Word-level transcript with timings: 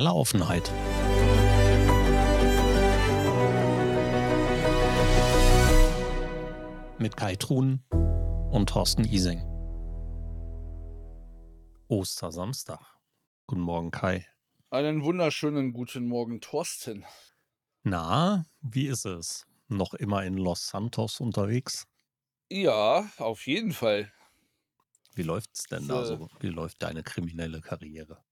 totale 0.00 0.14
Offenheit. 0.14 0.72
Mit 6.98 7.16
Kai 7.16 7.36
Truhn 7.36 7.82
und 8.50 8.68
Thorsten 8.68 9.04
Ising. 9.04 9.42
Ostersamstag. 11.88 12.80
Guten 13.46 13.62
Morgen, 13.62 13.90
Kai. 13.90 14.26
Einen 14.70 15.02
wunderschönen 15.02 15.72
guten 15.72 16.06
Morgen, 16.06 16.40
Thorsten. 16.40 17.04
Na, 17.82 18.46
wie 18.60 18.86
ist 18.86 19.04
es? 19.04 19.46
Noch 19.68 19.94
immer 19.94 20.24
in 20.24 20.36
Los 20.36 20.68
Santos 20.68 21.20
unterwegs? 21.20 21.86
Ja, 22.48 23.10
auf 23.18 23.46
jeden 23.46 23.72
Fall. 23.72 24.12
Wie 25.14 25.22
läuft's 25.22 25.64
denn 25.64 25.88
da 25.88 26.04
so? 26.04 26.28
Wie 26.40 26.48
läuft 26.48 26.82
deine 26.82 27.02
kriminelle 27.02 27.60
Karriere? 27.60 28.24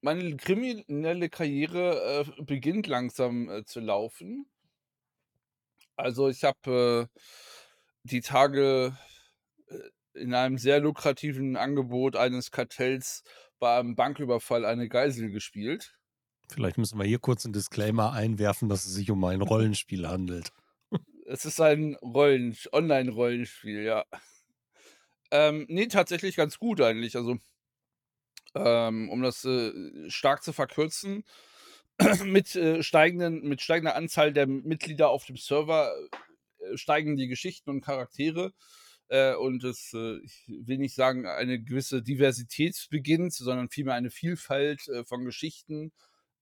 Meine 0.00 0.36
kriminelle 0.36 1.28
Karriere 1.28 2.26
äh, 2.38 2.42
beginnt 2.42 2.86
langsam 2.86 3.48
äh, 3.48 3.64
zu 3.64 3.80
laufen. 3.80 4.46
Also 5.96 6.28
ich 6.28 6.44
habe 6.44 7.08
äh, 7.14 7.18
die 8.04 8.20
Tage 8.20 8.96
äh, 9.66 10.20
in 10.20 10.34
einem 10.34 10.58
sehr 10.58 10.80
lukrativen 10.80 11.56
Angebot 11.56 12.16
eines 12.16 12.50
Kartells 12.50 13.22
bei 13.58 13.78
einem 13.78 13.94
Banküberfall 13.94 14.64
eine 14.64 14.88
Geisel 14.88 15.30
gespielt. 15.30 15.94
Vielleicht 16.50 16.78
müssen 16.78 16.98
wir 16.98 17.04
hier 17.04 17.20
kurz 17.20 17.44
einen 17.44 17.52
Disclaimer 17.52 18.12
einwerfen, 18.12 18.68
dass 18.68 18.86
es 18.86 18.94
sich 18.94 19.10
um 19.10 19.22
ein 19.24 19.42
Rollenspiel 19.42 20.08
handelt. 20.08 20.52
Es 21.26 21.44
ist 21.44 21.60
ein 21.60 21.94
Rollen 22.02 22.56
Online-Rollenspiel, 22.72 23.84
ja. 23.84 24.04
Ähm, 25.30 25.66
ne, 25.68 25.86
tatsächlich 25.86 26.34
ganz 26.34 26.58
gut 26.58 26.80
eigentlich. 26.80 27.14
Also, 27.14 27.38
ähm, 28.54 29.08
um 29.10 29.22
das, 29.22 29.44
äh, 29.44 29.72
stark 30.10 30.42
zu 30.42 30.52
verkürzen, 30.52 31.24
mit, 32.24 32.56
äh, 32.56 32.82
steigenden 32.82 33.42
mit 33.48 33.60
steigender 33.62 33.96
Anzahl 33.96 34.32
der 34.32 34.46
Mitglieder 34.46 35.10
auf 35.10 35.24
dem 35.26 35.36
Server, 35.36 35.92
äh, 36.60 36.76
steigen 36.76 37.16
die 37.16 37.28
Geschichten 37.28 37.70
und 37.70 37.82
Charaktere, 37.82 38.52
äh, 39.08 39.34
und 39.34 39.64
es, 39.64 39.92
äh 39.94 40.18
ich 40.24 40.44
will 40.48 40.78
nicht 40.78 40.94
sagen, 40.94 41.26
eine 41.26 41.60
gewisse 41.62 42.02
Diversität 42.02 42.86
beginnt, 42.90 43.34
sondern 43.34 43.68
vielmehr 43.68 43.94
eine 43.94 44.10
Vielfalt, 44.10 44.88
äh, 44.88 45.04
von 45.04 45.24
Geschichten, 45.24 45.92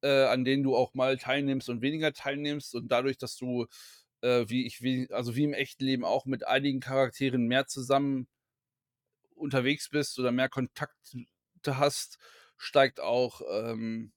an 0.03 0.45
denen 0.45 0.63
du 0.63 0.77
auch 0.77 0.95
mal 0.95 1.19
teilnimmst 1.19 1.69
und 1.69 1.83
weniger 1.83 2.13
teilnimmst. 2.13 2.75
Und 2.77 2.87
dadurch, 2.93 3.19
dass 3.19 3.37
du, 3.37 3.67
wie 4.23 4.65
ich 4.65 4.81
wie 4.81 5.09
also 5.11 5.35
wie 5.35 5.43
im 5.45 5.55
echten 5.55 5.85
Leben 5.85 6.05
auch 6.05 6.25
mit 6.25 6.47
einigen 6.47 6.79
Charakteren 6.81 7.47
mehr 7.49 7.67
zusammen 7.67 8.29
unterwegs 9.35 9.89
bist 9.89 10.19
oder 10.21 10.33
mehr 10.33 10.49
Kontakte 10.49 11.25
hast, 11.67 12.19
steigt 12.57 13.01
auch, 13.01 13.41
ähm, 13.51 14.13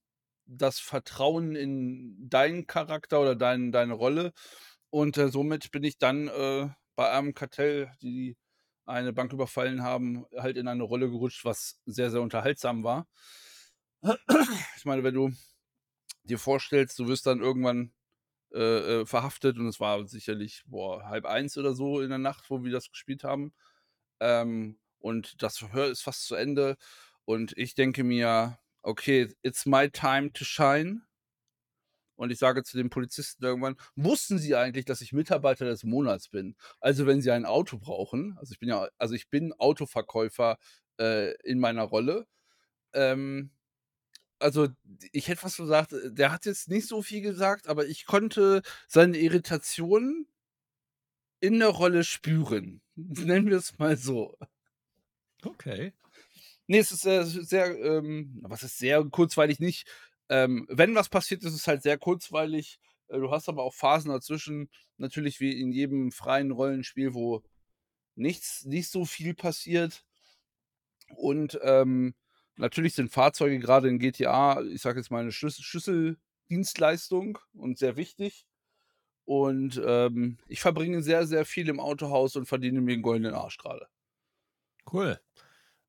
das 0.45 0.79
Vertrauen 0.79 1.55
in 1.55 2.29
deinen 2.29 2.67
Charakter 2.67 3.21
oder 3.21 3.35
dein 3.35 3.71
deine 3.71 3.93
Rolle. 3.93 4.33
Und, 4.89 5.17
äh, 5.17 5.29
somit 5.29 5.71
bin 5.71 5.83
ich 5.83 5.97
dann, 5.97 6.27
äh, 6.27 6.69
bei 6.95 7.11
einem 7.11 7.33
Kartell, 7.33 7.91
die 8.01 8.37
eine 8.85 9.13
Bank 9.13 9.31
überfallen 9.33 9.83
haben, 9.83 10.25
halt 10.37 10.57
in 10.57 10.67
eine 10.67 10.83
Rolle 10.83 11.09
gerutscht, 11.09 11.45
was 11.45 11.79
sehr, 11.85 12.11
sehr 12.11 12.21
unterhaltsam 12.21 12.83
war. 12.83 13.07
Ich 14.77 14.85
meine, 14.85 15.03
wenn 15.03 15.13
du 15.13 15.31
dir 16.23 16.39
vorstellst, 16.39 16.99
du 16.99 17.07
wirst 17.07 17.27
dann 17.27 17.41
irgendwann, 17.41 17.93
äh, 18.53 19.01
äh, 19.01 19.05
verhaftet 19.05 19.57
und 19.59 19.67
es 19.67 19.79
war 19.79 20.07
sicherlich, 20.07 20.63
boah, 20.67 21.03
1:30 21.05 21.57
oder 21.57 21.73
so 21.75 22.01
in 22.01 22.09
der 22.09 22.19
Nacht, 22.19 22.49
wo 22.49 22.63
wir 22.63 22.71
das 22.71 22.89
gespielt 22.91 23.23
haben. 23.25 23.53
Ähm, 24.21 24.79
und 24.99 25.41
das 25.43 25.57
Verhör 25.59 25.87
ist 25.89 26.01
fast 26.03 26.25
zu 26.27 26.35
Ende 26.35 26.77
und 27.31 27.57
ich 27.57 27.75
denke 27.75 28.03
mir: 28.03 28.59
„Okay, 28.83 29.29
it's 29.43 29.65
my 29.65 29.89
time 29.89 30.31
to 30.33 30.43
shine.“ 30.45 31.01
Und 32.15 32.31
ich 32.31 32.37
sage 32.39 32.63
zu 32.63 32.77
dem 32.77 32.89
Polizisten 32.89 33.43
irgendwann: 33.43 33.75
„Wussten 33.95 34.37
Sie 34.37 34.55
eigentlich, 34.55 34.85
dass 34.85 35.01
ich 35.01 35.13
Mitarbeiter 35.13 35.65
des 35.65 35.83
Monats 35.83 36.29
bin? 36.29 36.55
Also, 36.79 37.05
wenn 37.07 37.21
Sie 37.21 37.31
ein 37.31 37.45
Auto 37.45 37.77
brauchen“ 37.79 38.37
also, 38.39 38.51
ich 38.53 38.59
bin 38.59 38.69
ja 38.69 38.87
also, 38.97 39.15
ich 39.15 39.29
bin 39.29 39.53
Autoverkäufer, 39.53 40.57
äh, 40.99 41.33
in 41.43 41.59
meiner 41.59 41.83
Rolle. 41.83 42.27
Ähm, 42.93 43.51
also, 44.39 44.69
ich 45.13 45.27
hätte 45.29 45.41
fast 45.41 45.57
gesagt, 45.57 45.93
der 46.05 46.31
hat 46.33 46.45
jetzt 46.45 46.69
nicht 46.69 46.87
so 46.87 47.01
viel 47.03 47.21
gesagt, 47.21 47.67
aber 47.69 47.87
ich 47.87 48.05
konnte 48.07 48.63
seine 48.89 49.17
Irritation 49.19 50.27
in 51.39 51.59
der 51.59 51.69
Rolle 51.69 52.03
spüren. 52.03 52.81
Nennen 52.95 53.47
wir 53.49 53.57
es 53.57 53.77
mal 53.77 53.97
so. 53.97 54.37
Okay. 55.45 55.93
Ne, 56.71 56.77
es 56.77 56.93
ist 56.93 57.01
sehr 57.01 57.25
sehr, 57.25 57.77
ähm 57.83 58.39
was 58.43 58.63
ist 58.63 58.77
sehr 58.77 59.03
kurzweilig 59.03 59.59
nicht. 59.59 59.85
Ähm, 60.29 60.65
wenn 60.69 60.95
was 60.95 61.09
passiert, 61.09 61.43
ist 61.43 61.53
es 61.53 61.67
halt 61.67 61.83
sehr 61.83 61.97
kurzweilig. 61.97 62.79
Äh, 63.09 63.19
du 63.19 63.29
hast 63.29 63.49
aber 63.49 63.63
auch 63.63 63.73
Phasen 63.73 64.09
dazwischen, 64.09 64.69
natürlich 64.97 65.41
wie 65.41 65.59
in 65.59 65.73
jedem 65.73 66.13
freien 66.13 66.49
Rollenspiel, 66.51 67.13
wo 67.13 67.43
nichts 68.15 68.65
nicht 68.65 68.89
so 68.89 69.05
viel 69.05 69.33
passiert. 69.35 70.01
Und, 71.15 71.59
ähm, 71.63 72.13
natürlich 72.57 72.93
sind 72.95 73.11
Fahrzeuge 73.11 73.59
grade 73.59 73.87
in 73.89 73.99
GTA, 73.99 74.61
ich 74.63 74.81
sage 74.81 74.99
jetzt 74.99 75.11
mal, 75.11 75.23
'ne 75.23 75.31
Schlüs 75.31 75.57
Schlüsseldienstleistung 75.61 77.37
und 77.53 77.77
sehr 77.77 77.95
wichtig. 77.97 78.45
Und, 79.25 79.81
ähm, 79.85 80.37
ich 80.47 80.61
verbringe 80.61 81.03
sehr, 81.03 81.27
sehr 81.27 81.45
viel 81.45 81.69
im 81.69 81.79
Autohaus 81.81 82.35
und 82.37 82.47
verdiene 82.47 82.81
mir 82.81 82.95
'n 82.95 83.01
goldenen 83.03 83.35
Arsch 83.35 83.57
grade. 83.57 83.87
Cool. 84.85 85.17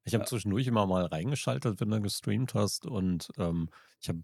Ich 0.07 0.15
habe 0.15 0.25
Ja. 0.25 0.27
zwischendurch 0.27 0.67
immer 0.67 0.87
mal 0.87 1.07
reingeschaltet, 1.07 1.81
wenn 1.81 1.91
du 1.91 2.01
gestreamt 2.01 2.55
hast 2.55 2.87
und, 2.87 3.31
ähm, 3.39 3.71
ich 4.01 4.09
habe 4.09 4.23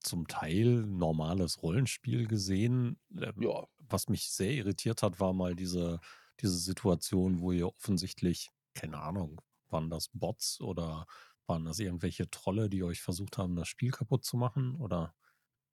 zum 0.00 0.28
Teil 0.28 0.84
normales 0.86 1.62
Rollenspiel 1.62 2.26
gesehen. 2.28 3.00
Ähm, 3.20 3.34
Ja. 3.40 3.66
was 3.78 4.08
mich 4.08 4.30
sehr 4.30 4.52
irritiert 4.52 5.02
hat, 5.02 5.20
war 5.20 5.32
mal 5.34 5.54
diese 5.56 6.00
diese 6.40 6.58
Situation, 6.58 7.40
wo 7.40 7.52
ihr 7.52 7.68
offensichtlich 7.68 8.50
keine 8.74 8.98
Ahnung, 9.00 9.40
waren 9.70 9.90
das 9.90 10.08
Bots 10.14 10.60
oder 10.60 11.06
waren 11.46 11.64
das 11.66 11.78
irgendwelche 11.80 12.30
Trolle, 12.30 12.70
die 12.70 12.82
euch 12.84 13.02
versucht 13.02 13.38
haben, 13.38 13.56
das 13.56 13.68
Spiel 13.68 13.90
kaputt 13.92 14.24
zu 14.24 14.36
machen? 14.38 14.76
Oder 14.76 15.14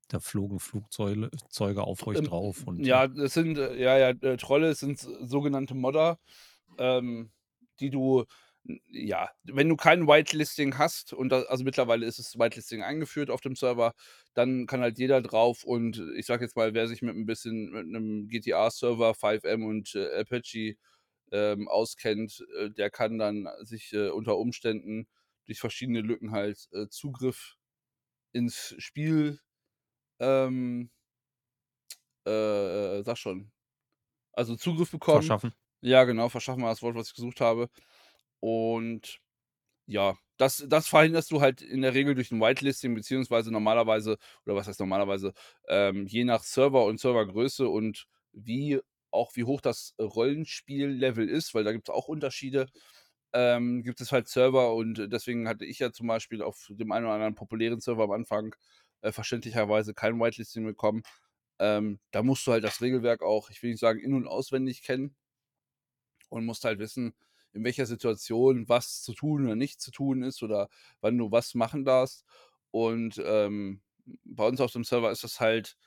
da 0.10 0.20
flogen 0.22 0.60
Flugzeule 0.60 1.32
Zeuge 1.50 1.84
auf 1.86 2.08
euch 2.08 2.22
Ähm, 2.22 2.24
drauf 2.24 2.64
und 2.66 2.88
ja, 2.88 3.08
das 3.08 3.34
sind, 3.34 3.58
äh 3.58 3.76
ja, 3.82 3.98
ja, 3.98 4.10
äh, 4.10 4.38
Trolle 4.38 4.74
sind 4.76 5.00
sogenannte 5.00 5.76
Modder, 5.76 6.20
ähm, 6.78 7.32
die 7.80 7.90
du 7.90 8.26
ja, 8.88 9.30
wenn 9.44 9.70
du 9.70 9.76
kein 9.76 10.08
Whitelisting 10.08 10.78
hast 10.78 11.14
und 11.14 11.30
da 11.30 11.42
also, 11.44 11.64
mittlerweile 11.64 12.06
ist 12.06 12.20
das 12.20 12.38
Whitelisting 12.38 12.84
eingeführt 12.84 13.30
auf 13.32 13.42
dem 13.42 13.56
Server, 13.56 13.94
dann 14.34 14.68
kann 14.68 14.82
halt 14.82 15.00
jeder 15.00 15.22
drauf 15.22 15.64
und 15.64 16.02
ich 16.16 16.26
sage 16.28 16.44
jetzt 16.46 16.56
mal, 16.56 16.74
wer 16.74 16.88
sich 16.88 17.02
mit 17.02 17.16
'n 17.16 17.26
bisschen 17.26 17.72
mit 17.72 17.88
'nem 17.88 18.28
GTA-Server, 18.28 19.14
FiveM 19.16 19.66
und, 19.66 19.96
äh, 19.96 20.22
Apache, 20.22 20.76
ähm, 21.32 21.68
auskennt, 21.70 22.46
äh, 22.60 22.72
der 22.72 22.92
kann 22.92 23.20
dann 23.20 23.48
sich, 23.62 23.94
äh, 23.94 24.10
unter 24.10 24.38
Umständen 24.38 25.08
durch 25.46 25.60
verschiedene 25.60 26.02
Lücken 26.02 26.32
halt, 26.34 26.68
äh, 26.74 26.88
Zugriff 26.90 27.58
ins 28.34 28.76
Spiel, 28.80 29.40
ähm 30.20 30.90
äh, 32.26 33.04
sage 33.04 33.18
schon 33.18 33.52
also, 34.34 34.56
Zugriff 34.56 34.92
bekommen. 34.92 35.36
Verschaffen. 35.36 35.54
Ja, 35.82 36.04
genau, 36.06 36.30
verschaffen 36.30 36.64
war 36.64 36.70
das 36.72 36.82
Wort, 36.84 36.96
was 36.96 37.10
ich 37.10 37.16
gesucht 37.16 37.42
habe. 37.42 37.70
Und 38.40 39.20
ja, 39.88 40.16
das 40.38 40.66
das 40.70 40.88
verhinderst 40.88 41.32
du 41.32 41.42
halt 41.42 41.62
in 41.62 41.82
der 41.82 41.94
Regel 41.94 42.16
durch 42.16 42.32
'n 42.32 42.42
Whitelisting 42.42 42.96
beziehungsweise 42.96 43.52
normalerweise 43.52 44.18
oder 44.46 44.56
was 44.56 44.68
heißt 44.68 44.80
normalerweise, 44.80 45.34
ähm, 45.68 46.08
je 46.08 46.24
nach 46.26 46.44
Server 46.44 46.86
und 46.86 47.00
Servergröße 47.00 47.68
und 47.70 48.08
wie 48.34 48.80
auch 49.12 49.36
wie 49.36 49.44
hoch 49.46 49.62
das 49.62 49.96
Rollenspiellevel 50.00 51.30
ist, 51.30 51.54
weil 51.56 51.64
da 51.64 51.72
gibt's 51.74 51.90
auch 51.90 52.08
Unterschiede, 52.08 52.68
ähm, 53.34 53.84
gibt 53.84 54.02
es 54.02 54.12
halt 54.12 54.28
Server 54.28 54.74
und 54.76 55.08
deswegen 55.12 55.48
hatte 55.48 55.66
ich 55.66 55.80
ja 55.80 55.92
zum 55.92 56.08
Beispiel 56.08 56.42
auf 56.42 56.68
dem 56.70 56.92
einen 56.92 57.06
oder 57.06 57.16
anderen 57.16 57.36
populären 57.36 57.80
Server 57.82 58.04
am 58.06 58.12
Anfang, 58.12 58.56
äh, 59.02 59.12
verständlicherweise 59.12 59.94
kein 59.94 60.20
Whitelisting 60.20 60.66
bekommen. 60.66 61.04
Ähm, 61.60 62.00
da 62.12 62.24
musst 62.24 62.48
du 62.48 62.52
halt 62.54 62.64
das 62.64 62.82
Regelwerk 62.82 63.22
auch, 63.24 63.50
ich 63.52 63.62
will 63.64 63.72
nicht 63.72 63.80
sagen 63.82 64.00
in 64.00 64.14
und 64.16 64.28
auswendig 64.28 64.84
kennen 64.84 65.16
und 66.30 66.46
musst 66.46 66.64
halt 66.66 66.80
wissen, 66.80 67.14
in 67.54 67.64
welcher 67.64 67.86
Situation 67.86 68.70
was 68.70 69.02
zu 69.04 69.14
tun 69.14 69.46
oder 69.46 69.56
nicht 69.56 69.82
zu 69.82 69.92
tun 69.92 70.24
ist 70.24 70.44
oder 70.44 70.70
wann 71.02 71.18
du 71.18 71.32
was 71.32 71.56
machen 71.56 71.86
darfst. 71.86 72.26
Und, 72.72 73.22
ähm, 73.26 73.82
bei 74.26 74.48
uns 74.48 74.62
auf 74.62 74.72
dem 74.74 74.84
Server 74.84 75.12
ist 75.12 75.24
das 75.24 75.40
halt, 75.40 75.78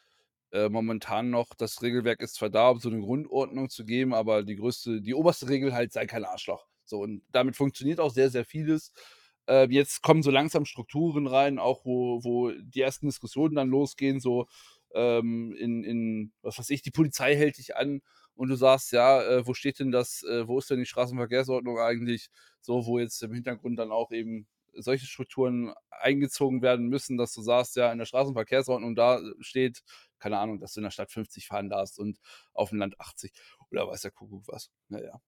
äh, 0.52 0.68
momentan 0.68 1.30
noch 1.30 1.54
das 1.54 1.82
Regelwerk 1.82 2.20
ist 2.22 2.34
zwar 2.36 2.50
da, 2.50 2.70
um 2.70 2.78
so 2.80 2.90
'ne 2.90 3.00
Grundordnung 3.00 3.70
zu 3.70 3.84
geben, 3.84 4.14
aber 4.14 4.42
die 4.44 4.56
größte 4.56 5.00
die 5.02 5.14
oberste 5.14 5.48
Regel 5.48 5.72
halt: 5.74 5.92
„Sei 5.92 6.06
kein 6.06 6.24
Arschloch.“ 6.24 6.66
So, 6.84 7.00
und 7.00 7.22
damit 7.32 7.56
funktioniert 7.56 8.00
auch 8.00 8.12
sehr, 8.12 8.30
sehr 8.30 8.44
vieles. 8.44 8.92
Ähm, 9.48 9.70
jetzt 9.72 10.02
kommen 10.02 10.22
so 10.22 10.30
langsam 10.30 10.64
Strukturen 10.66 11.26
rein, 11.26 11.58
auch 11.58 11.84
wo 11.84 12.22
wo 12.24 12.50
die 12.52 12.80
ersten 12.82 13.06
Diskussionen 13.08 13.54
dann 13.56 13.68
losgehen, 13.70 14.20
so, 14.20 14.46
ähm, 14.94 15.52
in 15.58 15.84
in 15.84 16.32
was 16.42 16.58
weiß 16.58 16.70
ich, 16.70 16.82
die 16.82 16.90
Polizei 16.92 17.36
hält 17.36 17.58
dich 17.58 17.76
an 17.76 18.02
und 18.34 18.48
du 18.48 18.56
sagst: 18.56 18.92
„Ja, 18.92 19.22
äh, 19.22 19.46
wo 19.46 19.54
steht 19.54 19.78
denn 19.78 19.90
das 19.92 20.22
äh, 20.24 20.46
wo 20.48 20.58
ist 20.58 20.70
denn 20.70 20.78
die 20.78 20.86
Straßenverkehrsordnung 20.86 21.78
eigentlich?“ 21.78 22.28
So, 22.60 22.86
wo 22.86 22.98
jetzt 22.98 23.22
im 23.22 23.32
Hintergrund 23.34 23.78
dann 23.78 23.92
auch 23.92 24.10
eben, 24.12 24.46
solche 24.74 25.04
Strukturen 25.06 25.74
eingezogen 25.90 26.62
werden 26.62 26.86
müssen, 26.88 27.18
dass 27.18 27.32
du 27.34 27.42
sagst, 27.42 27.76
ja, 27.76 27.92
in 27.92 27.98
der 27.98 28.06
Straßenverkehrsordnung 28.06 28.94
da 28.94 29.20
steht, 29.40 29.82
keine 30.18 30.38
Ahnung, 30.38 30.60
dass 30.60 30.72
du 30.72 30.80
in 30.80 30.84
der 30.84 30.90
Stadt 30.90 31.10
50 31.12 31.46
fahren 31.48 31.68
darfst 31.68 31.98
und 31.98 32.18
auf 32.54 32.70
dem 32.70 32.78
Land 32.78 32.98
80 33.00 33.32
oder 33.70 33.86
weiß 33.88 34.00
der 34.02 34.10
Kuckuck 34.12 34.44
was. 34.48 34.70
Ja, 34.88 35.00
ja. 35.02 35.20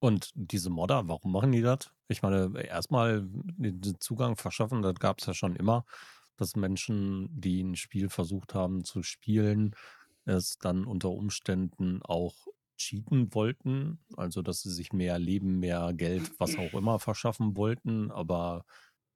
Und 0.00 0.30
diese 0.34 0.70
Modder, 0.70 1.08
warum 1.08 1.32
machen 1.32 1.52
die 1.52 1.62
das? 1.62 1.90
Ich 2.08 2.22
meine, 2.22 2.62
erstmal 2.64 3.22
den 3.32 3.82
Zugang 4.00 4.36
verschaffen, 4.36 4.82
das 4.82 4.94
gab 4.94 5.18
es 5.20 5.26
ja 5.26 5.34
schon 5.34 5.56
immer, 5.56 5.84
dass 6.36 6.54
Menschen, 6.54 7.28
die 7.32 7.62
ein 7.62 7.74
Spiel 7.76 8.08
versucht 8.08 8.54
haben 8.54 8.84
zu 8.84 9.02
spielen, 9.02 9.74
es 10.28 10.58
dann 10.58 10.84
unter 10.86 11.10
Umständen 11.10 12.02
auch 12.02 12.46
cheaten 12.78 13.34
wollten, 13.34 14.00
also 14.16 14.42
dass 14.42 14.62
sie 14.62 14.70
sich 14.72 14.92
mehr 14.92 15.18
Leben, 15.18 15.58
mehr 15.60 15.92
Geld, 15.94 16.30
was 16.38 16.58
auch 16.58 16.74
immer 16.74 16.98
verschaffen 17.00 17.56
wollten. 17.56 18.10
Aber 18.12 18.64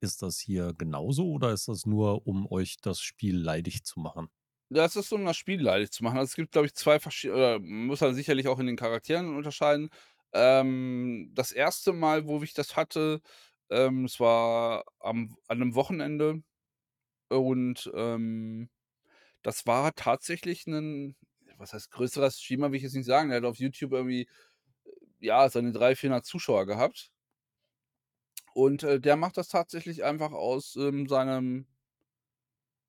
ist 0.01 0.21
das 0.21 0.39
hier 0.39 0.73
genauso 0.77 1.29
oder 1.31 1.51
ist 1.53 1.67
das 1.69 1.85
nur, 1.85 2.27
um 2.27 2.45
euch 2.51 2.77
das 2.81 3.01
Spiel 3.01 3.37
leidig 3.37 3.83
zu 3.85 3.99
machen? 4.01 4.29
Das 4.71 4.95
ist 4.95 5.11
um 5.13 5.25
das 5.25 5.37
Spiel 5.37 5.61
leidig 5.61 5.91
zu 5.91 6.03
machen. 6.03 6.17
Also, 6.17 6.29
es 6.31 6.35
gibt, 6.35 6.51
glaube 6.51 6.67
ich, 6.67 6.73
2 6.73 6.99
verschiedene 6.99 7.59
muss 7.59 8.01
man 8.01 8.15
sicherlich 8.15 8.47
auch 8.47 8.59
in 8.59 8.65
den 8.67 8.75
Charakteren 8.77 9.35
unterscheiden. 9.35 9.89
Ähm, 10.33 11.29
das 11.33 11.51
erste 11.51 11.93
Mal, 11.93 12.27
wo 12.27 12.41
ich 12.41 12.53
das 12.53 12.75
hatte, 12.75 13.21
ähm, 13.69 14.05
es 14.05 14.19
war 14.19 14.85
am 14.99 15.35
an 15.47 15.59
'nem 15.59 15.75
Wochenende 15.75 16.41
und, 17.29 17.91
ähm, 17.95 18.69
das 19.43 19.65
war 19.67 19.93
tatsächlich 19.95 20.67
'nen 20.67 21.15
was 21.57 21.73
heißt 21.73 21.91
größerer 21.91 22.31
Streamer, 22.31 22.71
will 22.71 22.77
ich 22.77 22.83
jetzt 22.83 22.95
nicht 22.95 23.05
sagen. 23.05 23.29
Der 23.29 23.37
hat 23.39 23.45
auf 23.45 23.57
YouTube 23.59 23.93
irgendwie, 23.93 24.27
ja, 25.19 25.49
seine 25.49 25.71
300, 25.73 25.99
400 25.99 26.25
Zuschauer 26.25 26.65
gehabt. 26.67 27.09
Und, 28.55 28.83
äh, 28.83 28.99
der 28.99 29.15
macht 29.15 29.37
das 29.37 29.47
tatsächlich 29.49 30.03
einfach 30.03 30.31
aus, 30.31 30.75
ähm, 30.75 31.07
seinem 31.07 31.65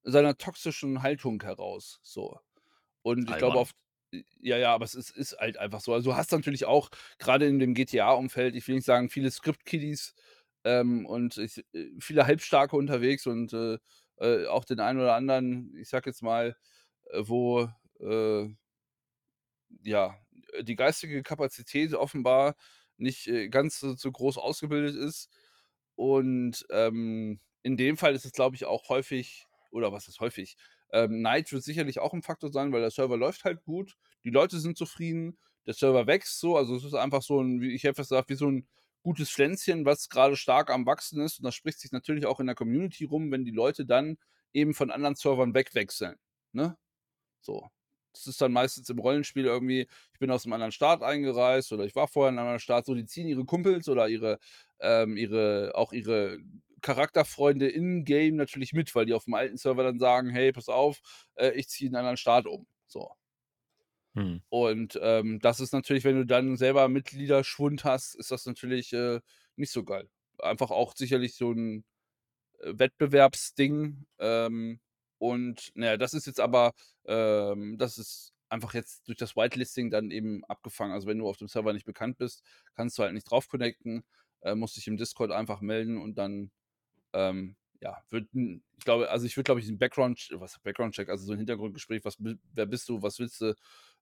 seiner 0.06 0.36
toxischen 0.36 1.02
Haltung 1.02 1.42
heraus, 1.42 1.98
so. 2.02 2.38
Und 3.02 3.30
ich 3.30 3.38
glaube 3.38 3.58
auf 3.60 3.72
ja, 4.40 4.58
ja, 4.58 4.74
aber 4.74 4.84
es 4.84 4.94
ist 4.94 5.10
ist 5.10 5.36
halt 5.38 5.58
einfach 5.58 5.80
so. 5.80 5.92
Also, 5.94 6.10
du 6.12 6.16
hast 6.16 6.32
natürlich 6.32 6.66
auch 6.66 6.90
grade 7.18 7.46
in 7.46 7.58
dem 7.60 7.74
GTA-Umfeld, 7.74 8.56
ich 8.56 8.68
will 8.68 8.76
nicht 8.76 8.84
sagen, 8.86 9.10
viele 9.10 9.30
Script-Kiddies, 9.30 10.14
ähm, 10.64 11.06
und 11.06 11.38
ich 11.38 11.64
äh, 11.74 11.90
viele 12.00 12.26
Halbstarke 12.26 12.76
unterwegs 12.76 13.26
und, 13.26 13.52
äh, 13.54 13.78
äh, 14.18 14.46
auch 14.46 14.64
den 14.64 14.80
einen 14.80 15.00
oder 15.00 15.14
anderen, 15.14 15.74
ich 15.76 15.88
sage 15.88 16.10
jetzt 16.10 16.22
mal, 16.22 16.56
äh, 17.10 17.22
wo, 17.26 17.68
äh 18.00 18.48
ja, 19.82 20.16
die 20.62 20.76
geistige 20.76 21.22
Kapazität 21.22 21.94
offenbar 21.94 22.54
nicht, 22.96 23.26
äh, 23.28 23.48
ganz 23.48 23.78
so 23.80 23.94
so 23.94 24.10
groß 24.12 24.38
ausgebildet 24.38 24.94
ist. 24.96 25.30
Und, 25.96 26.64
ähm, 26.70 27.40
in 27.62 27.76
dem 27.76 27.96
Fall 27.96 28.14
ist 28.14 28.24
es, 28.26 28.32
glaube 28.32 28.56
ich, 28.56 28.66
auch 28.66 28.88
häufig 28.88 29.46
oder 29.70 29.92
was 29.92 30.08
ist 30.08 30.20
häufig? 30.20 30.56
Ähm, 30.92 31.22
Neid 31.22 31.50
wird 31.52 31.64
sicherlich 31.64 31.98
auch 32.00 32.12
'n 32.14 32.22
Faktor 32.22 32.50
sein, 32.52 32.72
weil 32.72 32.80
der 32.82 32.90
Server 32.90 33.16
läuft 33.16 33.44
halt 33.44 33.62
gut. 33.64 33.96
Die 34.24 34.30
Leute 34.30 34.60
sind 34.60 34.76
zufrieden, 34.78 35.38
der 35.66 35.74
Server 35.74 36.06
wächst 36.06 36.38
so. 36.40 36.56
Also, 36.56 36.76
es 36.76 36.84
ist 36.84 36.94
einfach 36.94 37.22
so 37.22 37.40
'n, 37.40 37.60
wie 37.60 37.74
ich 37.74 37.82
fast 37.82 37.96
gesagt, 38.10 38.28
wie 38.30 38.34
so 38.36 38.48
'n 38.48 38.68
gutes 39.04 39.30
Pflänzchen, 39.32 39.86
was 39.86 40.10
grade 40.10 40.36
stark 40.36 40.70
am 40.72 40.86
Wachsen 40.86 41.22
ist. 41.22 41.38
Und 41.40 41.44
das 41.46 41.56
spricht 41.56 41.80
sich 41.80 41.92
natürlich 41.92 42.26
auch 42.26 42.40
in 42.40 42.46
der 42.48 42.56
Community 42.56 43.04
rum, 43.06 43.32
wenn 43.32 43.46
die 43.46 43.52
Leute 43.52 43.86
dann 43.86 44.18
eben 44.54 44.74
von 44.74 44.90
anderen 44.92 45.16
Servern 45.16 45.54
wegwechseln, 45.54 46.16
ne? 46.54 46.78
So. 47.42 47.68
Das 48.14 48.26
ist 48.28 48.40
dann 48.42 48.52
meistens 48.52 48.90
im 48.90 48.98
Rollenspiel 49.00 49.44
irgendwie, 49.46 49.88
ich 50.14 50.18
bin 50.20 50.30
aus 50.32 50.44
'nem 50.46 50.54
anderen 50.54 50.72
Staat 50.72 51.02
eingereist 51.02 51.72
oder 51.72 51.84
ich 51.86 51.94
war 51.96 52.08
vorher 52.08 52.30
in 52.30 52.36
'nem 52.36 52.42
anderen 52.44 52.60
Staat, 52.60 52.86
so, 52.86 52.94
die 52.94 53.06
ziehen 53.06 53.28
ihre 53.28 53.44
Kumpels 53.46 53.88
oder 53.88 54.08
ihre 54.08 54.38
ähm, 54.80 55.16
ihre 55.18 55.72
auch 55.76 55.92
ihre 55.94 56.38
Charakterfreunde 56.82 57.68
in 57.68 58.04
Game 58.04 58.36
natürlich 58.36 58.72
mit, 58.74 58.94
weil 58.96 59.06
die 59.06 59.14
auf'm 59.14 59.34
alten 59.36 59.56
Server 59.58 59.84
dann 59.84 59.98
sagen: 60.00 60.30
„Hey, 60.30 60.52
pass 60.52 60.68
auf, 60.70 61.00
äh, 61.36 61.50
ich 61.52 61.68
ziehe 61.70 61.88
in 61.88 61.92
'nen 61.94 62.00
anderen 62.00 62.18
Staat 62.18 62.46
um“, 62.46 62.66
so. 62.86 63.10
Mhm. 64.16 64.44
Und, 64.52 64.98
ähm, 65.02 65.40
das 65.40 65.60
ist 65.60 65.72
natürlich, 65.72 66.04
wenn 66.04 66.16
du 66.16 66.26
dann 66.26 66.56
selber 66.56 66.88
Mitgliederschwund 66.88 67.84
hast, 67.84 68.14
ist 68.14 68.30
das 68.30 68.46
natürlich, 68.46 68.92
äh, 68.92 69.20
nicht 69.56 69.72
so 69.72 69.84
geil. 69.84 70.08
Einfach 70.38 70.70
auch 70.70 70.94
sicherlich 70.96 71.34
so 71.34 71.50
'n, 71.52 71.84
äh, 72.60 72.74
Wettbewerbsding, 72.78 74.06
ähm, 74.20 74.80
und 75.18 75.72
na 75.74 75.86
ja, 75.88 75.96
das 75.98 76.14
ist 76.14 76.26
jetzt 76.26 76.40
aber 76.40 76.74
ähm, 77.06 77.78
das 77.78 77.98
ist 77.98 78.32
einfach 78.50 78.74
jetzt 78.74 79.08
durch 79.08 79.18
das 79.18 79.36
Whitelisting 79.36 79.90
dann 79.90 80.10
eben 80.12 80.44
abgefangen. 80.46 80.92
Also, 80.94 81.08
wenn 81.08 81.18
du 81.18 81.28
auf 81.28 81.38
dem 81.38 81.48
Server 81.48 81.72
nicht 81.74 81.86
bekannt 81.86 82.18
bist, 82.18 82.42
kannst 82.76 82.98
du 82.98 83.04
halt 83.04 83.14
nicht 83.14 83.30
drauf 83.30 83.48
connecten, 83.48 84.04
äh, 84.42 84.54
musst 84.56 84.76
dich 84.76 84.88
im 84.88 84.96
Discord 84.98 85.32
einfach 85.32 85.60
melden 85.62 85.98
und 85.98 86.16
dann, 86.18 86.50
ähm, 87.14 87.56
ja, 87.82 88.02
wird 88.10 88.28
'n 88.34 88.64
ich 88.78 88.84
glaube 88.84 89.10
also, 89.10 89.26
ich 89.26 89.36
würde, 89.36 89.44
glaube 89.46 89.60
ich, 89.60 89.68
'n 89.68 89.78
Background 89.78 90.30
was 90.34 90.58
Background-Check, 90.60 91.08
also, 91.10 91.26
so 91.26 91.32
'n 91.34 91.38
Hintergrundgespräch, 91.38 92.04
was 92.04 92.16
wer 92.20 92.66
bist 92.66 92.88
du, 92.90 93.02
was 93.02 93.18
willst 93.20 93.40
du, 93.42 93.54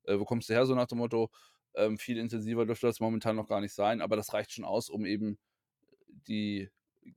äh, 0.05 0.19
wo 0.19 0.25
kommst 0.25 0.49
du 0.49 0.55
her, 0.55 0.67
so 0.67 0.75
nach 0.75 0.87
dem 0.87 0.99
Motto. 0.99 1.31
Ähm, 1.75 1.99
viel 1.99 2.19
intensiver 2.19 2.67
dürfte 2.67 2.87
das 2.87 3.01
momentan 3.01 3.37
noch 3.37 3.49
gar 3.49 3.61
nicht 3.61 3.73
sein, 3.75 4.01
aber 4.03 4.17
das 4.17 4.33
reicht 4.35 4.53
schon 4.53 4.65
aus, 4.65 4.91
um 4.91 5.07
eben 5.07 5.39
die 6.09 6.71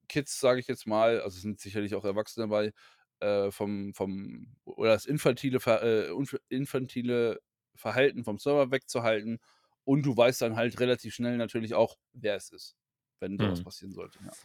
Kids, 0.10 0.40
sage 0.40 0.60
ich 0.60 0.68
jetzt 0.68 0.88
mal 0.88 1.22
also, 1.22 1.36
es 1.38 1.42
sind 1.44 1.60
sicherlich 1.60 1.96
auch 1.96 2.06
Erwachsene 2.06 2.48
dabei, 2.48 2.74
äh, 3.20 3.52
vom 3.52 3.94
vom 3.94 4.56
oder 4.66 4.92
das 4.94 5.06
infantile 5.06 5.60
Ver 5.60 5.84
äh, 5.84 6.12
infantile 6.50 7.42
Verhalten 7.76 8.24
vom 8.24 8.40
Server 8.40 8.72
wegzuhalten. 8.72 9.40
Und 9.86 10.04
du 10.06 10.18
weißt 10.18 10.42
dann 10.42 10.56
halt 10.58 10.80
relativ 10.80 11.14
schnell 11.16 11.38
natürlich 11.38 11.76
auch, 11.76 11.98
wer 12.14 12.36
es 12.36 12.50
ist, 12.52 12.76
wenn 13.20 13.38
so 13.40 13.50
was 13.50 13.62
Mhm. 13.62 13.64
passieren 13.64 13.94
sollte, 13.94 14.20
ja. 14.26 14.36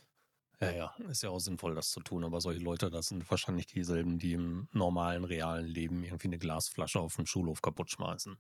Ja, 0.63 0.71
ja, 0.73 0.95
ist 1.09 1.23
ja 1.23 1.31
auch 1.31 1.39
sinnvoll, 1.39 1.75
das 1.75 1.91
zu 1.91 2.01
tun, 2.01 2.23
aber 2.23 2.43
solche 2.43 2.61
Leute, 2.61 2.91
das 2.91 3.09
sind 3.09 3.31
wahrscheinlich 3.31 3.67
dieselben, 3.67 4.19
die 4.19 4.35
im 4.35 4.69
normalen, 4.73 5.25
realen 5.25 5.67
Leben 5.67 6.05
irgendwie 6.05 6.29
'ne 6.29 6.37
Glasflasche 6.39 7.01
aufm 7.01 7.25
Schulhof 7.25 7.63
kaputtschmeißen. 7.63 8.37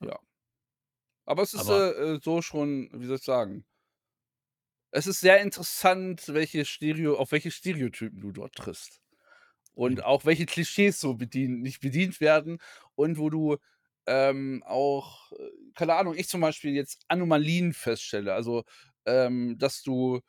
Ja. 0.00 0.08
Ja. 0.08 0.18
Aber 1.28 1.42
es 1.42 1.54
ist, 1.54 1.68
Aber 1.68 1.84
äh, 1.98 2.14
äh, 2.16 2.20
so 2.22 2.42
schon 2.42 2.90
wie 2.92 3.06
soll 3.06 3.16
ich 3.16 3.22
sagen 3.22 3.64
es 4.94 5.06
ist 5.06 5.20
sehr 5.20 5.40
interessant, 5.40 6.22
welche 6.28 6.66
Stereo 6.66 7.16
auf 7.16 7.32
welche 7.32 7.50
Stereotypen 7.50 8.20
du 8.20 8.30
dort 8.30 8.54
triffst. 8.54 9.00
Und 9.74 10.02
Eben. 10.02 10.04
auch 10.04 10.24
welche 10.26 10.46
Klischees 10.46 11.00
so 11.00 11.14
bedient 11.14 11.62
nicht 11.62 11.80
bedient 11.80 12.20
werden 12.20 12.58
und 12.96 13.18
wo 13.18 13.30
du, 13.30 13.58
ähm, 14.06 14.62
auch, 14.66 15.32
äh 15.32 15.50
keine 15.74 15.94
Ahnung, 15.94 16.14
ich 16.16 16.28
zum 16.28 16.40
Beispiel 16.42 16.72
jetzt 16.74 17.04
Anomalien 17.08 17.74
feststelle. 17.74 18.34
Also, 18.34 18.64
ähm, 19.06 19.56
dass 19.58 19.82
du 19.82 20.20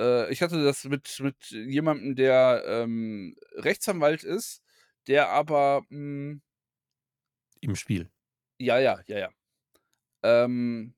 äh, 0.00 0.32
ich 0.32 0.42
hatte 0.42 0.64
das 0.64 0.84
mit 0.86 1.20
mit 1.20 1.36
jemandem, 1.52 2.16
der, 2.16 2.64
ähm, 2.66 3.36
Rechtsanwalt 3.56 4.24
ist, 4.24 4.62
der 5.08 5.30
aber, 5.30 5.84
hm 5.90 6.42
Im 7.62 7.76
Spiel. 7.76 8.10
Ja, 8.62 8.78
ja, 8.78 9.00
ja, 9.06 9.18
ja. 9.18 9.30
Ähm 10.22 10.94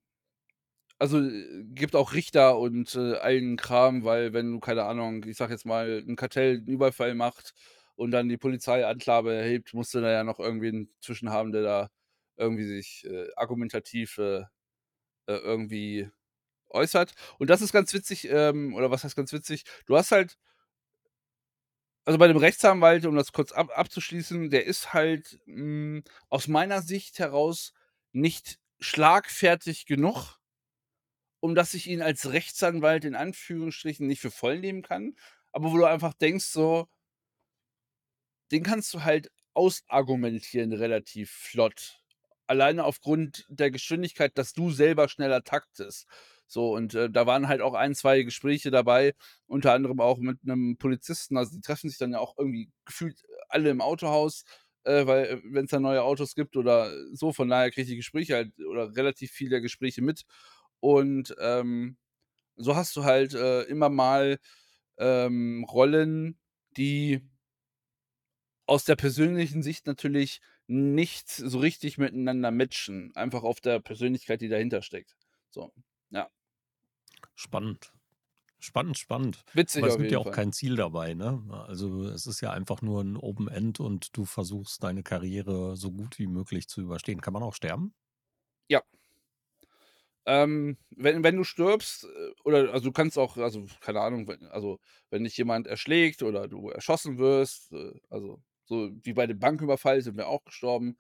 also, 1.00 1.19
äh, 1.21 1.65
gibt 1.75 1.97
auch 1.97 2.15
Richter 2.15 2.59
und, 2.59 2.95
äh, 2.95 3.15
allen 3.17 3.57
Kram, 3.57 4.05
weil 4.05 4.33
wenn 4.33 4.53
du, 4.53 4.61
keine 4.61 4.85
Ahnung, 4.85 5.25
ich 5.25 5.37
sage 5.37 5.53
jetzt 5.53 5.67
mal, 5.67 6.03
'n 6.07 6.17
Kartell 6.17 6.59
'n 6.59 6.67
Überfall 6.69 7.15
macht 7.15 7.55
und 7.97 8.11
dann 8.12 8.29
die 8.29 8.37
Polizei 8.38 8.87
Anklage 8.87 9.33
erhebt, 9.35 9.75
musst 9.75 9.95
du 9.95 10.00
da 10.00 10.11
ja 10.12 10.25
noch 10.25 10.38
irgendwen 10.38 10.91
zwischen 11.00 11.31
haben, 11.31 11.50
der 11.53 11.62
da 11.62 11.88
irgendwie 12.37 12.65
sich, 12.65 13.05
äh, 13.07 13.29
argumentativ, 13.37 14.19
äh, 14.19 14.41
äh, 15.26 15.37
irgendwie 15.38 16.11
äußert. 16.73 17.12
Und 17.38 17.50
das 17.50 17.62
ist 17.62 17.73
ganz 17.73 17.93
witzig, 17.95 18.29
ähm 18.31 18.75
oder 18.75 18.91
was 18.91 19.05
heißt 19.05 19.17
ganz 19.17 19.33
witzig? 19.33 19.64
Du 19.87 19.97
hast 19.97 20.12
halt 20.12 20.37
also, 22.07 22.19
bei 22.19 22.26
dem 22.26 22.37
Rechtsanwalt, 22.37 23.07
um 23.07 23.14
das 23.14 23.31
kurz 23.33 23.52
ab 23.52 23.71
abzuschließen, 23.76 24.50
der 24.50 24.67
ist 24.67 24.93
halt, 24.93 25.38
hm, 25.47 26.02
aus 26.31 26.49
meiner 26.49 26.83
Sicht 26.83 27.19
heraus 27.21 27.73
nicht 28.12 28.59
schlagfertig 28.81 29.87
genug 29.87 30.37
um 31.45 31.57
dass 31.57 31.75
ich 31.75 31.88
ihn 31.88 32.02
als 32.02 32.31
Rechtsanwalt 32.33 33.05
in 33.05 33.17
Anführungsstrichen 33.17 34.07
nicht 34.07 34.21
für 34.21 34.31
voll 34.31 34.61
nehmen 34.61 34.83
kann, 34.83 35.17
aber 35.50 35.73
wo 35.73 35.76
du 35.76 35.85
einfach 35.87 36.14
denkst 36.14 36.45
so 36.45 36.87
den 38.52 38.62
kannst 38.62 38.93
du 38.95 39.02
halt 39.02 39.31
ausargumentieren 39.55 40.73
relativ 40.73 41.31
flott. 41.31 42.00
Alleine 42.47 42.85
aufgrund 42.85 43.47
der 43.49 43.71
Geschwindigkeit, 43.71 44.37
dass 44.37 44.52
du 44.52 44.71
selber 44.71 45.09
schneller 45.09 45.43
taktest. 45.43 46.07
So, 46.47 46.75
und, 46.75 46.95
äh, 46.95 47.11
da 47.11 47.27
waren 47.27 47.49
halt 47.49 47.61
auch 47.63 47.75
1, 47.75 47.95
2 47.95 48.23
Gespräche 48.23 48.71
dabei, 48.71 49.15
unter 49.47 49.73
anderem 49.73 50.01
auch 50.01 50.19
mit 50.19 50.45
'nem 50.45 50.77
Polizisten. 50.79 51.37
Also, 51.37 51.53
die 51.57 51.61
treffen 51.63 51.89
sich 51.89 51.99
dann 51.99 52.13
ja 52.13 52.19
auch 52.21 52.37
irgendwie 52.39 52.71
gefühlt 52.85 53.23
alle 53.49 53.71
im 53.71 53.81
Autohaus, 53.81 54.45
äh, 54.85 55.07
weil, 55.07 55.25
äh, 55.27 55.41
wenn's 55.45 55.71
da 55.71 55.81
neue 55.81 56.03
Autos 56.03 56.35
gibt 56.35 56.57
oder 56.57 56.93
so. 57.15 57.33
Von 57.33 57.49
daher 57.49 57.71
kriege 57.71 57.83
ich 57.83 57.89
die 57.91 57.97
Gespräche 57.97 58.35
halt 58.35 58.53
oder 58.71 58.95
relativ 58.97 59.31
viel 59.33 59.49
der 59.51 59.61
Gespräche 59.63 60.03
mit. 60.03 60.23
Und, 60.81 61.35
ähm, 61.41 61.97
so 62.57 62.77
hast 62.77 62.97
du 62.97 63.05
halt, 63.05 63.35
äh, 63.35 63.63
immer 63.65 63.89
mal, 63.91 64.39
ähm, 64.99 65.65
Rollen, 65.71 66.39
die 66.77 67.23
aus 68.69 68.85
der 68.85 68.97
persönlichen 68.97 69.63
Sicht 69.63 69.87
natürlich 69.87 70.41
nicht 70.69 71.29
so 71.29 71.59
richtig 71.59 71.99
miteinander 71.99 72.51
matchen, 72.51 73.15
einfach 73.17 73.43
auf 73.43 73.61
der 73.61 73.81
Persönlichkeit, 73.81 74.41
die 74.41 74.49
dahinter 74.49 74.83
steckt. 74.83 75.17
So. 75.51 75.73
Spannend. 77.39 77.93
Spannend, 78.61 78.99
spannend. 78.99 79.43
Witzig 79.55 79.81
Aber 79.81 79.89
es 79.89 79.97
gibt 79.99 80.12
ja 80.12 80.19
auch 80.19 80.31
Fall. 80.31 80.33
kein 80.33 80.53
Ziel 80.53 80.77
dabei, 80.77 81.15
ne? 81.15 81.43
Also, 81.69 82.05
es 82.07 82.27
ist 82.27 82.41
ja 82.43 82.53
einfach 82.53 82.83
nur 82.83 83.03
'n 83.03 83.17
Open 83.17 83.49
End 83.49 83.81
und 83.81 84.17
du 84.17 84.25
versuchst 84.27 84.83
deine 84.85 85.03
Karriere 85.05 85.77
so 85.77 85.93
gut 85.93 86.19
wie 86.19 86.29
möglich 86.29 86.69
zu 86.69 86.83
überstehen. 86.83 87.21
Kann 87.23 87.35
man 87.35 87.43
auch 87.45 87.55
sterben? 87.55 87.95
Ja. 88.71 88.83
Ähm, 90.27 90.77
wenn 90.91 91.25
wenn 91.25 91.37
du 91.37 91.43
stirbst, 91.45 92.05
äh, 92.05 92.31
oder 92.45 92.73
also, 92.73 92.87
du 92.89 92.93
kannst 92.93 93.19
auch 93.19 93.37
also, 93.37 93.67
keine 93.81 94.01
Ahnung, 94.01 94.29
wenn 94.29 94.47
also, 94.47 94.79
wenn 95.11 95.25
dich 95.25 95.37
jemand 95.37 95.67
erschlägt 95.67 96.23
oder 96.23 96.47
du 96.49 96.69
erschossen 96.71 97.19
wirst, 97.19 97.73
äh, 97.73 97.93
also, 98.09 98.41
so 98.65 98.91
wie 99.03 99.15
bei 99.15 99.27
dem 99.27 99.41
Banküberfall 99.41 100.01
sind 100.01 100.17
wir 100.17 100.29
auch 100.29 100.45
gestorben, 100.45 100.97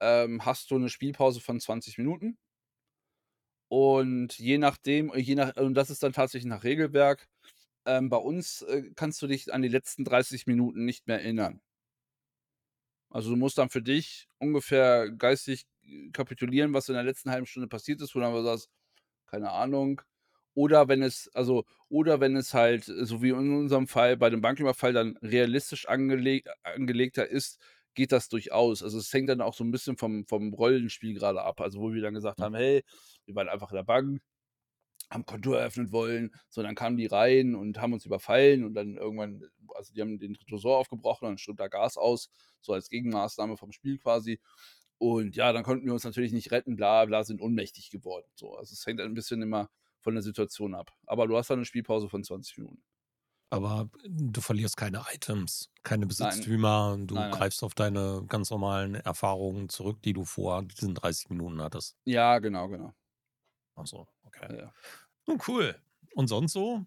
ähm, 0.00 0.44
hast 0.44 0.70
du 0.70 0.78
'ne 0.78 0.88
Spielpause 0.90 1.40
von 1.40 1.60
20 1.60 1.98
Minuten. 1.98 2.38
Und 3.72 4.36
je 4.36 4.58
nachdem 4.58 5.12
je 5.14 5.36
nach 5.36 5.56
und 5.56 5.74
das 5.74 5.90
ist 5.90 6.02
dann 6.02 6.12
tatsächlich 6.12 6.48
nach 6.50 6.64
Regelwerk. 6.64 7.28
Ähm, 7.86 8.08
bei 8.10 8.16
uns, 8.18 8.62
äh, 8.62 8.84
kannst 8.96 9.22
du 9.22 9.28
dich 9.28 9.54
an 9.54 9.62
die 9.62 9.68
letzten 9.68 10.04
30 10.04 10.46
Minuten 10.46 10.84
nicht 10.86 11.06
mehr 11.08 11.20
erinnern. 11.22 11.60
Also, 13.12 13.30
du 13.30 13.36
musst 13.36 13.58
dann 13.58 13.70
für 13.70 13.82
dich 13.82 14.28
ungefähr 14.38 15.10
geistig, 15.10 15.66
äh, 15.84 16.10
kapitulieren, 16.12 16.72
was 16.72 16.88
in 16.88 16.94
der 16.94 17.02
letzten 17.02 17.30
1/2 17.30 17.46
Stunde 17.46 17.66
passiert 17.68 18.00
ist, 18.00 18.14
wo 18.14 18.20
du 18.20 18.26
einfach 18.26 18.44
sagst: 18.44 18.68
„Keine 19.26 19.50
Ahnung.“ 19.52 20.02
Oder 20.54 20.88
wenn 20.88 21.02
es 21.02 21.28
also, 21.34 21.64
oder 21.88 22.20
wenn 22.20 22.36
es 22.36 22.54
halt, 22.54 22.84
so 22.84 23.22
wie 23.22 23.30
in 23.30 23.36
unserem 23.56 23.88
Fall 23.88 24.16
bei 24.16 24.30
dem 24.30 24.40
Banküberfall 24.42 24.92
dann 24.92 25.16
realistisch 25.22 25.88
angeleg 25.88 26.46
angelegter 26.64 27.28
ist, 27.28 27.60
geht 27.94 28.12
das 28.12 28.28
durchaus. 28.28 28.82
Also, 28.82 28.98
es 28.98 29.12
hängt 29.12 29.28
dann 29.28 29.40
auch 29.42 29.54
so 29.54 29.64
'n 29.64 29.70
bisschen 29.72 29.96
vom 29.98 30.26
vom 30.26 30.52
Rollenspiel 30.54 31.14
grade 31.18 31.42
ab. 31.42 31.60
Also, 31.60 31.80
wo 31.80 31.92
wir 31.92 32.02
dann 32.02 32.14
gesagt 32.14 32.40
haben: 32.42 32.54
„Hey, 32.54 32.82
wir 33.26 33.34
waren 33.36 33.48
einfach 33.48 33.70
in 33.72 33.76
der 33.76 33.84
Bank, 33.84 34.20
haben 35.10 35.26
Konto 35.26 35.52
eröffnen 35.54 35.92
wollen.“ 35.92 36.32
So, 36.50 36.62
dann 36.62 36.74
kamen 36.76 36.96
die 36.98 37.06
rein 37.06 37.54
und 37.56 37.80
haben 37.80 37.92
uns 37.94 38.06
überfallen 38.06 38.64
und 38.64 38.74
dann 38.74 38.96
irgendwann 38.96 39.44
also, 39.76 39.92
die 39.94 40.00
haben 40.02 40.18
den 40.18 40.34
Tresor 40.34 40.78
aufgebrochen, 40.78 41.26
dann 41.28 41.38
strömt 41.38 41.60
da 41.60 41.68
Gas 41.68 41.96
aus, 41.98 42.30
so 42.62 42.72
als 42.74 42.88
Gegenmaßnahme 42.90 43.56
vom 43.58 43.72
Spiel 43.72 43.98
quasi. 43.98 44.40
Und 44.98 45.36
ja, 45.36 45.52
dann 45.52 45.64
konnten 45.64 45.86
wir 45.86 45.94
uns 45.94 46.04
natürlich 46.04 46.32
nicht 46.32 46.52
retten, 46.52 46.76
bla 46.76 47.04
bla, 47.06 47.24
sind 47.24 47.40
ohnmächtig 47.42 47.90
geworden, 47.90 48.28
so. 48.36 48.56
Also, 48.56 48.72
es 48.74 48.86
hängt 48.86 49.00
ein 49.02 49.14
bisschen 49.14 49.42
immer 49.42 49.70
von 50.02 50.14
der 50.14 50.22
Situation 50.24 50.74
ab. 50.74 50.92
Aber 51.06 51.26
du 51.28 51.36
hast 51.38 51.50
da 51.50 51.56
'ne 51.56 51.64
Spielpause 51.66 52.08
von 52.10 52.24
20 52.24 52.58
Minuten. 52.58 52.82
Aber 53.52 53.88
du 54.08 54.40
verlierst 54.40 54.76
keine 54.76 55.02
Items, 55.12 55.70
keine 55.82 56.06
Nein. 56.18 56.46
Besitztümer, 56.46 56.96
du 57.00 57.16
Nein, 57.16 57.30
nein. 57.30 57.30
greifst 57.30 57.64
auf 57.64 57.74
deine 57.74 58.24
ganz 58.28 58.50
normalen 58.50 58.94
Erfahrungen 58.94 59.68
zurück, 59.68 60.02
die 60.02 60.12
du 60.12 60.24
vor 60.24 60.62
diesen 60.62 60.94
30 60.94 61.30
Minuten 61.30 61.60
hattest? 61.60 61.94
Ja, 62.06 62.38
genau, 62.38 62.68
genau. 62.68 62.94
Ach 63.76 63.86
so, 63.86 64.06
okay. 64.24 64.48
Ja. 64.48 64.74
Nun 65.26 65.40
cool. 65.48 65.80
Und 66.14 66.28
sonst 66.28 66.52
so? 66.52 66.86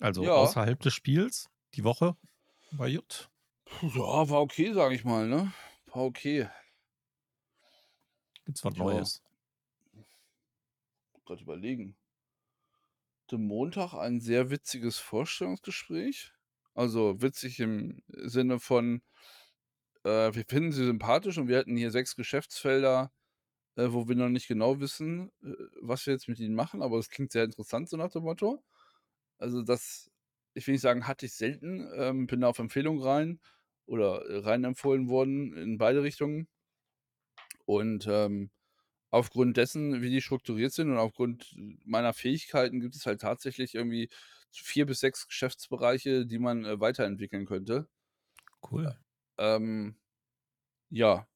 Also, 0.00 0.30
Ja. 0.30 0.32
außerhalb 0.32 0.80
des 0.80 0.94
Spiels, 0.94 1.50
die 1.74 1.84
Woche 1.84 2.16
war 2.72 2.90
gut? 2.90 3.30
Ja, 3.82 4.28
war 4.28 4.40
okay, 4.42 4.72
sage 4.72 4.94
ich 4.94 5.04
mal, 5.04 5.26
ne? 5.28 5.52
War 5.92 6.04
okay. 6.04 6.48
Gibt's 8.46 8.64
was 8.64 8.76
Ja. 8.76 8.76
Neues? 8.76 9.20
Grad 11.26 11.40
überlegen. 11.42 11.96
Hatte 13.26 13.38
Montag 13.38 13.94
ein 13.94 14.20
sehr 14.20 14.50
witziges 14.50 14.98
Vorstellungsgespräch. 14.98 16.32
Also, 16.74 17.20
witzig 17.22 17.58
im 17.60 18.02
Sinne 18.08 18.58
von, 18.60 19.02
äh, 20.04 20.32
wir 20.34 20.44
finden 20.48 20.72
sie 20.72 20.84
sympathisch 20.84 21.38
und 21.38 21.48
wir 21.48 21.58
hätten 21.58 21.76
hier 21.76 21.90
6 21.90 22.16
Geschäftsfelder, 22.16 23.12
äh, 23.76 23.88
wo 23.90 24.08
wir 24.08 24.16
noch 24.16 24.28
nicht 24.30 24.48
genau 24.48 24.80
wissen, 24.80 25.30
äh, 25.44 25.52
was 25.82 26.06
wir 26.06 26.14
jetzt 26.14 26.28
mit 26.28 26.40
ihnen 26.40 26.54
machen, 26.54 26.82
aber 26.82 26.98
es 26.98 27.10
klingt 27.10 27.32
sehr 27.32 27.44
interessant, 27.44 27.88
so 27.90 27.96
nach 27.96 28.10
dem 28.12 28.24
Motto. 28.24 28.64
Also, 29.38 29.62
das 29.62 30.10
ich 30.54 30.66
will 30.68 30.74
nicht 30.74 30.82
sagen, 30.82 31.06
hatte 31.08 31.26
ich 31.26 31.34
selten, 31.34 31.88
ähm, 31.96 32.26
bin 32.28 32.40
da 32.42 32.48
auf 32.48 32.58
Empfehlung 32.60 33.02
rein 33.02 33.40
oder, 33.86 34.24
äh, 34.28 34.38
rein 34.40 34.64
empfohlen 34.64 35.08
worden 35.08 35.54
in 35.56 35.78
beide 35.78 36.02
Richtungen. 36.02 36.48
Und, 37.66 38.06
ähm, 38.08 38.50
aufgrund 39.10 39.56
dessen, 39.56 40.02
wie 40.02 40.10
die 40.10 40.22
strukturiert 40.22 40.72
sind 40.72 40.90
und 40.90 40.98
aufgrund 40.98 41.54
meiner 41.84 42.12
Fähigkeiten 42.14 42.80
gibt 42.80 42.96
es 42.96 43.06
halt 43.06 43.20
tatsächlich 43.22 43.74
irgendwie 43.74 44.08
4 44.52 44.86
bis 44.86 45.00
6 45.00 45.26
Geschäftsbereiche, 45.28 46.26
die 46.26 46.38
man, 46.38 46.64
äh, 46.64 46.80
weiterentwickeln 46.80 47.46
könnte. 47.46 47.88
Cool. 48.60 48.96
Ähm, 49.38 49.96
ja, 50.90 51.28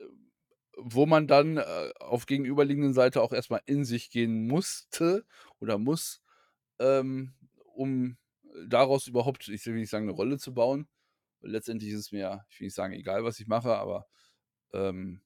ähm, 0.00 0.32
wo 0.78 1.06
man 1.06 1.28
dann, 1.28 1.58
äh, 1.58 1.92
auf 2.00 2.26
gegenüberliegenden 2.26 2.94
Seite 2.94 3.22
auch 3.22 3.32
erst 3.32 3.50
mal 3.50 3.62
in 3.66 3.84
sich 3.86 4.10
gehen 4.10 4.46
musste 4.48 5.26
oder 5.60 5.78
muss, 5.78 6.22
ähm, 6.80 7.34
um 7.74 8.18
daraus 8.68 9.08
überhaupt, 9.08 9.48
ich 9.48 9.66
will 9.66 9.74
nicht 9.76 9.90
sagen, 9.90 10.06
'ne 10.06 10.12
Rolle 10.12 10.38
zu 10.38 10.54
bauen. 10.54 10.88
Letztendlich 11.42 11.92
ist 11.92 12.00
es 12.00 12.12
mir, 12.12 12.46
ich 12.50 12.60
will 12.60 12.66
nicht 12.68 12.74
sagen, 12.76 12.94
egal, 12.94 13.24
was 13.24 13.40
ich 13.40 13.48
mache, 13.48 13.76
aber, 13.76 14.06
ähm, 14.74 15.22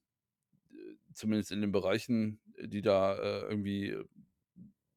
zumindest 1.13 1.51
in 1.51 1.61
den 1.61 1.71
Bereichen, 1.71 2.41
die 2.59 2.81
da, 2.81 3.15
äh, 3.15 3.41
irgendwie 3.49 3.97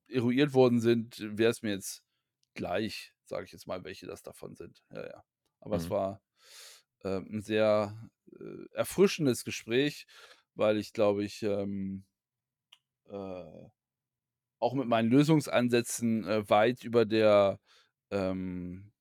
eruiert 0.08 0.54
worden 0.54 0.80
sind, 0.80 1.18
wäre 1.38 1.50
es 1.50 1.62
mir 1.62 1.72
jetzt 1.72 2.02
gleich, 2.54 3.14
sage 3.24 3.44
ich 3.46 3.52
jetzt 3.52 3.66
mal, 3.66 3.84
welche 3.84 4.06
das 4.06 4.22
davon 4.22 4.54
sind. 4.56 4.84
Ja, 4.90 5.06
ja. 5.06 5.24
Aber 5.60 5.76
es 5.76 5.88
Mhm. 5.88 5.90
war, 5.90 6.22
ähm, 7.04 7.26
'n 7.30 7.42
sehr, 7.42 8.10
äh, 8.32 8.66
erfrischendes 8.72 9.44
Gespräch, 9.44 10.06
weil 10.54 10.78
ich, 10.78 10.92
glaube 10.92 11.24
ich, 11.24 11.42
ähm, 11.42 12.06
äh, 13.08 13.68
auch 14.60 14.74
mit 14.74 14.88
meinen 14.88 15.10
Lösungsansätzen, 15.10 16.24
äh, 16.26 16.50
weit 16.50 16.84
über 16.84 17.06
der, 17.06 17.60
ähm, 18.10 18.92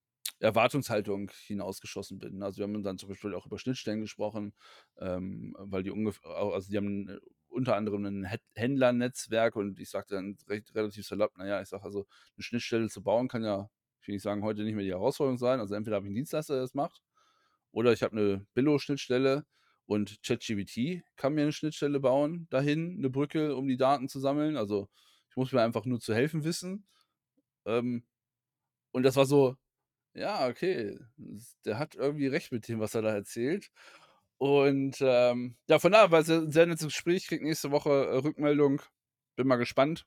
Erwartungshaltung 0.44 1.32
hinausgeschossen 1.48 2.20
bin. 2.20 2.44
Also, 2.44 2.60
wir 2.60 2.64
haben 2.66 2.84
dann 2.84 2.98
zum 3.00 3.10
Beispiel 3.10 3.34
auch 3.36 3.46
über 3.48 3.60
Schnittstellen 3.60 4.02
gesprochen, 4.02 4.54
ähm, 5.00 5.56
weil 5.60 5.84
die 5.84 5.92
ungef 5.92 6.22
a 6.26 6.50
also, 6.52 6.70
die 6.72 6.78
haben, 6.78 7.10
äh, 7.10 7.20
unter 7.50 7.76
anderem 7.78 8.26
Häd 8.26 8.42
Händlernetzwerk 8.56 9.56
und 9.58 9.80
ich 9.80 9.90
sagte 9.92 10.16
dann 10.16 10.38
recht 10.50 10.76
relativ 10.76 11.06
salopp: 11.08 11.34
„Na 11.38 11.48
ja“, 11.48 11.62
ich 11.62 11.70
sage: 11.70 11.84
„Also, 11.86 12.08
'ne 12.38 12.44
Schnittstelle 12.44 12.90
zu 12.90 13.04
bauen 13.04 13.28
kann 13.30 13.44
ja, 13.44 13.70
ich 14.02 14.08
will 14.10 14.16
nicht 14.16 14.24
sagen, 14.24 14.44
heute 14.44 14.64
nicht 14.64 14.76
mehr 14.76 14.84
die 14.86 14.92
Herausforderung 14.92 15.38
sein. 15.40 15.60
Also, 15.62 15.76
entweder 15.76 15.98
habe 15.98 16.08
ich 16.08 16.12
'n 16.12 16.16
Dienstleister, 16.16 16.56
der 16.56 16.64
das 16.64 16.74
macht, 16.76 17.02
oder 17.74 17.94
ich 17.94 18.04
habe 18.04 18.16
'ne 18.18 18.46
Billo-Schnittstelle 18.56 19.46
und 19.88 20.22
ChatGPT 20.24 21.04
kann 21.18 21.34
mir 21.36 21.46
'ne 21.46 21.54
Schnittstelle 21.54 22.00
bauen 22.02 22.48
dahin, 22.52 22.98
'ne 23.00 23.10
Brücke, 23.12 23.56
um 23.58 23.68
die 23.70 23.78
Daten 23.78 24.10
zu 24.10 24.20
sammeln. 24.20 24.58
Also, 24.58 24.90
ich 25.30 25.38
muss 25.38 25.52
mir 25.54 25.62
einfach 25.64 25.86
nur 25.86 26.00
zu 26.02 26.14
helfen 26.16 26.44
wissen.“ 26.46 26.88
Ähm, 27.66 28.06
und 28.94 29.04
das 29.04 29.16
war 29.18 29.26
so: 29.28 29.58
„Ja, 30.16 30.48
okay, 30.48 31.00
s 31.36 31.58
der 31.66 31.80
hat 31.80 31.96
irgendwie 31.96 32.28
recht 32.28 32.52
mit 32.52 32.68
dem, 32.68 32.80
was 32.80 32.94
er 32.96 33.02
da 33.02 33.10
erzählt.“ 33.14 33.70
Und, 34.38 34.98
ähm, 35.02 35.58
ja, 35.68 35.80
von 35.80 35.92
daher 35.92 36.12
war's 36.12 36.30
'n 36.30 36.52
sehr 36.52 36.66
nettes 36.68 36.86
Gespräch. 36.88 37.28
Kriege 37.28 37.44
nächste 37.46 37.72
Woche, 37.72 37.90
äh, 37.92 38.18
Rückmeldung. 38.18 38.82
Bin 39.36 39.48
mal 39.48 39.56
gespannt 39.58 40.06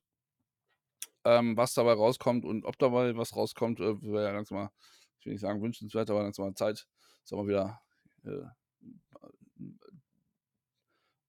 ähm, 1.24 1.56
was 1.56 1.74
dabei 1.74 1.92
rauskommt 1.94 2.44
und 2.44 2.64
ob 2.64 2.78
dabei 2.78 3.16
was 3.16 3.34
rauskommt, 3.34 3.80
äh, 3.80 4.00
wäre 4.02 4.24
ja 4.26 4.30
langsam 4.32 4.58
mal, 4.58 4.70
ich 5.18 5.26
will 5.26 5.32
nicht 5.32 5.42
sagen 5.42 5.60
wünschenswert, 5.62 6.08
aber 6.10 6.22
langsam 6.22 6.46
mal 6.46 6.54
Zeit, 6.54 6.86
dass 7.22 7.32
mal 7.32 7.48
wieder, 7.48 7.80
äh, 8.24 8.30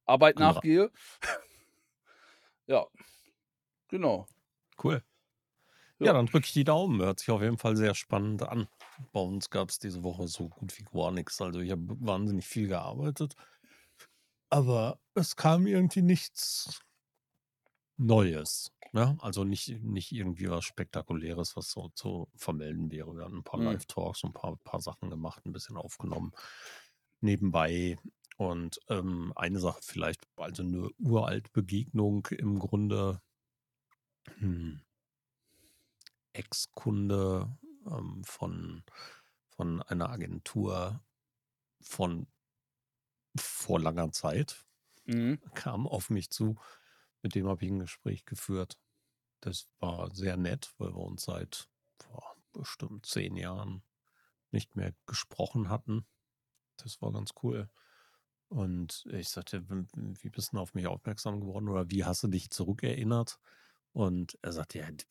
Arbeit 0.07 0.37
Anderer 0.37 0.63
nachgehe. 0.63 0.89
Ja. 2.67 2.85
Genau. 3.89 4.27
Cool. 4.77 5.01
Ja, 6.01 6.13
dann 6.13 6.27
drücke 6.27 6.45
ich 6.45 6.53
die 6.53 6.63
Daumen. 6.63 7.01
Hört 7.01 7.19
sich 7.19 7.31
auf 7.31 7.41
jeden 7.41 7.57
Fall 7.57 7.75
sehr 7.75 7.95
spannend 7.95 8.43
an. 8.43 8.67
Bei 9.13 9.19
uns 9.19 9.49
gab's 9.49 9.79
diese 9.79 10.03
Woche 10.03 10.27
so 10.27 10.47
gut 10.47 10.77
wie 10.77 10.83
gar 10.83 11.11
nix. 11.11 11.41
Also, 11.41 11.59
ich 11.59 11.71
habe 11.71 11.83
wahnsinnig 11.99 12.45
viel 12.45 12.67
gearbeitet 12.67 13.33
aber 14.51 14.99
es 15.13 15.35
kam 15.35 15.67
irgendwie 15.67 16.01
nichts 16.01 16.79
Neues, 17.99 18.71
ne? 18.93 19.17
Also, 19.21 19.43
nicht 19.43 19.69
nicht 19.81 20.11
irgendwie 20.11 20.47
was 20.51 20.65
Spektakuläres, 20.65 21.55
was 21.57 21.71
so 21.71 21.89
zu 21.95 22.29
vermelden 22.35 22.91
wäre. 22.91 23.15
Wir 23.17 23.23
hatten 23.25 23.37
'n 23.39 23.43
paar 23.43 23.59
Mhm. 23.59 23.63
Live-Talks 23.63 24.23
und 24.23 24.33
paar 24.33 24.55
paar 24.63 24.81
Sachen 24.81 25.09
gemacht, 25.09 25.43
'n 25.47 25.51
bisschen 25.51 25.77
aufgenommen 25.77 26.31
nebenbei. 27.21 27.97
Und, 28.37 28.79
ähm, 28.89 29.33
eine 29.35 29.59
Sache 29.59 29.79
vielleicht, 29.83 30.21
also, 30.37 30.61
'ne 30.63 30.89
Uralt-Begegnung 30.99 32.27
im 32.31 32.59
Grunde. 32.59 33.19
Hm. 34.39 34.77
Ex-Kunde, 36.37 37.57
ähm, 37.89 38.23
von 38.25 38.83
von 39.49 39.81
einer 39.83 40.09
Agentur 40.11 41.03
von 41.81 42.27
vor 43.35 43.79
langer 43.79 44.11
Zeit 44.11 44.65
Mhm. 45.07 45.37
kam 45.55 45.87
auf 45.87 46.09
mich 46.09 46.29
zu. 46.31 46.55
Mit 47.23 47.35
dem 47.35 47.47
habe 47.47 47.65
ich 47.65 47.71
'n 47.71 47.79
Gespräch 47.79 48.25
geführt. 48.25 48.79
Das 49.41 49.69
war 49.79 50.13
sehr 50.15 50.37
nett, 50.37 50.73
weil 50.79 50.89
wir 50.91 50.97
uns 51.03 51.23
seit, 51.25 51.69
boah, 51.99 52.35
bestimmt 52.53 53.05
10 53.07 53.35
Jahren 53.37 53.83
nicht 54.51 54.75
mehr 54.77 54.93
gesprochen 55.07 55.69
hatten. 55.69 56.07
Das 56.77 57.01
war 57.01 57.13
ganz 57.13 57.31
cool. 57.43 57.69
Und 58.49 59.05
ich 59.11 59.29
sagte: 59.29 59.69
„W 59.69 59.85
w 59.95 60.15
wie 60.23 60.29
bist 60.31 60.53
'n 60.53 60.59
auf 60.59 60.73
mich 60.75 60.87
aufmerksam 60.87 61.41
geworden 61.41 61.69
oder 61.69 61.91
wie 61.91 62.05
hast 62.05 62.23
du 62.23 62.29
dich 62.29 62.51
zurückerinnert?“ 62.51 63.39
Und 63.93 64.37
er 64.43 64.53
sagte: 64.53 64.79
„Ja, 64.79 64.91
d 64.91 65.05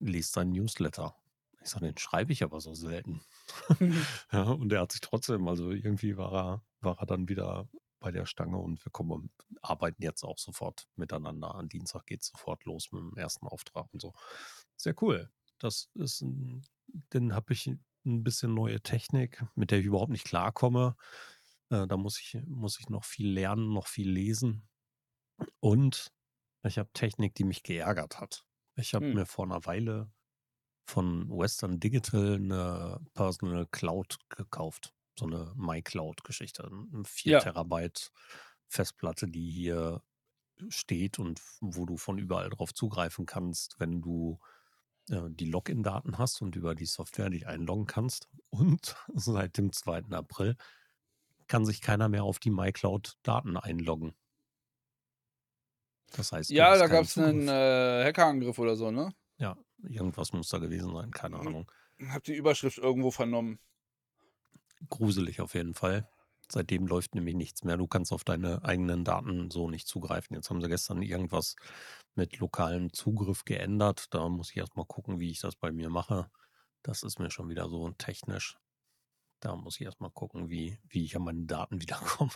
pf, 0.00 0.08
ich“ 0.08 0.12
lese 0.14 0.32
deinen 0.34 0.52
Newsletter. 0.52 1.16
Ich 1.62 1.70
sage: 1.70 1.86
„Den 1.86 1.98
schreibe 1.98 2.32
ich 2.32 2.42
aber 2.44 2.60
so 2.60 2.74
selten.“ 2.74 3.22
Ja, 4.32 4.44
und 4.52 4.72
er 4.72 4.82
hat 4.82 4.92
sich 4.92 5.00
trotzdem 5.00 5.48
also, 5.48 5.70
irgendwie 5.72 6.16
war 6.16 6.32
er 6.34 6.64
war 6.82 6.98
er 7.00 7.06
dann 7.06 7.28
wieder 7.28 7.68
bei 8.00 8.10
der 8.12 8.24
Stange 8.26 8.56
und 8.58 8.84
wir 8.84 8.92
kommen 8.92 9.30
arbeiten 9.62 10.02
jetzt 10.02 10.24
auch 10.24 10.38
sofort 10.38 10.88
miteinander. 10.96 11.54
Am 11.54 11.68
Dienstag 11.68 12.06
geht's 12.06 12.28
sofort 12.28 12.64
los 12.64 12.92
mit 12.92 13.02
dem 13.02 13.16
ersten 13.16 13.46
Auftrag 13.46 13.88
und 13.92 14.00
so. 14.02 14.14
Sehr 14.76 14.94
cool. 15.02 15.30
Das 15.58 15.90
ist 15.94 16.22
'n 16.22 16.62
dann 17.10 17.34
habe 17.34 17.52
ich 17.52 17.66
'n 18.06 18.24
bisschen 18.24 18.54
neue 18.54 18.80
Technik, 18.82 19.44
mit 19.56 19.70
der 19.70 19.80
ich 19.80 19.86
überhaupt 19.86 20.10
nicht 20.12 20.24
klarkomme. 20.26 20.96
Äh, 21.70 21.86
da 21.88 21.96
muss 21.98 22.18
ich 22.20 22.38
muss 22.46 22.78
ich 22.80 22.88
noch 22.90 23.04
viel 23.04 23.30
lernen, 23.32 23.72
noch 23.74 23.86
viel 23.88 24.10
lesen. 24.10 24.68
Und 25.60 26.12
ich 26.64 26.78
habe 26.78 26.90
Technik, 26.94 27.34
die 27.36 27.44
mich 27.44 27.62
geärgert 27.64 28.20
hat. 28.20 28.44
Ich 28.80 28.94
habe 28.94 29.04
Hm. 29.04 29.14
mir 29.14 29.26
vor 29.26 29.46
'ner 29.46 29.64
Weile 29.66 30.10
von 30.86 31.30
Western 31.30 31.80
Digital 31.80 32.38
'ne 32.40 33.00
Personal 33.14 33.66
Cloud 33.66 34.18
gekauft, 34.30 34.94
so 35.18 35.26
'ne 35.26 35.52
MyCloud-Geschichte, 35.56 36.64
'n 36.64 37.04
4 37.06 37.36
Ja. 37.36 37.44
Terabyte 37.44 38.10
Festplatte, 38.68 39.28
die 39.28 39.50
hier 39.50 40.02
steht 40.70 41.18
und 41.20 41.42
wo 41.60 41.86
du 41.86 41.96
von 41.98 42.18
überall 42.18 42.50
drauf 42.50 42.74
zugreifen 42.74 43.26
kannst, 43.26 43.76
wenn 43.80 44.02
du, 44.02 44.40
äh, 45.10 45.22
die 45.30 45.46
Login-Daten 45.46 46.18
hast 46.18 46.42
und 46.42 46.56
über 46.56 46.74
die 46.76 46.86
Software 46.86 47.30
dich 47.30 47.46
einloggen 47.48 47.86
kannst. 47.86 48.28
Und 48.50 48.96
seit 49.14 49.58
dem 49.58 49.72
2. 49.72 50.14
April 50.14 50.56
kann 51.48 51.66
sich 51.66 51.80
keiner 51.82 52.08
mehr 52.10 52.24
auf 52.24 52.38
die 52.40 52.50
MyCloud-Daten 52.50 53.56
einloggen. 53.58 54.14
Das 56.10 56.32
heißt, 56.32 56.56
Ja, 56.56 56.76
da 56.76 56.88
keinen 56.88 56.88
gab's 56.88 57.16
'nen, 57.16 57.48
Zugriff. 57.48 57.48
äh, 57.48 58.04
Hackerangriff 58.04 58.58
oder 58.58 58.76
so, 58.76 58.90
ne? 58.90 59.14
Ja, 59.38 59.56
irgendwas 59.82 60.32
muss 60.32 60.48
da 60.50 60.58
gewesen 60.58 60.92
sein, 60.94 61.10
keine 61.10 61.38
Mhm. 61.38 61.40
Ahnung. 61.40 61.70
Habe 62.08 62.22
die 62.22 62.34
Überschrift 62.36 62.78
irgendwo 62.78 63.10
vernommen. 63.10 63.58
Gruselig 64.88 65.40
auf 65.40 65.54
jeden 65.54 65.74
Fall. 65.74 66.08
Seitdem 66.50 66.86
läuft 66.86 67.14
nämlich 67.14 67.34
nichts 67.36 67.62
mehr. 67.64 67.76
Du 67.76 67.86
kannst 67.86 68.12
auf 68.12 68.24
deine 68.24 68.64
eigenen 68.64 69.04
Daten 69.04 69.50
so 69.50 69.70
nicht 69.70 69.86
zugreifen. 69.86 70.34
Jetzt 70.34 70.50
haben 70.50 70.60
sie 70.60 70.68
gestern 70.68 71.02
irgendwas 71.02 71.54
mit 72.14 72.38
lokalem 72.38 72.92
Zugriff 72.92 73.44
geändert. 73.44 74.06
Da 74.10 74.28
muss 74.28 74.50
ich 74.50 74.56
erst 74.56 74.76
mal 74.76 74.84
gucken, 74.86 75.20
wie 75.20 75.30
ich 75.30 75.40
das 75.40 75.54
bei 75.56 75.70
mir 75.70 75.90
mache. 75.90 76.30
Das 76.82 77.02
ist 77.02 77.18
mir 77.20 77.30
schon 77.30 77.48
wieder 77.50 77.68
so 77.68 77.90
technisch. 77.92 78.58
Da 79.40 79.56
muss 79.56 79.76
ich 79.80 79.82
erst 79.86 80.00
mal 80.00 80.10
gucken, 80.10 80.50
wie 80.50 80.80
wie 80.88 81.04
ich 81.04 81.16
an 81.16 81.24
meine 81.24 81.46
Daten 81.46 81.80
wieder 81.82 81.96
komme. 81.98 82.32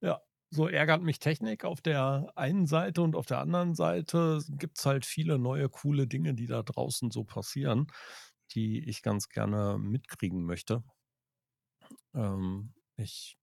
Ja, 0.00 0.20
so 0.56 0.68
ärgert 0.68 1.02
mich 1.02 1.20
Technik 1.20 1.64
auf 1.64 1.80
der 1.80 2.32
einen 2.36 2.66
Seite 2.66 3.02
und 3.02 3.16
auf 3.16 3.26
der 3.26 3.40
anderen 3.40 3.74
Seite 3.74 4.40
gibt's 4.50 4.86
halt 4.86 5.06
viele 5.06 5.38
neue 5.38 5.68
coole 5.68 6.06
Dinge, 6.08 6.34
die 6.34 6.46
da 6.46 6.62
draußen 6.64 7.10
so 7.12 7.24
passieren, 7.24 7.86
die 8.52 8.88
ich 8.88 9.02
ganz 9.02 9.28
gerne 9.28 9.78
mitkriegen 9.78 10.44
möchte. 10.44 10.82
Ähm, 12.14 12.74
ich 12.96 13.36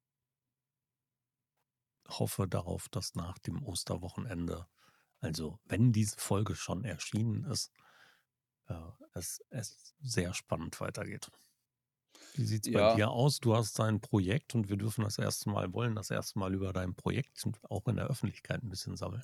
hoffe 2.08 2.48
darauf, 2.48 2.88
dass 2.90 3.16
nach 3.16 3.38
dem 3.40 3.64
Osterwochenende 3.64 4.68
also, 5.22 5.58
wenn 5.66 5.94
diese 5.94 6.18
Folge 6.20 6.54
schon 6.56 6.84
erschienen 6.84 7.46
ist, 7.46 7.72
äh, 8.68 8.76
es 9.14 9.42
es 9.50 9.96
sehr 10.02 10.34
spannend 10.34 10.82
weitergeht. 10.82 11.32
Wie 12.36 12.46
sieht's 12.46 12.68
bei 12.70 12.82
Ja. 12.82 13.04
dir 13.04 13.12
aus? 13.12 13.40
Du 13.40 13.56
hast 13.56 13.78
dein 13.78 14.02
Projekt 14.02 14.56
und 14.56 14.68
wir 14.68 14.76
dürfen 14.78 15.04
das 15.04 15.20
1. 15.20 15.52
Mal 15.52 15.72
wollen 15.72 15.94
das 15.96 16.10
1. 16.10 16.40
Mal 16.40 16.54
über 16.56 16.74
dein 16.74 16.96
Projekt 16.96 17.44
auch 17.70 17.88
in 17.88 17.96
der 17.96 18.08
Öffentlichkeit 18.08 18.64
'n 18.64 18.70
bisschen 18.70 18.98
sammeln. 18.98 19.24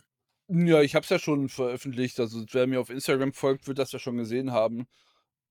Ja, 0.52 0.82
ich 0.82 0.96
habe 0.96 1.04
es 1.04 1.10
ja 1.12 1.20
schon 1.20 1.48
veröffentlicht. 1.48 2.20
Also, 2.20 2.44
wer 2.52 2.66
mir 2.66 2.82
auf 2.82 2.90
Instagram 2.90 3.34
folgt, 3.34 3.68
wird 3.68 3.78
das 3.78 3.92
ja 3.92 4.00
schon 4.00 4.18
gesehen 4.18 4.52
haben, 4.52 4.88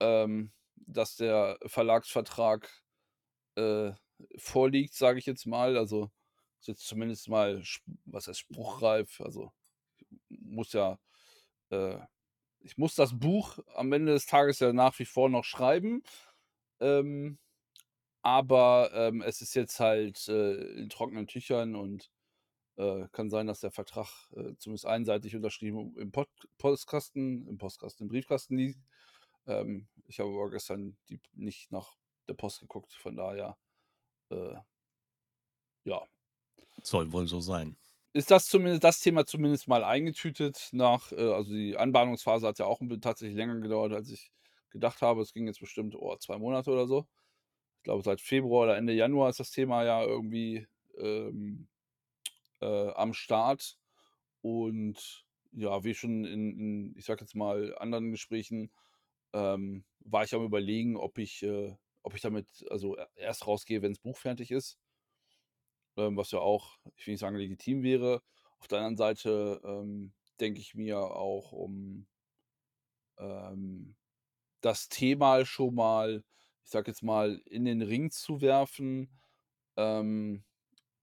ähm, 0.00 0.52
dass 0.76 1.16
der 1.16 1.58
Verlagsvertrag, 1.66 2.70
äh, 3.56 3.92
vorliegt, 4.38 4.94
sage 4.94 5.18
ich 5.20 5.26
jetzt 5.26 5.46
mal. 5.46 5.76
Also, 5.78 6.10
ist 6.60 6.68
jetzt 6.68 6.86
zumindest 6.88 7.28
mal 7.28 7.62
was 8.06 8.28
heißt 8.28 8.40
spruchreif? 8.40 9.20
Also, 9.22 9.52
muss 10.30 10.72
ja 10.74 10.98
äh, 11.70 11.98
ich 12.60 12.78
muss 12.78 12.94
das 12.96 13.18
Buch 13.18 13.58
am 13.76 13.92
Ende 13.92 14.12
des 14.14 14.26
Tages 14.26 14.60
ja 14.60 14.72
nach 14.74 14.98
wie 15.00 15.06
vor 15.06 15.30
noch 15.30 15.44
schreiben. 15.44 16.02
Ähm, 16.80 17.38
aber, 18.36 18.90
ähm, 18.94 19.22
es 19.22 19.40
ist 19.42 19.54
jetzt 19.54 19.80
halt, 19.80 20.28
äh, 20.28 20.54
in 20.80 20.88
trockenen 20.90 21.26
Tüchern 21.26 21.74
und, 21.76 22.10
äh, 22.76 23.08
kann 23.12 23.30
sein, 23.30 23.46
dass 23.48 23.60
der 23.60 23.70
Vertrag, 23.72 24.08
äh, 24.36 24.54
zumindest 24.58 24.86
einseitig 24.86 25.36
unterschrieben 25.36 25.96
im 25.98 26.12
Pod 26.12 26.28
Postkasten 26.58 27.46
im 27.48 27.58
Postkasten 27.58 28.04
im 28.06 28.10
Briefkasten 28.10 28.56
liegt. 28.58 28.80
Ähm, 29.46 29.88
ich 30.06 30.20
habe 30.20 30.30
aber 30.30 30.50
gestern 30.50 30.98
die 31.08 31.20
nicht 31.34 31.72
nach 31.72 31.96
der 32.28 32.34
Post 32.34 32.60
geguckt, 32.60 32.92
von 32.94 33.16
daher, 33.16 33.58
äh 34.30 34.56
ja. 35.84 36.02
Soll 36.82 37.12
wohl 37.12 37.26
so 37.26 37.40
sein. 37.40 37.76
Ist 38.14 38.30
das 38.30 38.46
zumindest 38.46 38.84
das 38.84 39.00
Thema 39.00 39.26
zumindest 39.26 39.68
mal 39.68 39.84
eingetütet 39.84 40.68
nach 40.72 41.12
äh, 41.12 41.16
also, 41.32 41.52
die 41.52 41.76
Anbahnungsphase 41.76 42.46
hat 42.46 42.58
ja 42.58 42.66
auch 42.66 42.80
tatsächlich 43.00 43.36
länger 43.36 43.60
gedauert, 43.60 43.92
als 43.92 44.10
ich 44.10 44.30
gedacht 44.70 45.02
habe. 45.02 45.22
Es 45.22 45.32
ging 45.32 45.46
jetzt 45.46 45.60
bestimmt, 45.60 45.94
oh, 45.94 46.16
2 46.16 46.38
Monate 46.38 46.70
oder 46.70 46.86
so. 46.86 47.06
Ich 47.88 47.90
glaube, 47.90 48.04
seit 48.04 48.20
Februar 48.20 48.64
oder 48.64 48.76
Ende 48.76 48.92
Januar 48.92 49.30
ist 49.30 49.40
das 49.40 49.50
Thema 49.50 49.82
ja 49.82 50.04
irgendwie, 50.04 50.66
ähm, 50.98 51.68
äh, 52.60 52.90
am 52.90 53.14
Start. 53.14 53.78
Und 54.42 55.24
ja, 55.52 55.82
wie 55.84 55.94
schon 55.94 56.26
in 56.26 56.60
in, 56.60 56.96
ich 56.98 57.06
sage 57.06 57.22
jetzt 57.22 57.34
mal, 57.34 57.74
anderen 57.78 58.10
Gesprächen, 58.10 58.70
ähm, 59.32 59.86
war 60.00 60.22
ich 60.22 60.34
am 60.34 60.44
Überlegen, 60.44 60.98
ob 60.98 61.16
ich 61.16 61.42
äh, 61.42 61.76
ob 62.02 62.14
ich 62.14 62.20
damit 62.20 62.46
also, 62.68 62.98
e 62.98 63.06
erst 63.16 63.46
rausgehe, 63.46 63.80
wenn's 63.80 64.00
Buch 64.00 64.18
fertig 64.18 64.50
ist. 64.50 64.78
Ähm, 65.96 66.14
was 66.18 66.30
ja 66.30 66.40
auch, 66.40 66.76
ich 66.94 67.06
will 67.06 67.14
nicht 67.14 67.20
sagen, 67.20 67.36
legitim 67.36 67.82
wäre. 67.82 68.20
Auf 68.58 68.68
der 68.68 68.80
anderen 68.80 68.98
Seite, 68.98 69.62
ähm, 69.64 70.12
denke 70.40 70.60
ich 70.60 70.74
mir 70.74 70.98
auch, 70.98 71.52
um 71.52 72.06
ähm, 73.18 73.96
das 74.60 74.90
Thema 74.90 75.46
schon 75.46 75.74
mal, 75.74 76.22
ich 76.68 76.72
sage 76.72 76.90
jetzt 76.90 77.02
mal, 77.02 77.40
in 77.46 77.64
den 77.64 77.80
Ring 77.82 78.10
zu 78.10 78.42
werfen. 78.42 79.10
Ähm, 79.76 80.44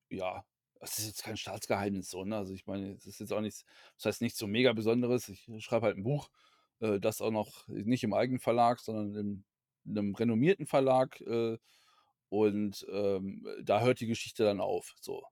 ja, 0.09 0.45
es 0.81 0.99
ist 0.99 1.07
jetzt 1.07 1.23
kein 1.23 1.37
Staatsgeheimnis 1.37 2.09
so, 2.11 2.25
ne? 2.25 2.37
Also, 2.37 2.53
ich 2.53 2.67
meine, 2.67 2.93
es 2.93 3.05
ist 3.07 3.19
jetzt 3.19 3.33
auch 3.33 3.41
nichts 3.41 3.65
das 3.97 4.05
heißt 4.07 4.21
nichts 4.23 4.39
so 4.39 4.47
mega 4.47 4.73
Besonderes. 4.73 5.29
Ich 5.29 5.47
schreibe 5.59 5.87
halt 5.87 5.97
'n 5.97 6.03
Buch, 6.03 6.29
äh, 6.81 6.99
das 7.01 7.21
auch 7.21 7.31
noch 7.31 7.67
nicht 7.69 8.03
im 8.05 8.13
eigenen 8.13 8.39
Verlag, 8.41 8.79
sondern 8.81 9.15
in 9.15 9.45
'nem 9.85 10.15
renommierten 10.15 10.67
Verlag, 10.67 11.21
äh, 11.21 11.57
und, 12.29 12.85
ähm, 12.91 13.47
da 13.63 13.81
hört 13.81 13.99
die 14.01 14.07
Geschichte 14.07 14.43
dann 14.45 14.61
auf, 14.61 14.95
so. 15.01 15.23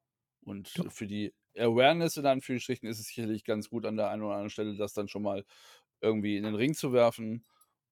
Und 0.41 0.69
Ja. 0.75 0.83
für 0.89 1.07
die 1.07 1.33
Awareness 1.57 2.17
in 2.17 2.25
Anführungsstrichen 2.27 2.87
ist 2.89 2.99
es 2.99 3.07
sicherlich 3.07 3.43
ganz 3.45 3.69
gut 3.69 3.85
an 3.85 3.97
der 3.97 4.09
einen 4.09 4.23
oder 4.23 4.33
anderen 4.33 4.49
Stelle, 4.51 4.75
das 4.77 4.93
dann 4.93 5.07
schon 5.09 5.23
mal 5.23 5.45
irgendwie 6.01 6.37
in 6.37 6.43
den 6.45 6.55
Ring 6.55 6.73
zu 6.75 6.93
werfen. 6.93 7.45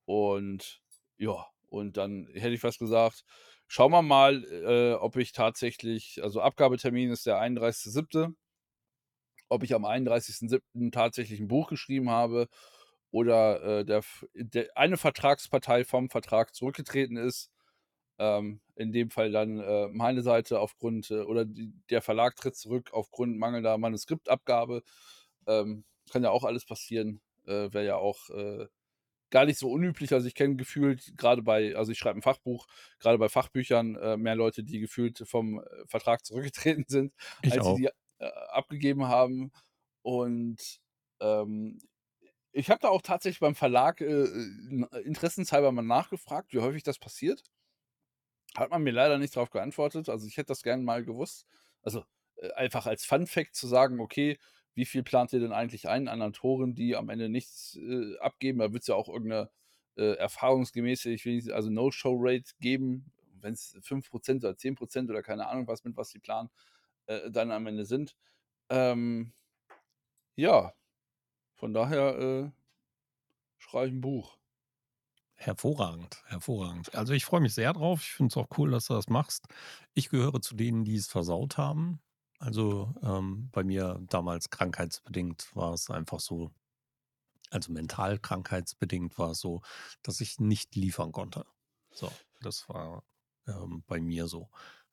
Und 0.05 0.83
ja, 1.17 1.47
und 1.71 1.97
dann 1.97 2.27
hätte 2.33 2.51
ich 2.55 2.61
fast 2.61 2.79
gesagt, 2.79 3.23
schauen 3.67 3.91
wir 3.93 4.03
mal, 4.03 4.45
äh, 4.45 4.93
ob 4.95 5.17
ich 5.17 5.33
tatsächlich 5.33 6.21
also, 6.23 6.41
Abgabetermin 6.41 7.11
ist 7.11 7.25
der 7.27 7.39
31.7. 7.39 8.35
Ob 9.51 9.63
ich 9.63 9.73
am 9.75 9.83
31.7. 9.83 10.91
tatsächlich 10.93 11.41
'n 11.41 11.49
Buch 11.49 11.67
geschrieben 11.67 12.09
habe 12.09 12.47
oder, 13.11 13.79
äh, 13.81 13.85
der 13.85 14.01
der 14.33 14.69
eine 14.77 14.95
Vertragspartei 14.97 15.83
vom 15.83 16.09
Vertrag 16.09 16.55
zurückgetreten 16.55 17.17
ist. 17.17 17.49
Ähm, 18.19 18.61
in 18.75 18.91
dem 18.93 19.09
Fall 19.11 19.31
dann, 19.31 19.59
äh, 19.59 19.87
meine 19.89 20.21
Seite 20.23 20.59
aufgrund 20.61 21.11
äh, 21.11 21.21
oder 21.21 21.45
die 21.45 21.73
der 21.89 22.01
Verlag 22.01 22.35
tritt 22.37 22.55
zurück 22.55 22.91
aufgrund 22.93 23.37
mangelnder 23.39 23.77
Manuskriptabgabe. 23.77 24.83
Ähm, 25.47 25.85
kann 26.11 26.23
ja 26.23 26.31
auch 26.31 26.45
alles 26.45 26.65
passieren. 26.65 27.21
Äh, 27.47 27.73
wäre 27.73 27.85
ja 27.85 27.95
auch, 27.97 28.29
äh, 28.31 28.67
gar 29.31 29.45
nicht 29.45 29.57
so 29.59 29.69
unüblich. 29.71 30.13
Also, 30.13 30.27
ich 30.27 30.35
kenne 30.35 30.55
gefühlt 30.57 31.13
grade 31.17 31.41
bei 31.43 31.75
also, 31.75 31.91
ich 31.91 31.97
schreibe 31.99 32.19
'n 32.19 32.21
Fachbuch, 32.23 32.67
grade 32.99 33.17
bei 33.17 33.29
Fachbüchern, 33.29 33.95
äh, 33.95 34.17
mehr 34.17 34.35
Leute, 34.35 34.63
die 34.63 34.79
gefühlt 34.79 35.23
vom, 35.27 35.59
äh, 35.61 35.63
Vertrag 35.87 36.25
zurückgetreten 36.25 36.85
sind, 36.87 37.13
Ich 37.41 37.59
als 37.59 37.65
sie 37.67 37.73
auch. 37.73 37.81
die, 37.81 37.85
äh, 38.19 38.25
abgegeben 38.49 39.07
haben. 39.07 39.51
Und, 40.03 40.79
ähm, 41.21 41.79
ich 42.53 42.69
habe 42.71 42.79
da 42.81 42.89
auch 42.89 43.01
tatsächlich 43.03 43.39
beim 43.41 43.55
Verlag, 43.55 44.01
äh, 44.01 44.05
äh, 44.25 45.01
interessenshalber 45.03 45.71
mal 45.71 45.83
nachgefragt, 45.83 46.53
wie 46.53 46.59
häufig 46.59 46.83
das 46.83 46.99
passiert. 46.99 47.43
Hat 48.55 48.69
man 48.69 48.83
mir 48.83 48.91
leider 48.91 49.17
nicht 49.17 49.35
drauf 49.35 49.49
geantwortet. 49.49 50.09
Also, 50.09 50.27
ich 50.27 50.37
hätte 50.37 50.47
das 50.47 50.61
gern 50.63 50.83
mal 50.83 51.03
gewusst. 51.05 51.45
Also, 51.81 52.03
äh, 52.35 52.51
einfach 52.53 52.85
als 52.85 53.05
Fun 53.05 53.25
Fact 53.27 53.55
zu 53.55 53.67
sagen: 53.67 53.99
„Okay, 54.01 54.37
wie 54.75 54.85
viel 54.85 55.03
plant 55.03 55.33
ihr 55.33 55.39
denn 55.41 55.53
eigentlich 55.53 55.87
ein 55.89 56.07
an 56.07 56.21
Autoren, 56.21 56.75
die 56.75 56.95
am 56.95 57.09
Ende 57.09 57.29
nichts, 57.29 57.77
äh, 57.81 58.17
abgeben?“ 58.19 58.59
Da 58.59 58.73
wird's 58.73 58.87
ja 58.87 58.95
auch 58.95 59.09
irgend 59.09 59.27
'ne, 59.29 59.49
äh, 59.97 60.13
erfahrungsgemäße, 60.17 61.09
ich 61.11 61.25
will 61.25 61.35
nicht 61.35 61.51
also, 61.51 61.69
No-Show-Rate 61.71 62.53
geben, 62.61 63.11
wenn's 63.41 63.77
5 63.83 64.09
% 64.11 64.43
oder 64.45 64.57
10 64.57 64.75
% 64.75 65.09
oder 65.09 65.23
keine 65.23 65.47
Ahnung 65.47 65.67
was 65.67 65.83
mit 65.83 65.97
was 65.97 66.09
sie 66.11 66.19
planen, 66.19 66.49
äh, 67.07 67.31
dann 67.31 67.51
am 67.51 67.67
Ende 67.67 67.85
sind. 67.85 68.15
Ähm 68.69 69.33
ja, 70.37 70.73
von 71.55 71.73
daher, 71.73 72.19
äh 72.19 72.51
Schreibe 73.61 73.87
ich 73.89 73.93
'n 73.93 74.01
Buch. 74.01 74.37
Hervorragend, 75.37 76.21
hervorragend. 76.27 76.93
Also, 76.93 77.13
ich 77.13 77.25
freue 77.25 77.41
mich 77.41 77.53
sehr 77.53 77.73
drauf. 77.73 78.01
Ich 78.01 78.11
finde 78.11 78.31
es 78.33 78.37
auch 78.37 78.47
cool, 78.57 78.71
dass 78.71 78.85
du 78.87 78.93
das 78.93 79.07
machst. 79.09 79.47
Ich 79.93 80.09
gehöre 80.09 80.41
zu 80.41 80.55
denen, 80.55 80.83
die 80.83 80.95
es 80.95 81.07
versaut 81.07 81.57
haben. 81.57 82.01
Also, 82.41 82.95
ähm, 83.03 83.49
bei 83.51 83.63
mir 83.63 83.99
damals 84.09 84.49
krankheitsbedingt 84.49 85.55
war 85.55 85.73
es 85.75 85.91
einfach 85.91 86.19
so 86.19 86.51
also, 87.51 87.71
mental 87.73 88.17
krankheitsbedingt 88.19 89.17
war 89.19 89.31
es 89.31 89.39
so, 89.41 89.61
dass 90.03 90.21
ich 90.21 90.39
nicht 90.39 90.75
liefern 90.75 91.11
konnte. 91.11 91.45
So, 91.93 92.21
das 92.41 92.69
war, 92.69 93.03
ähm, 93.47 93.83
bei 93.87 93.99
mir 93.99 94.27
so. 94.27 94.49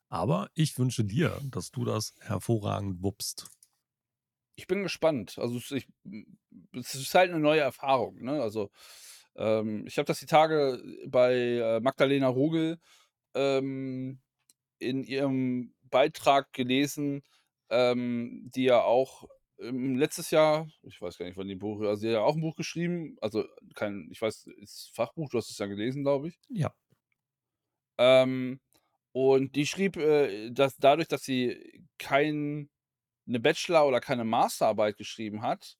Aber 0.09 0.49
ich 0.55 0.77
wünsche 0.79 1.05
dir, 1.05 1.39
dass 1.45 1.71
du 1.71 1.85
das 1.85 2.15
hervorragend 2.19 3.03
wuppst. 3.03 3.49
Ich 4.57 4.67
bin 4.67 4.83
gespannt. 4.83 5.37
Also, 5.39 5.57
es 5.57 5.71
ich 5.71 5.87
es 6.73 6.95
ist 6.95 7.15
halt 7.15 7.31
'ne 7.31 7.39
neue 7.39 7.61
Erfahrung, 7.61 8.21
ne? 8.21 8.41
Also, 8.41 8.71
ähm, 9.35 9.85
ich 9.87 9.97
habe 9.97 10.05
das 10.05 10.19
die 10.19 10.25
Tage 10.25 10.81
bei, 11.07 11.33
äh, 11.35 11.79
Magdalena 11.79 12.27
Rogel, 12.27 12.79
ähm, 13.35 14.21
in 14.79 15.03
ihrem 15.05 15.75
Beitrag 15.83 16.53
gelesen, 16.53 17.23
ähm, 17.69 18.49
die 18.55 18.63
ja 18.65 18.81
auch, 18.83 19.25
ähm, 19.59 19.95
letztes 19.97 20.31
Jahr 20.31 20.67
ich 20.83 21.01
weiß 21.01 21.17
gar 21.17 21.25
nicht, 21.27 21.37
wann 21.37 21.47
die 21.49 21.55
Buch 21.55 21.81
also, 21.81 21.95
sie 22.01 22.07
hat 22.09 22.13
ja 22.15 22.21
auch 22.21 22.35
'n 22.35 22.41
Buch 22.41 22.55
geschrieben, 22.55 23.17
also, 23.21 23.45
kein 23.75 24.09
ich 24.11 24.21
weiß 24.21 24.47
ist 24.61 24.91
Fachbuch, 24.95 25.29
du 25.29 25.37
hast 25.39 25.49
es 25.51 25.57
ja 25.59 25.67
gelesen, 25.67 26.03
glaube 26.03 26.29
ich. 26.29 26.39
Ja. 26.49 26.73
Ähm, 27.99 28.59
und 29.13 29.55
die 29.55 29.65
schrieb, 29.67 29.97
äh, 29.97 30.51
dass 30.51 30.77
dadurch, 30.77 31.07
dass 31.09 31.23
sie 31.23 31.83
kein 31.99 32.69
'ne 33.27 33.39
Bachelor 33.41 33.87
oder 33.87 34.01
keine 34.01 34.25
Masterarbeit 34.25 34.97
geschrieben 34.97 35.43
hat, 35.43 35.77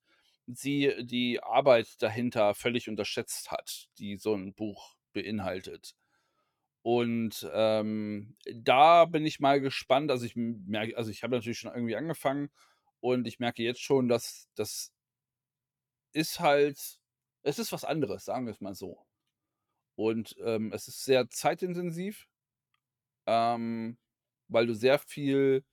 sie 0.47 0.93
die 1.05 1.41
Arbeit 1.43 1.89
dahinter 2.01 2.55
völlig 2.55 2.89
unterschätzt 2.89 3.51
hat, 3.51 3.87
die 3.99 4.17
so 4.17 4.33
'n 4.35 4.53
Buch 4.55 4.95
beinhaltet. 5.13 5.93
Und, 6.85 7.47
ähm, 7.53 8.37
da 8.53 9.05
bin 9.05 9.25
ich 9.25 9.39
mal 9.39 9.59
gespannt. 9.61 10.11
Also, 10.11 10.25
ich 10.25 10.35
merke 10.35 10.95
also, 10.97 11.11
ich 11.11 11.23
habe 11.23 11.35
natürlich 11.35 11.59
schon 11.59 11.73
irgendwie 11.73 11.95
angefangen 11.97 12.49
und 13.01 13.27
ich 13.27 13.39
merke 13.39 13.63
jetzt 13.63 13.81
schon, 13.81 14.07
dass 14.07 14.49
das 14.55 14.89
ist 16.15 16.39
halt 16.39 16.77
es 17.43 17.57
ist 17.59 17.71
was 17.71 17.85
anderes, 17.85 18.25
sagen 18.25 18.45
wir's 18.47 18.59
mal 18.61 18.75
so. 18.75 19.05
Und, 19.95 20.35
ähm, 20.43 20.71
es 20.73 20.87
ist 20.87 21.03
sehr 21.05 21.29
zeitintensiv, 21.29 22.27
ähm, 23.27 23.97
weil 24.47 24.67
du 24.67 24.73
sehr 24.75 24.99
viel 24.99 25.63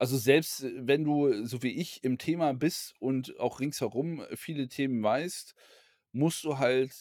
also, 0.00 0.18
selbst 0.18 0.62
wenn 0.76 1.04
du, 1.04 1.44
so 1.46 1.62
wie 1.62 1.70
ich, 1.80 2.04
im 2.04 2.18
Thema 2.18 2.52
bist 2.52 2.94
und 3.00 3.38
auch 3.40 3.60
ringsherum 3.60 4.22
viele 4.34 4.68
Themen 4.68 5.02
weißt, 5.02 5.54
musst 6.16 6.44
du 6.44 6.58
halt 6.58 6.92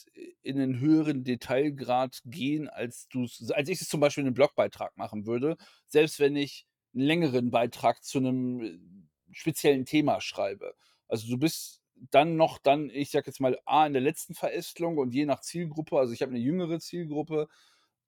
in 0.43 0.57
'nen 0.57 0.79
höheren 0.79 1.23
Detailgrad 1.25 2.21
gehen, 2.25 2.69
als 2.69 3.07
du's 3.09 3.51
als 3.51 3.69
ich 3.69 3.81
es 3.81 3.89
zum 3.89 3.99
Beispiel 4.01 4.21
in 4.23 4.27
'nem 4.27 4.35
Blogbeitrag 4.35 4.97
machen 4.97 5.25
würde, 5.27 5.57
selbst 5.87 6.19
wenn 6.19 6.35
ich 6.37 6.65
'n 6.95 7.01
längeren 7.01 7.51
Beitrag 7.51 8.03
zu 8.03 8.19
'nem 8.21 9.09
speziellen 9.31 9.85
Thema 9.85 10.21
schreibe. 10.21 10.75
Also, 11.09 11.27
du 11.29 11.37
bist 11.39 11.81
dann 12.11 12.35
noch 12.37 12.57
dann, 12.59 12.89
ich 12.91 13.11
sage 13.11 13.27
jetzt 13.27 13.39
mal, 13.41 13.57
A 13.65 13.87
in 13.87 13.93
der 13.93 14.01
letzten 14.03 14.35
Verästelung 14.35 14.97
und 14.99 15.13
je 15.13 15.25
nach 15.25 15.41
Zielgruppe 15.41 15.97
also, 15.99 16.13
ich 16.13 16.21
habe 16.23 16.33
'ne 16.33 16.39
jüngere 16.39 16.79
Zielgruppe, 16.79 17.47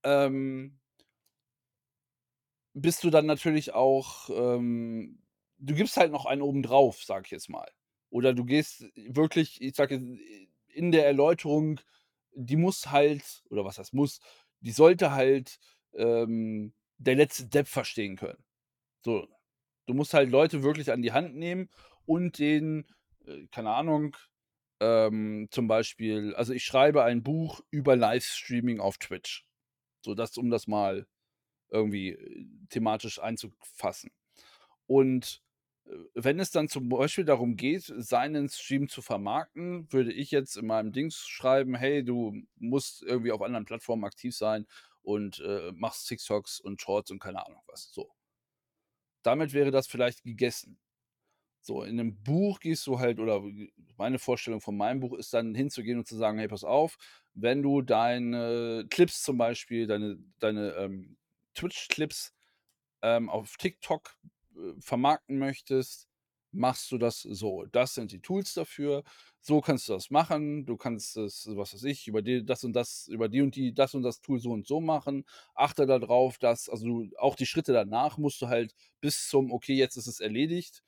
ähm 0.04 0.80
bist 2.76 3.04
du 3.04 3.10
dann 3.10 3.26
natürlich 3.26 3.74
auch, 3.74 4.30
ähm 4.30 5.20
du 5.60 5.74
gibst 5.74 5.98
halt 5.98 6.12
noch 6.12 6.26
einen 6.28 6.44
obendrauf, 6.44 7.04
sage 7.04 7.24
ich 7.26 7.32
jetzt 7.32 7.50
mal. 7.50 7.68
Oder 8.12 8.34
du 8.36 8.46
gehst 8.46 8.86
wirklich, 8.96 9.60
ich 9.62 9.76
sage 9.76 10.00
in 10.78 10.92
der 10.92 11.06
Erläuterung 11.06 11.80
die 12.38 12.56
muss 12.56 12.92
halt 12.92 13.44
oder 13.50 13.66
was 13.66 13.80
heißt 13.80 13.94
muss, 13.94 14.20
die 14.62 14.72
sollte 14.72 15.12
halt, 15.12 15.60
ähm, 15.94 16.74
der 16.98 17.16
letzte 17.16 17.48
Depp 17.48 17.68
verstehen 17.68 18.16
können. 18.16 18.44
So. 19.04 19.28
Du 19.88 19.94
musst 19.94 20.14
halt 20.14 20.30
Leute 20.32 20.64
wirklich 20.64 20.92
an 20.92 21.02
die 21.02 21.14
Hand 21.14 21.36
nehmen 21.36 21.70
und 22.06 22.40
denen, 22.40 22.86
äh, 23.26 23.48
keine 23.52 23.72
Ahnung, 23.74 24.16
ähm, 24.82 25.48
zum 25.52 25.68
Beispiel 25.68 26.36
also, 26.36 26.54
ich 26.54 26.66
schreibe 26.66 27.04
ein 27.04 27.24
Buch 27.24 27.62
über 27.72 27.96
Livestreaming 27.96 28.80
auf 28.80 28.98
Twitch. 29.00 29.46
So 30.02 30.14
das 30.16 30.38
um 30.38 30.50
das 30.50 30.68
mal 30.68 31.08
irgendwie, 31.70 32.10
äh, 32.12 32.48
thematisch 32.70 33.20
einzufassen. 33.22 34.12
Und, 34.88 35.44
wenn 36.14 36.40
es 36.40 36.52
dann 36.52 36.68
zum 36.70 36.90
Beispiel 36.90 37.26
darum 37.26 37.56
geht, 37.56 37.84
seinen 37.98 38.50
Stream 38.50 38.90
zu 38.90 39.02
vermarkten, 39.02 39.92
würde 39.92 40.12
ich 40.14 40.32
jetzt 40.32 40.58
in 40.58 40.68
meinem 40.68 40.92
Dings 40.92 41.18
schreiben: 41.28 41.76
„Hey, 41.76 42.04
du 42.04 42.34
musst 42.58 43.04
irgendwie 43.04 43.32
auf 43.32 43.42
anderen 43.42 43.66
Plattformen 43.66 44.04
aktiv 44.06 44.36
sein 44.36 44.68
und, 45.02 45.40
äh, 45.40 45.72
machst 45.74 46.08
TikToks 46.08 46.60
und 46.60 46.82
Shorts 46.82 47.12
und 47.12 47.20
keine 47.20 47.46
Ahnung 47.46 47.62
was“, 47.68 47.92
so. 47.94 48.12
Damit 49.26 49.54
wäre 49.54 49.72
das 49.72 49.88
vielleicht 49.88 50.24
gegessen. 50.24 50.80
So, 51.62 51.84
in 51.84 51.98
'nem 51.98 52.24
Buch 52.24 52.60
gehst 52.62 52.88
du 52.88 53.00
halt 53.00 53.20
oder 53.20 53.44
meine 53.98 54.20
Vorstellung 54.20 54.62
von 54.62 54.78
meinem 54.78 55.02
Buch 55.02 55.14
ist 55.18 55.34
dann 55.34 55.56
hinzugehen 55.56 56.00
und 56.00 56.08
zu 56.08 56.18
sagen: 56.18 56.40
„Hey, 56.40 56.48
pass 56.50 56.64
auf, 56.64 56.98
wenn 57.36 57.64
du 57.64 57.82
deine 57.84 58.86
Clips 58.90 59.24
zum 59.24 59.38
Beispiel, 59.38 59.88
deine 59.88 60.20
deine, 60.40 60.72
ähm, 60.76 61.18
Twitch-Clips, 61.56 62.34
ähm, 63.04 63.30
auf 63.30 63.58
TikTok, 63.58 64.18
vermarkten 64.80 65.38
möchtest, 65.40 66.08
machst 66.52 66.92
du 66.92 66.98
das 66.98 67.22
so. 67.22 67.66
Das 67.72 67.94
sind 67.96 68.12
die 68.12 68.22
Tools 68.22 68.54
dafür. 68.54 69.04
So 69.42 69.62
kannst 69.62 69.90
du 69.90 69.94
das 69.94 70.10
machen. 70.12 70.66
Du 70.66 70.78
kannst 70.78 71.18
es, 71.18 71.48
was 71.56 71.74
weiß 71.74 71.84
ich, 71.84 72.08
über 72.08 72.22
die 72.22 72.46
das 72.46 72.64
und 72.64 72.74
das 72.74 73.08
über 73.10 73.30
die 73.30 73.42
und 73.42 73.56
die 73.56 73.74
das 73.74 73.94
und 73.96 74.04
das 74.04 74.22
Tool 74.22 74.40
so 74.40 74.52
und 74.52 74.66
so 74.68 74.82
machen. 74.82 75.26
Achte 75.56 75.86
da 75.86 76.00
drauf, 76.00 76.38
dass 76.38 76.70
also, 76.70 77.06
auch 77.18 77.36
die 77.36 77.46
Schritte 77.46 77.74
danach 77.74 78.18
musst 78.18 78.42
du 78.42 78.48
halt 78.48 78.74
bis 79.02 79.28
zum: 79.30 79.52
„Okay, 79.52 79.76
jetzt 79.76 79.98
ist 79.98 80.08
es 80.08 80.20
erledigt“, 80.22 80.82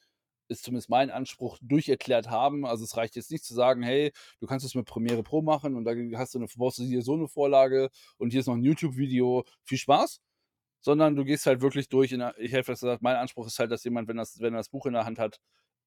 ist 0.50 0.64
zumindest 0.64 0.90
mein 0.90 1.12
Anspruch, 1.12 1.58
durcherklärt 1.62 2.30
haben. 2.30 2.66
Also, 2.66 2.84
es 2.86 2.98
reicht 2.98 3.16
jetzt 3.18 3.32
nicht 3.32 3.44
zu 3.46 3.54
sagen: 3.56 3.84
„Hey, 3.84 4.12
du 4.42 4.48
kannst 4.48 4.66
das 4.66 4.76
mit 4.76 4.86
Premiere 4.88 5.24
Pro 5.24 5.42
machen 5.44 5.76
und 5.76 5.86
dann 5.86 6.18
hast 6.18 6.36
du 6.36 6.40
'ne 6.40 6.48
brauchst 6.58 6.80
du 6.80 6.84
hier 6.84 7.02
so 7.04 7.16
'ne 7.18 7.28
Vorlage 7.30 7.90
und 8.18 8.32
hier 8.32 8.42
ist 8.42 8.48
noch 8.48 8.56
'n 8.56 8.64
YouTube-Video. 8.64 9.46
Viel 9.66 9.78
Spaß.“ 9.80 10.20
Sondern 10.84 11.16
du 11.16 11.26
gehst 11.26 11.46
halt 11.46 11.62
wirklich 11.62 11.90
durch 11.90 12.12
in 12.14 12.20
der 12.20 12.38
ich 12.40 12.54
hätte 12.54 12.72
gesagt, 12.72 13.02
mein 13.02 13.18
Anspruch 13.18 13.48
ist 13.48 13.60
halt, 13.60 13.72
dass 13.72 13.84
jemand, 13.84 14.08
wenn 14.08 14.18
das 14.18 14.40
wenn 14.40 14.54
er 14.54 14.58
das 14.60 14.70
Buch 14.70 14.86
in 14.86 14.94
der 14.94 15.06
Hand 15.06 15.20
hat, 15.20 15.40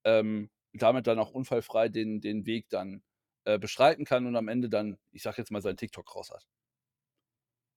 ähm, 0.04 0.50
damit 0.74 1.06
dann 1.06 1.18
auch 1.18 1.30
unfallfrei 1.32 1.88
den 1.88 2.20
den 2.20 2.46
Weg 2.46 2.68
dann, 2.70 3.02
äh, 3.44 3.58
bestreiten 3.58 4.04
kann 4.04 4.26
und 4.26 4.36
am 4.36 4.48
Ende 4.48 4.68
dann, 4.70 4.98
ich 5.10 5.22
sage 5.22 5.38
jetzt 5.38 5.50
mal, 5.50 5.62
sein 5.62 5.76
TikTok 5.78 6.14
raus 6.14 6.30
hat. 6.30 6.44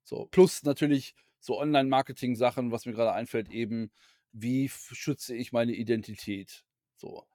So, 0.08 0.28
plus 0.28 0.62
natürlich 0.63 1.15
so 1.39 1.60
Online-Marketing-Sachen, 1.60 2.71
was 2.71 2.86
mir 2.86 2.93
grade 2.93 3.12
einfällt, 3.13 3.49
eben, 3.49 3.91
wie 4.32 4.69
schütze 4.69 5.36
ich 5.36 5.51
meine 5.51 5.73
Identität? 5.73 6.63
So, 6.95 7.25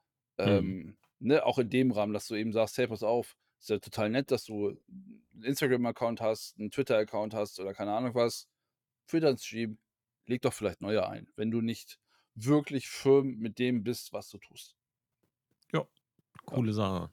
Mhm. 0.45 0.75
ähm, 0.79 0.97
ne, 1.19 1.45
auch 1.45 1.59
in 1.59 1.69
dem 1.69 1.91
Rahmen, 1.91 2.13
dass 2.13 2.29
du 2.29 2.37
eben 2.37 2.53
sagst: 2.53 2.79
„Hey, 2.79 2.87
pass 2.87 3.03
auf, 3.03 3.37
ist 3.59 3.71
ja 3.71 3.79
total 3.79 4.11
nett, 4.11 4.31
dass 4.31 4.45
du 4.45 4.69
'n 4.89 5.43
Instagram-Account 5.43 6.21
hast, 6.21 6.59
'n 6.61 6.71
Twitter-Account 6.71 7.35
hast 7.35 7.59
oder 7.59 7.75
keine 7.75 7.93
Ahnung 7.93 8.15
was. 8.15 8.45
Deinen 9.19 9.39
Stream 9.39 9.79
leg 10.27 10.43
doch 10.43 10.53
vielleicht 10.55 10.81
neue 10.81 11.09
ein, 11.09 11.29
wenn 11.37 11.51
du 11.51 11.61
nicht 11.61 11.99
wirklich 12.35 12.89
firm 12.89 13.37
mit 13.39 13.59
dem 13.59 13.83
bist, 13.83 14.13
was 14.13 14.29
du 14.31 14.39
tust.“ 14.39 14.77
Ja, 15.73 15.87
Ja. 16.51 16.61
coole 16.61 16.73
Sache. 16.73 17.11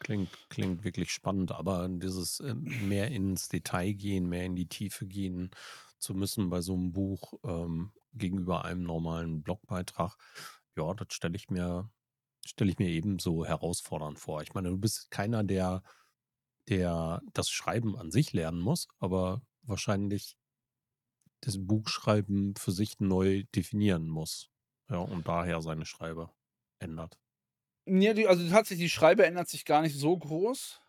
Klingt 0.00 0.38
klingt 0.50 0.84
wirklich 0.84 1.12
spannend, 1.12 1.52
aber 1.52 1.88
dieses, 1.90 2.40
ähm, 2.40 2.88
mehr 2.88 3.08
ins 3.10 3.48
Detail 3.48 3.92
gehen, 3.94 4.28
mehr 4.28 4.44
in 4.46 4.56
die 4.56 4.68
Tiefe 4.68 5.06
gehen 5.06 5.50
zu 5.98 6.14
müssen 6.14 6.50
bei 6.50 6.60
so 6.62 6.76
'nem 6.76 6.92
Buch, 6.92 7.34
ähm, 7.44 7.92
gegenüber 8.14 8.64
einem 8.64 8.82
normalen 8.84 9.42
Blogbeitrag, 9.42 10.16
ja, 10.76 10.94
das 10.94 11.08
stelle 11.14 11.36
ich 11.36 11.50
mir 11.50 11.90
stelle 12.46 12.70
ich 12.72 12.78
mir 12.78 12.88
ebenso 12.90 13.44
herausfordernd 13.46 14.18
vor. 14.20 14.42
Ich 14.42 14.54
meine, 14.54 14.70
du 14.70 14.78
bist 14.78 15.10
keiner, 15.10 15.44
der 15.44 15.82
der 16.68 17.22
das 17.34 17.50
Schreiben 17.50 17.96
an 17.98 18.10
sich 18.12 18.32
lernen 18.34 18.60
muss, 18.60 18.88
aber 19.00 19.42
wahrscheinlich 19.62 20.36
das 21.40 21.56
Buchschreiben 21.58 22.54
für 22.56 22.72
sich 22.72 23.00
neu 23.00 23.44
definieren 23.54 24.08
muss, 24.08 24.50
ja, 24.90 24.98
und 24.98 25.26
daher 25.26 25.62
seine 25.62 25.86
Schreibe 25.86 26.30
ändert. 26.78 27.18
Ne, 27.86 28.14
die 28.14 28.26
also, 28.26 28.48
tatsächlich, 28.48 28.86
die 28.86 28.90
Schreibe 28.90 29.24
ändert 29.24 29.48
sich 29.48 29.64
gar 29.64 29.82
nicht 29.82 29.96
so 29.96 30.16
groß. 30.16 30.80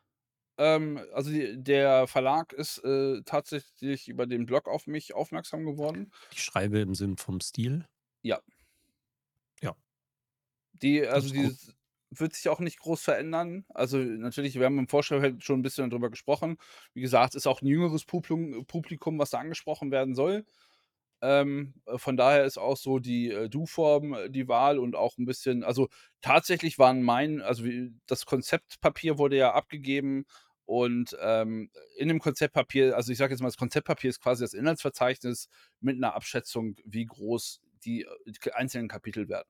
Ähm, 0.57 0.99
also, 1.13 1.31
die 1.31 1.63
der 1.63 2.07
Verlag 2.07 2.53
ist, 2.53 2.79
äh, 2.83 3.21
tatsächlich 3.23 4.09
über 4.09 4.27
den 4.27 4.45
Blog 4.45 4.67
auf 4.67 4.87
mich 4.87 5.13
aufmerksam 5.13 5.65
geworden. 5.65 6.11
Ich 6.31 6.43
schreibe 6.43 6.79
im 6.79 6.93
Sinn 6.93 7.17
vom 7.17 7.39
Stil? 7.39 7.85
Ja. 8.23 8.39
Ja. 9.61 9.75
Die 10.73 11.05
also, 11.07 11.33
ist 11.33 11.67
gut. 11.67 11.75
Wird 12.11 12.33
sich 12.33 12.49
auch 12.49 12.59
nicht 12.59 12.79
groß 12.79 13.01
verändern. 13.03 13.65
Also, 13.73 13.97
natürlich, 13.99 14.55
wir 14.59 14.65
haben 14.65 14.79
im 14.79 14.87
Vorfeld 14.89 15.43
schon 15.43 15.59
'n 15.61 15.63
bisschen 15.63 15.89
drüber 15.89 16.09
gesprochen. 16.11 16.57
Wie 16.93 17.01
gesagt, 17.01 17.35
ist 17.35 17.47
auch 17.47 17.61
'n 17.61 17.67
jüngeres 17.67 18.05
Publikum, 18.05 19.19
was 19.19 19.31
da 19.31 19.39
angesprochen 19.39 19.91
werden 19.91 20.15
soll. 20.15 20.45
Ähm, 21.21 21.75
äh, 21.87 21.97
von 21.99 22.17
daher 22.17 22.45
ist 22.45 22.57
auch 22.59 22.77
so 22.77 22.99
die, 22.99 23.31
äh, 23.31 23.49
Du-Form 23.49 24.15
die 24.29 24.47
Wahl 24.47 24.79
und 24.79 24.95
auch 24.95 25.17
'n 25.19 25.25
bisschen 25.25 25.63
also, 25.63 25.89
tatsächlich 26.21 26.79
waren 26.79 27.03
mein 27.03 27.41
also, 27.41 27.65
wie 27.65 27.93
das 28.07 28.25
Konzeptpapier 28.25 29.17
wurde 29.19 29.37
ja 29.37 29.53
abgegeben 29.53 30.25
Und, 30.65 31.17
ähm, 31.21 31.71
in 31.97 32.07
dem 32.09 32.19
Konzeptpapier 32.19 32.95
also, 32.95 33.11
ich 33.11 33.17
sage 33.19 33.33
jetzt 33.33 33.41
mal, 33.41 33.49
das 33.49 33.57
Konzeptpapier 33.57 34.09
ist 34.11 34.21
quasi 34.21 34.43
das 34.45 34.53
Inhaltsverzeichnis 34.53 35.49
mit 35.81 35.99
'ner 35.99 36.15
Abschätzung, 36.15 36.75
wie 36.85 37.05
groß 37.05 37.61
die, 37.85 38.03
äh, 38.03 38.31
k 38.41 38.51
einzelnen 38.55 38.87
Kapitel 38.89 39.29
werden. 39.29 39.45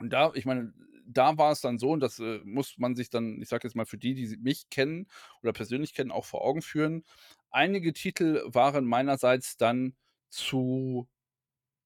Und 0.00 0.12
da 0.12 0.32
ich 0.34 0.44
meine, 0.46 0.72
da 1.08 1.38
war 1.38 1.52
es 1.52 1.60
dann 1.60 1.78
so 1.78 1.90
und 1.92 2.00
das, 2.00 2.18
äh, 2.20 2.40
muss 2.44 2.78
man 2.78 2.96
sich 2.96 3.10
dann, 3.10 3.40
ich 3.42 3.48
sage 3.48 3.66
jetzt 3.68 3.74
mal, 3.76 3.86
für 3.86 3.98
die, 3.98 4.14
die 4.14 4.36
mich 4.38 4.68
kennen 4.70 5.06
oder 5.42 5.52
persönlich 5.52 5.94
kennen, 5.94 6.10
auch 6.12 6.24
vor 6.26 6.42
Augen 6.44 6.62
führen. 6.62 7.04
Einige 7.50 7.92
Titel 7.94 8.42
waren 8.46 8.84
meinerseits 8.86 9.56
dann 9.56 9.96
zu 10.30 11.08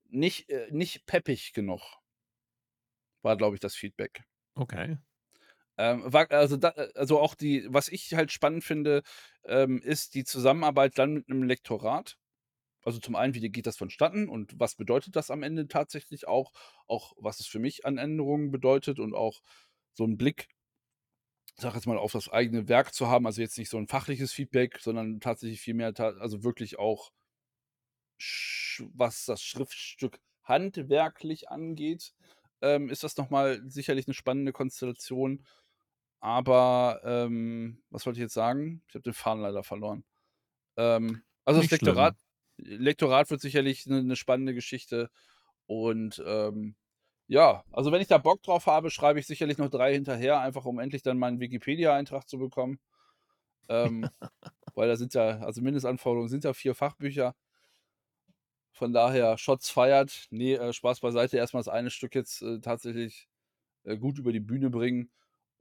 nicht 0.09 0.51
äh, 0.51 0.69
nicht 0.73 1.07
peppig 1.07 1.53
genug 1.55 1.83
war, 3.25 3.37
glaube 3.37 3.57
ich, 3.57 3.61
das 3.61 3.75
Feedback. 3.75 4.25
Okay. 4.57 4.99
Ähm, 5.79 6.03
war 6.13 6.31
also 6.31 6.57
da 6.57 6.71
äh, 6.71 6.91
also 6.95 7.19
auch 7.21 7.35
die 7.35 7.67
was 7.69 7.89
ich 7.89 8.15
halt 8.15 8.31
spannend 8.33 8.65
finde, 8.65 9.03
ähm, 9.45 9.79
ist 9.83 10.15
die 10.15 10.25
Zusammenarbeit 10.25 10.99
dann 10.99 11.15
mit 11.15 11.29
'nem 11.29 11.43
Lektorat. 11.45 12.19
Also, 12.85 12.99
zum 13.01 13.15
einen, 13.17 13.35
wie 13.35 13.49
geht 13.51 13.67
das 13.67 13.77
vonstatten 13.77 14.29
und 14.29 14.59
was 14.59 14.75
bedeutet 14.77 15.17
das 15.17 15.31
am 15.31 15.43
Ende 15.45 15.69
tatsächlich 15.69 16.27
auch? 16.29 16.53
Auch 16.89 17.13
was 17.19 17.41
es 17.41 17.47
für 17.47 17.59
mich 17.61 17.87
an 17.87 17.99
Änderungen 17.99 18.51
bedeutet 18.51 18.99
und 19.01 19.15
auch 19.15 19.41
so 19.95 20.05
'n 20.05 20.17
Blick 20.19 20.49
sage 21.59 21.75
jetzt 21.77 21.87
mal, 21.87 21.99
auf 21.99 22.13
das 22.13 22.31
eigene 22.31 22.69
Werk 22.69 22.95
zu 22.95 23.09
haben. 23.09 23.27
Also, 23.27 23.41
jetzt 23.43 23.59
nicht 23.59 23.69
so 23.69 23.77
'n 23.79 23.87
fachliches 23.87 24.33
Feedback, 24.33 24.79
sondern 24.81 25.21
tatsächlich 25.21 25.61
viel 25.61 25.75
mehr 25.75 25.93
ta 25.95 26.09
also, 26.19 26.43
wirklich 26.45 26.79
auch 26.79 27.11
was 28.95 29.25
das 29.27 29.43
Schriftstück 29.43 30.21
handwerklich 30.45 31.49
angeht, 31.51 32.15
ähm, 32.61 32.89
ist 32.89 33.05
das 33.05 33.17
noch 33.17 33.31
mal 33.31 33.61
sicherlich 33.69 34.07
'ne 34.07 34.15
spannende 34.15 34.53
Konstellation. 34.53 35.47
Aber, 36.21 37.03
ähm, 37.05 37.83
was 37.91 38.07
wollte 38.07 38.19
ich 38.21 38.23
jetzt 38.25 38.35
sagen? 38.35 38.85
Ich 38.89 38.95
habe 38.95 39.03
den 39.05 39.15
Faden 39.15 39.43
leider 39.43 39.65
verloren. 39.65 40.05
Ähm, 40.79 41.25
also, 41.45 41.61
das 41.61 41.69
Nicht 41.69 41.73
schlimm. 41.73 42.17
Lektorat 42.65 43.31
wird 43.31 43.41
sicherlich 43.41 43.87
'ne 43.87 44.03
'ne 44.03 44.17
spannende 44.17 44.55
Geschichte 44.55 45.11
und, 45.67 46.23
ähm, 46.27 46.77
ja, 47.29 47.65
also, 47.73 47.93
wenn 47.93 48.03
ich 48.03 48.09
da 48.09 48.19
Bock 48.19 48.43
drauf 48.43 48.67
habe, 48.67 48.91
schreibe 48.91 49.19
ich 49.21 49.27
sicherlich 49.27 49.59
noch 49.59 49.71
3 49.71 49.95
hinterher, 49.95 50.41
einfach 50.41 50.67
um 50.67 50.79
endlich 50.81 51.03
dann 51.03 51.19
meinen 51.19 51.41
Wikipedia-Eintrag 51.41 52.29
zu 52.29 52.39
bekommen. 52.39 52.81
Ähm, 53.71 54.13
weil 54.75 54.89
da 54.89 54.97
sind 54.97 55.15
ja 55.15 55.41
also, 55.41 55.63
Mindestanforderungen 55.63 56.29
sind 56.31 56.45
ja 56.45 56.55
4 56.55 56.75
Fachbücher. 56.77 57.35
Von 58.75 58.93
daher 58.95 59.37
Shots 59.39 59.71
fired. 59.71 60.27
Ne, 60.31 60.55
äh, 60.57 60.73
Spaß 60.73 61.01
beiseite. 61.01 61.37
Erst 61.37 61.53
mal 61.55 61.61
das 61.61 61.69
eine 61.69 61.91
Stück 61.91 62.15
jetzt, 62.15 62.41
äh, 62.43 62.59
tatsächlich, 62.61 63.29
äh, 63.85 63.99
gut 63.99 64.19
über 64.19 64.33
die 64.33 64.41
Bühne 64.41 64.71
bringen 64.71 65.11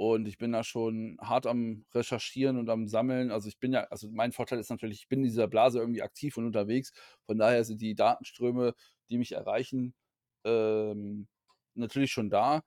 und 0.10 0.28
ich 0.28 0.38
bin 0.38 0.52
da 0.52 0.64
schon 0.64 1.18
hart 1.22 1.46
am 1.48 1.86
Recherchieren 1.94 2.58
und 2.58 2.70
am 2.70 2.88
Sammeln. 2.88 3.32
Also, 3.32 3.48
ich 3.50 3.60
bin 3.60 3.74
ja 3.74 3.84
also, 3.92 4.10
mein 4.12 4.32
Vorteil 4.32 4.60
ist 4.60 4.70
natürlich, 4.72 5.02
ich 5.04 5.08
bin 5.10 5.20
in 5.20 5.26
dieser 5.26 5.48
Blase 5.48 5.80
irgendwie 5.80 6.02
aktiv 6.04 6.38
und 6.38 6.46
unterwegs. 6.48 6.92
Von 7.26 7.38
daher 7.38 7.64
sind 7.66 7.82
die 7.82 7.96
Datenströme, 7.96 8.74
die 9.10 9.18
mich 9.20 9.34
erreichen, 9.34 9.94
ähm, 10.46 11.28
natürlich 11.76 12.12
schon 12.12 12.30
da. 12.30 12.64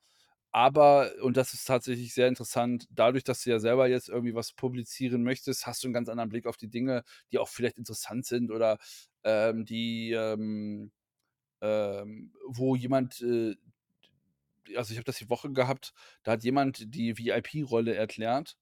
Aber 0.52 1.12
und 1.22 1.36
das 1.36 1.52
ist 1.54 1.64
tatsächlich 1.66 2.14
sehr 2.14 2.28
interessant, 2.28 2.86
dadurch, 2.90 3.24
dass 3.24 3.42
du 3.42 3.50
ja 3.50 3.58
selber 3.60 3.88
jetzt 3.88 4.08
irgendwie 4.08 4.34
was 4.34 4.52
publizieren 4.52 5.24
möchtest, 5.24 5.66
hast 5.66 5.82
du 5.84 5.88
'n 5.88 5.92
ganz 5.94 6.08
anderen 6.08 6.30
Blick 6.30 6.46
auf 6.46 6.56
die 6.56 6.68
Dinge, 6.70 7.02
die 7.32 7.38
auch 7.38 7.48
vielleicht 7.48 7.78
interessant 7.78 8.26
sind 8.26 8.50
oder, 8.52 8.78
ähm, 9.24 9.64
die, 9.66 10.12
ähm 10.12 10.92
ähm, 11.62 12.32
wo 12.46 12.76
jemand, 12.76 13.20
äh 13.22 13.56
also, 14.76 14.92
ich 14.92 14.98
habe 14.98 15.04
das 15.04 15.18
die 15.18 15.30
Woche 15.30 15.52
gehabt, 15.52 15.92
da 16.22 16.32
hat 16.32 16.44
jemand 16.44 16.94
die 16.94 17.18
VIP-Rolle 17.18 17.94
erklärt 17.94 18.56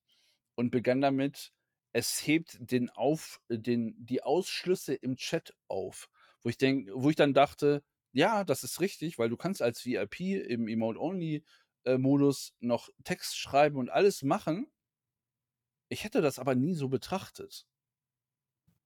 und 0.55 0.71
begann 0.71 1.01
damit: 1.01 1.51
„Es 1.93 2.25
hebt 2.27 2.57
den 2.59 2.89
auf 2.91 3.41
den 3.49 3.95
die 3.99 4.23
Ausschlüsse 4.23 4.93
im 4.95 5.17
Chat 5.17 5.53
auf.“ 5.67 6.09
Wo 6.43 6.49
ich 6.49 6.57
denk 6.57 6.89
wo 6.93 7.09
ich 7.09 7.15
dann 7.17 7.33
dachte: 7.33 7.83
„Ja, 8.13 8.43
das 8.43 8.63
ist 8.63 8.81
richtig, 8.81 9.17
weil 9.19 9.29
du 9.29 9.37
kannst 9.37 9.61
als 9.61 9.85
VIP 9.85 10.19
im 10.37 10.67
Emote-Only, 10.67 11.43
äh, 11.85 11.97
Modus 11.97 12.53
noch 12.59 12.89
Text 13.03 13.37
schreiben 13.37 13.77
und 13.77 13.89
alles 13.89 14.23
machen.“ 14.23 14.67
Ich 15.91 16.03
hätte 16.03 16.21
das 16.21 16.39
aber 16.39 16.55
nie 16.55 16.73
so 16.75 16.89
betrachtet. 16.89 17.65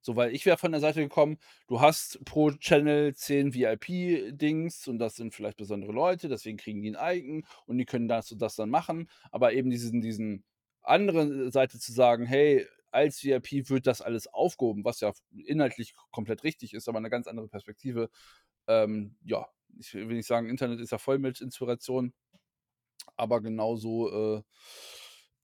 So, 0.08 0.15
weil 0.15 0.34
ich 0.34 0.46
wäre 0.46 0.58
von 0.58 0.72
der 0.72 0.80
Seite 0.80 1.02
gekommen, 1.02 1.38
du 1.67 1.82
hast 1.82 2.24
pro 2.24 2.52
Channel 2.52 3.13
10 3.13 3.54
VIP-Dings 3.54 4.88
und 4.88 5.00
das 5.00 5.17
sind 5.17 5.34
vielleicht 5.36 5.58
besondere 5.58 5.91
Leute, 5.91 6.30
deswegen 6.30 6.56
kriegen 6.58 6.82
die 6.82 6.88
'n 6.88 6.98
Icon 6.98 7.43
und 7.65 7.78
die 7.78 7.84
können 7.84 8.08
das 8.08 8.32
und 8.32 8.41
das 8.41 8.56
dann 8.56 8.70
machen. 8.70 9.10
Aber 9.32 9.52
eben 9.52 9.70
diesen 9.70 10.00
diesen 10.00 10.46
andere 10.82 11.52
Seite 11.52 11.78
zu 11.78 11.91
sagen: 11.91 12.26
„Hey, 12.26 12.65
als 12.89 13.22
VIP 13.22 13.70
wird 13.70 13.86
das 13.86 14.02
alles 14.02 14.28
aufgehoben“, 14.28 14.86
was 14.86 15.02
ja 15.02 15.12
inhaltlich 15.46 15.93
komplett 16.12 16.46
richtig 16.46 16.74
ist, 16.74 16.88
aber 16.88 17.02
'ne 17.02 17.10
ganz 17.10 17.28
andere 17.28 17.50
Perspektive. 17.50 18.10
Ähm, 18.67 19.17
ja, 19.26 19.46
ich 19.78 19.93
will 19.93 20.06
nicht 20.08 20.28
sagen, 20.28 20.48
Internet 20.50 20.80
ist 20.80 20.91
ja 20.93 21.00
voll 21.00 21.20
mit 21.20 21.41
Inspiration. 21.41 22.13
Aber 23.17 23.41
genauso, 23.41 24.38
äh 24.38 24.43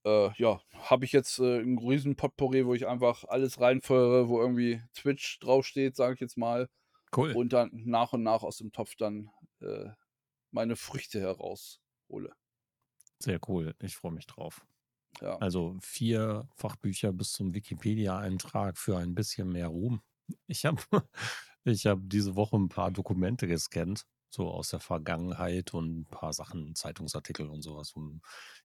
äh, 0.06 0.32
ja, 0.38 0.62
habe 0.74 1.06
ich 1.06 1.12
jetzt, 1.14 1.40
äh, 1.40 1.60
'n 1.62 1.78
riesen 1.80 2.16
Potpourri, 2.16 2.66
wo 2.66 2.74
ich 2.74 2.88
einfach 2.88 3.24
alles 3.26 3.60
reinfeuere, 3.62 4.30
wo 4.30 4.42
irgendwie 4.42 4.82
Twitch 4.94 5.40
draufsteht, 5.40 5.96
sage 5.96 6.16
ich 6.16 6.20
jetzt 6.22 6.38
mal, 6.38 6.70
Cool. 7.12 7.36
und 7.36 7.54
dann 7.54 7.72
nach 7.86 8.14
und 8.14 8.24
nach 8.24 8.44
aus 8.44 8.58
dem 8.58 8.72
Topf 8.74 8.96
dann, 8.98 9.32
äh, 9.62 9.92
meine 10.52 10.76
Früchte 10.78 11.22
heraushole. 11.22 12.34
Sehr 13.22 13.40
cool. 13.48 13.76
Ich 13.82 13.96
freue 13.96 14.12
mich 14.12 14.26
drauf. 14.28 14.66
Ja. 15.22 15.40
Also, 15.40 15.78
4 15.82 16.50
Fachbücher 16.56 17.14
bis 17.14 17.34
zum 17.34 17.54
Wikipedia-Eintrag 17.56 18.78
für 18.78 18.98
ein 18.98 19.16
bisschen 19.16 19.50
mehr 19.52 19.68
Ruhm. 19.70 20.02
Ich 20.48 20.66
habe 20.66 20.82
ich 21.66 21.86
habe 21.88 22.02
diese 22.06 22.36
Woche 22.36 22.58
'n 22.58 22.70
paar 22.70 22.92
Dokumente 22.92 23.48
gescannt, 23.48 24.06
so 24.34 24.50
aus 24.52 24.70
der 24.70 24.80
Vergangenheit 24.80 25.74
und 25.74 26.02
'n 26.02 26.06
paar 26.06 26.34
Sachen, 26.34 26.76
Zeitungsartikel 26.76 27.48
und 27.48 27.62
so 27.62 27.76
was, 27.78 27.92
um 27.94 28.22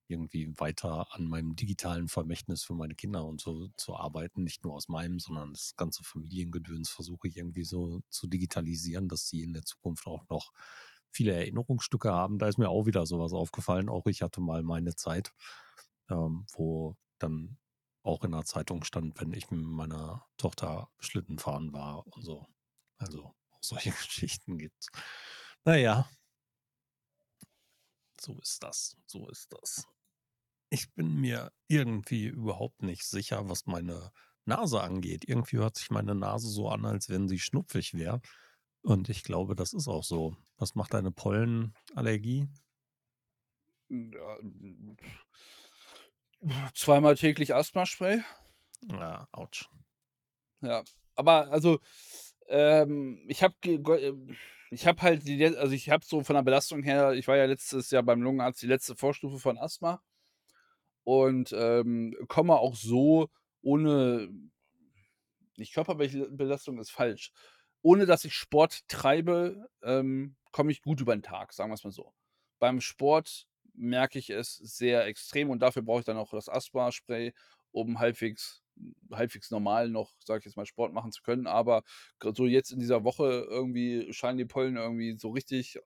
irgendwie 0.09 0.53
weiter 0.59 1.09
an 1.15 1.27
meinem 1.29 1.57
digitalen 1.57 2.09
Vermächtnis 2.09 2.65
für 2.65 2.75
meine 2.75 2.95
Kinder 2.95 3.25
und 3.27 3.41
so 3.41 3.69
zu 3.77 3.97
arbeiten. 3.97 4.45
Nicht 4.45 4.65
nur 4.65 4.75
aus 4.75 4.89
meinem, 4.89 5.19
sondern 5.19 5.53
das 5.53 5.77
ganze 5.77 6.03
Familiengedöns 6.05 6.89
versuche 6.91 7.29
ich 7.29 7.37
irgendwie 7.37 7.65
so 7.65 8.01
zu 8.09 8.27
digitalisieren, 8.29 9.09
dass 9.09 9.29
sie 9.29 9.43
in 9.43 9.53
der 9.53 9.63
Zukunft 9.65 10.07
auch 10.07 10.29
noch 10.29 10.53
viele 11.11 11.33
Erinnerungsstücke 11.35 12.13
haben. 12.13 12.39
Da 12.39 12.49
ist 12.49 12.59
mir 12.59 12.69
auch 12.71 12.87
wieder 12.87 13.07
so 13.07 13.19
was 13.21 13.33
aufgefallen. 13.33 13.89
Auch 13.89 14.07
ich 14.07 14.23
hatte 14.23 14.41
mal 14.41 14.63
meine 14.63 14.95
Zeit, 14.95 15.33
ähm, 16.11 16.47
wo 16.53 16.97
dann 17.19 17.59
auch 18.03 18.25
in 18.25 18.33
der 18.33 18.45
Zeitung 18.45 18.85
stand, 18.85 19.21
wenn 19.21 19.33
ich 19.33 19.51
mit 19.51 19.61
meiner 19.63 20.27
Tochter 20.37 20.91
Schlitten 21.01 21.39
fahren 21.39 21.73
war 21.73 22.07
und 22.07 22.23
so. 22.25 22.47
Also, 22.99 23.35
auch 23.51 23.63
solche 23.63 23.91
Geschichten 23.93 24.59
gibt's. 24.59 24.89
Na 25.65 25.77
ja. 25.77 26.09
So 28.21 28.39
ist 28.41 28.63
das, 28.63 28.97
so 29.07 29.29
ist 29.29 29.53
das. 29.53 29.87
Ich 30.71 30.93
bin 30.95 31.21
mir 31.21 31.53
irgendwie 31.69 32.27
überhaupt 32.27 32.83
nicht 32.83 33.05
sicher, 33.05 33.49
was 33.49 33.67
meine 33.67 34.13
Nase 34.45 34.83
angeht. 34.83 35.25
Irgendwie 35.27 35.59
hört 35.59 35.77
sich 35.77 35.91
meine 35.91 36.15
Nase 36.15 36.49
so 36.49 36.69
an, 36.69 36.85
als 36.85 37.09
wenn 37.09 37.29
sie 37.29 37.39
schnupfig 37.39 37.95
wäre. 37.95 38.21
Und 38.83 39.09
ich 39.09 39.23
glaube, 39.23 39.55
das 39.55 39.73
ist 39.73 39.89
auch 39.89 40.05
so. 40.05 40.37
Was 40.57 40.75
macht 40.75 40.95
deine 40.95 41.11
Pollenallergie? 41.11 42.49
Ja, 43.89 44.39
zweimal 46.75 47.17
täglich 47.17 47.55
Asthmaspray. 47.55 48.23
Ah, 48.93 49.27
Autsch. 49.33 49.69
Ja, 50.61 50.85
aber 51.15 51.51
also, 51.51 51.81
ähm, 52.49 53.25
ich 53.29 53.43
habe 53.43 53.55
ähm, 53.65 54.37
ich 54.71 54.87
habe 54.87 55.03
halt 55.03 55.27
die 55.27 55.45
also, 55.47 55.73
ich 55.75 55.91
habe 55.91 56.05
so 56.05 56.23
von 56.25 56.35
der 56.37 56.43
Belastung 56.43 56.83
her 56.83 57.13
ich 57.15 57.29
war 57.29 57.37
ja 57.37 57.47
letztes 57.47 57.91
Jahr 57.91 58.03
beim 58.03 58.23
Lungenarzt, 58.23 58.63
die 58.63 58.67
letzte 58.67 58.97
Vorstufe 58.97 59.39
von 59.39 59.59
Asthma 59.59 60.01
und, 61.07 61.53
ähm, 61.57 62.15
komme 62.29 62.57
auch 62.59 62.75
so 62.77 63.29
ohne 63.63 64.29
nicht 65.59 65.75
Körperbel 65.75 66.29
Belastung 66.31 66.79
ist 66.79 66.91
falsch. 66.91 67.33
Ohne 67.83 68.07
dass 68.07 68.25
ich 68.25 68.35
Sport 68.35 68.81
treibe, 68.89 69.69
ähm, 69.83 70.37
komme 70.53 70.73
ich 70.73 70.83
gut 70.83 71.01
über 71.01 71.13
'n 71.15 71.23
Tag, 71.23 71.53
sagen 71.53 71.71
wir's 71.71 71.85
mal 71.85 71.91
so. 71.93 72.13
Beim 72.59 72.81
Sport 72.81 73.47
merke 73.75 74.19
ich 74.19 74.31
es 74.31 74.57
sehr 74.57 75.05
extrem 75.07 75.51
und 75.51 75.61
dafür 75.61 75.83
brauche 75.83 76.01
ich 76.01 76.05
dann 76.07 76.17
auch 76.17 76.31
das 76.31 76.49
Asthmaspray, 76.49 77.33
um 77.73 77.99
halbwegs 78.01 78.63
halbwegs 79.13 79.51
normal 79.51 79.89
noch, 79.89 80.13
sage 80.25 80.41
ich 80.41 80.45
jetzt 80.47 80.57
mal, 80.57 80.67
Sport 80.67 80.93
machen 80.93 81.13
zu 81.13 81.23
können. 81.23 81.47
Aber 81.47 81.83
so 82.35 82.47
jetzt 82.47 82.71
in 82.73 82.81
dieser 82.81 83.05
Woche 83.05 83.47
irgendwie 83.49 84.13
scheinen 84.13 84.39
die 84.39 84.45
Pollen 84.45 84.77
irgendwie 84.77 85.17
so 85.19 85.31
richtig 85.31 85.79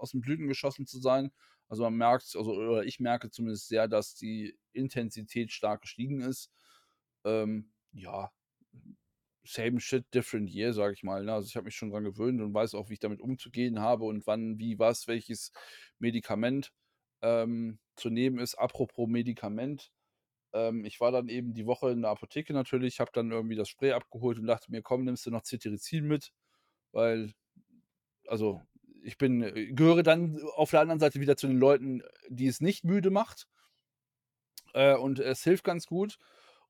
aus 0.00 0.14
'n 0.14 0.20
Blüten 0.20 0.48
geschossen 0.48 0.86
zu 0.86 0.98
sein. 1.00 1.32
Also, 1.68 1.82
man 1.84 1.94
merkt's 1.96 2.36
also, 2.36 2.52
oder 2.52 2.84
ich 2.84 3.00
merke 3.00 3.30
zumindest 3.30 3.68
sehr, 3.68 3.88
dass 3.88 4.14
die 4.14 4.58
Intensität 4.72 5.52
stark 5.52 5.82
gestiegen 5.82 6.20
ist. 6.22 6.50
Ähm, 7.24 7.72
ja, 7.92 8.32
same 9.44 9.80
shit, 9.80 10.04
different 10.14 10.50
year, 10.50 10.72
sage 10.72 10.92
ich 10.94 11.02
mal, 11.02 11.24
ne? 11.24 11.32
Also, 11.32 11.46
ich 11.48 11.56
habe 11.56 11.64
mich 11.66 11.76
schon 11.76 11.90
dran 11.90 12.04
gewöhnt 12.04 12.40
und 12.40 12.52
weiß 12.54 12.74
auch, 12.74 12.88
wie 12.90 12.94
ich 12.94 12.98
damit 13.00 13.20
umzugehen 13.20 13.80
habe 13.80 14.04
und 14.04 14.26
wann, 14.26 14.58
wie, 14.58 14.78
was, 14.78 15.06
welches 15.08 15.52
Medikament, 15.98 16.72
ähm, 17.22 17.78
zu 17.96 18.10
nehmen 18.10 18.38
ist. 18.38 18.54
Apropos 18.56 19.08
Medikament, 19.08 19.90
ähm, 20.54 20.84
ich 20.84 21.00
war 21.00 21.12
dann 21.12 21.28
eben 21.28 21.54
die 21.54 21.66
Woche 21.66 21.90
in 21.90 22.02
der 22.02 22.10
Apotheke 22.12 22.52
natürlich, 22.54 23.00
habe 23.00 23.10
dann 23.14 23.30
irgendwie 23.32 23.56
das 23.56 23.68
Spray 23.68 23.92
abgeholt 23.92 24.38
und 24.38 24.46
dachte 24.46 24.70
mir: 24.70 24.82
„Komm, 24.82 25.04
nimmst 25.04 25.26
du 25.26 25.30
noch 25.30 25.42
Cetirizin 25.44 26.06
mit?“ 26.08 26.32
Weil 26.92 27.32
also, 28.28 28.62
ich 29.04 29.18
bin 29.18 29.42
äh, 29.42 29.68
gehöre 29.72 30.02
dann 30.04 30.40
auf 30.56 30.70
der 30.72 30.80
anderen 30.82 31.00
Seite 31.00 31.20
wieder 31.20 31.36
zu 31.38 31.48
den 31.48 31.58
Leuten, 31.58 32.02
die 32.30 32.48
es 32.48 32.60
nicht 32.62 32.84
müde 32.84 33.10
macht. 33.10 33.44
Äh, 34.74 34.94
und 34.96 35.18
es 35.18 35.42
hilft 35.44 35.64
ganz 35.64 35.86
gut 35.86 36.18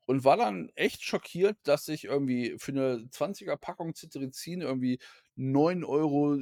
und 0.07 0.25
war 0.25 0.37
dann 0.37 0.71
echt 0.75 1.03
schockiert, 1.03 1.59
dass 1.65 1.89
ich 1.89 2.05
irgendwie 2.05 2.57
für 2.59 2.73
'ne 2.73 3.09
20er 3.11 3.57
Packung 3.57 3.95
Cetirizin 3.95 4.61
irgendwie 4.63 4.99
9 5.37 5.85
€ 5.85 6.39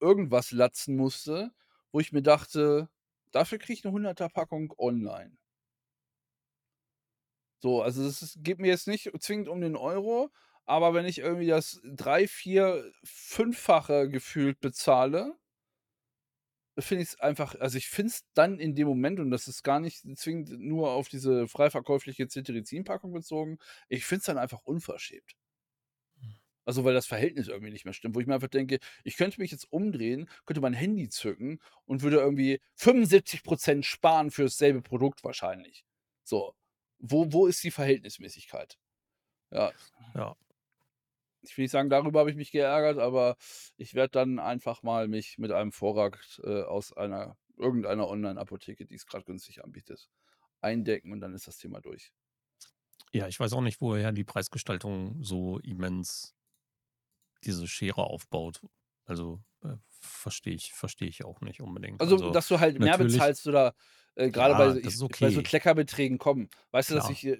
irgendwas 0.00 0.52
latzen 0.52 0.96
musste, 0.96 1.52
wo 1.92 2.00
ich 2.00 2.12
mir 2.12 2.22
dachte: 2.22 2.88
„Dafür 3.32 3.58
kriege 3.58 3.74
ich 3.74 3.84
'ne 3.84 3.92
100er 3.92 4.28
Packung 4.28 4.72
online.“ 4.78 5.36
So, 7.62 7.82
also 7.82 8.02
es 8.04 8.38
geht 8.42 8.58
mir 8.58 8.68
jetzt 8.68 8.88
nicht 8.88 9.10
zwingend 9.20 9.48
um 9.48 9.60
den 9.60 9.76
Euro, 9.76 10.30
aber 10.64 10.94
wenn 10.94 11.04
ich 11.04 11.18
irgendwie 11.18 11.46
das 11.46 11.80
3, 11.84 12.26
4, 12.26 12.90
Fünffache 13.04 14.08
gefühlt 14.08 14.60
bezahle 14.60 15.34
finde 16.78 17.02
ich's 17.02 17.18
einfach 17.20 17.54
also, 17.60 17.76
ich 17.78 17.88
finde 17.88 18.10
es 18.12 18.24
dann 18.34 18.58
in 18.58 18.74
dem 18.74 18.86
Moment 18.88 19.20
und 19.20 19.30
das 19.30 19.48
ist 19.48 19.62
gar 19.62 19.80
nicht 19.80 20.02
zwingend 20.18 20.50
nur 20.60 20.90
auf 20.92 21.08
diese 21.08 21.48
frei 21.48 21.70
verkäufliche 21.70 22.26
Cetirizin-Packung 22.28 23.12
bezogen, 23.12 23.58
ich 23.88 24.04
finde 24.04 24.20
es 24.20 24.26
dann 24.26 24.38
einfach 24.38 24.60
unverschämt. 24.64 25.32
Mhm. 26.20 26.36
Also, 26.66 26.84
weil 26.84 26.94
das 26.94 27.06
Verhältnis 27.06 27.48
irgendwie 27.48 27.72
nicht 27.72 27.84
mehr 27.86 27.94
stimmt, 27.94 28.14
wo 28.16 28.20
ich 28.20 28.26
mir 28.26 28.34
einfach 28.34 28.48
denke, 28.48 28.78
ich 29.04 29.16
könnte 29.16 29.40
mich 29.40 29.50
jetzt 29.52 29.72
umdrehen, 29.72 30.28
könnte 30.46 30.60
mein 30.62 30.74
Handy 30.74 31.08
zücken 31.08 31.60
und 31.86 32.02
würde 32.02 32.18
irgendwie 32.18 32.60
75 32.76 33.42
% 33.44 33.86
sparen 33.86 34.30
für 34.30 34.44
dasselbe 34.44 34.82
Produkt 34.82 35.24
wahrscheinlich. 35.24 35.84
So, 36.24 36.54
wo 37.00 37.32
wo 37.32 37.46
ist 37.46 37.62
die 37.64 37.70
Verhältnismäßigkeit? 37.70 38.78
Ja. 39.50 39.72
Ja. 40.14 40.36
Ich 41.42 41.56
will 41.56 41.64
nicht 41.64 41.70
sagen, 41.70 41.88
darüber 41.88 42.20
habe 42.20 42.30
ich 42.30 42.36
mich 42.36 42.52
geärgert, 42.52 42.98
aber 42.98 43.36
ich 43.76 43.94
werde 43.94 44.12
dann 44.12 44.38
einfach 44.38 44.82
mal 44.82 45.08
mich 45.08 45.38
mit 45.38 45.52
einem 45.52 45.72
Vorrat, 45.72 46.40
äh, 46.44 46.62
aus 46.62 46.92
einer 46.92 47.36
irgendeiner 47.56 48.08
Onlineapotheke, 48.08 48.86
die 48.86 48.94
es 48.94 49.06
grad 49.06 49.26
günstig 49.26 49.64
anbietet, 49.64 50.10
eindecken 50.60 51.12
und 51.12 51.20
dann 51.20 51.34
ist 51.34 51.46
das 51.46 51.58
Thema 51.58 51.80
durch. 51.80 52.12
Ja, 53.12 53.26
ich 53.26 53.40
weiß 53.40 53.52
auch 53.54 53.60
nicht, 53.60 53.80
woher 53.80 54.12
die 54.12 54.24
Preisgestaltung 54.24 55.22
so 55.22 55.58
immens 55.60 56.34
diese 57.44 57.66
Schere 57.66 58.04
aufbaut. 58.04 58.60
Also, 59.04 59.42
äh, 59.64 59.76
verstehe 59.88 60.54
ich 60.54 60.72
verstehe 60.72 61.08
ich 61.08 61.24
auch 61.24 61.40
nicht 61.40 61.60
unbedingt. 61.60 62.08
Also, 62.08 62.16
Also, 62.16 62.30
dass 62.30 62.48
du 62.48 62.60
halt 62.60 62.78
mehr 62.78 62.96
bezahlst 62.98 63.46
oder, 63.46 63.74
äh, 64.14 64.30
grade 64.30 64.54
bei 64.54 64.70
Ja, 64.70 64.72
so 64.72 64.78
das 64.82 64.94
ist 64.94 65.02
ich 65.08 65.18
bei 65.20 65.30
so 65.30 65.42
okay. 65.42 65.42
Kleckerbeträgen, 65.42 66.18
komm, 66.18 66.48
weißt 66.70 66.90
du, 66.90 66.94
dass 66.94 67.08
Klar. 67.08 67.10
ich, 67.10 67.26
äh, 67.26 67.32
äh, 67.32 67.38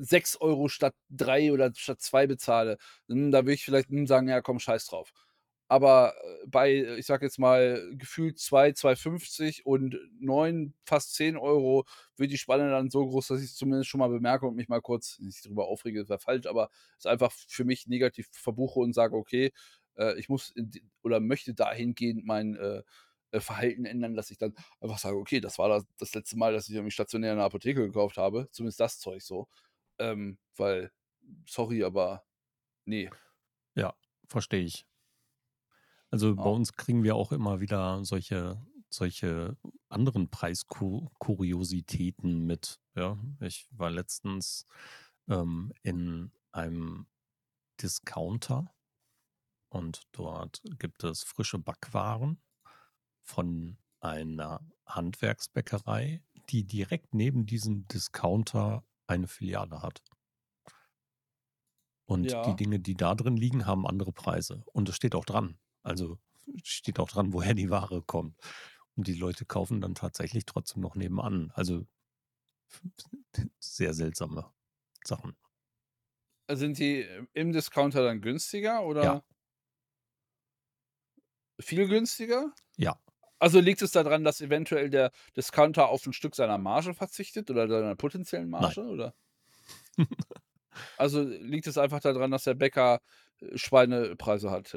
6 0.00 0.40
€ 0.40 0.68
statt 0.68 0.94
3 1.10 1.52
oder 1.52 1.70
statt 1.76 2.00
2 2.00 2.26
bezahle, 2.26 2.78
hm, 3.08 3.30
da 3.30 3.40
würde 3.42 3.52
ich 3.54 3.64
vielleicht, 3.64 3.90
hm, 3.90 4.06
sagen: 4.06 4.28
„Ja, 4.28 4.40
komm, 4.40 4.58
scheiß 4.60 4.86
drauf.“ 4.86 5.12
Aber, 5.68 6.14
äh, 6.42 6.46
bei, 6.46 6.96
ich 6.98 7.06
sage 7.06 7.26
jetzt 7.26 7.38
mal, 7.38 7.90
gefühlt 7.96 8.38
2, 8.38 8.72
2,50 8.72 9.66
und 9.66 9.96
9, 10.20 10.74
fast 10.86 11.14
10 11.14 11.82
€ 11.82 11.84
wird 12.16 12.30
die 12.30 12.38
Spanne 12.38 12.70
dann 12.70 12.90
so 12.90 13.06
groß, 13.06 13.28
dass 13.28 13.42
ich's 13.42 13.56
zumindest 13.56 13.88
schon 13.90 13.98
mal 14.00 14.08
bemerke 14.10 14.46
und 14.46 14.56
mich 14.56 14.68
mal 14.68 14.80
kurz 14.82 15.18
nicht 15.20 15.44
drüber 15.46 15.66
aufrege, 15.68 16.08
wäre 16.08 16.18
falsch, 16.18 16.46
aber 16.46 16.70
es 16.98 17.06
einfach 17.06 17.32
für 17.32 17.64
mich 17.64 17.86
negativ 17.88 18.28
verbuche 18.32 18.80
und 18.80 18.94
sage: 18.94 19.16
„Okay, 19.16 19.52
äh, 19.96 20.18
ich 20.18 20.28
muss 20.28 20.50
in 20.50 20.70
oder 21.02 21.20
möchte 21.20 21.54
dahingehend 21.54 22.24
mein, 22.26 22.56
äh, 22.56 22.82
äh, 23.32 23.40
Verhalten 23.40 23.84
ändern, 23.86 24.14
dass 24.14 24.30
ich 24.30 24.38
dann 24.38 24.54
einfach 24.80 24.98
sage: 24.98 25.16
„Okay, 25.18 25.40
das 25.40 25.58
war 25.58 25.68
das 25.68 25.84
das 25.98 26.14
letzte 26.14 26.36
Mal, 26.38 26.52
dass 26.52 26.68
ich 26.68 26.74
irgendwie 26.74 26.92
stationär 26.92 27.32
in 27.32 27.38
der 27.38 27.46
Apotheke 27.46 27.82
gekauft 27.86 28.16
habe“, 28.18 28.48
zumindest 28.52 28.80
das 28.80 28.98
Zeug 29.00 29.22
so. 29.22 29.48
Ähm, 29.98 30.38
weil 30.56 30.92
sorry, 31.46 31.84
aber 31.84 32.24
ne. 32.86 33.10
Ja, 33.76 33.94
verstehe 34.28 34.64
ich. 34.64 34.84
Also, 36.12 36.36
bei 36.36 36.48
Ja. 36.48 36.50
uns 36.50 36.72
kriegen 36.74 37.02
wir 37.02 37.16
auch 37.16 37.32
immer 37.32 37.60
wieder 37.60 38.04
solche 38.04 38.64
solche 38.90 39.56
anderen 39.88 40.30
Preisku 40.30 41.08
Kuriositäten 41.18 42.46
mit, 42.46 42.80
ja? 42.94 43.18
Ich 43.40 43.66
war 43.72 43.90
letztens, 43.90 44.66
ähm, 45.28 45.72
in 45.82 46.30
einem 46.52 47.06
Discounter 47.82 48.73
und 49.74 50.02
dort 50.12 50.62
gibt 50.78 51.04
es 51.04 51.22
frische 51.24 51.58
Backwaren 51.58 52.40
von 53.22 53.78
einer 54.00 54.60
Handwerksbäckerei, 54.86 56.22
die 56.50 56.64
direkt 56.66 57.14
neben 57.14 57.46
diesem 57.46 57.88
Discounter 57.88 58.84
eine 59.08 59.28
Filiale 59.28 59.82
hat. 59.82 60.02
Und 62.06 62.44
die 62.44 62.54
Ja. 62.54 62.56
Dinge, 62.56 62.80
die 62.80 62.94
da 62.94 63.14
drin 63.14 63.36
liegen, 63.36 63.66
haben 63.66 63.86
andere 63.86 64.12
Preise. 64.12 64.64
Und 64.72 64.88
es 64.88 64.96
steht 64.96 65.14
auch 65.14 65.24
dran. 65.24 65.58
Also, 65.82 66.18
steht 66.62 66.98
auch 66.98 67.08
dran, 67.08 67.32
woher 67.32 67.54
die 67.54 67.70
Ware 67.70 68.02
kommt. 68.02 68.38
Und 68.96 69.06
die 69.08 69.14
Leute 69.14 69.44
kaufen 69.46 69.80
dann 69.80 69.94
tatsächlich 69.94 70.44
trotzdem 70.46 70.82
noch 70.82 70.94
nebenan. 70.96 71.50
Also 71.54 71.86
sehr 73.60 73.94
seltsame 73.94 74.52
Sachen. 75.04 75.36
Sind 76.50 76.78
die 76.78 77.06
im 77.32 77.52
Discounter 77.52 78.04
dann 78.04 78.20
günstiger 78.20 78.84
Ja. 79.00 79.22
Viel 81.60 81.86
günstiger? 81.88 82.52
Ja. 82.78 82.98
Also, 83.40 83.60
liegt 83.60 83.82
es 83.82 83.92
da 83.92 84.02
dran, 84.04 84.24
dass 84.24 84.40
eventuell 84.40 84.90
der 84.90 85.12
Discounter 85.36 85.88
auf 85.88 86.06
'n 86.06 86.12
Stück 86.14 86.34
seiner 86.36 86.58
Marge 86.58 86.94
verzichtet 86.94 87.50
oder 87.50 87.68
seiner 87.68 87.96
potenziellen 87.96 88.50
Nein. 88.58 88.74
Marge, 88.74 88.82
oder? 88.82 89.14
Also, 90.98 91.22
liegt 91.22 91.66
es 91.66 91.76
einfach 91.78 92.00
da 92.00 92.12
dran, 92.12 92.30
dass 92.30 92.44
der 92.44 92.54
Bäcker, 92.54 93.00
äh, 93.40 93.58
Schweinepreise 93.58 94.50
hat, 94.50 94.72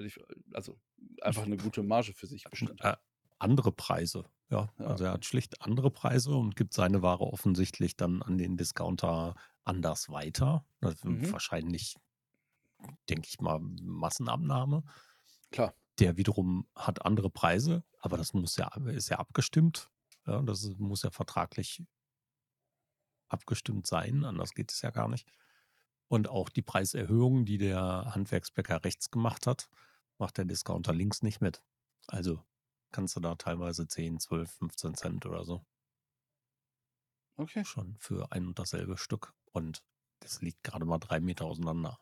also, 0.54 0.80
einfach 1.22 1.46
'ne 1.46 1.58
gute 1.58 1.84
Marge 1.84 2.14
für 2.14 2.26
sich 2.28 2.50
bestimmt 2.50 2.82
Äh, 2.82 2.96
andere 3.40 3.72
Preise, 3.72 4.26
ja. 4.50 4.70
Ja, 4.80 4.98
Also, 4.98 5.04
er 5.06 5.14
hat 5.14 5.26
schlicht 5.26 5.62
andere 5.62 5.92
Preise 5.92 6.32
und 6.36 6.56
gibt 6.56 6.74
seine 6.74 7.02
Ware 7.02 7.24
offensichtlich 7.26 7.96
dann 7.98 8.22
an 8.22 8.38
den 8.38 8.58
Discounter 8.58 9.36
anders 9.64 10.10
weiter. 10.10 10.66
Mhm. 11.04 11.34
wahrscheinlich, 11.34 11.96
denke 13.10 13.28
ich 13.30 13.40
mal, 13.42 13.60
Massenabnahme. 13.62 14.84
Klar. 15.54 15.74
Der 16.00 16.16
wiederum 16.18 16.68
hat 16.76 17.06
andere 17.06 17.30
Preise, 17.30 17.84
aber 18.00 18.18
das 18.18 18.34
muss 18.34 18.56
ja 18.58 18.68
ist 18.88 19.10
ja 19.10 19.18
abgestimmt. 19.20 19.90
Ja, 20.28 20.42
das 20.42 20.64
ist 20.64 20.80
muss 20.80 21.04
ja 21.04 21.12
vertraglich 21.12 21.82
abgestimmt 23.30 23.88
sein, 23.88 24.24
anders 24.24 24.54
geht 24.54 24.72
es 24.72 24.82
ja 24.82 24.90
gar 24.92 25.08
nicht. 25.10 25.28
Und 26.08 26.30
auch 26.30 26.50
die 26.50 26.62
Preiserhöhung, 26.62 27.46
die 27.46 27.58
der 27.58 28.14
Handwerksbäcker 28.16 28.84
rechts 28.86 29.12
gemacht 29.12 29.48
hat, 29.48 29.70
macht 30.18 30.38
der 30.38 30.46
Discounter 30.46 30.94
links 30.94 31.22
nicht 31.24 31.42
mit. 31.42 31.64
Also, 32.08 32.44
kannst 32.92 33.16
du 33.18 33.20
da 33.20 33.36
teilweise 33.36 33.88
10, 33.88 34.20
12, 34.20 34.52
15 34.52 34.96
C 34.96 35.10
oder 35.28 35.44
so 35.46 35.66
Okay. 37.40 37.68
schon 37.68 37.96
für 38.00 38.32
ein 38.32 38.48
und 38.48 38.58
dasselbe 38.58 38.98
Stück. 38.98 39.34
Und 39.52 39.84
das 40.22 40.42
liegt 40.42 40.64
grade 40.64 40.86
mal 40.86 40.98
3 40.98 41.20
m 41.20 41.46
auseinander. 41.46 42.00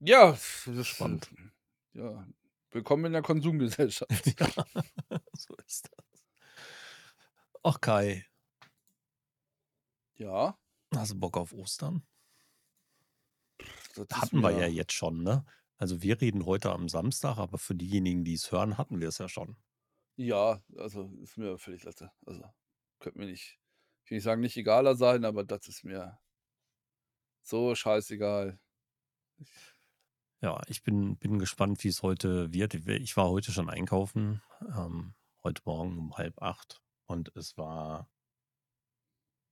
Ja, 0.00 0.32
das, 0.66 1.00
äh 1.00 1.18
Spannend. 1.18 1.30
ja, 1.94 2.26
willkommen 2.70 3.06
in 3.06 3.12
der 3.12 3.22
Konsumgesellschaft. 3.22 4.10
Ja, 4.40 5.20
so 5.34 5.54
ist 5.66 5.88
das. 5.90 6.26
Ach, 7.62 7.80
Kai. 7.80 8.26
Ja. 10.14 10.58
Hast 10.94 11.12
du 11.12 11.18
Bock 11.18 11.36
auf 11.36 11.52
Ostern? 11.52 12.06
Das 13.94 14.06
Hatten 14.12 14.40
wir 14.40 14.50
ja 14.50 14.66
jetzt 14.66 14.92
schon, 14.92 15.22
ne? 15.22 15.44
Also, 15.78 16.02
wir 16.02 16.20
reden 16.20 16.46
heute 16.46 16.70
am 16.70 16.88
Samstag, 16.88 17.38
aber 17.38 17.58
für 17.58 17.74
diejenigen, 17.74 18.24
die's 18.24 18.50
hören, 18.52 18.78
hatten 18.78 19.00
wir 19.00 19.08
es 19.08 19.18
ja 19.18 19.28
schon. 19.28 19.56
Ja, 20.16 20.62
also, 20.76 21.10
ist 21.22 21.36
mir 21.36 21.58
völlig 21.58 21.84
Latte. 21.84 22.12
Also, 22.24 22.44
könnte 22.98 23.18
mir 23.18 23.26
nicht 23.26 23.58
ich 24.06 24.10
will 24.12 24.16
nicht 24.18 24.24
sagen, 24.24 24.40
nicht 24.40 24.56
egaler 24.56 24.94
sein, 24.94 25.24
aber 25.24 25.42
das 25.42 25.66
ist 25.66 25.82
mir 25.82 26.16
so 27.42 27.74
scheißegal. 27.74 28.56
Ich 29.38 29.50
Ja, 30.46 30.60
ich 30.68 30.84
bin 30.84 31.16
bin 31.16 31.40
gespannt, 31.40 31.82
wie's 31.82 32.04
heute 32.04 32.52
wird. 32.86 33.02
Ich 33.02 33.16
war 33.16 33.28
heute 33.30 33.50
schon 33.50 33.68
einkaufen, 33.68 34.42
ähm, 34.76 35.14
heute 35.42 35.60
Morgen 35.64 35.98
um 35.98 36.16
7:30 36.16 36.80
und 37.06 37.34
es 37.34 37.58
war 37.58 38.08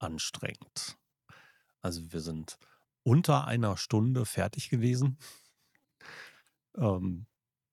anstrengend. 0.01 0.97
Also, 1.82 2.12
wir 2.12 2.20
sind 2.20 2.59
unter 3.05 3.47
einer 3.47 3.76
Stunde 3.76 4.26
fertig 4.26 4.70
gewesen. 4.70 5.18
Ähm, 6.76 7.26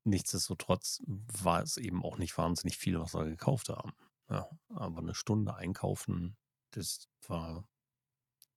nichtsdestotrotz 0.04 1.02
war 1.08 1.62
es 1.64 1.78
eben 1.78 2.04
auch 2.04 2.18
nicht 2.18 2.38
wahnsinnig 2.38 2.78
viel, 2.78 3.00
was 3.00 3.14
wir 3.14 3.26
gekauft 3.26 3.70
haben, 3.70 3.94
ja. 4.30 4.48
Aber 4.70 5.02
'ne 5.02 5.16
Stunde 5.16 5.56
einkaufen, 5.56 6.38
das 6.72 7.08
war 7.28 7.64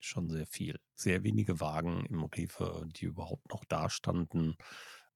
schon 0.05 0.29
sehr 0.31 0.47
viel. 0.47 0.79
Sehr 0.95 1.23
wenige 1.25 1.61
Wagen 1.61 2.07
im 2.07 2.25
Rewe, 2.25 2.87
die 2.97 3.07
überhaupt 3.07 3.51
noch 3.51 3.65
dastanden, 3.65 4.57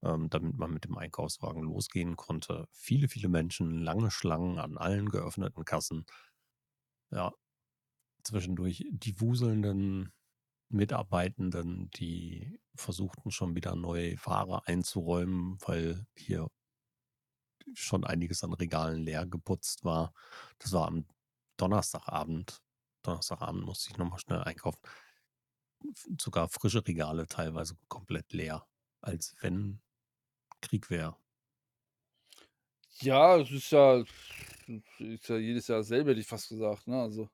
ähm, 0.03 0.31
damit 0.31 0.57
man 0.59 0.73
mit 0.73 0.85
dem 0.85 0.97
Einkaufswagen 0.99 1.63
losgehen 1.63 2.17
konnte. 2.17 2.67
Viele, 2.73 3.09
viele 3.09 3.29
Menschen, 3.29 3.79
lange 3.83 4.11
Schlangen 4.11 4.59
an 4.59 4.77
allen 4.79 5.09
geöffneten 5.11 5.65
Kassen. 5.65 6.07
Ja. 7.11 7.33
zwischendurch 8.25 8.85
die 8.91 9.21
wuselnden 9.21 10.13
Mitarbeitenden, 10.71 11.91
die 11.93 12.59
versuchten 12.77 13.31
schon 13.31 13.55
wieder 13.57 13.77
neue 13.77 14.17
Ware 14.25 14.67
einzuräumen, 14.67 15.59
weil 15.67 16.07
hier 16.17 16.49
schon 17.75 18.05
einiges 18.05 18.43
an 18.45 18.53
Regalen 18.53 19.03
leer 19.03 19.27
geputzt 19.27 19.85
war. 19.85 20.13
Das 20.59 20.73
war 20.73 20.87
am 20.89 21.07
Donnerstagabend. 21.57 22.61
Donnerstagabend 23.09 23.65
musste 23.65 23.91
ich 23.91 23.97
nochmal 23.97 24.19
schnell 24.19 24.43
einkaufen. 24.43 24.81
Sogar 26.21 26.49
frische 26.49 26.87
Regale 26.87 27.27
teilweise 27.27 27.77
komplett 27.89 28.33
leer, 28.33 28.67
als 29.01 29.35
wenn 29.41 29.81
Krieg 30.61 30.91
wäre. 30.91 31.17
Ja, 33.01 33.39
es 33.39 33.51
ist 33.51 33.71
ja, 33.71 34.03
ist 34.99 35.29
ja 35.29 35.37
jedes 35.37 35.69
Jahr 35.69 35.79
dasselbe, 35.79 36.11
hätte 36.11 36.21
ich 36.21 36.27
fast 36.27 36.49
gesagt. 36.49 36.87
Ne? 36.89 37.01
Also, 37.01 37.31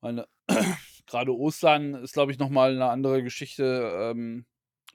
meine, 0.00 0.26
gerade 1.06 1.36
Ostern 1.36 1.94
ist, 1.94 2.12
glaube 2.14 2.32
ich, 2.32 2.38
nochmal 2.38 2.72
eine 2.72 2.88
andere 2.90 3.22
Geschichte, 3.22 4.12
ähm, 4.14 4.46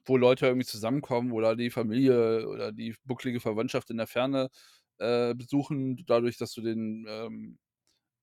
wo 0.06 0.18
Leute 0.18 0.48
irgendwie 0.48 0.66
zusammenkommen 0.66 1.34
oder 1.34 1.56
die 1.56 1.70
Familie 1.70 2.48
oder 2.48 2.72
die 2.72 2.96
bucklige 3.04 3.42
Verwandtschaft 3.42 3.90
in 3.92 3.98
der 3.98 4.08
Ferne 4.08 4.50
äh, 4.98 5.36
besuchen. 5.36 6.04
Dadurch, 6.08 6.38
dass 6.38 6.54
du 6.54 6.62
den, 6.62 7.06
ähm, 7.10 7.60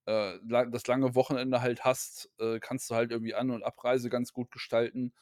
äh, 0.07 0.39
das 0.71 0.87
lange 0.87 1.15
Wochenende 1.15 1.63
halt 1.63 1.85
hast, 1.85 2.31
äh, 2.39 2.61
kannst 2.61 2.91
du 2.91 2.95
halt 2.97 3.11
irgendwie 3.13 3.35
An- 3.35 3.51
und 3.51 3.65
Abreise 3.65 4.11
ganz 4.11 4.33
gut 4.33 4.51
gestalten. 4.51 5.13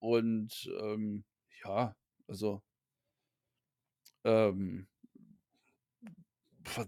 Und 0.00 0.70
ähm, 0.82 1.24
ja, 1.64 1.96
also 2.28 2.62
ähm, 4.24 4.86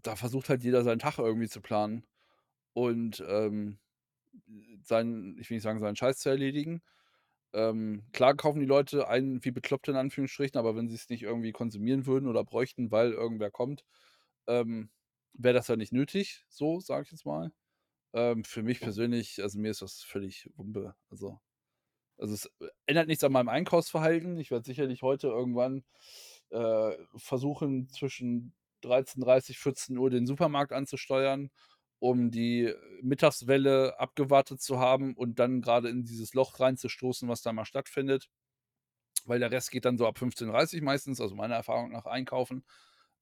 da 0.03 0.17
versucht 0.17 0.49
halt 0.49 0.63
jeder 0.63 0.83
seinen 0.85 0.99
Tag 0.99 1.19
irgendwie 1.19 1.49
zu 1.49 1.61
planen 1.61 2.07
und 2.75 3.25
ähm, 3.29 3.79
seinen, 4.83 5.39
ich 5.39 5.51
will 5.51 5.57
nicht 5.57 5.63
sagen, 5.65 5.79
seinen 5.81 5.97
Scheiß 5.97 6.19
zu 6.19 6.29
erledigen. 6.29 6.83
Ähm, 7.55 8.05
klar 8.13 8.37
kaufen 8.37 8.61
die 8.61 8.67
Leute 8.67 9.09
ein 9.09 9.45
wie 9.45 9.51
Bekloppte 9.53 9.93
in 9.93 9.97
Anführungsstrichen, 9.97 10.59
aber 10.59 10.77
wenn 10.77 10.89
sie 10.89 10.95
es 10.97 11.09
nicht 11.09 11.23
irgendwie 11.23 11.53
konsumieren 11.53 12.07
würden 12.07 12.29
oder 12.29 12.45
bräuchten, 12.45 12.91
weil 12.91 13.13
irgendwer 13.13 13.51
kommt, 13.51 13.85
ähm, 14.49 14.91
wäre 15.35 15.55
das 15.55 15.69
ja 15.69 15.77
nicht 15.77 15.93
nötig, 15.93 16.45
so 16.49 16.81
sage 16.81 17.05
ich 17.05 17.11
jetzt 17.13 17.27
mal. 17.27 17.53
Ähm, 18.15 18.45
für 18.45 18.63
mich 18.63 18.81
persönlich, 18.81 19.43
also 19.43 19.59
mir 19.61 19.71
ist 19.73 19.83
das 19.83 20.03
völlig 20.03 20.51
Wumpe. 20.57 20.95
Also, 21.11 21.41
also 22.19 22.35
es 22.35 22.51
ändert 22.87 23.09
nichts 23.09 23.25
an 23.25 23.33
meinem 23.33 23.49
Einkaufsverhalten. 23.49 24.39
Ich 24.39 24.51
werde 24.51 24.65
sicherlich 24.67 25.03
heute 25.03 25.29
irgendwann 25.29 25.85
äh, 26.51 26.93
versuchen, 27.17 27.89
zwischen 27.91 28.55
13:30, 28.83 29.59
14 29.59 29.99
Uhr 29.99 30.11
den 30.11 30.27
Supermarkt 30.27 30.73
anzusteuern, 30.73 31.51
um 32.01 32.31
die 32.31 32.73
Mittagswelle 33.03 33.99
abgewartet 34.01 34.61
zu 34.63 34.79
haben 34.81 35.15
und 35.17 35.39
dann 35.41 35.63
gerade 35.63 35.89
in 35.91 36.05
dieses 36.05 36.35
Loch 36.35 36.61
reinzustoßen, 36.61 37.29
was 37.29 37.43
da 37.43 37.53
mal 37.53 37.65
stattfindet. 37.67 38.29
Weil 39.27 39.41
der 39.41 39.51
Rest 39.51 39.71
geht 39.71 39.85
dann 39.85 39.99
so 39.99 40.07
ab 40.07 40.19
15:30 40.19 40.83
meistens, 40.83 41.21
also 41.21 41.35
meiner 41.35 41.57
Erfahrung 41.57 41.91
nach 41.93 42.07
einkaufen. 42.07 42.65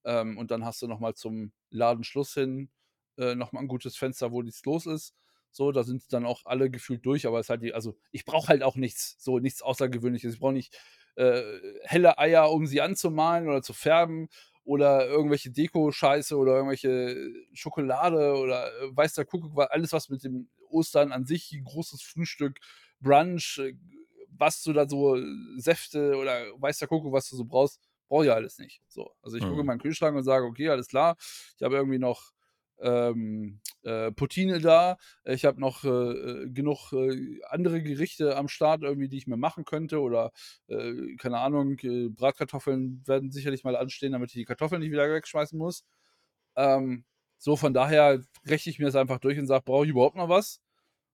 Ähm, 0.07 0.38
und 0.38 0.50
dann 0.52 0.64
hast 0.66 0.82
du 0.82 0.88
noch 0.88 1.00
mal 1.00 1.14
zum 1.16 1.52
Ladenschluss 1.70 2.34
hin 2.34 2.70
äh, 3.18 3.34
noch 3.34 3.52
mal 3.52 3.61
'n 3.62 3.68
gutes 3.68 3.96
Fenster, 3.96 4.32
wo 4.32 4.42
nichts 4.42 4.64
los 4.64 4.86
ist. 4.86 5.14
So, 5.52 5.72
da 5.72 5.84
sind 5.84 6.04
dann 6.12 6.26
auch 6.26 6.42
alle 6.46 6.70
gefühlt 6.70 7.04
durch, 7.07 7.26
aber 7.26 7.40
es 7.40 7.48
halt 7.50 7.62
die 7.62 7.72
also, 7.74 7.96
ich 8.12 8.24
brauche 8.26 8.48
halt 8.48 8.62
auch 8.62 8.76
nichts 8.76 9.16
so 9.18 9.38
nichts 9.38 9.62
Außergewöhnliches. 9.62 10.34
Ich 10.34 10.40
brauche 10.40 10.52
nicht, 10.52 10.78
äh, 11.16 11.42
helle 11.84 12.18
Eier, 12.18 12.50
um 12.52 12.66
sie 12.66 12.80
anzumalen 12.82 13.48
oder 13.48 13.62
zu 13.62 13.72
färben 13.74 14.28
oder 14.64 15.07
irgendwelche 15.09 15.50
Deko-Scheiße 15.50 16.36
oder 16.36 16.57
irgendwelche 16.57 17.16
Schokolade 17.54 18.34
oder 18.36 18.66
äh, 18.82 18.96
weiß 18.96 19.14
der 19.14 19.24
Kuckuck 19.24 19.59
alles, 19.70 19.92
was 19.92 20.09
mit 20.11 20.24
dem 20.24 20.48
Ostern 20.68 21.12
an 21.12 21.24
sich, 21.26 21.52
ein 21.52 21.64
großes 21.64 22.02
Frühstück, 22.02 22.59
Brunch, 23.00 23.59
äh, 23.59 23.74
was 24.38 24.62
du 24.62 24.72
da 24.74 24.88
so 24.88 25.16
Säfte 25.57 26.16
oder 26.16 26.46
weiß 26.61 26.78
der 26.78 26.88
Kuckuck, 26.88 27.12
was 27.12 27.28
du 27.30 27.36
so 27.36 27.44
brauchst, 27.44 27.80
brauche 28.09 28.26
ich 28.26 28.32
alles 28.32 28.59
nicht. 28.59 28.82
So, 28.88 29.11
also 29.22 29.36
ich 29.36 29.46
gucke 29.46 29.61
in 29.61 29.66
Mhm. 29.66 29.68
meinen 29.68 29.80
Kühlschrank 29.80 30.16
und 30.16 30.24
sage: 30.24 30.44
„Okay, 30.46 30.68
alles 30.68 30.88
klar, 30.88 31.16
ich 31.57 31.62
habe 31.62 31.76
irgendwie 31.76 31.98
noch, 31.98 32.32
ähm, 32.78 33.61
äh, 33.84 34.12
Poutine 34.12 34.61
da. 34.61 34.98
Ich 35.24 35.44
habe 35.46 35.59
noch, 35.61 35.82
äh, 35.84 35.88
äh, 35.88 36.50
genug, 36.50 36.92
äh, 36.92 37.40
andere 37.48 37.82
Gerichte 37.82 38.36
am 38.36 38.48
Start 38.48 38.82
irgendwie, 38.82 39.09
die 39.09 39.16
ich 39.18 39.26
mir 39.26 39.38
machen 39.38 39.64
könnte 39.64 40.00
oder, 40.00 40.30
äh, 40.68 41.16
keine 41.16 41.38
Ahnung, 41.38 41.78
äh, 41.80 42.09
Bratkartoffeln 42.11 43.02
werden 43.07 43.30
sicherlich 43.32 43.64
mal 43.64 43.76
anstehen, 43.76 44.12
damit 44.12 44.30
ich 44.30 44.34
die 44.34 44.44
Kartoffeln 44.44 44.80
nicht 44.82 44.90
wieder 44.92 45.09
wegschmeißen 45.11 45.59
muss. 45.59 45.84
Ähm, 46.57 47.04
so, 47.38 47.57
von 47.57 47.74
daher 47.74 48.22
rechne 48.46 48.70
ich 48.70 48.78
mir 48.78 48.86
das 48.86 48.96
einfach 48.96 49.18
durch 49.18 49.38
und 49.38 49.46
sage: 49.46 49.64
„Brauche 49.64 49.84
ich 49.84 49.90
überhaupt 49.90 50.16
noch 50.16 50.28
was?“ 50.28 50.61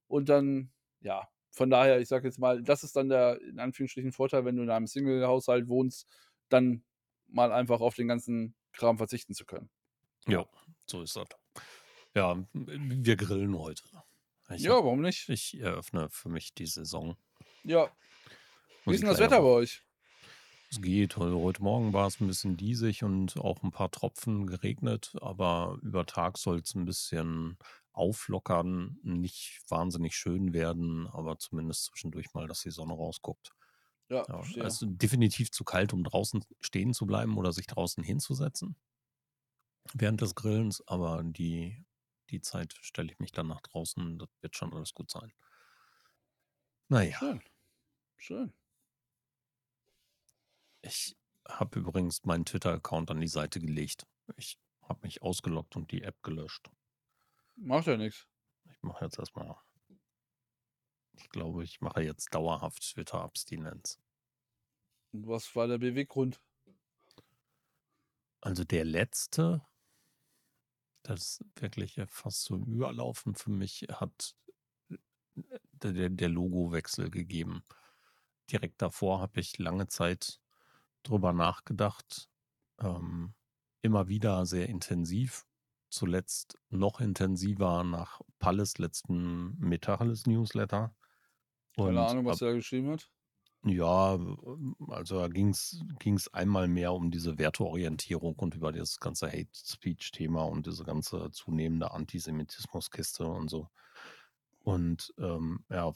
Und 0.07 0.29
dann 0.29 0.71
ja, 1.01 1.29
von 1.51 1.69
daher, 1.69 1.99
ich 1.99 2.07
sage 2.09 2.27
jetzt 2.27 2.39
mal, 2.39 2.63
das 2.63 2.83
ist 2.83 2.95
dann 2.95 3.09
der 3.09 3.41
in 3.41 3.59
Anführungsstrichen 3.59 4.11
Vorteil, 4.13 4.45
wenn 4.45 4.55
du 4.57 4.63
in 4.63 4.69
einem 4.71 4.87
Single-Haushalt 4.87 5.67
wohnst, 5.67 6.07
dann 6.53 6.83
mal 7.27 7.51
einfach 7.51 7.81
auf 7.81 7.95
den 7.95 8.07
ganzen 8.07 8.55
Kram 8.73 8.97
verzichten 8.97 9.33
zu 9.33 9.45
können. 9.45 9.69
Ja, 10.27 10.45
so 10.89 11.01
ist 11.01 11.15
das. 11.15 11.27
Ja, 12.15 12.45
wir 12.53 13.15
grillen 13.17 13.57
heute. 13.57 13.83
Ich 14.51 14.67
Ja, 14.67 14.83
warum 14.83 15.01
nicht? 15.01 15.29
ich 15.29 15.59
eröffne 15.59 16.09
für 16.09 16.29
mich 16.29 16.53
die 16.55 16.67
Saison. 16.67 17.17
Ja. 17.65 17.89
Wie 18.87 18.95
ist 18.95 19.01
denn 19.03 19.09
das 19.09 19.19
Wetter 19.19 19.41
bei 19.41 19.47
euch? 19.47 19.83
Es 20.71 20.81
geht. 20.81 21.17
Also, 21.17 21.41
heute 21.41 21.61
Morgen 21.63 21.93
war 21.93 22.07
es 22.07 22.19
'n 22.19 22.27
bisschen 22.27 22.57
diesig 22.57 23.03
und 23.03 23.37
auch 23.37 23.63
'n 23.63 23.71
paar 23.71 23.91
Tropfen 23.91 24.47
geregnet, 24.47 25.13
aber 25.21 25.77
über 25.81 26.05
Tag 26.05 26.37
soll's 26.37 26.73
'n 26.75 26.85
bisschen 26.85 27.57
auflockern, 27.91 28.97
nicht 29.03 29.61
wahnsinnig 29.69 30.15
schön 30.15 30.53
werden, 30.53 31.07
aber 31.07 31.37
zumindest 31.37 31.85
zwischendurch 31.85 32.33
mal, 32.33 32.47
dass 32.47 32.61
die 32.61 32.71
Sonne 32.71 32.93
rausguckt. 32.93 33.53
Ja, 34.09 34.27
Ja, 34.27 34.35
verstehe. 34.35 34.63
also 34.63 34.85
definitiv 34.87 35.51
zu 35.51 35.63
kalt, 35.63 35.93
um 35.93 36.03
draußen 36.03 36.43
stehen 36.61 36.93
zu 36.93 37.05
bleiben 37.05 37.37
oder 37.37 37.51
sich 37.53 37.67
draußen 37.67 38.03
hinzusetzen 38.03 38.75
während 39.93 40.21
des 40.21 40.35
Grillens, 40.35 40.83
aber 40.87 41.23
die 41.23 41.83
die 42.29 42.41
Zeit 42.41 42.73
stelle 42.81 43.11
ich 43.11 43.19
mich 43.19 43.31
dann 43.31 43.47
nach 43.47 43.61
draußen, 43.61 44.17
das 44.19 44.29
wird 44.41 44.55
schon 44.55 44.73
alles 44.73 44.93
gut 44.93 45.11
sein. 45.11 45.33
Na 46.89 47.01
ja. 47.03 47.19
Schön. 47.19 47.41
Schön. 48.17 48.53
Ich 50.81 51.17
habe 51.47 51.79
übrigens 51.79 52.23
meinen 52.25 52.45
Twitter-Account 52.45 53.09
an 53.11 53.19
die 53.19 53.27
Seite 53.27 53.59
gelegt. 53.59 54.07
Ich 54.37 54.59
habe 54.81 54.99
mich 55.03 55.21
ausgeloggt 55.21 55.75
und 55.75 55.91
die 55.91 56.03
App 56.03 56.21
gelöscht. 56.23 56.69
Macht 57.55 57.87
ja 57.87 57.97
nix. 57.97 58.27
Ich 58.69 58.81
mache 58.81 59.05
jetzt 59.05 59.17
erst 59.19 59.37
mal 59.37 59.55
ich 61.13 61.29
glaube, 61.29 61.63
ich 61.63 61.81
mache 61.81 62.01
jetzt 62.01 62.33
dauerhaft 62.33 62.81
Twitter-Abstinenz. 62.93 63.99
Und 65.11 65.27
was 65.27 65.55
war 65.55 65.67
der 65.67 65.77
Beweggrund? 65.77 66.41
Also, 68.41 68.63
der 68.63 68.83
letzte 68.83 69.61
das 71.03 71.43
wirklich 71.55 71.97
ja 71.97 72.07
fast 72.07 72.43
zum 72.43 72.63
Überlaufen 72.65 73.35
für 73.35 73.51
mich 73.51 73.85
hat 73.91 74.35
der 75.71 75.91
der 75.91 76.09
der 76.09 76.29
Logowechsel 76.29 77.09
gegeben. 77.09 77.63
Direkt 78.51 78.81
davor 78.81 79.19
habe 79.19 79.39
ich 79.39 79.57
lange 79.57 79.87
Zeit 79.87 80.39
drüber 81.03 81.33
nachgedacht, 81.33 82.29
ähm, 82.79 83.33
immer 83.81 84.07
wieder 84.07 84.45
sehr 84.45 84.69
intensiv, 84.69 85.45
zuletzt 85.89 86.57
noch 86.69 87.01
intensiver 87.01 87.83
nach 87.83 88.21
Palles 88.39 88.77
letzten 88.77 89.57
Metacheles-Newsletter. 89.59 90.95
Keine 91.75 92.05
Ahnung, 92.05 92.25
was 92.25 92.41
ab 92.41 92.47
er 92.47 92.53
geschrieben 92.55 92.91
hat. 92.91 93.09
Ja, 93.65 94.15
ähm, 94.15 94.75
also 94.89 95.19
da 95.19 95.27
ging's 95.29 95.79
ging's 95.99 96.27
einmal 96.33 96.67
mehr 96.67 96.93
um 96.93 97.11
diese 97.11 97.37
Werteorientierung 97.37 98.35
und 98.35 98.55
über 98.55 98.71
dieses 98.73 98.99
ganze 98.99 99.27
Hate-Speech-Thema 99.31 100.43
und 100.43 100.67
diese 100.67 100.83
ganze 100.83 101.31
zunehmende 101.31 101.91
Antisemitismus-Kiste 101.91 103.25
und 103.25 103.49
so. 103.49 103.69
Und, 104.63 105.13
ähm, 105.17 105.65
ja, 105.69 105.93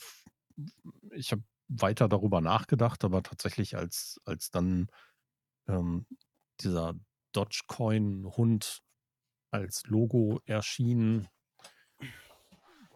ich 1.12 1.32
habe 1.32 1.44
weiter 1.68 2.08
darüber 2.08 2.42
nachgedacht, 2.42 3.04
aber 3.04 3.24
tatsächlich, 3.24 3.76
als 3.78 4.20
als 4.26 4.52
dann, 4.52 4.88
ähm, 5.68 6.06
dieser 6.62 6.96
Dogecoin-Hund 7.34 8.82
als 9.52 9.84
Logo 9.88 10.42
erschien 10.46 11.28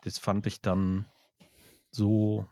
das 0.03 0.17
fand 0.17 0.47
ich 0.47 0.61
dann 0.61 1.05
so 1.91 2.47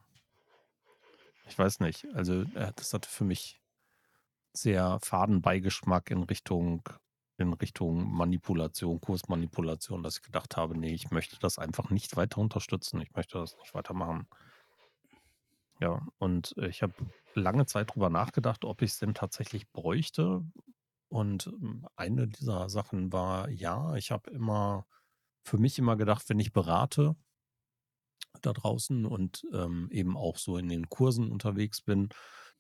ich 1.50 1.58
weiß 1.60 1.80
nicht, 1.82 2.08
also, 2.14 2.44
das 2.46 2.94
hatte 2.94 3.10
für 3.10 3.24
mich 3.26 3.62
sehr 4.54 5.00
faden 5.02 5.42
Beigeschmack 5.42 6.12
in 6.12 6.24
Richtung 6.24 6.84
in 7.38 7.54
Richtung 7.54 8.12
Manipulation, 8.14 9.02
Kursmanipulation, 9.02 10.04
dass 10.04 10.18
ich 10.18 10.24
gedacht 10.24 10.58
habe: 10.58 10.78
„Ne, 10.78 10.94
ich 10.94 11.12
möchte 11.12 11.38
das 11.40 11.60
einfach 11.60 11.90
nicht 11.92 12.18
weiter 12.18 12.40
unterstützen. 12.40 13.02
Ich 13.02 13.14
möchte 13.16 13.40
das 13.40 13.58
nicht 13.58 13.74
weitermachen.“ 13.76 14.28
Ja, 15.80 16.06
und 16.18 16.56
ich 16.58 16.82
habe 16.84 16.94
lange 17.36 17.66
Zeit 17.66 17.94
drüber 17.96 18.10
nachgedacht, 18.10 18.66
ob 18.66 18.82
ich's 18.82 19.00
denn 19.00 19.14
tatsächlich 19.14 19.72
bräuchte. 19.72 20.44
Und, 21.10 21.46
hm, 21.46 21.88
eine 21.96 22.28
dieser 22.28 22.70
Sachen 22.70 23.14
war, 23.14 23.50
ja, 23.50 23.96
ich 23.96 24.12
habe 24.12 24.30
immer 24.32 24.88
für 25.44 25.58
mich 25.58 25.80
immer 25.80 25.96
gedacht, 25.98 26.30
wenn 26.30 26.40
ich 26.40 26.54
berate 26.54 27.16
da 28.42 28.54
draußen 28.54 29.06
und, 29.06 29.44
ähm, 29.54 29.90
eben 29.92 30.18
auch 30.18 30.38
so 30.38 30.58
in 30.58 30.70
den 30.70 30.90
Kursen 30.90 31.32
unterwegs 31.32 31.82
bin, 31.82 32.10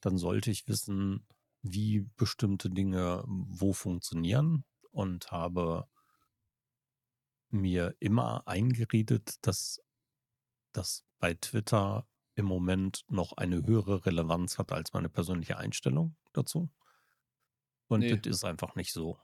dann 0.01 0.17
sollte 0.17 0.51
ich 0.51 0.67
wissen, 0.67 1.27
wie 1.61 2.07
bestimmte 2.17 2.69
Dinge 2.69 3.23
wo 3.27 3.73
funktionieren 3.73 4.63
und 4.91 5.31
habe 5.31 5.87
mir 7.51 7.95
immer 7.99 8.47
eingeredet, 8.47 9.35
dass 9.41 9.81
das 10.73 11.05
bei 11.19 11.33
Twitter 11.35 12.07
im 12.35 12.45
Moment 12.45 13.05
noch 13.09 13.33
eine 13.37 13.65
höhere 13.65 14.05
Relevanz 14.05 14.57
hat 14.57 14.71
als 14.71 14.93
meine 14.93 15.09
persönliche 15.09 15.57
Einstellung 15.57 16.17
dazu. 16.33 16.69
Und 17.89 18.01
Ne. 18.01 18.11
das 18.11 18.37
ist 18.37 18.43
einfach 18.45 18.75
nicht 18.75 18.93
so. 18.93 19.17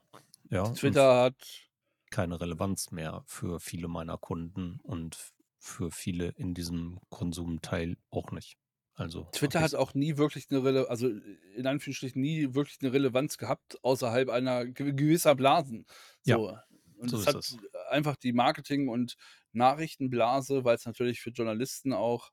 Ja, 0.50 0.68
Twitter 0.70 1.22
hat 1.22 1.70
keine 2.10 2.40
Relevanz 2.40 2.90
mehr 2.90 3.22
für 3.26 3.60
viele 3.60 3.88
meiner 3.88 4.18
Kunden 4.18 4.80
und 4.82 5.34
für 5.66 5.90
viele 5.90 6.28
in 6.36 6.54
diesem 6.54 6.98
Konsumteil 7.10 7.96
auch 8.10 8.30
nicht. 8.32 8.56
Also, 8.94 9.28
Twitter 9.32 9.60
hat 9.60 9.74
auch 9.74 9.94
nie 9.94 10.16
wirklich 10.16 10.50
'ne 10.50 10.64
Rele 10.64 10.88
also, 10.88 11.08
in 11.08 11.66
Anführungsstrichen 11.66 12.20
nie 12.20 12.54
wirklich 12.54 12.80
'ne 12.80 12.92
Relevanz 12.92 13.38
gehabt 13.38 13.78
außerhalb 13.84 14.28
einer 14.30 14.66
gew 14.66 14.94
gewisser 14.94 15.34
Blasen. 15.34 15.86
Ja, 16.26 16.38
So, 16.38 16.56
und 16.98 17.12
so 17.12 17.18
es 17.18 17.22
ist 17.22 17.34
hat 17.34 17.36
es. 17.36 17.58
einfach 17.90 18.16
die 18.16 18.32
Marketing 18.32 18.88
und 18.88 19.16
Nachrichtenblase, 19.52 20.64
weil's 20.64 20.86
natürlich 20.86 21.20
für 21.20 21.30
Journalisten 21.30 21.92
auch, 21.92 22.30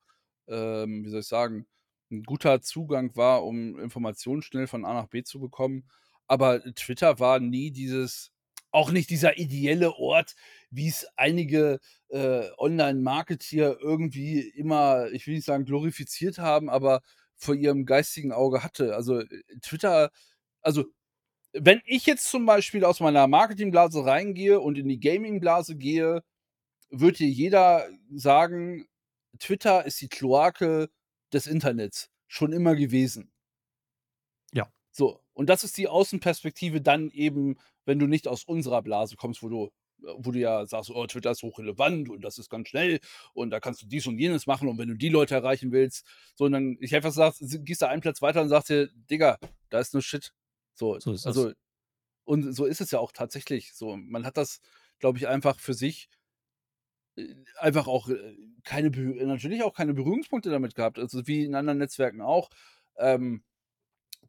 ähm, 0.48 1.04
wie 1.06 1.10
soll 1.10 1.22
ich 1.22 1.28
sagen, 1.28 1.68
'n 2.12 2.24
guter 2.24 2.62
Zugang 2.62 3.16
war, 3.16 3.44
um 3.44 3.78
Informationen 3.80 4.42
schnell 4.42 4.68
von 4.68 4.86
A 4.86 4.94
nach 4.94 5.08
B 5.08 5.24
zu 5.24 5.40
bekommen. 5.40 5.88
Aber 6.28 6.62
Twitter 6.76 7.20
war 7.20 7.40
nie 7.40 7.72
dieses 7.72 8.32
auch 8.74 8.92
nicht 8.92 9.10
dieser 9.12 9.38
ideelle 9.40 9.94
Ort, 9.98 10.36
wie's 10.72 11.08
einige, 11.18 11.80
äh, 12.10 12.50
Online-Marketeer 12.60 13.78
irgendwie 13.82 14.42
immer, 14.42 15.12
ich 15.14 15.28
will 15.28 15.36
nicht 15.36 15.46
sagen 15.46 15.66
glorifiziert 15.66 16.40
haben, 16.40 16.70
aber 16.70 17.02
vor 17.38 17.56
ihrem 17.56 17.86
geistigen 17.86 18.34
Auge 18.34 18.64
hatte. 18.64 18.96
Also, 18.96 19.22
äh, 19.22 19.28
Twitter 19.62 20.12
also, 20.62 20.86
wenn 21.54 21.82
ich 21.86 22.06
jetzt 22.08 22.30
zum 22.30 22.46
Beispiel 22.46 22.86
aus 22.86 23.00
meiner 23.00 23.28
Marketingblase 23.28 24.06
reingehe 24.06 24.60
und 24.60 24.78
in 24.78 24.88
die 24.90 25.00
Gaming-Blase 25.00 25.76
gehe, 25.78 26.24
würde 26.92 27.18
dir 27.20 27.30
jeder 27.30 27.88
sagen: 28.16 28.88
„Twitter 29.40 29.86
ist 29.86 30.02
die 30.02 30.10
Kloake 30.10 30.90
des 31.34 31.48
Internets, 31.48 32.10
schon 32.28 32.54
immer 32.54 32.76
gewesen.“ 32.76 33.32
Ja. 34.54 34.72
So, 34.92 35.20
und 35.34 35.48
das 35.50 35.64
ist 35.64 35.78
die 35.78 35.88
Außenperspektive 35.88 36.82
dann 36.82 37.10
eben, 37.10 37.58
wenn 37.86 38.00
du 38.00 38.08
nicht 38.08 38.28
aus 38.28 38.44
unserer 38.46 38.82
Blase 38.82 39.16
kommst, 39.16 39.44
wo 39.44 39.50
du 39.50 39.66
äh, 40.04 40.14
wo 40.18 40.32
du 40.32 40.40
ja 40.40 40.66
sagst: 40.66 40.90
„Oh, 40.92 41.06
Twitter 41.08 41.32
ist 41.32 41.44
hochrelevant 41.44 42.10
und 42.10 42.22
das 42.24 42.38
ist 42.38 42.50
ganz 42.50 42.70
schnell 42.70 43.00
und 43.34 43.50
da 43.52 43.60
kannst 43.60 43.82
du 43.84 43.88
dies 43.88 44.08
und 44.08 44.18
jenes 44.20 44.48
machen 44.48 44.68
und 44.70 44.78
wenn 44.78 44.90
du 44.90 44.96
die 44.96 45.10
Leute 45.10 45.36
erreichen 45.36 45.72
willst“ 45.72 46.06
sondern 46.36 46.78
ich 46.82 46.96
einfach 46.96 47.12
sage 47.12 47.36
s 47.40 47.60
gehst 47.64 47.82
da 47.82 47.88
einen 47.90 48.02
Platz 48.02 48.22
weiter 48.22 48.42
und 48.42 48.50
sagst 48.50 48.70
dir: 48.70 48.90
„Digga, 48.94 49.38
da 49.70 49.80
ist 49.80 49.94
nur 49.94 50.02
Shit.“ 50.04 50.34
So, 50.76 51.00
So 51.00 51.12
ist 51.14 51.26
also 51.26 51.54
und 52.26 52.54
so 52.54 52.66
ist 52.66 52.82
es 52.82 52.92
ja 52.92 53.00
auch 53.00 53.12
tatsächlich 53.12 53.74
so. 53.74 53.98
Man 53.98 54.26
hat 54.26 54.38
das, 54.38 54.62
glaube 55.00 55.18
ich, 55.20 55.28
einfach 55.28 55.60
für 55.60 55.74
sich 55.74 56.10
äh, 57.18 57.36
einfach 57.60 57.88
auch, 57.88 58.10
äh, 58.10 58.36
keine 58.64 58.90
natürlich 58.90 59.64
auch 59.64 59.74
keine 59.74 59.94
Berührungspunkte 59.94 60.50
damit 60.50 60.76
gehabt, 60.76 61.00
also, 61.00 61.28
wie 61.28 61.44
in 61.46 61.56
anderen 61.56 61.80
Netzwerken 61.80 62.22
auch. 62.22 62.50
Ähm, 62.98 63.44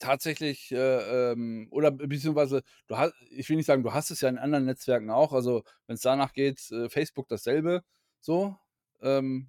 tatsächlich, 0.04 0.72
äh, 0.72 1.32
ähm 1.32 1.68
oder 1.70 1.90
beziehungsweise 1.92 2.62
du 2.88 2.96
ha 2.98 3.12
ich 3.30 3.48
will 3.48 3.56
nicht 3.56 3.66
sagen, 3.66 3.82
du 3.82 3.92
hast 3.94 4.10
es 4.10 4.20
ja 4.20 4.28
in 4.28 4.38
anderen 4.38 4.64
Netzwerken 4.66 5.10
auch. 5.10 5.32
Also, 5.32 5.64
wenn's 5.86 6.02
danach 6.02 6.32
geht, 6.32 6.70
äh, 6.72 6.88
Facebook 6.90 7.28
dasselbe 7.28 7.82
so. 8.20 8.56
Ähm, 9.02 9.48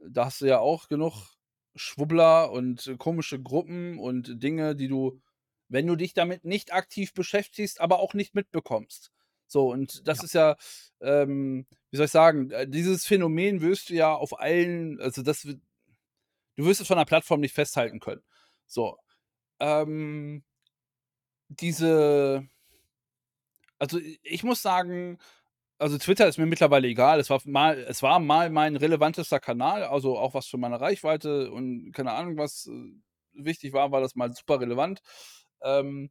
da 0.00 0.26
hast 0.26 0.40
du 0.40 0.46
ja 0.46 0.58
auch 0.60 0.88
genug 0.88 1.14
Schwubbler 1.76 2.50
und 2.52 2.94
komische 2.98 3.40
Gruppen 3.42 3.98
und 3.98 4.42
Dinge, 4.42 4.76
die 4.76 4.88
du, 4.88 5.20
wenn 5.68 5.86
du 5.86 5.96
dich 5.96 6.14
damit 6.14 6.44
nicht 6.44 6.72
aktiv 6.72 7.14
beschäftigst, 7.14 7.80
aber 7.80 8.00
auch 8.00 8.14
nicht 8.14 8.34
mitbekommst. 8.34 9.10
So, 9.48 9.70
und 9.72 10.06
das 10.08 10.18
Ja. 10.18 10.24
ist 10.24 10.34
ja, 10.34 10.56
ähm, 11.00 11.66
wie 11.90 11.96
soll 11.98 12.06
ich 12.06 12.12
sagen, 12.12 12.50
äh, 12.50 12.68
dieses 12.68 13.06
Phänomen 13.06 13.62
wirst 13.62 13.90
du 13.90 13.94
ja 13.94 14.14
auf 14.14 14.38
allen 14.40 15.00
also, 15.00 15.22
das 15.22 15.46
du 16.56 16.64
wirst 16.66 16.80
es 16.80 16.86
von 16.88 16.98
der 16.98 17.04
Plattform 17.04 17.40
nicht 17.40 17.54
festhalten 17.54 18.00
können. 18.00 18.22
So, 18.66 18.96
ähm 19.60 20.42
diese 21.50 22.48
also, 23.80 23.98
ich 24.22 24.42
muss 24.44 24.62
sagen 24.62 25.18
also, 25.80 25.98
Twitter 25.98 26.28
ist 26.28 26.38
mir 26.38 26.46
mittlerweile 26.46 26.88
egal. 26.88 27.20
Es 27.20 27.30
war 27.30 27.40
mal 27.46 27.78
es 27.88 28.02
war 28.02 28.20
mal 28.20 28.50
mein 28.50 28.76
relevantester 28.76 29.40
Kanal, 29.40 29.84
also, 29.84 30.18
auch 30.18 30.34
was 30.34 30.46
für 30.48 30.58
meine 30.58 30.80
Reichweite 30.80 31.50
und 31.52 31.92
keine 31.92 32.12
Ahnung 32.12 32.36
was, 32.38 32.66
äh, 32.68 32.92
wichtig 33.34 33.72
war, 33.74 33.92
war 33.92 34.00
das 34.00 34.16
mal 34.16 34.32
super 34.34 34.60
relevant. 34.60 35.00
Ähm 35.62 36.10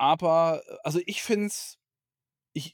aber, 0.00 0.62
äh, 0.68 0.76
also, 0.84 1.00
ich 1.06 1.22
finde 1.22 1.46
es 1.46 1.78
ich 2.54 2.72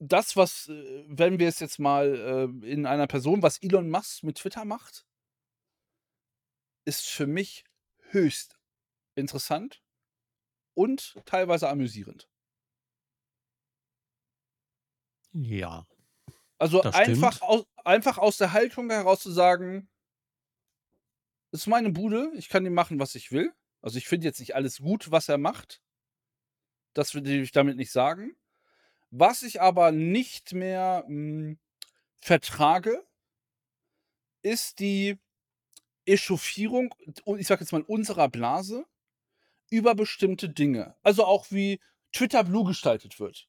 das, 0.00 0.36
was, 0.36 0.68
äh 0.68 1.04
wenn 1.08 1.38
wir 1.40 1.48
es 1.48 1.58
jetzt 1.58 1.78
mal, 1.80 2.50
äh, 2.62 2.66
in 2.70 2.86
einer 2.86 3.06
Person 3.08 3.42
was 3.42 3.58
Elon 3.62 3.90
Musk 3.90 4.22
mit 4.22 4.36
Twitter 4.38 4.64
macht 4.64 5.02
ist 6.88 7.06
für 7.08 7.28
mich 7.28 7.64
höchst 8.10 8.58
interessant 9.16 9.82
und 10.74 11.16
teilweise 11.26 11.68
amüsierend. 11.70 12.28
Ja, 15.32 15.86
Also, 16.60 16.84
einfach 16.90 17.40
stimmt. 17.40 17.42
au 17.42 17.64
einfach 17.84 18.18
aus 18.18 18.36
der 18.38 18.52
Haltung 18.52 18.90
heraus 18.90 19.20
zu 19.20 19.30
sagen 19.32 19.88
„Ist 21.52 21.66
meine 21.66 21.90
Bude, 21.90 22.32
ich 22.36 22.48
kann 22.48 22.62
hier 22.62 22.70
machen, 22.70 22.98
was 23.00 23.14
ich 23.14 23.32
will.“ 23.32 23.52
Also, 23.82 23.98
ich 23.98 24.08
finde 24.08 24.26
jetzt 24.26 24.40
nicht 24.40 24.54
alles 24.54 24.78
gut, 24.78 25.10
was 25.10 25.28
er 25.28 25.36
macht. 25.36 25.82
Das 26.94 27.14
will 27.14 27.26
ich 27.28 27.52
damit 27.52 27.76
nicht 27.76 27.92
sagen. 27.92 28.36
Was 29.10 29.42
ich 29.42 29.60
aber 29.62 29.92
nicht 29.92 30.54
mehr, 30.54 31.04
hm, 31.06 31.58
vertrage 32.20 33.04
ist 34.42 34.78
die 34.80 35.18
Echauffierung, 36.08 36.94
ich 37.38 37.46
sage 37.46 37.62
jetzt 37.62 37.72
mal 37.72 37.82
unserer 37.82 38.28
Blase 38.28 38.84
über 39.70 39.94
bestimmte 39.94 40.48
Dinge. 40.50 40.96
Also, 41.02 41.24
auch 41.26 41.46
wie 41.50 41.80
Twitter 42.12 42.44
Blue 42.44 42.64
gestaltet 42.66 43.20
wird. 43.20 43.46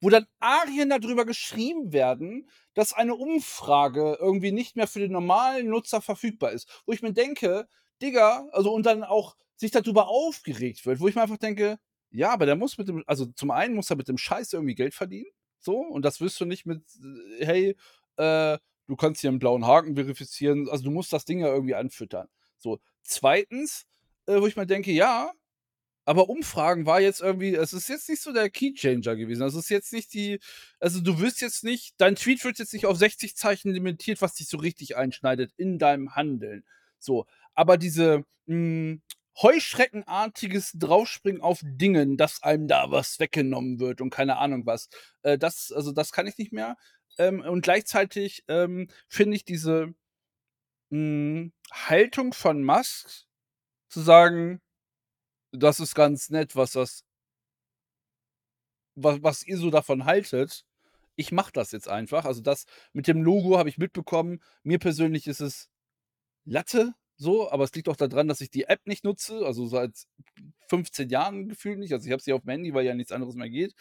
Wo 0.00 0.10
dann 0.10 0.26
Arien 0.40 0.90
da 0.90 0.98
drüber 0.98 1.24
geschrieben 1.24 1.92
werden, 1.92 2.48
dass 2.74 2.92
eine 2.92 3.14
Umfrage 3.14 4.18
irgendwie 4.20 4.50
nicht 4.50 4.74
mehr 4.74 4.88
für 4.88 4.98
den 4.98 5.12
normalen 5.12 5.68
Nutzer 5.68 6.00
verfügbar 6.02 6.50
ist. 6.50 6.68
Wo 6.86 6.92
ich 6.92 7.02
mir 7.02 7.12
denke: 7.12 7.68
„Digga“ 8.02 8.48
also, 8.50 8.72
und 8.72 8.84
dann 8.84 9.04
auch 9.04 9.36
sich 9.56 9.70
dadrüber 9.70 10.08
aufgeregt 10.08 10.84
wird, 10.86 10.98
wo 10.98 11.06
ich 11.06 11.14
mir 11.14 11.22
einfach 11.22 11.36
denke: 11.38 11.78
„Ja, 12.10 12.32
aber 12.32 12.46
der 12.46 12.56
muss 12.56 12.78
mit 12.78 12.88
dem“ 12.88 13.04
also, 13.06 13.26
zum 13.26 13.52
einen 13.52 13.76
muss 13.76 13.90
er 13.90 13.96
mit 13.96 14.08
dem 14.08 14.18
Scheiß 14.18 14.52
irgendwie 14.54 14.74
Geld 14.74 14.92
verdienen, 14.94 15.30
so, 15.60 15.76
und 15.78 16.04
das 16.04 16.20
wirst 16.20 16.40
du 16.40 16.46
nicht 16.46 16.66
mit, 16.66 16.82
äh: 17.38 17.46
„Hey, 17.46 17.76
äh, 18.16 18.58
du 18.88 18.96
kannst 18.96 19.20
hier 19.22 19.30
'n 19.30 19.38
blauen 19.38 19.66
Haken 19.66 19.94
verifizieren.“ 19.96 20.68
Also, 20.70 20.84
du 20.84 20.90
musst 20.90 21.12
das 21.12 21.24
Ding 21.24 21.40
ja 21.40 21.48
irgendwie 21.48 21.74
anfüttern. 21.76 22.28
So, 22.58 22.80
2., 23.02 23.86
äh, 24.26 24.40
wo 24.40 24.46
ich 24.46 24.56
mir 24.56 24.66
denke: 24.66 24.92
„Ja, 24.92 25.32
aber 26.06 26.28
Umfragen 26.30 26.86
war 26.86 27.00
jetzt 27.00 27.20
irgendwie 27.22 27.54
es 27.56 27.72
ist 27.74 27.88
jetzt 27.88 28.08
nicht 28.10 28.22
so 28.22 28.32
der 28.32 28.50
Keychanger 28.50 29.16
gewesen. 29.16 29.40
Das 29.42 29.54
ist 29.54 29.70
jetzt 29.70 29.92
nicht 29.92 30.14
die 30.14 30.40
also, 30.80 31.00
du 31.02 31.20
wirst 31.20 31.40
jetzt 31.42 31.64
nicht 31.64 31.94
dein 31.98 32.16
Tweet 32.16 32.44
wird 32.44 32.58
jetzt 32.60 32.72
nicht 32.74 32.86
auf 32.86 32.96
60 32.98 33.36
Zeichen 33.36 33.72
limitiert, 33.72 34.22
was 34.22 34.34
dich 34.34 34.48
so 34.48 34.58
richtig 34.58 34.96
einschneidet 34.96 35.52
in 35.58 35.78
deinem 35.78 36.14
Handeln. 36.16 36.64
So, 37.00 37.26
aber 37.54 37.78
diese, 37.78 38.24
hm, 38.48 39.02
heuschreckenartiges 39.40 40.72
Draufspringen 40.74 41.40
auf 41.42 41.60
Dingen, 41.64 42.16
dass 42.16 42.42
einem 42.42 42.68
da 42.68 42.90
was 42.90 43.18
weggenommen 43.20 43.80
wird 43.80 44.00
und 44.00 44.10
keine 44.10 44.38
Ahnung 44.38 44.66
was. 44.66 44.88
Äh, 45.22 45.38
das 45.38 45.72
also, 45.72 45.92
das 45.92 46.12
kann 46.12 46.26
ich 46.26 46.38
nicht 46.38 46.52
mehr. 46.52 46.76
Ähm, 47.18 47.40
und 47.42 47.62
gleichzeitig, 47.62 48.44
ähm, 48.48 48.88
finde 49.08 49.36
ich 49.36 49.44
diese, 49.44 49.94
hm, 50.90 51.52
Haltung 51.72 52.32
von 52.32 52.64
Musk 52.64 53.26
zu 53.90 54.00
sagen: 54.02 54.60
„Das 55.52 55.80
ist 55.80 55.94
ganz 55.96 56.30
nett, 56.30 56.56
was 56.56 56.72
das“ 56.72 57.02
„wa 58.96 59.18
was 59.22 59.42
ihr 59.46 59.56
so 59.58 59.70
davon 59.70 60.04
haltet. 60.04 60.64
Ich 61.16 61.32
mache 61.32 61.52
das 61.52 61.72
jetzt 61.72 61.88
einfach.“ 61.88 62.24
Also, 62.24 62.40
das 62.42 62.66
mit 62.92 63.06
dem 63.08 63.22
Logo 63.22 63.58
habe 63.58 63.68
ich 63.68 63.78
mitbekommen. 63.78 64.40
Mir 64.62 64.78
persönlich 64.78 65.26
ist 65.26 65.40
es 65.40 65.70
Latte 66.46 66.94
so, 67.22 67.50
aber 67.50 67.64
es 67.64 67.74
liegt 67.74 67.88
auch 67.88 67.96
da 67.96 68.08
dran, 68.08 68.28
dass 68.28 68.40
ich 68.40 68.50
die 68.50 68.64
App 68.64 68.86
nicht 68.86 69.04
nutze, 69.04 69.46
also, 69.46 69.66
seit 69.66 69.92
15 70.68 71.08
Jahren 71.10 71.48
gefühlt 71.48 71.78
nicht. 71.78 71.92
Also, 71.92 72.06
ich 72.06 72.12
habe 72.12 72.22
sie 72.22 72.32
auf'm 72.34 72.50
Handy, 72.50 72.74
weil 72.74 72.86
ja 72.86 72.94
nichts 72.94 73.12
anderes 73.12 73.34
mehr 73.36 73.50
geht. 73.50 73.74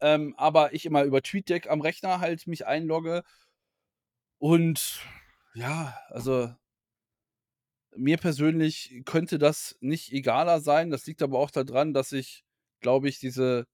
Ähm, 0.00 0.34
aber 0.38 0.74
ich 0.74 0.86
immer 0.86 1.04
über 1.04 1.22
TweetDeck 1.22 1.68
am 1.70 1.80
Rechner 1.80 2.20
halt 2.20 2.46
mich 2.46 2.66
einlogge. 2.66 3.24
Und 4.40 5.00
ja, 5.54 5.96
also 6.10 6.54
mir 7.96 8.16
persönlich 8.18 9.02
könnte 9.04 9.38
das 9.38 9.76
nicht 9.80 10.12
egaler 10.12 10.60
sein. 10.60 10.90
Das 10.90 11.06
liegt 11.06 11.22
aber 11.22 11.38
auch 11.38 11.50
da 11.50 11.64
dran, 11.64 11.94
dass 11.94 12.12
ich, 12.12 12.44
glaube 12.80 13.08
ich, 13.08 13.18
diese 13.18 13.66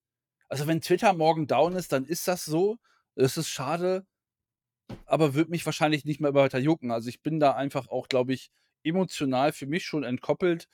also, 0.49 0.69
wenn 0.69 0.81
Twitter 0.83 1.13
morgen 1.15 1.49
down 1.49 1.77
ist, 1.77 1.93
dann 1.93 2.07
ist 2.07 2.29
das 2.29 2.47
so. 2.47 2.79
Es 3.17 3.37
ist 3.39 3.51
schade. 3.51 4.07
aber 5.07 5.35
würde 5.35 5.51
mich 5.51 5.65
wahrscheinlich 5.67 6.05
nicht 6.05 6.21
mehr 6.21 6.35
weiter 6.35 6.59
jucken. 6.59 6.91
Also, 6.91 7.09
ich 7.09 7.23
bin 7.23 7.41
da 7.41 7.53
einfach 7.55 7.89
auch, 7.89 8.09
glaube 8.09 8.35
ich, 8.35 8.51
emotional 8.85 9.53
für 9.53 9.67
mich 9.67 9.85
schon 9.87 10.05
entkoppelt, 10.05 10.69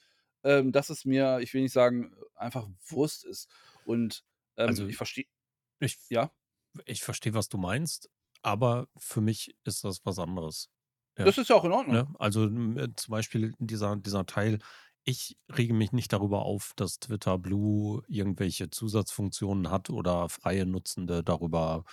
ähm, 0.45 0.73
dass 0.73 0.91
es 0.91 1.05
mir, 1.05 1.41
ich 1.41 1.55
will 1.55 1.63
nicht 1.63 1.73
sagen, 1.73 2.15
einfach 2.35 2.69
Wurst 2.89 3.25
ist. 3.25 3.49
Und, 3.85 4.25
ähm, 4.57 4.73
Also, 4.73 4.87
ich 4.87 4.97
verstehe 4.97 5.27
ich 5.81 5.99
ja? 6.11 6.33
ich 6.87 7.03
verstehe, 7.03 7.35
was 7.35 7.49
du 7.49 7.59
meinst, 7.59 8.11
aber 8.43 8.89
für 8.97 9.21
mich 9.21 9.55
ist 9.65 9.85
das 9.85 10.01
was 10.05 10.19
anderes. 10.19 10.71
Ja, 11.19 11.27
Das 11.27 11.39
ist 11.39 11.49
ja 11.49 11.57
auch 11.57 11.65
in 11.65 11.73
Ordnung. 11.73 12.03
ne? 12.03 12.09
Also, 12.19 12.47
äh, 12.47 12.89
zum 12.97 13.13
Beispiel 13.13 13.55
dieser 13.59 13.97
dieser 13.97 14.27
Teil 14.27 14.59
ich 15.05 15.39
rege 15.51 15.73
mich 15.75 15.93
nicht 15.93 16.13
darüber 16.13 16.43
auf, 16.43 16.73
dass 16.77 17.01
Twitter 17.01 17.39
Blue 17.39 18.03
irgendwelche 18.09 18.71
Zusatzfunktionen 18.71 19.71
hat 19.71 19.89
oder 19.91 20.29
freie 20.29 20.67
Nutzende 20.67 21.25
darüber, 21.25 21.85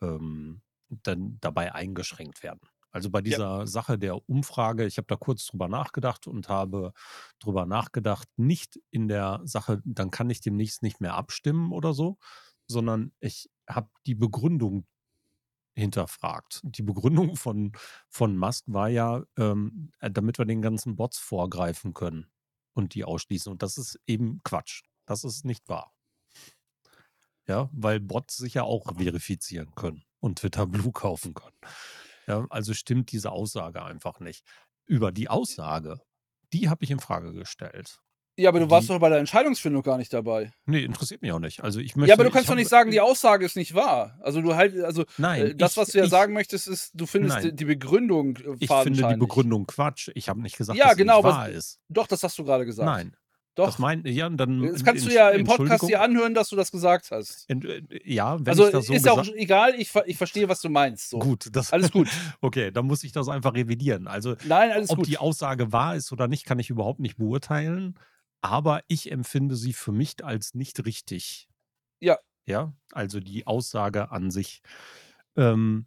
ähm, 0.00 0.62
dann 0.88 1.38
dabei 1.40 1.74
eingeschränkt 1.74 2.42
werden. 2.44 2.60
Also, 2.92 3.10
bei 3.10 3.20
Ja. 3.24 3.24
dieser 3.30 3.66
Sache 3.66 3.98
der 3.98 4.28
Umfrage 4.28 4.86
ich 4.86 4.98
habe 4.98 5.06
da 5.08 5.16
kurz 5.16 5.46
drüber 5.46 5.68
nachgedacht 5.68 6.26
und 6.26 6.48
habe 6.48 6.92
drüber 7.40 7.66
nachgedacht, 7.66 8.28
nicht 8.36 8.78
in 8.90 9.08
der 9.08 9.40
Sache, 9.44 9.82
dann 9.84 10.10
kann 10.10 10.30
ich 10.30 10.40
demnächst 10.40 10.82
nicht 10.82 11.00
mehr 11.00 11.14
abstimmen 11.14 11.72
oder 11.72 11.94
so, 11.94 12.18
sondern 12.68 13.12
ich 13.20 13.50
habe 13.68 13.90
die 14.06 14.14
Begründung 14.14 14.86
hinterfragt. 15.74 16.60
Die 16.64 16.82
Begründung 16.82 17.36
von 17.36 17.72
von 18.10 18.36
Musk 18.36 18.64
war 18.68 18.88
ja, 18.88 19.24
ähm, 19.38 19.90
äh, 20.00 20.10
damit 20.10 20.38
wir 20.38 20.44
den 20.46 20.62
ganzen 20.62 20.96
Bots 20.96 21.18
vorgreifen 21.18 21.94
können 21.94 22.26
und 22.74 22.94
die 22.94 23.04
ausschließen. 23.04 23.50
Und 23.52 23.62
das 23.62 23.78
ist 23.78 23.98
eben 24.06 24.40
Quatsch. 24.44 24.82
Das 25.06 25.24
ist 25.24 25.44
nicht 25.44 25.68
wahr. 25.68 25.92
Ja, 27.48 27.68
weil 27.72 28.00
Bots 28.00 28.36
sich 28.36 28.54
ja 28.54 28.62
auch 28.62 28.86
verifizieren 28.96 29.74
können 29.74 30.04
und 30.20 30.38
Twitter 30.38 30.66
Blue 30.66 30.92
kaufen 30.92 31.34
können. 31.34 31.56
Ja, 32.40 32.46
also 32.50 32.74
stimmt 32.74 33.12
diese 33.12 33.30
Aussage 33.32 33.82
einfach 33.84 34.20
nicht. 34.20 34.44
Über 34.86 35.12
die 35.12 35.28
Aussage, 35.28 36.00
die 36.52 36.68
habe 36.68 36.84
ich 36.84 36.90
in 36.90 37.00
Frage 37.00 37.32
gestellt. 37.32 37.98
Ja, 38.38 38.48
aber 38.48 38.60
du 38.60 38.70
warst 38.70 38.88
Die 38.88 38.94
doch 38.94 38.98
bei 38.98 39.10
der 39.10 39.18
Entscheidungsfindung 39.18 39.82
gar 39.82 39.98
nicht 39.98 40.10
dabei. 40.10 40.52
ne, 40.64 40.80
interessiert 40.80 41.20
mich 41.20 41.32
auch 41.32 41.38
nicht. 41.38 41.62
Also, 41.62 41.80
ich 41.80 41.90
Ja, 41.90 41.96
aber 41.96 42.00
möchte 42.00 42.24
du 42.24 42.30
kannst 42.30 42.48
doch 42.48 42.54
nicht 42.54 42.70
sagen, 42.70 42.90
die 42.90 43.00
Aussage 43.02 43.44
ist 43.44 43.56
nicht 43.56 43.74
wahr. 43.74 44.18
Also, 44.22 44.40
du 44.40 44.54
halt 44.54 44.74
also, 44.82 45.04
Nein, 45.18 45.42
äh, 45.48 45.54
das, 45.54 45.72
ich 45.72 45.76
was 45.76 45.88
du 45.90 45.98
ja 45.98 46.04
ich 46.04 46.10
sagen 46.10 46.32
möchtest, 46.32 46.66
ist, 46.66 46.92
du 46.94 47.04
findest 47.04 47.42
die 47.42 47.48
nein. 47.48 47.56
die 47.56 47.64
Begründung, 47.66 48.36
äh, 48.38 48.56
Ich 48.58 48.70
finde 48.72 49.06
die. 49.06 49.16
Begründung 49.16 49.66
Quatsch. 49.66 50.08
Ich 50.14 50.30
habe 50.30 50.40
nicht 50.40 50.56
gesagt, 50.56 50.78
Ja, 50.78 50.86
dass 50.86 50.92
sie 50.94 50.98
genau, 51.02 51.16
nicht 51.18 51.24
was 51.24 51.34
wahr 51.34 51.48
ist. 51.50 51.78
doch, 51.90 52.06
das 52.06 52.22
hast 52.22 52.38
du 52.38 52.44
grade 52.44 52.64
gesagt. 52.64 52.86
Nein. 52.86 53.14
Das 53.54 53.72
Doch. 53.72 53.78
mein 53.80 54.02
ja, 54.06 54.30
dann 54.30 54.62
Das 54.62 54.82
kannst 54.82 55.04
du 55.06 55.12
ja 55.12 55.28
im 55.28 55.44
Podcast 55.44 55.86
dir 55.86 56.00
anhören, 56.00 56.32
dass 56.32 56.48
du 56.48 56.56
das 56.56 56.70
gesagt 56.70 57.10
hast. 57.10 57.44
Ent 57.50 57.66
äh, 57.66 57.82
ja, 58.04 58.38
wenn 58.38 58.48
Also, 58.48 58.66
ich 58.66 58.72
das 58.72 58.86
so 58.86 58.94
ist 58.94 59.04
ja 59.04 59.12
auch 59.12 59.26
egal, 59.34 59.74
ich 59.74 59.90
ich 60.06 60.16
verstehe, 60.16 60.48
was 60.48 60.62
du 60.62 60.70
meinst, 60.70 61.10
so. 61.10 61.18
Gut, 61.18 61.48
das 61.52 61.70
Alles 61.70 61.90
gut. 61.92 62.08
okay, 62.40 62.70
dann 62.70 62.86
muss 62.86 63.04
ich 63.04 63.12
das 63.12 63.28
einfach 63.28 63.52
revidieren. 63.54 64.06
Also, 64.08 64.36
Nein, 64.44 64.70
alles 64.70 64.88
ob 64.88 65.02
die 65.02 65.12
gut. 65.12 65.20
Aussage 65.20 65.70
wahr 65.70 65.96
ist 65.96 66.12
oder 66.12 66.28
nicht, 66.28 66.46
kann 66.46 66.58
ich 66.58 66.70
überhaupt 66.70 67.00
nicht 67.00 67.18
beurteilen, 67.18 67.98
aber 68.40 68.82
ich 68.88 69.12
empfinde 69.12 69.54
sie 69.54 69.74
für 69.74 69.92
mich 69.92 70.24
als 70.24 70.54
nicht 70.54 70.86
richtig. 70.86 71.48
Ja. 72.00 72.18
Ja, 72.46 72.72
also 72.90 73.20
die 73.20 73.46
Aussage 73.46 74.10
an 74.10 74.30
sich. 74.30 74.62
Ähm, 75.36 75.86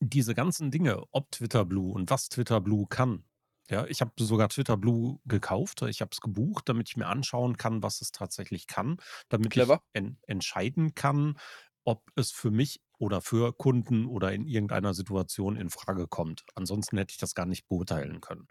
diese 0.00 0.34
ganzen 0.34 0.70
Dinge, 0.70 1.02
ob 1.10 1.30
Twitter 1.30 1.64
Blue 1.64 1.92
und 1.92 2.10
was 2.10 2.28
Twitter 2.28 2.60
Blue 2.60 2.86
kann. 2.88 3.24
Ja, 3.70 3.84
ich 3.86 4.00
habe 4.00 4.12
sogar 4.18 4.48
Twitter 4.48 4.76
Blue 4.76 5.18
gekauft. 5.24 5.82
Ich 5.82 6.00
habe 6.00 6.10
es 6.12 6.20
gebucht, 6.20 6.68
damit 6.68 6.88
ich 6.88 6.96
mir 6.96 7.06
anschauen 7.08 7.56
kann, 7.56 7.82
was 7.82 8.00
es 8.00 8.12
tatsächlich 8.12 8.66
kann, 8.66 8.98
damit 9.28 9.56
ich 9.56 9.66
Clever. 9.66 9.82
en 9.92 10.18
entscheiden 10.26 10.94
kann, 10.94 11.38
ob 11.84 12.10
es 12.14 12.30
für 12.32 12.50
mich 12.50 12.80
oder 12.98 13.20
für 13.20 13.52
Kunden 13.56 14.06
oder 14.06 14.32
in 14.32 14.46
irgendeiner 14.46 14.94
Situation 14.94 15.56
in 15.56 15.70
Frage 15.70 16.06
kommt. 16.08 16.44
Ansonsten 16.54 16.96
hätte 16.98 17.12
ich 17.12 17.18
das 17.18 17.34
gar 17.34 17.46
nicht 17.46 17.66
beurteilen 17.68 18.20
können. 18.20 18.46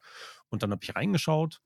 Und 0.49 0.63
dann 0.63 0.72
habe 0.72 0.84
ich 0.84 0.95
reingeschaut. 0.95 1.61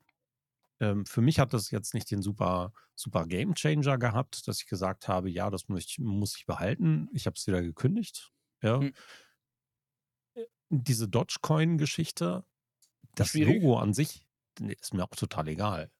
Ähm, 0.81 1.05
für 1.05 1.21
mich 1.21 1.39
hat 1.39 1.53
das 1.53 1.71
jetzt 1.71 1.93
nicht 1.95 2.11
den 2.11 2.21
super 2.23 2.73
super 2.95 3.25
Gamechanger 3.27 3.97
gehabt, 3.99 4.47
dass 4.47 4.61
ich 4.61 4.67
gesagt 4.67 5.07
habe: 5.09 5.29
„Ja, 5.31 5.49
das 5.51 5.69
muss 5.69 5.85
ich 5.85 5.99
muss 5.99 6.37
ich 6.37 6.45
behalten.“ 6.47 7.09
Ich 7.13 7.25
habe 7.27 7.35
es 7.37 7.47
wieder 7.47 7.61
gekündigt, 7.63 8.31
ja. 8.63 8.81
Hm. 8.81 8.89
Äh, 10.35 10.45
diese 10.69 11.07
Dogecoin-Geschichte, 11.07 12.45
das 13.15 13.37
Schwierig. 13.37 13.39
Logo 13.39 13.77
an 13.77 13.93
sich, 13.93 14.25
ne, 14.59 14.73
ist 14.73 14.93
mir 14.93 15.03
auch 15.03 15.09
total 15.15 15.47
egal. 15.47 15.91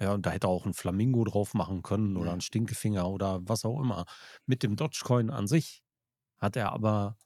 Ja, 0.00 0.14
und 0.14 0.26
da 0.26 0.30
hätte 0.30 0.48
auch 0.48 0.66
'n 0.66 0.74
Flamingo 0.74 1.24
drauf 1.24 1.54
machen 1.54 1.82
können 1.82 2.16
oder 2.16 2.32
Ja. 2.32 2.34
'n 2.34 2.40
Stinkefinger 2.40 3.08
oder 3.10 3.40
was 3.48 3.64
auch 3.64 3.80
immer. 3.80 4.06
Mit 4.46 4.62
dem 4.62 4.76
Dogecoin 4.76 5.30
an 5.30 5.46
sich 5.46 5.82
hat 6.40 6.56
er 6.56 6.72
aber 6.72 7.16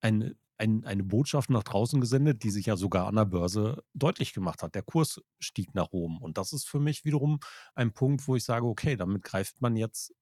eine 0.00 0.36
ein 0.58 0.84
eine 0.86 1.04
Botschaft 1.04 1.50
nach 1.50 1.64
draußen 1.64 2.00
gesendet, 2.00 2.42
die 2.44 2.50
sich 2.50 2.66
ja 2.66 2.76
sogar 2.76 3.08
an 3.08 3.16
der 3.16 3.26
Börse 3.26 3.84
deutlich 3.94 4.34
gemacht 4.34 4.62
hat. 4.62 4.74
Der 4.76 4.82
Kurs 4.82 5.20
stieg 5.40 5.74
nach 5.74 5.88
oben 5.92 6.18
und 6.20 6.38
das 6.38 6.52
ist 6.54 6.68
für 6.68 6.80
mich 6.80 7.04
wiederum 7.04 7.40
ein 7.74 7.92
Punkt, 7.94 8.28
wo 8.28 8.36
ich 8.36 8.44
sage: 8.44 8.66
„Okay, 8.66 8.96
damit 8.96 9.22
greift 9.24 9.60
man 9.62 9.76
jetzt 9.76 10.14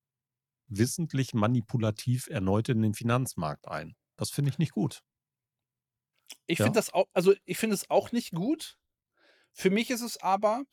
wissentlich 0.69 1.35
manipulativ 1.35 2.29
erneut 2.29 2.69
in 2.71 2.83
den 2.83 2.95
Finanzmarkt 2.95 3.69
ein.“ 3.69 3.97
Das 4.17 4.31
finde 4.31 4.51
ich 4.53 4.59
nicht 4.59 4.73
gut. 4.73 5.03
Ich 6.47 6.59
Ja. 6.59 6.67
finde 6.67 6.79
das 6.79 6.93
au 6.95 7.07
also, 7.13 7.35
ich 7.45 7.59
finde 7.59 7.75
es 7.75 7.91
auch 7.91 8.13
nicht 8.13 8.33
gut. 8.33 8.79
Für 9.53 9.71
mich 9.71 9.91
ist 9.91 10.03
es 10.03 10.19
aber 10.23 10.65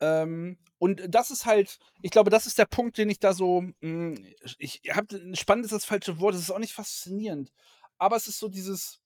ähm, 0.00 0.58
und 0.78 1.02
das 1.08 1.30
ist 1.30 1.46
halt 1.46 1.78
ich 2.02 2.10
glaube, 2.10 2.30
das 2.30 2.46
ist 2.46 2.58
der 2.58 2.66
Punkt, 2.66 2.98
den 2.98 3.10
ich 3.10 3.18
da 3.20 3.32
so 3.34 3.64
hm, 3.80 4.26
ich 4.58 4.82
habe 4.92 5.36
spannend 5.36 5.64
ist 5.66 5.72
das 5.72 5.84
falsche 5.86 6.20
Wort, 6.20 6.34
es 6.34 6.42
ist 6.42 6.50
auch 6.50 6.58
nicht 6.58 6.74
faszinierend, 6.74 7.52
aber 7.98 8.16
es 8.16 8.28
ist 8.28 8.38
so 8.38 8.48
dieses 8.48 9.00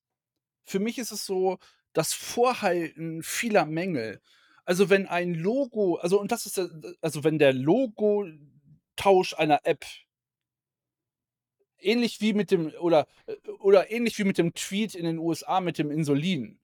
für 0.64 0.78
mich 0.80 0.98
ist 0.98 1.12
es 1.12 1.26
so 1.26 1.58
das 1.92 2.12
Vorhalten 2.14 3.22
vieler 3.22 3.66
Mängel. 3.66 4.20
Also, 4.64 4.90
wenn 4.90 5.06
ein 5.08 5.34
Logo 5.34 5.96
also, 5.96 6.20
und 6.20 6.32
das 6.32 6.46
ist 6.46 6.56
ja 6.56 6.68
also, 7.00 7.24
wenn 7.24 7.38
der 7.38 7.52
Logotausch 7.52 9.34
einer 9.36 9.60
App 9.64 9.84
ähnlich 11.82 12.20
wie 12.20 12.32
mit 12.32 12.50
dem 12.50 12.72
oder 12.80 13.06
oder 13.58 13.90
ähnlich 13.90 14.18
wie 14.18 14.24
mit 14.24 14.38
dem 14.38 14.54
Tweet 14.54 14.94
in 14.94 15.04
den 15.04 15.18
USA 15.18 15.60
mit 15.60 15.78
dem 15.78 15.90
Insulin. 15.90 16.60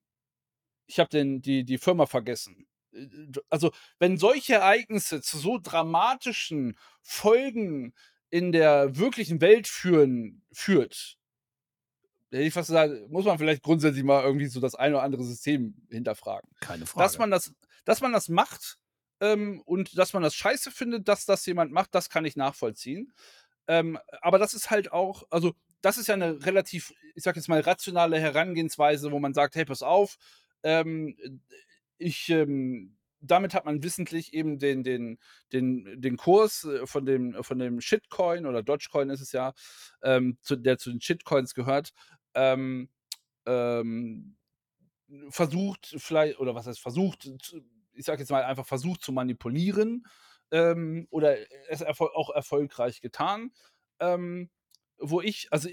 Ich 0.86 0.98
habe 0.98 1.10
den 1.10 1.42
die 1.42 1.64
die 1.64 1.78
Firma 1.78 2.06
vergessen. 2.06 2.66
Also, 3.50 3.72
wenn 3.98 4.16
solche 4.16 4.54
Ereignisse 4.54 5.20
zu 5.20 5.38
so 5.38 5.58
dramatischen 5.58 6.78
Folgen 7.02 7.92
in 8.30 8.52
der 8.52 8.96
wirklichen 8.96 9.40
Welt 9.40 9.68
führen 9.68 10.42
führt 10.52 11.18
hätte 12.32 12.42
ich 12.42 12.52
fast 12.52 12.68
gesagt, 12.68 13.08
muss 13.08 13.24
man 13.24 13.38
vielleicht 13.38 13.62
grundsätzlich 13.62 14.04
mal 14.04 14.22
irgendwie 14.22 14.46
so 14.46 14.60
das 14.60 14.74
eine 14.74 14.96
oder 14.96 15.04
andere 15.04 15.24
System 15.24 15.74
hinterfragen. 15.90 16.50
Keine 16.60 16.80
Dass 16.80 16.90
Frage. 16.90 17.18
man 17.18 17.30
das 17.30 17.54
dass 17.84 18.00
man 18.00 18.12
das 18.12 18.28
macht, 18.28 18.78
ähm, 19.20 19.62
und 19.64 19.96
dass 19.96 20.12
man 20.12 20.22
das 20.22 20.34
scheiße 20.34 20.70
findet, 20.70 21.08
dass 21.08 21.24
das 21.24 21.46
jemand 21.46 21.72
macht, 21.72 21.94
das 21.94 22.10
kann 22.10 22.24
ich 22.24 22.36
nachvollziehen. 22.36 23.12
Ähm, 23.68 23.98
aber 24.22 24.38
das 24.38 24.54
ist 24.54 24.70
halt 24.70 24.92
auch 24.92 25.24
also, 25.30 25.54
das 25.82 25.98
ist 25.98 26.08
ja 26.08 26.16
'ne 26.16 26.44
relativ, 26.46 26.92
ich 27.14 27.22
sage 27.24 27.38
jetzt 27.40 27.48
mal, 27.48 27.60
rationale 27.60 28.18
Herangehensweise, 28.20 29.12
wo 29.12 29.18
man 29.20 29.34
sagt: 29.34 29.56
„Hey, 29.56 29.64
pass 29.64 29.82
auf, 29.82 30.16
ähm, 30.62 31.16
äh, 31.22 31.30
ich, 31.98 32.28
ähm“ 32.30 32.96
damit 33.20 33.54
hat 33.54 33.64
man 33.64 33.82
wissentlich 33.82 34.34
eben 34.34 34.58
den 34.58 34.84
den 34.84 35.18
den 35.52 36.00
den 36.00 36.16
Kurs, 36.18 36.64
äh, 36.64 36.86
von 36.86 37.06
dem 37.06 37.42
von 37.42 37.58
dem 37.58 37.80
Shitcoin 37.80 38.46
oder 38.46 38.62
Dogecoin 38.62 39.10
ist 39.10 39.20
es 39.22 39.32
ja, 39.32 39.54
ähm, 40.02 40.38
zu 40.42 40.56
der 40.56 40.78
zu 40.78 40.90
den 40.90 41.00
Shitcoins 41.00 41.54
gehört, 41.54 41.92
ähm, 42.34 42.90
ähm, 43.46 44.36
versucht 45.30 45.94
vielleicht 45.98 46.38
oder 46.40 46.54
was 46.54 46.66
heißt 46.66 46.80
versucht, 46.80 47.28
ich 47.94 48.04
sage 48.06 48.20
jetzt 48.22 48.30
mal 48.30 48.44
einfach 48.44 48.66
versucht 48.66 49.02
zu 49.02 49.12
manipulieren, 49.12 50.06
ähm, 50.50 51.06
oder 51.10 51.36
es 51.70 51.80
erfol 51.80 52.10
auch 52.14 52.30
erfolgreich 52.30 53.00
getan. 53.00 53.52
Ähm, 54.00 54.50
wo 54.98 55.20
ich 55.20 55.48
also, 55.52 55.68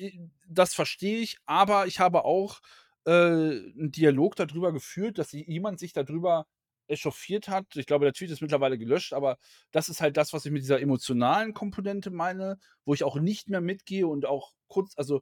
das 0.47 0.73
verstehe 0.73 1.19
ich, 1.19 1.37
aber 1.45 1.87
ich 1.87 1.99
habe 1.99 2.25
auch, 2.25 2.59
äh, 3.05 3.11
'n 3.11 3.91
Dialog 3.91 4.35
da 4.35 4.45
drüber 4.45 4.73
geführt, 4.73 5.17
dass 5.17 5.31
jemand 5.33 5.79
sich 5.79 5.93
da 5.93 6.03
drüber 6.03 6.47
echauffiert 6.87 7.47
hat. 7.47 7.75
Ich 7.77 7.85
glaube, 7.87 8.05
der 8.05 8.13
Tweet 8.13 8.31
ist 8.31 8.41
mittlerweile 8.41 8.77
gelöscht, 8.77 9.13
aber 9.13 9.37
das 9.71 9.87
ist 9.89 10.01
halt 10.01 10.17
das, 10.17 10.33
was 10.33 10.45
ich 10.45 10.51
mit 10.51 10.61
dieser 10.63 10.81
emotionalen 10.81 11.53
Komponente 11.53 12.11
meine, 12.11 12.57
wo 12.85 12.93
ich 12.93 13.03
auch 13.05 13.15
nicht 13.17 13.49
mehr 13.49 13.61
mitgehe 13.61 14.07
und 14.07 14.25
auch 14.25 14.53
kurz 14.67 14.93
also 14.97 15.21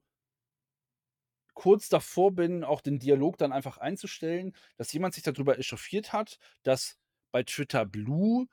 kurz 1.54 1.90
davor 1.90 2.32
bin, 2.34 2.64
auch 2.64 2.82
den 2.82 3.00
Dialog 3.00 3.38
dann 3.38 3.52
einfach 3.52 3.78
einzustellen, 3.78 4.54
dass 4.78 4.92
jemand 4.94 5.14
sich 5.14 5.24
da 5.24 5.32
drüber 5.32 5.58
echauffiert 5.60 6.14
hat, 6.14 6.38
dass 6.64 6.98
bei 7.32 7.44
Twitter 7.44 7.86
Blue, 7.86 8.48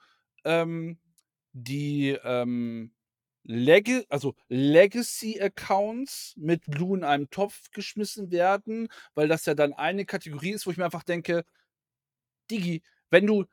ähm, 0.49 0.99
die, 1.53 2.11
ähm, 2.24 2.92
Lege 3.44 4.05
also 4.11 4.34
Legacy-Accounts 4.49 6.34
mit 6.36 6.66
Blue 6.66 6.99
in 6.99 7.05
einem 7.05 7.30
Topf 7.30 7.70
geschmissen 7.72 8.30
werden, 8.30 8.88
weil 9.14 9.28
das 9.28 9.46
ja 9.46 9.55
dann 9.55 9.72
eine 9.72 10.05
Kategorie 10.07 10.51
ist, 10.53 10.66
wo 10.66 10.70
ich 10.70 10.76
mir 10.76 10.84
einfach 10.84 11.05
denke: 11.05 11.44
„Diggi, 12.51 12.82
wenn 13.11 13.26
du 13.26 13.44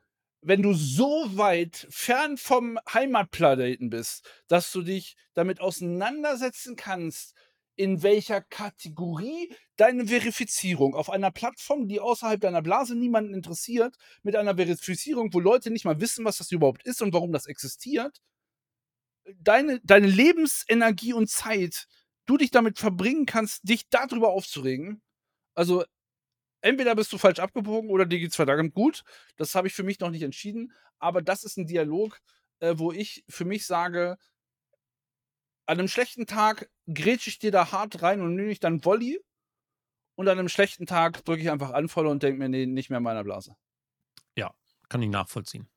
wenn 0.47 0.61
du 0.61 0.73
so 0.73 1.25
weit 1.37 1.87
fern 1.89 2.37
vom 2.37 2.77
Heimatplaneten 2.93 3.89
bist, 3.89 4.29
dass 4.47 4.71
du 4.71 4.83
dich 4.83 5.15
damit 5.33 5.59
auseinandersetzen 5.59 6.75
kannst, 6.75 7.33
in 7.75 8.03
welcher 8.03 8.41
Kategorie 8.41 9.53
deine 9.77 10.07
Verifizierung 10.07 10.95
auf 10.95 11.09
einer 11.09 11.31
Plattform, 11.31 11.87
die 11.87 11.99
außerhalb 11.99 12.39
deiner 12.41 12.61
Blase 12.61 12.95
niemanden 12.95 13.33
interessiert, 13.33 13.95
mit 14.23 14.35
einer 14.35 14.55
Verifizierung, 14.55 15.33
wo 15.33 15.39
Leute 15.39 15.71
nicht 15.71 15.85
mal 15.85 15.99
wissen, 16.01 16.25
was 16.25 16.37
das 16.37 16.51
überhaupt 16.51 16.83
ist 16.85 17.01
und 17.01 17.13
warum 17.13 17.31
das 17.33 17.45
existiert, 17.47 18.19
deine 19.41 19.79
deine 19.83 20.07
Lebensenergie 20.07 21.13
und 21.13 21.29
Zeit 21.29 21.87
du 22.25 22.37
dich 22.37 22.51
damit 22.51 22.79
verbringen 22.79 23.25
kannst, 23.25 23.67
dich 23.67 23.87
da 23.89 24.07
drüber 24.07 24.29
aufzuregen. 24.29 25.01
Also, 25.55 25.85
entweder 26.61 26.95
bist 26.95 27.13
du 27.13 27.17
falsch 27.19 27.39
abgebogen 27.39 27.89
oder 27.91 28.05
dir 28.07 28.19
geht's 28.19 28.35
verdammt 28.37 28.73
gut. 28.75 29.03
Das 29.37 29.55
habe 29.55 29.67
ich 29.69 29.73
für 29.75 29.83
mich 29.83 29.99
noch 30.01 30.11
nicht 30.11 30.23
entschieden, 30.23 30.73
aber 30.99 31.21
das 31.23 31.43
ist 31.45 31.57
'n 31.57 31.67
Dialog, 31.67 32.19
äh, 32.59 32.75
wo 32.77 32.91
ich 32.93 33.23
für 33.29 33.45
mich 33.45 33.65
sage 33.67 34.17
an 35.67 35.77
'nem 35.77 35.87
schlechten 35.87 36.27
Tag 36.27 36.69
grätsche 36.93 37.29
ich 37.29 37.39
dir 37.39 37.51
da 37.51 37.71
hart 37.71 38.01
rein 38.01 38.21
und 38.21 38.35
nehme 38.35 38.51
ich 38.51 38.59
dann 38.59 38.83
Volley 38.85 39.19
und 40.15 40.27
an 40.29 40.37
'nem 40.37 40.49
schlechten 40.49 40.85
Tag 40.87 41.25
drücke 41.25 41.41
ich 41.43 41.51
einfach 41.51 41.73
Unfollow 41.77 42.11
und 42.11 42.23
denke 42.23 42.39
mir: 42.39 42.49
„Ne, 42.49 42.67
nicht 42.67 42.89
mehr 42.91 42.97
in 42.99 43.03
meiner 43.03 43.23
Blase.“ 43.25 43.55
Ja, 44.37 44.53
kann 44.89 45.01
ich 45.01 45.09
nachvollziehen. 45.09 45.67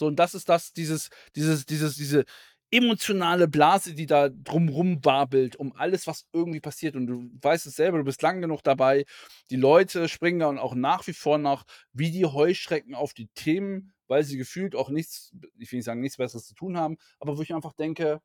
So, 0.00 0.06
und 0.06 0.16
das 0.16 0.34
ist 0.34 0.48
das 0.48 0.72
dieses 0.72 1.10
dieses 1.34 1.64
dieses 1.66 1.96
diese 1.96 2.24
emotionale 2.70 3.48
Blase, 3.48 3.94
die 3.94 4.06
da 4.06 4.28
drum 4.28 4.68
rum 4.68 4.98
wabelt, 5.04 5.56
um 5.56 5.72
alles, 5.76 6.06
was 6.06 6.26
irgendwie 6.32 6.60
passiert. 6.60 6.96
Und 6.96 7.06
du 7.06 7.30
weißt 7.40 7.66
es 7.66 7.76
selber, 7.76 7.98
du 7.98 8.04
bist 8.04 8.20
lang 8.22 8.40
genug 8.42 8.62
dabei. 8.62 9.04
Die 9.50 9.56
Leute 9.56 10.08
springen 10.08 10.40
dann 10.40 10.58
auch 10.58 10.74
nach 10.74 11.06
wie 11.06 11.12
vor 11.14 11.38
noch 11.38 11.64
wie 11.92 12.10
die 12.10 12.26
Heuschrecken 12.26 12.94
auf 12.94 13.14
die 13.14 13.28
Themen, 13.34 13.94
weil 14.08 14.24
sie 14.24 14.36
gefühlt 14.36 14.74
auch 14.74 14.90
nichts 14.90 15.32
ich 15.58 15.70
will 15.72 15.78
nicht 15.78 15.86
sagen, 15.86 16.00
nichts 16.00 16.16
Besseres 16.18 16.46
zu 16.46 16.54
tun 16.54 16.76
haben, 16.76 16.96
aber 17.20 17.38
wo 17.38 17.42
ich 17.42 17.54
einfach 17.54 17.72
denke: 17.72 18.20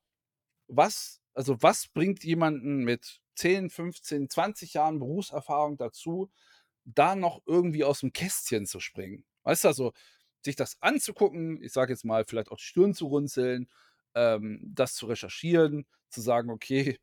„Was 0.71 1.21
also, 1.33 1.61
was 1.63 1.87
bringt 1.89 2.23
jemanden 2.25 2.83
mit 2.85 3.21
10, 3.35 3.69
15, 3.69 4.29
20 4.29 4.73
Jahren 4.75 4.99
Berufserfahrung 4.99 5.77
dazu, 5.77 6.31
da 6.85 7.15
noch 7.15 7.41
irgendwie 7.47 7.85
aus'm 7.85 8.11
Kästchen 8.13 8.65
zu 8.67 8.79
springen?“ 8.81 9.25
Weißt 9.43 9.65
du, 9.65 9.69
also, 9.69 9.93
sich 10.45 10.55
das 10.57 10.77
anzugucken, 10.81 11.61
ich 11.63 11.73
sage 11.73 11.93
jetzt 11.93 12.05
mal, 12.05 12.25
vielleicht 12.25 12.51
auch 12.51 12.57
die 12.57 12.63
Stirn 12.65 12.93
zu 12.95 13.07
runzeln, 13.07 13.69
ähm, 14.15 14.61
das 14.75 14.95
zu 14.95 15.07
recherchieren, 15.07 15.87
zu 16.09 16.21
sagen: 16.21 16.49
„Okay, 16.51 16.99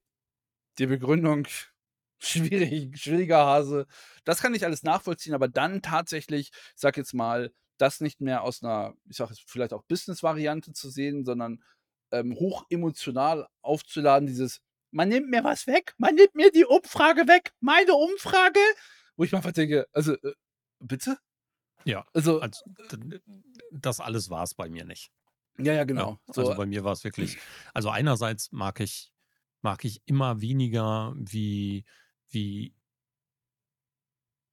die 0.79 0.87
Begründung 0.87 1.47
schwierig 2.21 2.99
schwieriger 3.01 3.39
Hase.“ 3.47 3.87
Das 4.25 4.41
kann 4.43 4.55
ich 4.55 4.65
alles 4.65 4.83
nachvollziehen, 4.85 5.35
aber 5.35 5.49
dann 5.49 5.83
tatsächlich, 5.83 6.51
ich 6.55 6.81
sage 6.81 7.01
jetzt 7.01 7.15
mal, 7.15 7.53
das 7.79 8.01
nicht 8.01 8.21
mehr 8.21 8.43
aus 8.45 8.63
'ner, 8.63 8.95
ich 9.09 9.17
sage 9.19 9.33
jetzt 9.35 9.51
vielleicht 9.51 9.73
auch 9.75 9.85
Business-Variante 9.85 10.73
zu 10.73 10.91
sehen, 10.91 11.25
sondern, 11.25 11.63
ähm, 12.13 12.35
hochemotional 12.35 13.47
aufzuladen, 13.63 14.27
dieses: 14.29 14.61
„Man 14.91 15.09
nimmt 15.09 15.31
mir 15.31 15.45
was 15.45 15.67
weg. 15.67 15.95
Man 15.99 16.15
nimmt 16.15 16.35
mir 16.35 16.51
die 16.51 16.65
Umfrage 16.65 17.29
weg. 17.29 17.53
Meine 17.61 17.95
Umfrage?“ 17.95 18.61
Wo 19.17 19.25
ich 19.25 19.35
einfach 19.35 19.53
denke: 19.53 19.87
„Also, 19.93 20.15
äh, 20.15 20.33
bitte?“ 20.81 21.19
Ja, 21.85 22.05
Also, 22.13 22.43
also, 22.43 22.63
das 23.73 24.01
alles 24.01 24.31
war's 24.31 24.55
bei 24.55 24.69
mir 24.69 24.85
nicht. 24.85 25.11
Ja, 25.59 25.73
ja, 25.73 25.85
Ja, 25.97 26.09
genau. 26.09 26.19
also, 26.37 26.53
So 26.53 26.55
bei 26.55 26.67
mir 26.67 26.85
war's 26.85 27.05
wirklich 27.05 27.39
also, 27.75 27.91
einerseits 27.91 28.53
mag 28.53 28.81
ich 28.81 29.13
mag 29.63 29.85
ich 29.85 30.03
immer 30.07 30.41
weniger, 30.41 31.15
wie 31.17 31.85
wie 32.31 32.75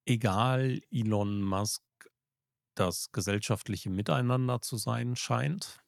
egal 0.06 0.82
Elon 0.92 1.42
Musk 1.44 1.84
das 2.76 3.12
gesellschaftliche 3.12 3.90
Miteinander 3.90 4.62
zu 4.62 4.78
sein 4.78 5.16
scheint. 5.16 5.85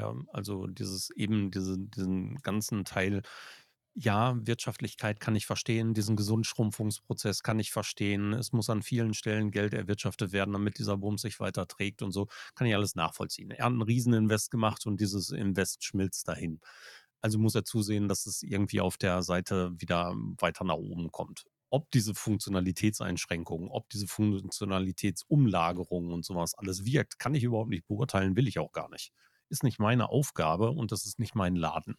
Ja, 0.00 0.14
also, 0.32 0.66
dieses 0.66 1.10
eben 1.10 1.50
diese 1.50 1.76
diesen 1.78 2.36
ganzen 2.36 2.84
Teil 2.86 3.20
ja, 3.94 4.36
Wirtschaftlichkeit 4.46 5.20
kann 5.20 5.34
ich 5.36 5.44
verstehen, 5.46 5.92
diesen 5.94 6.16
Gesundschrumpfungsprozess 6.16 7.42
kann 7.42 7.58
ich 7.60 7.72
verstehen. 7.72 8.32
Es 8.32 8.52
muss 8.52 8.70
an 8.70 8.82
vielen 8.82 9.12
Stellen 9.14 9.50
Geld 9.50 9.74
erwirtschaftet 9.74 10.32
werden, 10.32 10.52
damit 10.54 10.78
dieser 10.78 10.96
Bums 10.98 11.22
sich 11.22 11.38
weiterträgt 11.40 12.00
und 12.02 12.12
so. 12.12 12.28
Kann 12.54 12.66
ich 12.68 12.74
alles 12.74 12.94
nachvollziehen. 12.94 13.50
Er 13.50 13.66
hat 13.66 13.72
'n 13.74 13.82
Rieseninvest 13.82 14.50
gemacht 14.52 14.86
und 14.86 15.00
dieses 15.00 15.30
Invest 15.32 15.84
schmilzt 15.84 16.26
dahin. 16.28 16.60
Also, 17.20 17.38
muss 17.38 17.54
er 17.56 17.64
zusehen, 17.64 18.08
dass 18.08 18.24
es 18.26 18.42
irgendwie 18.42 18.80
auf 18.80 18.96
der 18.98 19.22
Seite 19.22 19.72
wieder 19.78 20.14
weiter 20.38 20.64
nach 20.64 20.76
oben 20.76 21.10
kommt. 21.12 21.44
Ob 21.70 21.90
diese 21.92 22.14
Funktionalitätseinschränkungen, 22.14 23.68
ob 23.70 23.88
diese 23.90 24.06
Funktionalitätsumlagerung 24.08 26.10
und 26.12 26.24
so 26.24 26.34
was 26.36 26.54
alles 26.54 26.84
wirkt, 26.86 27.18
kann 27.18 27.34
ich 27.34 27.44
überhaupt 27.44 27.70
nicht 27.70 27.86
beurteilen, 27.86 28.36
will 28.36 28.48
ich 28.48 28.58
auch 28.58 28.72
gar 28.72 28.88
nicht. 28.90 29.10
Ist 29.50 29.64
nicht 29.64 29.80
meine 29.80 30.08
Aufgabe 30.10 30.70
und 30.70 30.92
das 30.92 31.04
ist 31.06 31.18
nicht 31.18 31.34
mein 31.34 31.56
Laden. 31.56 31.96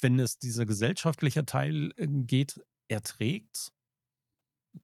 Wenn 0.00 0.18
es 0.20 0.38
dieser 0.38 0.66
gesellschaftliche 0.66 1.44
Teil, 1.44 1.92
äh, 1.96 2.06
geht, 2.06 2.60
er 2.88 3.02
trägt 3.02 3.70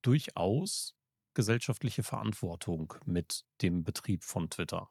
durchaus 0.02 0.94
gesellschaftliche 1.34 2.02
Verantwortung 2.02 2.94
mit 3.06 3.44
dem 3.62 3.84
Betrieb 3.84 4.22
von 4.22 4.50
Twitter. 4.50 4.90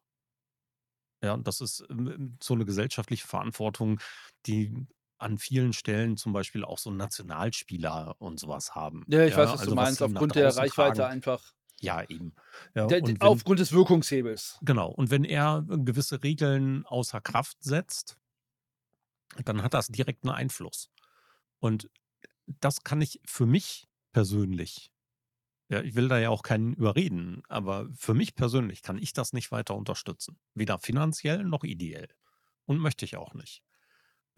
Ja, 1.24 1.34
und 1.34 1.48
das 1.48 1.62
ist, 1.62 1.84
ähm, 1.90 2.38
so 2.44 2.54
'ne 2.56 2.66
gesellschaftliche 2.66 3.26
Verantwortung, 3.28 4.00
die 4.46 4.86
an 5.20 5.38
vielen 5.38 5.72
Stellen 5.72 6.18
zum 6.18 6.34
Beispiel 6.34 6.66
auch 6.66 6.78
so 6.78 6.92
Nationalspieler 6.92 8.16
und 8.20 8.40
so 8.42 8.50
was 8.50 8.76
haben. 8.76 9.06
Ja, 9.08 9.26
ich 9.26 9.36
weiß, 9.36 9.52
Ja, 9.52 9.54
was 9.54 9.64
du 9.64 9.72
also, 9.72 9.78
was 9.80 10.00
meinst, 10.00 10.02
aufgrund 10.02 10.36
der 10.36 10.56
Reichweite 10.56 11.06
tragen. 11.06 11.08
einfach. 11.08 11.54
Ja, 11.84 12.02
eben. 12.08 12.34
Ja, 12.76 12.94
wenn 13.04 13.18
aufgrund 13.20 13.60
des 13.60 13.74
Wirkungshebels. 13.74 14.62
Genau. 14.62 14.90
Und 14.92 15.12
wenn 15.12 15.26
er 15.26 15.64
gewisse 15.68 16.24
Regeln 16.24 16.86
außer 16.86 17.20
Kraft 17.22 17.58
setzt 17.64 18.18
dann 19.46 19.64
hat 19.64 19.74
das 19.74 19.88
direkt 19.88 20.24
'n 20.26 20.30
Einfluss. 20.30 20.90
Und 21.60 21.90
das 22.48 22.84
kann 22.84 23.02
ich 23.02 23.22
für 23.26 23.46
mich 23.46 23.88
persönlich 24.14 24.92
ja, 25.70 25.82
ich 25.82 25.96
will 25.96 26.08
da 26.10 26.20
ja 26.20 26.30
auch 26.30 26.44
keinen 26.44 26.74
überreden, 26.74 27.44
aber 27.50 27.90
für 27.96 28.14
mich 28.14 28.36
persönlich 28.36 28.84
kann 28.84 28.98
ich 28.98 29.14
das 29.14 29.34
nicht 29.34 29.52
weiter 29.52 29.76
unterstützen. 29.76 30.40
Weder 30.56 30.80
finanziell 30.80 31.44
noch 31.46 31.64
ideell 31.64 32.10
und 32.66 32.80
möchte 32.80 33.06
ich 33.06 33.18
auch 33.18 33.34
nicht. 33.36 33.64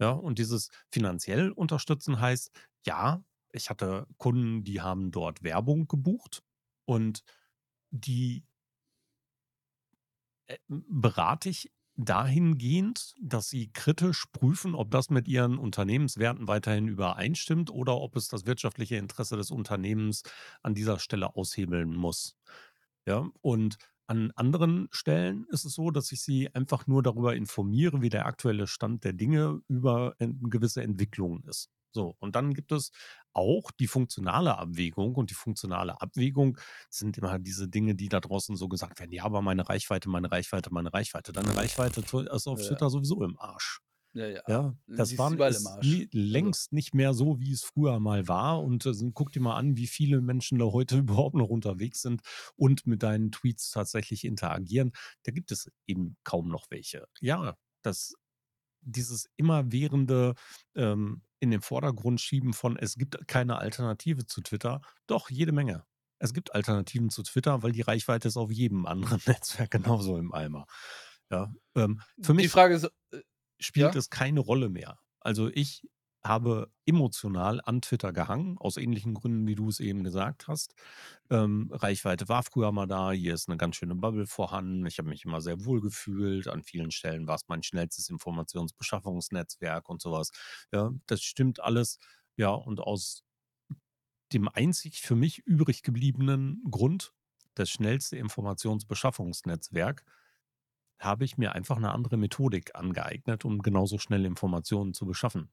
Ja, 0.00 0.10
und 0.12 0.38
dieses 0.38 0.70
finanziell 0.92 1.52
unterstützen 1.52 2.20
heißt, 2.20 2.50
ja, 2.86 3.24
ich 3.52 3.70
hatte 3.70 4.06
Kunden, 4.18 4.64
die 4.64 4.80
haben 4.82 5.10
dort 5.12 5.42
Werbung 5.42 5.88
gebucht 5.88 6.42
und 6.86 7.22
die 7.90 8.44
berate 10.68 11.48
ich 11.48 11.72
dahingehend, 11.98 13.14
dass 13.22 13.48
sie 13.48 13.72
kritisch 13.72 14.26
prüfen, 14.32 14.74
ob 14.74 14.90
das 14.90 15.08
mit 15.08 15.28
ihren 15.28 15.56
Unternehmenswerten 15.58 16.46
weiterhin 16.46 16.88
übereinstimmt 16.88 17.70
oder 17.70 17.96
ob 17.96 18.16
es 18.16 18.28
das 18.28 18.44
wirtschaftliche 18.46 18.96
Interesse 18.96 19.36
des 19.36 19.50
Unternehmens 19.50 20.22
an 20.62 20.74
dieser 20.74 20.98
Stelle 20.98 21.34
aushebeln 21.36 21.94
muss. 21.94 22.36
Ja, 23.06 23.28
und 23.40 23.78
an 24.08 24.30
anderen 24.36 24.88
Stellen 24.92 25.46
ist 25.50 25.64
es 25.64 25.74
so, 25.74 25.90
dass 25.90 26.12
ich 26.12 26.20
sie 26.22 26.54
einfach 26.54 26.86
nur 26.86 27.02
darüber 27.02 27.34
informiere, 27.34 28.02
wie 28.02 28.10
der 28.10 28.26
aktuelle 28.26 28.66
Stand 28.66 29.04
der 29.04 29.14
Dinge 29.14 29.60
über 29.68 30.14
gewisse 30.20 30.82
Entwicklungen 30.82 31.42
ist. 31.44 31.70
So, 31.96 32.16
und 32.20 32.36
dann 32.36 32.54
gibt 32.54 32.72
es 32.72 32.92
auch 33.32 33.70
die 33.72 33.86
funktionale 33.88 34.58
Abwägung 34.58 35.14
und 35.16 35.30
die 35.30 35.34
funktionale 35.34 36.00
Abwägung 36.00 36.58
sind 36.90 37.18
immer 37.18 37.38
diese 37.38 37.68
Dinge, 37.68 37.94
die 37.96 38.08
da 38.08 38.20
draußen 38.20 38.56
so 38.56 38.68
gesagt 38.68 39.00
werden: 39.00 39.12
„Ja, 39.12 39.24
aber 39.24 39.42
meine 39.42 39.68
Reichweite, 39.68 40.08
meine 40.10 40.30
Reichweite, 40.30 40.72
meine 40.72 40.92
Reichweite.“ 40.94 41.32
Deine 41.32 41.56
Reichweite 41.56 42.02
ist 42.34 42.46
auf 42.48 42.60
Ja. 42.60 42.62
Twitter 42.62 42.90
sowieso 42.90 43.22
im 43.24 43.38
Arsch. 43.38 43.80
Ja, 44.14 44.26
ja. 44.28 44.42
Ja, 44.48 44.76
das 44.94 45.10
nie 45.80 46.08
Also 46.30 46.52
längst 46.52 46.72
nicht 46.72 46.94
mehr 46.94 47.14
so, 47.14 47.40
wie 47.40 47.50
es 47.52 47.64
früher 47.64 47.98
mal 48.00 48.28
war 48.28 48.62
und, 48.62 48.86
äh, 48.86 48.92
guck 49.14 49.32
dir 49.32 49.40
mal 49.40 49.56
an, 49.56 49.76
wie 49.76 49.88
viele 49.88 50.20
Menschen 50.20 50.58
da 50.58 50.66
heute 50.66 50.98
überhaupt 50.98 51.34
noch 51.36 51.48
unterwegs 51.48 52.02
sind 52.02 52.22
und 52.56 52.86
mit 52.86 53.02
deinen 53.02 53.32
Tweets 53.32 53.70
tatsächlich 53.70 54.24
interagieren. 54.24 54.92
Da 55.24 55.32
gibt 55.32 55.50
es 55.52 55.70
eben 55.86 56.16
kaum 56.24 56.48
noch 56.48 56.66
welche. 56.70 57.06
Ja, 57.20 57.56
das 57.82 58.14
dieses 58.82 59.28
immerwährende, 59.36 60.34
ähm, 60.76 61.22
in 61.40 61.50
den 61.50 61.62
Vordergrund 61.62 62.20
schieben 62.20 62.52
von: 62.52 62.76
„Es 62.76 62.96
gibt 62.96 63.26
keine 63.28 63.58
Alternative 63.58 64.26
zu 64.26 64.42
Twitter.“ 64.42 64.80
Doch, 65.06 65.30
jede 65.30 65.52
Menge. 65.52 65.84
Es 66.18 66.32
gibt 66.32 66.54
Alternativen 66.54 67.10
zu 67.10 67.22
Twitter, 67.22 67.62
weil 67.62 67.72
die 67.72 67.82
Reichweite 67.82 68.28
ist 68.28 68.36
auf 68.36 68.50
jedem 68.50 68.86
anderen 68.86 69.20
Netzwerk 69.26 69.70
genauso 69.70 70.16
im 70.18 70.32
Eimer. 70.32 70.66
Ja, 71.30 71.52
ähm, 71.76 72.00
für 72.22 72.34
Die 72.38 72.48
mich 72.48 72.48
Frage 72.48 72.74
ist, 72.74 72.84
äh 73.12 73.20
spielt 73.58 73.82
ja? 73.82 73.96
es 73.96 74.10
keine 74.10 74.40
Rolle 74.40 74.68
mehr. 74.68 74.98
Also, 75.20 75.48
ich 75.48 75.82
habe 76.28 76.70
emotional 76.86 77.60
an 77.64 77.82
Twitter 77.82 78.12
gehangen, 78.12 78.58
aus 78.58 78.76
ähnlichen 78.76 79.14
Gründen, 79.14 79.46
wie 79.46 79.54
du 79.56 79.68
es 79.68 79.80
eben 79.80 80.04
gesagt 80.04 80.48
hast. 80.48 80.74
Ähm, 81.30 81.70
Reichweite 81.72 82.28
war 82.28 82.42
früher 82.44 82.72
mal 82.72 82.86
da, 82.86 83.12
hier 83.12 83.34
ist 83.34 83.48
'ne 83.48 83.56
ganz 83.58 83.76
schöne 83.76 83.94
Bubble 83.96 84.26
vorhanden. 84.26 84.86
Ich 84.86 84.98
habe 84.98 85.08
mich 85.08 85.24
immer 85.24 85.40
sehr 85.40 85.64
wohl 85.64 85.80
gefühlt. 85.80 86.48
An 86.48 86.62
vielen 86.62 86.90
Stellen 86.92 87.26
war's 87.28 87.42
mein 87.48 87.62
schnellstes 87.62 88.08
Informationsbeschaffungsnetzwerk 88.10 89.88
und 89.88 90.02
so 90.02 90.12
was. 90.12 90.30
Ja, 90.72 90.90
das 91.06 91.22
stimmt 91.22 91.60
alles. 91.60 91.98
Ja, 92.36 92.50
und 92.50 92.80
aus 92.80 93.22
dem 94.32 94.48
einzig 94.48 95.02
für 95.02 95.14
mich 95.14 95.38
übrig 95.46 95.82
gebliebenen 95.82 96.62
Grund, 96.70 97.12
das 97.54 97.70
schnellste 97.70 98.16
Informationsbeschaffungsnetzwerk, 98.16 100.04
habe 101.00 101.24
ich 101.24 101.38
mir 101.38 101.52
einfach 101.54 101.78
'ne 101.78 101.92
andere 101.92 102.16
Methodik 102.18 102.74
angeeignet, 102.76 103.44
um 103.46 103.60
genauso 103.62 103.98
schnell 103.98 104.24
Informationen 104.26 104.94
zu 104.94 105.06
beschaffen. 105.06 105.50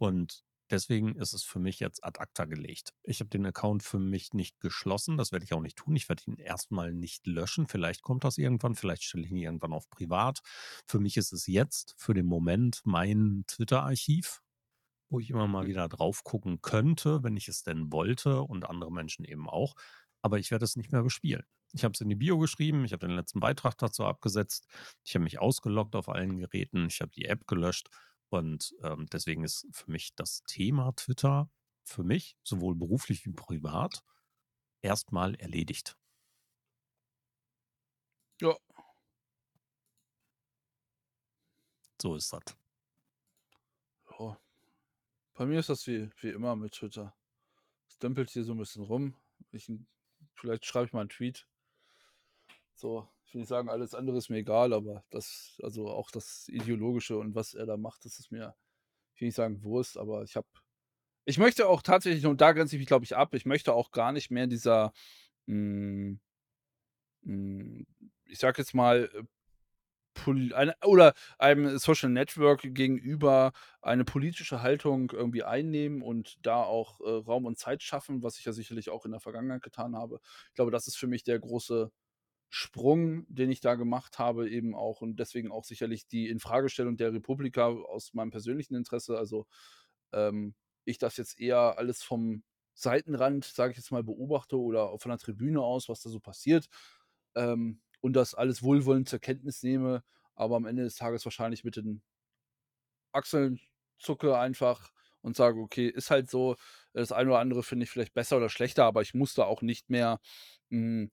Und 0.00 0.44
deswegen 0.70 1.14
ist 1.16 1.34
es 1.34 1.42
für 1.44 1.58
mich 1.58 1.78
jetzt 1.78 2.02
ad 2.02 2.18
acta 2.18 2.46
gelegt. 2.46 2.94
Ich 3.02 3.20
habe 3.20 3.28
den 3.28 3.44
Account 3.44 3.82
für 3.82 3.98
mich 3.98 4.32
nicht 4.32 4.58
geschlossen, 4.60 5.18
das 5.18 5.30
werde 5.30 5.44
ich 5.44 5.52
auch 5.52 5.60
nicht 5.60 5.76
tun. 5.76 5.94
Ich 5.94 6.08
werde 6.08 6.22
ihn 6.26 6.36
erstmal 6.38 6.94
nicht 6.94 7.26
löschen. 7.26 7.68
Vielleicht 7.68 8.00
kommt 8.00 8.24
das 8.24 8.38
irgendwann, 8.38 8.74
vielleicht 8.76 9.02
stelle 9.04 9.24
ich 9.26 9.30
ihn 9.30 9.36
irgendwann 9.36 9.74
auf 9.74 9.90
privat. 9.90 10.40
Für 10.86 11.00
mich 11.00 11.18
ist 11.18 11.32
es 11.34 11.46
jetzt 11.46 11.94
für 11.98 12.14
den 12.14 12.24
Moment 12.24 12.80
mein 12.84 13.44
Twitter-Archiv, 13.46 14.40
wo 15.10 15.20
ich 15.20 15.28
immer 15.28 15.46
mal 15.46 15.66
wieder 15.66 15.86
drauf 15.88 16.24
gucken 16.24 16.62
könnte, 16.62 17.22
wenn 17.22 17.36
ich 17.36 17.48
es 17.48 17.62
denn 17.62 17.92
wollte 17.92 18.40
und 18.40 18.64
andere 18.64 18.90
Menschen 18.90 19.26
eben 19.26 19.50
auch. 19.50 19.74
Aber 20.22 20.38
ich 20.38 20.50
werde 20.50 20.64
es 20.64 20.76
nicht 20.76 20.92
mehr 20.92 21.02
bespielen. 21.02 21.44
Ich 21.72 21.84
habe 21.84 21.92
es 21.92 22.00
in 22.00 22.08
die 22.08 22.16
Bio 22.16 22.38
geschrieben, 22.38 22.86
ich 22.86 22.92
habe 22.92 23.06
den 23.06 23.16
letzten 23.16 23.40
Beitrag 23.40 23.76
dazu 23.76 24.04
abgesetzt, 24.06 24.66
ich 25.04 25.14
habe 25.14 25.24
mich 25.24 25.38
ausgeloggt 25.38 25.94
auf 25.94 26.08
allen 26.08 26.38
Geräten, 26.38 26.86
ich 26.86 27.00
habe 27.02 27.12
die 27.12 27.26
App 27.26 27.46
gelöscht 27.46 27.90
und 28.30 28.74
ähm, 28.82 29.06
deswegen 29.12 29.44
ist 29.44 29.66
für 29.72 29.90
mich 29.90 30.14
das 30.14 30.42
Thema 30.44 30.92
Twitter 30.92 31.50
für 31.82 32.04
mich, 32.04 32.36
sowohl 32.42 32.74
beruflich 32.74 33.26
wie 33.26 33.32
privat, 33.32 34.04
erstmal 34.80 35.34
erledigt. 35.34 35.96
Ja. 38.40 38.56
So 42.00 42.14
ist 42.14 42.32
das. 42.32 42.42
Ja. 44.18 44.40
Bei 45.34 45.46
mir 45.46 45.60
ist 45.60 45.68
das 45.68 45.86
wie, 45.86 46.10
wie 46.20 46.30
immer 46.30 46.56
mit 46.56 46.72
Twitter. 46.72 47.14
Es 47.88 47.98
dümpelt 47.98 48.30
hier 48.30 48.44
so 48.44 48.52
ein 48.52 48.58
bisschen 48.58 48.84
rum. 48.84 49.14
Ich, 49.50 49.70
vielleicht 50.34 50.64
schreibe 50.64 50.86
ich 50.86 50.92
mal 50.92 51.00
einen 51.00 51.08
Tweet. 51.10 51.46
So, 52.80 53.06
ich 53.26 53.34
will 53.34 53.40
nicht 53.40 53.48
sagen, 53.48 53.68
alles 53.68 53.94
andere 53.94 54.16
ist 54.16 54.30
mir 54.30 54.38
egal, 54.38 54.72
aber 54.72 55.04
das, 55.10 55.58
also 55.62 55.88
auch 55.90 56.10
das 56.10 56.48
Ideologische 56.48 57.18
und 57.18 57.34
was 57.34 57.52
er 57.52 57.66
da 57.66 57.76
macht, 57.76 58.06
das 58.06 58.18
ist 58.18 58.32
mir, 58.32 58.54
ich 59.14 59.20
will 59.20 59.28
nicht 59.28 59.34
sagen 59.34 59.62
Wurst, 59.62 59.98
aber 59.98 60.22
ich 60.22 60.34
habe, 60.34 60.46
ich 61.26 61.38
möchte 61.38 61.68
auch 61.68 61.82
tatsächlich, 61.82 62.26
und 62.26 62.40
da 62.40 62.52
grenze 62.52 62.76
ich 62.76 62.80
mich, 62.80 62.88
glaube 62.88 63.04
ich, 63.04 63.16
ab, 63.16 63.34
ich 63.34 63.46
möchte 63.46 63.74
auch 63.74 63.90
gar 63.92 64.12
nicht 64.12 64.30
mehr 64.30 64.46
dieser, 64.46 64.94
mh, 65.46 66.16
mh, 67.22 67.84
ich 68.26 68.38
sag 68.38 68.58
jetzt 68.58 68.74
mal, 68.74 69.10
eine, 70.54 70.74
oder 70.84 71.14
einem 71.38 71.78
Social 71.78 72.10
Network 72.10 72.62
gegenüber 72.62 73.52
eine 73.80 74.04
politische 74.04 74.62
Haltung 74.62 75.10
irgendwie 75.12 75.44
einnehmen 75.44 76.02
und 76.02 76.38
da 76.44 76.62
auch 76.62 77.00
äh, 77.00 77.10
Raum 77.10 77.46
und 77.46 77.58
Zeit 77.58 77.82
schaffen, 77.82 78.22
was 78.22 78.38
ich 78.38 78.44
ja 78.44 78.52
sicherlich 78.52 78.90
auch 78.90 79.04
in 79.04 79.12
der 79.12 79.20
Vergangenheit 79.20 79.62
getan 79.62 79.96
habe. 79.96 80.20
Ich 80.48 80.54
glaube, 80.54 80.70
das 80.70 80.86
ist 80.86 80.96
für 80.96 81.06
mich 81.06 81.24
der 81.24 81.38
große 81.38 81.90
Sprung, 82.50 83.24
den 83.28 83.50
ich 83.50 83.60
da 83.60 83.76
gemacht 83.76 84.18
habe, 84.18 84.50
eben 84.50 84.74
auch 84.74 85.00
und 85.02 85.16
deswegen 85.20 85.52
auch 85.52 85.64
sicherlich 85.64 86.08
die 86.08 86.28
Infragestellung 86.28 86.96
der 86.96 87.12
Republika 87.12 87.68
aus 87.68 88.12
meinem 88.14 88.30
persönlichen 88.30 88.74
Interesse. 88.74 89.16
Also 89.16 89.46
ähm, 90.12 90.54
ich 90.84 90.98
das 90.98 91.16
jetzt 91.16 91.38
eher 91.40 91.78
alles 91.78 92.02
vom 92.02 92.42
Seitenrand, 92.74 93.44
sage 93.44 93.72
ich 93.72 93.76
jetzt 93.78 93.92
mal, 93.92 94.02
beobachte 94.02 94.58
oder 94.58 94.98
von 94.98 95.10
der 95.10 95.18
Tribüne 95.18 95.60
aus, 95.62 95.88
was 95.88 96.02
da 96.02 96.10
so 96.10 96.20
passiert. 96.20 96.68
Ähm, 97.36 97.80
und 98.00 98.14
das 98.14 98.34
alles 98.34 98.62
wohlwollend 98.62 99.08
zur 99.08 99.18
Kenntnis 99.20 99.62
nehme, 99.62 100.02
aber 100.34 100.56
am 100.56 100.66
Ende 100.66 100.82
des 100.84 100.96
Tages 100.96 101.24
wahrscheinlich 101.26 101.64
mit 101.64 101.76
den 101.76 102.02
Achseln 103.12 103.60
zucke 103.98 104.38
einfach 104.38 104.90
und 105.22 105.36
sage, 105.36 105.60
okay, 105.60 105.88
ist 105.88 106.10
halt 106.10 106.30
so, 106.30 106.56
das 106.92 107.12
eine 107.12 107.30
oder 107.30 107.40
andere 107.40 107.62
finde 107.62 107.84
ich 107.84 107.90
vielleicht 107.90 108.14
besser 108.14 108.36
oder 108.38 108.48
schlechter, 108.48 108.84
aber 108.84 109.02
ich 109.02 109.14
muss 109.14 109.34
da 109.34 109.44
auch 109.44 109.62
nicht 109.62 109.90
mehr 109.90 110.20
mh, 110.70 110.78
hm, 111.04 111.10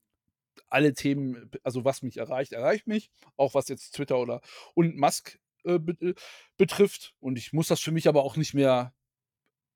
alle 0.67 0.93
Themen, 0.93 1.49
also 1.63 1.85
was 1.85 2.01
mich 2.01 2.17
erreicht, 2.17 2.53
erreicht 2.53 2.87
mich, 2.87 3.11
auch 3.35 3.53
was 3.53 3.67
jetzt 3.67 3.91
Twitter 3.91 4.17
oder 4.19 4.41
und 4.73 4.97
Musk 4.97 5.39
äh, 5.63 5.75
äh, 5.75 6.13
betrifft. 6.57 7.15
Und 7.19 7.37
ich 7.37 7.53
muss 7.53 7.67
das 7.67 7.79
für 7.79 7.91
mich 7.91 8.07
aber 8.07 8.23
auch 8.23 8.37
nicht 8.37 8.53
mehr 8.53 8.93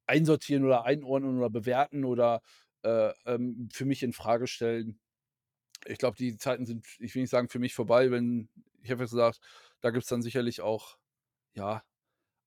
einsortieren 0.08 0.66
oder 0.66 0.86
einordnen 0.86 1.38
oder 1.38 1.50
bewerten 1.50 2.06
oder 2.06 2.42
äh, 2.84 3.14
ähm, 3.26 3.70
für 3.72 3.86
mich 3.86 4.04
in 4.04 4.14
Frage 4.14 4.48
stellen 4.48 5.00
ich 5.86 5.98
glaube, 5.98 6.18
die 6.18 6.38
Zeiten 6.38 6.66
sind, 6.66 6.86
ich 7.00 7.16
will 7.16 7.24
nicht 7.24 7.32
sagen, 7.32 7.50
für 7.50 7.60
mich 7.60 7.74
vorbei, 7.74 8.12
wenn, 8.12 8.50
ich 8.82 8.92
habe 8.92 9.02
ja 9.02 9.06
gesagt, 9.06 9.40
da 9.82 9.90
gibt 9.90 10.04
es 10.04 10.10
dann 10.10 10.22
sicherlich 10.22 10.62
auch, 10.62 10.98
ja, 11.54 11.84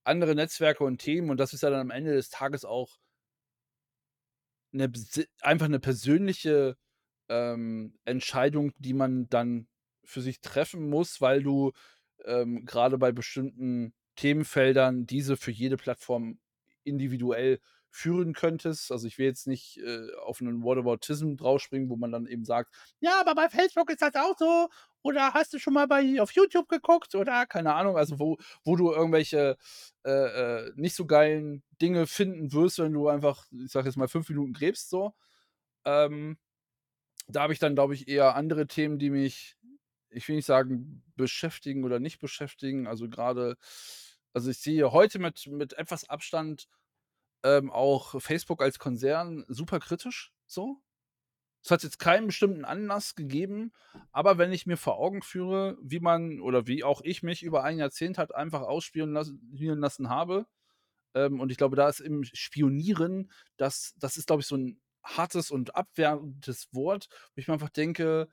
andere 0.05 0.35
Netzwerke 0.35 0.85
und 0.85 0.99
Themen 0.99 1.31
und 1.31 1.39
das 1.39 1.53
ist 1.53 1.63
ja 1.63 1.71
dann 1.71 1.81
am 1.81 1.91
Ende 1.91 2.13
des 2.13 2.29
Tages 2.29 2.65
auch 2.65 2.99
eine, 4.73 4.91
einfach 5.41 5.67
eine 5.67 5.81
persönliche 5.81 6.77
ähm, 7.29 7.95
Entscheidung, 8.05 8.73
die 8.79 8.95
man 8.95 9.29
dann 9.29 9.69
für 10.05 10.21
sich 10.21 10.41
treffen 10.41 10.89
muss, 10.89 11.21
weil 11.21 11.43
du 11.43 11.73
ähm, 12.25 12.65
gerade 12.67 12.99
bei 12.99 13.13
bestimmten 13.13 13.95
Themenfeldern 14.17 15.07
diese 15.07 15.37
für 15.37 15.51
jede 15.51 15.77
Plattform 15.77 16.39
individuell 16.85 17.61
führen 17.91 18.33
könntest. 18.33 18.91
Also 18.91 19.07
ich 19.07 19.19
will 19.19 19.27
jetzt 19.27 19.47
nicht 19.47 19.79
äh, 19.79 20.13
auf 20.25 20.41
einen 20.41 20.65
Whataboutism 20.65 21.37
draufspringen, 21.37 21.89
wo 21.89 21.97
man 21.97 22.11
dann 22.11 22.27
eben 22.27 22.45
sagt, 22.45 22.75
ja, 23.01 23.21
aber 23.21 23.35
bei 23.37 23.49
Facebook 23.49 23.89
ist 23.91 24.03
das 24.03 24.17
auch 24.17 24.37
so. 24.37 24.69
Oder 25.03 25.33
hast 25.35 25.53
du 25.53 25.59
schon 25.59 25.75
mal 25.75 25.87
bei 25.87 26.21
auf 26.21 26.33
YouTube 26.33 26.69
geguckt? 26.69 27.15
Oder 27.15 27.47
keine 27.47 27.75
Ahnung, 27.75 27.97
also 27.97 28.19
wo, 28.19 28.37
wo 28.65 28.75
du 28.75 28.91
irgendwelche 28.93 29.57
äh, 30.05 30.11
äh, 30.11 30.73
nicht 30.75 30.97
so 30.97 31.07
geilen 31.07 31.63
Dinge 31.81 32.07
finden 32.07 32.53
wirst, 32.53 32.79
wenn 32.79 32.93
du 32.93 33.09
einfach, 33.09 33.47
ich 33.53 33.71
sag 33.71 33.85
jetzt 33.85 33.97
mal, 33.97 34.09
fünf 34.09 34.29
Minuten 34.29 34.55
gräbst 34.55 34.91
so. 34.91 35.15
Ähm, 35.85 36.39
da 37.27 37.43
habe 37.43 37.53
ich 37.53 37.59
dann, 37.59 37.75
glaube 37.75 37.95
ich, 37.95 38.09
eher 38.09 38.35
andere 38.35 38.67
Themen, 38.67 38.99
die 38.99 39.11
mich, 39.11 39.57
ich 40.11 40.29
will 40.29 40.37
nicht 40.37 40.47
sagen, 40.47 41.03
beschäftigen 41.17 41.85
oder 41.85 42.01
nicht 42.01 42.19
beschäftigen. 42.19 42.87
Also 42.87 43.09
gerade, 43.09 43.57
also 44.33 44.51
ich 44.51 44.59
sehe 44.59 44.93
heute 44.93 45.19
mit, 45.19 45.47
mit 45.47 45.73
etwas 45.75 46.09
Abstand 46.09 46.69
ähm, 47.43 47.71
auch 47.71 48.21
Facebook 48.21 48.63
als 48.63 48.79
Konzern 48.79 49.45
super 49.49 49.81
kritisch 49.81 50.33
so. 50.47 50.81
Es 51.63 51.71
hat 51.71 51.83
jetzt 51.83 51.99
keinen 51.99 52.27
bestimmten 52.27 52.67
Anlass 52.67 53.15
gegeben, 53.15 53.73
aber 54.13 54.37
wenn 54.37 54.53
ich 54.53 54.67
mir 54.67 54.77
vor 54.77 54.99
Augen 54.99 55.23
führe, 55.23 55.79
wie 55.81 56.01
man 56.01 56.41
oder 56.41 56.67
wie 56.67 56.85
auch 56.85 57.01
ich 57.03 57.23
mich 57.23 57.43
über 57.43 57.65
ein 57.65 57.79
Jahrzehnt 57.79 58.19
hat 58.19 58.35
einfach 58.35 58.61
ausspielen 58.61 59.15
lassen, 59.15 59.41
lassen 59.51 60.11
habe, 60.11 60.47
ähm, 61.15 61.41
und 61.41 61.51
ich 61.51 61.57
glaube, 61.57 61.77
da 61.77 61.89
ist 61.89 62.01
im 62.01 62.25
Spionieren, 62.25 63.31
das, 63.57 63.95
das 63.97 64.17
ist, 64.17 64.27
glaube 64.27 64.41
ich, 64.41 64.47
so 64.47 64.57
ein 64.57 64.81
hartes 65.05 65.51
und 65.51 65.77
abwertendes 65.77 66.69
Wort, 66.73 67.09
wo 67.35 67.41
ich 67.41 67.49
mir 67.49 67.55
einfach 67.55 67.71
denke, 67.71 68.29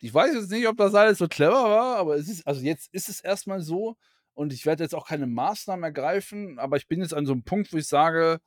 ich 0.00 0.12
weiß 0.14 0.34
jetzt 0.34 0.50
nicht, 0.50 0.66
ob 0.68 0.76
das 0.76 0.94
alles 0.94 1.18
so 1.18 1.28
clever 1.28 1.64
war, 1.64 1.96
aber 1.96 2.16
es 2.16 2.28
ist, 2.28 2.46
also 2.46 2.60
jetzt 2.62 2.92
ist 2.92 3.08
es 3.08 3.20
erstmal 3.20 3.60
so, 3.60 3.96
und 4.34 4.52
ich 4.52 4.66
werde 4.66 4.84
jetzt 4.84 4.94
auch 4.94 5.08
keine 5.08 5.26
Maßnahmen 5.26 5.82
ergreifen, 5.82 6.60
aber 6.60 6.76
ich 6.76 6.86
bin 6.86 7.00
jetzt 7.00 7.14
an 7.14 7.26
so 7.26 7.32
einem 7.32 7.42
Punkt, 7.42 7.72
wo 7.72 7.76
ich 7.76 7.88
sage, 7.88 8.40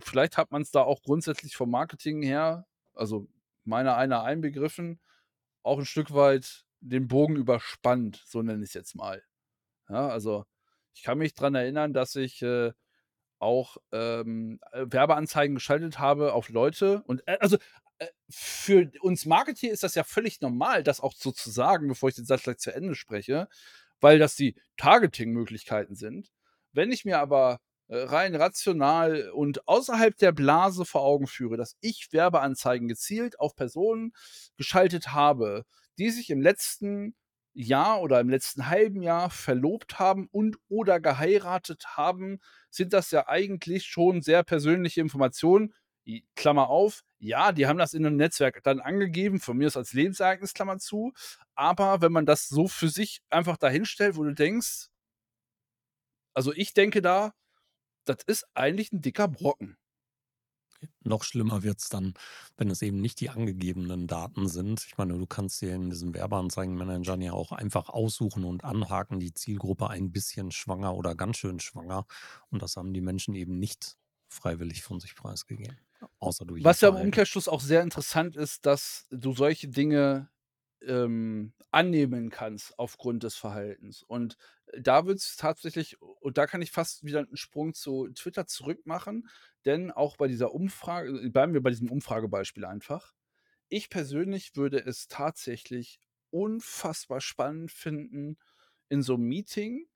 vielleicht 0.00 0.36
hat 0.36 0.50
man 0.50 0.62
es 0.62 0.72
da 0.72 0.82
auch 0.82 1.02
grundsätzlich 1.02 1.54
vom 1.56 1.70
Marketing 1.70 2.22
her, 2.22 2.66
also 2.92 3.28
meiner 3.64 3.96
einer 3.96 4.24
einbegriffen, 4.24 5.00
auch 5.62 5.78
ein 5.78 5.84
Stück 5.84 6.12
weit 6.12 6.64
den 6.80 7.06
Bogen 7.06 7.36
überspannt, 7.36 8.22
so 8.26 8.42
nenne 8.42 8.64
ich 8.64 8.70
es 8.70 8.74
jetzt 8.74 8.96
mal. 8.96 9.22
Ja, 9.88 10.08
also 10.08 10.44
ich 10.92 11.02
kann 11.02 11.18
mich 11.18 11.34
daran 11.34 11.54
erinnern, 11.54 11.92
dass 11.92 12.16
ich 12.16 12.42
äh, 12.42 12.72
auch 13.38 13.76
ähm, 13.92 14.60
Werbeanzeigen 14.72 15.54
geschaltet 15.54 15.98
habe 15.98 16.32
auf 16.32 16.48
Leute 16.48 17.02
und 17.06 17.22
äh, 17.26 17.38
also 17.40 17.58
äh, 17.98 18.06
für 18.28 18.90
uns 19.00 19.26
Marketing 19.26 19.70
ist 19.70 19.82
das 19.82 19.94
ja 19.94 20.04
völlig 20.04 20.40
normal, 20.40 20.82
das 20.82 21.00
auch 21.00 21.14
so 21.14 21.32
zu 21.32 21.50
sagen, 21.50 21.88
bevor 21.88 22.08
ich 22.08 22.14
den 22.16 22.26
Satz 22.26 22.42
gleich 22.42 22.58
zu 22.58 22.74
Ende 22.74 22.94
spreche, 22.94 23.48
weil 24.00 24.18
das 24.18 24.36
die 24.36 24.56
Targeting-Möglichkeiten 24.76 25.94
sind. 25.94 26.30
Wenn 26.72 26.92
ich 26.92 27.04
mir 27.04 27.18
aber 27.18 27.60
äh, 27.88 27.98
rein 27.98 28.34
rational 28.34 29.30
und 29.30 29.66
außerhalb 29.68 30.16
der 30.18 30.32
Blase 30.32 30.84
vor 30.84 31.02
Augen 31.02 31.26
führe, 31.26 31.56
dass 31.56 31.76
ich 31.80 32.08
Werbeanzeigen 32.12 32.88
gezielt 32.88 33.40
auf 33.40 33.54
Personen 33.54 34.12
geschaltet 34.56 35.12
habe, 35.12 35.64
die 35.98 36.10
sich 36.10 36.30
im 36.30 36.40
letzten 36.40 37.14
Jahr 37.56 38.02
oder 38.02 38.20
im 38.20 38.28
letzten 38.28 38.68
halben 38.68 39.02
Jahr 39.02 39.30
verlobt 39.30 39.98
haben 39.98 40.28
und 40.30 40.56
oder 40.68 41.00
geheiratet 41.00 41.96
haben, 41.96 42.38
sind 42.70 42.92
das 42.92 43.10
ja 43.10 43.28
eigentlich 43.28 43.86
schon 43.86 44.22
sehr 44.22 44.42
persönliche 44.44 45.00
Informationen, 45.00 45.72
Klammer 46.36 46.68
auf, 46.68 47.02
ja, 47.18 47.50
die 47.50 47.66
haben 47.66 47.78
das 47.78 47.94
in 47.94 48.06
einem 48.06 48.16
Netzwerk 48.16 48.62
dann 48.62 48.80
angegeben, 48.80 49.40
von 49.40 49.56
mir 49.56 49.66
ist 49.66 49.76
als 49.76 49.92
Lebensereignis, 49.92 50.54
Klammer 50.54 50.78
zu. 50.78 51.12
Aber 51.54 52.00
wenn 52.00 52.12
man 52.12 52.26
das 52.26 52.48
so 52.48 52.68
für 52.68 52.88
sich 52.88 53.22
einfach 53.28 53.56
dahinstellt, 53.56 54.16
wo 54.16 54.22
du 54.22 54.32
denkst, 54.32 54.86
also 56.34 56.52
ich 56.52 56.74
denke 56.74 57.02
da, 57.02 57.32
das 58.04 58.18
ist 58.26 58.46
eigentlich 58.54 58.92
ein 58.92 59.00
dicker 59.00 59.26
Brocken. 59.26 59.76
Noch 61.04 61.24
schlimmer 61.24 61.62
wird 61.62 61.80
es 61.80 61.88
dann, 61.88 62.14
wenn 62.56 62.70
es 62.70 62.82
eben 62.82 63.00
nicht 63.00 63.20
die 63.20 63.30
angegebenen 63.30 64.06
Daten 64.06 64.48
sind. 64.48 64.84
Ich 64.86 64.96
meine, 64.96 65.16
du 65.16 65.26
kannst 65.26 65.60
dir 65.60 65.74
in 65.74 65.90
diesem 65.90 66.14
Werbeanzeigenmanager 66.14 67.18
ja 67.20 67.32
auch 67.32 67.52
einfach 67.52 67.88
aussuchen 67.88 68.44
und 68.44 68.64
anhaken, 68.64 69.20
die 69.20 69.34
Zielgruppe 69.34 69.88
ein 69.90 70.12
bisschen 70.12 70.50
schwanger 70.50 70.94
oder 70.94 71.14
ganz 71.14 71.38
schön 71.38 71.60
schwanger. 71.60 72.06
Und 72.50 72.62
das 72.62 72.76
haben 72.76 72.92
die 72.92 73.00
Menschen 73.00 73.34
eben 73.34 73.58
nicht 73.58 73.96
freiwillig 74.28 74.82
von 74.82 75.00
sich 75.00 75.14
preisgegeben. 75.14 75.78
Außer 76.18 76.44
du 76.44 76.56
Was 76.62 76.80
ja 76.80 76.90
im 76.90 76.96
Umkehrschluss 76.96 77.48
auch 77.48 77.60
sehr 77.60 77.82
interessant 77.82 78.36
ist, 78.36 78.66
dass 78.66 79.06
du 79.10 79.32
solche 79.32 79.68
Dinge 79.68 80.28
ähm, 80.82 81.52
annehmen 81.70 82.30
kannst 82.30 82.78
aufgrund 82.78 83.22
des 83.22 83.36
Verhaltens. 83.36 84.02
Und 84.02 84.36
da 84.80 85.06
wird's 85.06 85.36
tatsächlich 85.36 86.00
und 86.02 86.38
da 86.38 86.46
kann 86.46 86.62
ich 86.62 86.72
fast 86.72 87.04
wieder 87.04 87.20
'n 87.20 87.36
Sprung 87.36 87.74
zu 87.74 88.08
Twitter 88.14 88.46
zurück 88.46 88.86
machen, 88.86 89.28
denn 89.64 89.90
auch 89.92 90.16
bei 90.16 90.28
dieser 90.28 90.52
Umfrage 90.54 91.30
bleiben 91.30 91.54
wir 91.54 91.62
bei 91.62 91.70
diesem 91.70 91.90
Umfragebeispiel 91.90 92.64
einfach. 92.64 93.12
Ich 93.70 93.90
persönlich 93.90 94.56
würde 94.56 94.78
es 94.84 95.08
tatsächlich 95.08 96.00
unfassbar 96.30 97.20
spannend 97.20 97.72
finden, 97.72 98.38
in 98.90 99.02
so 99.02 99.16
'nem 99.16 99.28
Meeting 99.28 99.86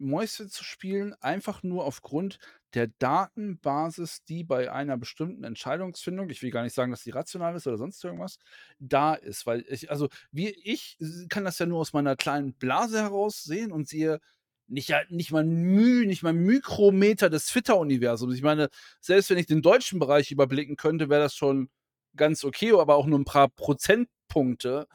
Mäuschen 0.00 0.48
zu 0.48 0.62
spielen, 0.62 1.14
einfach 1.20 1.62
nur 1.64 1.84
aufgrund 1.84 2.38
der 2.74 2.88
Datenbasis, 2.98 4.24
die 4.24 4.44
bei 4.44 4.70
einer 4.72 4.96
bestimmten 4.98 5.44
Entscheidungsfindung 5.44 6.30
ich 6.30 6.42
will 6.42 6.50
gar 6.50 6.62
nicht 6.64 6.74
sagen, 6.74 6.90
dass 6.92 7.02
die 7.04 7.10
rational 7.10 7.56
ist 7.56 7.66
oder 7.66 7.78
sonst 7.78 8.04
irgendwas, 8.04 8.38
da 8.78 9.14
ist. 9.14 9.46
Weil 9.46 9.64
ich 9.68 9.90
also, 9.90 10.08
wie 10.32 10.48
ich 10.50 10.98
kann 11.30 11.44
das 11.44 11.58
ja 11.58 11.66
nur 11.66 11.80
aus 11.80 11.92
meiner 11.94 12.16
kleinen 12.16 12.54
Blase 12.54 13.00
heraus 13.02 13.42
sehen 13.44 13.72
und 13.72 13.88
sehe 13.88 14.20
nicht 14.68 14.92
nicht 15.10 15.32
mal 15.32 15.44
'n 15.44 15.50
Müh 15.62 16.04
nicht 16.06 16.22
mal 16.22 16.32
Mikrometer 16.34 17.30
des 17.30 17.46
Twitter-Universums. 17.46 18.34
Ich 18.34 18.42
meine, 18.42 18.68
selbst 19.00 19.30
wenn 19.30 19.38
ich 19.38 19.46
den 19.46 19.62
deutschen 19.62 19.98
Bereich 19.98 20.30
überblicken 20.30 20.76
könnte, 20.76 21.08
wäre 21.10 21.22
das 21.22 21.34
schon 21.36 21.70
ganz 22.16 22.44
okay, 22.44 22.72
aber 22.72 22.96
auch 22.96 23.06
nur 23.06 23.18
'n 23.18 23.24
paar 23.24 23.48
Prozentpunkte. 23.48 24.86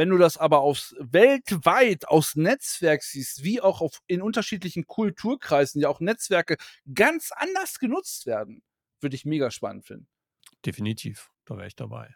Wenn 0.00 0.08
du 0.08 0.16
das 0.16 0.38
aber 0.38 0.60
aufs 0.62 0.96
weltweit 0.98 2.08
aufs 2.08 2.34
Netzwerk 2.34 3.02
siehst, 3.02 3.44
wie 3.44 3.60
auch 3.60 3.82
auf 3.82 4.00
in 4.06 4.22
unterschiedlichen 4.22 4.86
Kulturkreisen 4.86 5.78
ja 5.78 5.90
auch 5.90 6.00
Netzwerke 6.00 6.56
ganz 6.94 7.32
anders 7.36 7.78
genutzt 7.78 8.24
werden, 8.24 8.62
würde 9.02 9.14
ich 9.14 9.26
mega 9.26 9.50
spannend 9.50 9.84
finden. 9.84 10.08
Definitiv, 10.64 11.30
da 11.46 11.56
wäre 11.56 11.68
ich 11.68 11.76
dabei. 11.76 12.14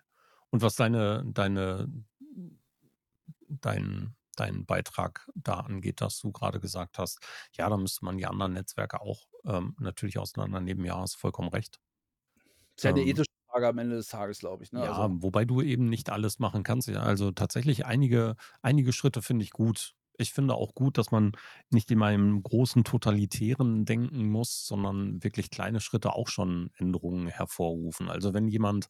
Und 0.51 0.62
was 0.62 0.76
deine 0.76 1.24
deine 1.26 1.89
dein 3.49 4.16
deinen 4.37 4.66
Beitrag 4.66 5.30
da 5.37 5.61
angeht, 5.61 6.01
dass 6.01 6.18
du 6.20 6.32
grade 6.32 6.61
gesagt 6.61 6.99
hast: 6.99 7.20
„Ja, 7.53 7.68
da 7.70 7.76
müsste 7.76 8.05
man 8.05 8.18
die 8.18 8.26
anderen 8.26 8.53
Netzwerke 8.55 9.01
auch, 9.01 9.28
ähm, 9.45 9.76
natürlich 9.78 10.18
auseinandernehmen.“ 10.18 10.85
Ja, 10.85 10.99
hast 11.01 11.16
vollkommen 11.16 11.49
recht. 11.51 11.80
Ist 12.78 12.85
ja 12.85 12.93
'ne 12.93 13.03
Ähm 13.03 13.05
ethische 13.05 13.34
Frage 13.55 13.69
am 13.69 13.79
Ende 13.79 13.97
des 13.97 14.09
Tages, 14.09 14.39
glaube 14.41 14.65
ich, 14.65 14.73
ne? 14.73 14.83
Ja, 14.83 14.89
Also 14.89 15.11
wobei 15.11 15.45
du 15.45 15.61
eben 15.63 15.89
nicht 15.89 16.11
alles 16.11 16.39
machen 16.41 16.65
kannst. 16.65 16.89
Ja, 16.89 17.03
also 17.03 17.31
tatsächlich 17.31 17.87
einige 17.87 18.35
einige 18.63 18.93
Schritte 18.93 19.23
finde 19.23 19.45
ich 19.45 19.51
gut. 19.53 19.95
Ich 20.19 20.33
finde 20.33 20.55
auch 20.55 20.75
gut, 20.75 20.99
dass 20.99 21.11
man 21.13 21.33
nicht 21.71 21.91
immer 21.91 22.13
im 22.13 22.43
großen 22.43 22.83
Totalitären 22.85 23.85
denken 23.85 24.29
muss, 24.31 24.67
sondern 24.67 25.23
wirklich 25.23 25.51
kleine 25.51 25.81
Schritte 25.81 26.13
auch 26.15 26.29
schon 26.29 26.71
Änderungen 26.77 27.29
hervorrufen. 27.29 28.09
Also, 28.11 28.35
wenn 28.35 28.49
jemand, 28.49 28.87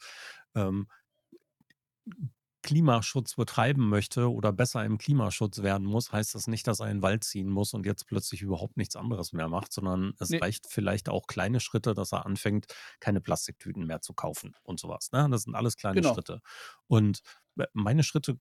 ähm 0.55 0.87
Klimaschutz 2.65 3.37
betreiben 3.37 3.89
möchte 3.91 4.33
oder 4.33 4.53
besser 4.53 4.85
im 4.85 4.99
Klimaschutz 4.99 5.62
werden 5.62 5.87
muss, 5.87 6.12
heißt 6.12 6.35
das 6.35 6.49
nicht, 6.49 6.67
dass 6.67 6.81
er 6.81 6.91
in 6.91 6.99
'n 6.99 7.03
Wald 7.03 7.25
ziehen 7.25 7.49
muss 7.51 7.75
und 7.75 7.87
jetzt 7.87 8.07
plötzlich 8.09 8.43
überhaupt 8.43 8.77
nichts 8.79 8.97
anderes 8.97 9.33
mehr 9.35 9.49
macht, 9.49 9.73
sondern 9.73 10.15
es 10.19 10.31
Ne. 10.31 10.41
reicht 10.41 10.67
vielleicht 10.69 11.09
auch 11.11 11.29
kleine 11.29 11.61
Schritte, 11.61 11.95
dass 11.95 12.12
er 12.12 12.27
anfängt, 12.27 12.67
keine 13.01 13.21
Plastiktüten 13.21 13.87
mehr 13.87 14.01
zu 14.03 14.15
kaufen 14.15 14.57
und 14.65 14.81
so 14.81 14.89
was, 14.89 15.12
ne? 15.12 15.29
Das 15.31 15.43
sind 15.45 15.55
alles 15.55 15.77
kleine 15.77 16.03
Genau. 16.03 16.17
Schritte. 16.17 16.41
Und 16.89 17.21
m 17.57 17.67
meine 17.75 18.03
Schritte 18.05 18.39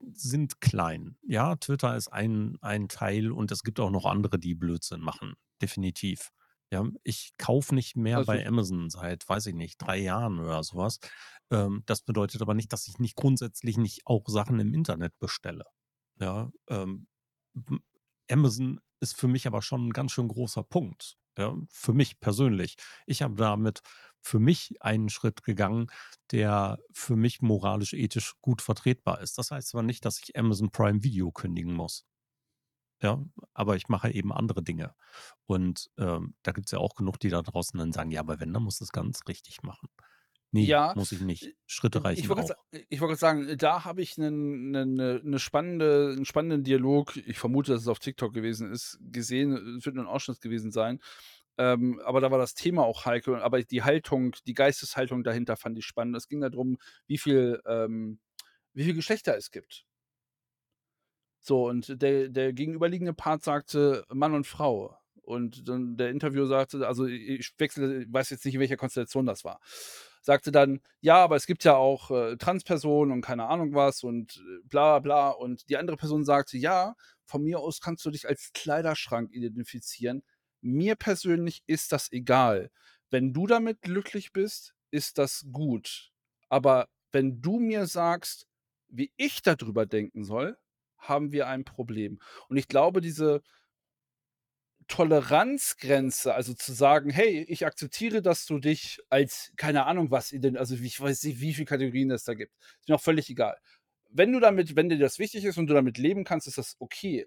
sind 0.00 0.60
klein. 0.62 1.16
Ja, 1.26 1.56
Twitter 1.56 1.96
ist 1.96 2.08
ein 2.08 2.58
ein 2.62 2.88
Teil 2.88 3.32
und 3.32 3.52
es 3.52 3.62
gibt 3.64 3.80
auch 3.80 3.90
noch 3.90 4.06
andere, 4.06 4.38
die 4.38 4.54
Blödsinn 4.54 5.00
machen, 5.02 5.34
definitiv. 5.62 6.30
Ja, 6.72 6.84
ich 7.04 7.32
kaufe 7.38 7.74
nicht 7.74 7.96
mehr 7.96 8.20
Also 8.20 8.24
bei 8.24 8.46
Amazon 8.46 8.90
seit, 8.90 9.28
weiß 9.28 9.46
ich 9.46 9.54
nicht, 9.54 9.78
3 9.78 9.98
Jahren 9.98 10.38
oder 10.40 10.62
so 10.64 10.76
was. 10.78 10.98
Ähm, 11.50 11.82
das 11.86 12.02
bedeutet 12.02 12.42
aber 12.42 12.54
nicht, 12.54 12.72
dass 12.72 12.88
ich 12.88 12.98
nicht 12.98 13.16
grundsätzlich 13.16 13.76
nicht 13.78 14.02
auch 14.06 14.24
Sachen 14.28 14.60
im 14.60 14.74
Internet 14.74 15.18
bestelle. 15.20 15.64
Ja, 16.20 16.50
ähm, 16.68 17.06
Amazon 18.30 18.80
ist 19.00 19.16
für 19.18 19.28
mich 19.28 19.46
aber 19.46 19.62
schon 19.62 19.88
'n 19.88 19.92
ganz 19.92 20.12
schön 20.12 20.28
großer 20.28 20.62
Punkt, 20.64 21.16
ja, 21.38 21.54
für 21.70 21.92
mich 21.92 22.20
persönlich. 22.20 22.76
Ich 23.06 23.22
habe 23.22 23.34
damit 23.36 23.82
für 24.22 24.38
mich 24.38 24.76
einen 24.82 25.10
Schritt 25.10 25.42
gegangen, 25.42 25.88
der 26.32 26.78
für 26.92 27.16
mich 27.16 27.42
moralisch, 27.42 27.92
ethisch 27.94 28.34
gut 28.40 28.62
vertretbar 28.62 29.20
ist. 29.20 29.36
Das 29.38 29.50
heißt 29.50 29.74
aber 29.74 29.82
nicht, 29.82 30.04
dass 30.06 30.18
ich 30.20 30.36
Amazon 30.38 30.70
Prime 30.70 31.02
Video 31.04 31.30
kündigen 31.32 31.74
muss. 31.74 32.06
Ja, 33.02 33.22
aber 33.54 33.76
ich 33.76 33.88
mache 33.88 34.10
eben 34.12 34.32
andere 34.32 34.62
Dinge. 34.62 34.94
Und, 35.46 35.90
ähm, 35.98 36.34
da 36.42 36.52
gibt's 36.52 36.72
ja 36.72 36.78
auch 36.78 36.94
genug, 36.96 37.18
die 37.20 37.28
da 37.30 37.42
draußen 37.42 37.78
dann 37.78 37.92
sagen: 37.92 38.10
„Ja, 38.10 38.20
aber 38.20 38.40
wenn, 38.40 38.52
dann 38.54 38.62
musst 38.64 38.80
du's 38.80 38.92
ganz 38.92 39.20
richtig 39.28 39.62
machen.“ 39.62 39.88
Ne, 40.54 40.70
Ja, 40.70 40.92
muss 40.92 41.10
ich 41.10 41.20
äh, 41.40 41.48
nicht. 41.48 41.56
Schritte 41.66 42.04
ich 42.14 42.28
reichen 42.28 42.30
wollte 42.30 42.38
auch. 42.38 42.64
ich 42.90 43.00
wollte 43.00 43.12
grad 43.14 43.20
sagen, 43.20 43.58
da 43.58 43.84
habe 43.84 44.02
ich 44.02 44.18
'nen 44.18 44.70
'nen 44.72 44.94
'ne 44.94 45.20
'ne 45.24 45.38
spannende 45.40 46.14
'n 46.18 46.24
spannenden 46.24 46.64
Dialog 46.64 47.16
ich 47.16 47.38
vermute, 47.38 47.72
dass 47.72 47.82
es 47.82 47.88
auf 47.88 47.98
TikTok 48.00 48.32
gewesen 48.34 48.70
ist, 48.72 48.98
gesehen. 49.02 49.76
Es 49.78 49.86
wird 49.86 49.96
nur 49.96 50.04
'n 50.04 50.08
Ausschnitt 50.08 50.40
gewesen 50.40 50.72
sein. 50.72 51.00
Ähm, 51.58 52.00
aber 52.04 52.20
da 52.20 52.30
war 52.32 52.38
das 52.38 52.54
Thema 52.54 52.84
auch 52.84 53.06
heikel, 53.06 53.36
aber 53.36 53.62
die 53.64 53.82
Haltung 53.84 54.34
die 54.46 54.54
Geisteshaltung 54.54 55.24
dahinter 55.24 55.56
fand 55.56 55.78
ich 55.78 55.86
spannend. 55.86 56.16
Es 56.16 56.28
ging 56.28 56.40
da 56.40 56.50
drum, 56.50 56.78
wie 57.08 57.18
viel 57.18 57.60
ähm, 57.66 58.20
wie 58.74 58.84
viel 58.84 58.94
Geschlechter 58.94 59.36
es 59.36 59.50
gibt. 59.52 59.84
So, 61.46 61.68
und 61.68 62.00
der 62.00 62.28
der 62.30 62.54
gegenüberliegende 62.54 63.12
Part 63.12 63.42
sagte: 63.42 64.04
„Mann 64.08 64.32
und 64.34 64.46
Frau.“ 64.46 64.96
Und 65.22 65.68
dann 65.68 65.96
der 65.98 66.08
Interviewer 66.10 66.46
sagte 66.46 66.86
also, 66.86 67.04
ich 67.06 67.52
wechsle 67.58 68.06
weiß 68.08 68.30
jetzt 68.30 68.44
nicht, 68.46 68.54
in 68.54 68.60
welcher 68.60 68.76
Konstellation 68.78 69.26
das 69.26 69.44
war. 69.44 69.60
Sagte 70.24 70.52
dann: 70.52 70.80
„Ja, 71.02 71.16
aber 71.22 71.36
es 71.36 71.46
gibt 71.46 71.64
ja 71.64 71.76
auch, 71.76 72.10
äh, 72.10 72.36
Transpersonen 72.38 73.12
und 73.12 73.20
keine 73.22 73.46
Ahnung 73.48 73.74
was 73.74 74.02
und, 74.04 74.38
äh, 74.38 74.60
bla 74.68 74.98
bla.“ 75.00 75.30
Und 75.30 75.68
die 75.70 75.76
andere 75.76 75.96
Person 75.98 76.24
sagte: 76.24 76.58
„Ja, 76.58 76.96
von 77.26 77.42
mir 77.44 77.60
aus 77.60 77.80
kannst 77.80 78.04
du 78.06 78.10
dich 78.10 78.28
als 78.28 78.50
Kleiderschrank 78.54 79.30
identifizieren. 79.32 80.22
Mir 80.62 80.96
persönlich 80.96 81.62
ist 81.66 81.92
das 81.92 82.10
egal. 82.12 82.70
Wenn 83.10 83.32
du 83.34 83.46
damit 83.46 83.82
glücklich 83.82 84.32
bist, 84.32 84.74
ist 84.90 85.18
das 85.18 85.44
gut. 85.52 86.10
Aber 86.48 86.88
wenn 87.12 87.40
du 87.42 87.58
mir 87.60 87.86
sagst, 87.86 88.46
wie 88.88 89.12
ich 89.16 89.42
da 89.42 89.54
drüber 89.56 89.86
denken 89.86 90.24
soll, 90.24 90.56
haben 90.98 91.32
wir 91.32 91.48
ein 91.48 91.64
Problem.“ 91.64 92.18
Und 92.48 92.56
ich 92.56 92.68
glaube, 92.68 93.00
diese 93.02 93.42
Toleranzgrenze, 94.88 96.34
also 96.34 96.54
zu 96.54 96.72
sagen: 96.72 97.10
„Hey, 97.10 97.44
ich 97.48 97.66
akzeptiere, 97.66 98.22
dass 98.22 98.46
du 98.46 98.58
dich 98.58 98.98
als 99.10 99.52
keine 99.56 99.86
Ahnung 99.86 100.10
was 100.10 100.32
ident“ 100.32 100.58
also, 100.58 100.74
ich 100.76 101.00
weiß 101.00 101.22
nicht, 101.24 101.40
wie 101.40 101.54
viel 101.54 101.64
Kategorien 101.64 102.10
es 102.10 102.24
da 102.24 102.34
gibt. 102.34 102.52
Ist 102.80 102.88
mir 102.88 102.96
auch 102.96 103.00
völlig 103.02 103.30
egal. 103.30 103.56
Wenn 104.10 104.32
du 104.32 104.40
damit 104.40 104.76
wenn 104.76 104.88
dir 104.88 104.98
das 104.98 105.18
wichtig 105.18 105.44
ist 105.44 105.58
und 105.58 105.66
du 105.68 105.74
damit 105.74 105.98
leben 105.98 106.24
kannst, 106.24 106.46
ist 106.48 106.58
das 106.58 106.76
okay. 106.80 107.26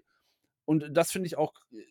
Und 0.66 0.86
das 0.96 1.12
finde 1.12 1.26
ich 1.28 1.38
auch, 1.38 1.54
äh, 1.72 1.84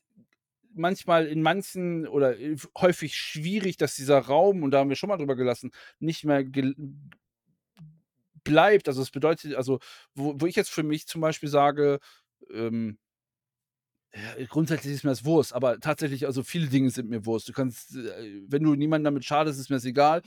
manchmal 0.73 1.27
in 1.27 1.41
manchen 1.41 2.07
oder, 2.07 2.39
äh, 2.39 2.57
häufig 2.79 3.15
schwierig, 3.17 3.77
dass 3.77 3.95
dieser 3.95 4.19
Raum 4.19 4.63
und 4.63 4.71
da 4.71 4.79
haben 4.79 4.89
wir 4.89 4.95
schon 4.97 5.09
mal 5.09 5.17
drüber 5.17 5.35
gelassen, 5.37 5.71
nicht 5.99 6.25
mehr 6.25 6.43
gel 6.45 6.75
bleibt. 8.43 8.87
Also, 8.87 9.01
es 9.01 9.11
bedeutet 9.11 9.55
also, 9.55 9.79
wo 10.15 10.35
wo 10.39 10.45
ich 10.47 10.55
jetzt 10.55 10.69
für 10.71 10.83
mich 10.83 11.07
zum 11.07 11.21
Beispiel 11.21 11.49
sage, 11.49 11.99
ähm 12.53 12.97
grundsätzlich 14.49 14.93
ist 14.93 15.03
mir 15.03 15.11
das 15.11 15.25
Wurst, 15.25 15.53
aber 15.53 15.79
tatsächlich 15.79 16.25
also, 16.25 16.43
viele 16.43 16.67
Dinge 16.67 16.89
sind 16.89 17.09
mir 17.09 17.25
Wurst. 17.25 17.47
Du 17.49 17.53
kannst, 17.53 17.95
äh 17.95 18.43
wenn 18.47 18.63
du 18.63 18.75
niemandem 18.75 19.05
damit 19.05 19.25
schadest, 19.25 19.59
ist 19.59 19.69
mir 19.69 19.75
das 19.77 19.85
egal. 19.85 20.21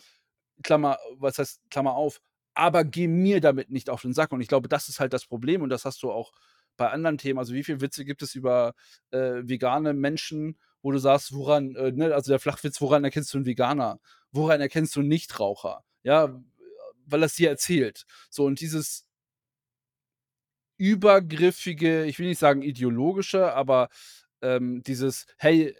Klammer 0.62 0.98
was 1.18 1.38
heißt 1.38 1.60
Klammer 1.70 1.94
auf, 1.94 2.20
aber 2.54 2.84
geh 2.84 3.08
mir 3.08 3.40
damit 3.40 3.70
nicht 3.70 3.90
auf 3.90 4.02
den 4.02 4.12
Sack. 4.14 4.32
Und 4.32 4.40
ich 4.42 4.48
glaube, 4.48 4.68
das 4.68 4.88
ist 4.88 5.00
halt 5.00 5.12
das 5.14 5.26
Problem 5.26 5.62
und 5.62 5.70
das 5.70 5.84
hast 5.84 6.02
du 6.02 6.12
auch 6.12 6.32
bei 6.76 6.90
anderen 6.90 7.18
Themen. 7.18 7.38
Also, 7.40 7.54
wie 7.54 7.64
viel 7.64 7.80
Witze 7.82 8.04
gibt 8.04 8.22
es 8.22 8.34
über, 8.34 8.74
äh, 9.12 9.42
vegane 9.44 9.94
Menschen, 9.94 10.58
wo 10.82 10.92
du 10.92 10.98
sagst: 10.98 11.34
„Woran“ 11.34 11.74
äh, 11.76 11.92
ne, 11.92 12.14
also, 12.14 12.30
der 12.32 12.40
Flachwitz: 12.40 12.80
„Woran 12.82 13.04
erkennst 13.04 13.34
du 13.34 13.38
'n 13.38 13.46
Veganer? 13.46 14.00
Woran 14.32 14.60
erkennst 14.62 14.96
du 14.96 15.00
'n 15.02 15.08
Nichtraucher?“ 15.08 15.84
Ja, 16.04 16.40
weil 17.06 17.22
er's 17.24 17.34
dir 17.36 17.50
erzählt. 17.50 18.06
So 18.30 18.44
und 18.46 18.60
dieses 18.60 19.06
übergriffige, 20.80 22.06
ich 22.06 22.18
will 22.18 22.28
nicht 22.28 22.40
sagen 22.40 22.62
ideologische, 22.62 23.52
aber, 23.54 23.90
ähm, 24.42 24.82
dieses: 24.84 25.26
„Hey, 25.38 25.68
äh, 25.70 25.74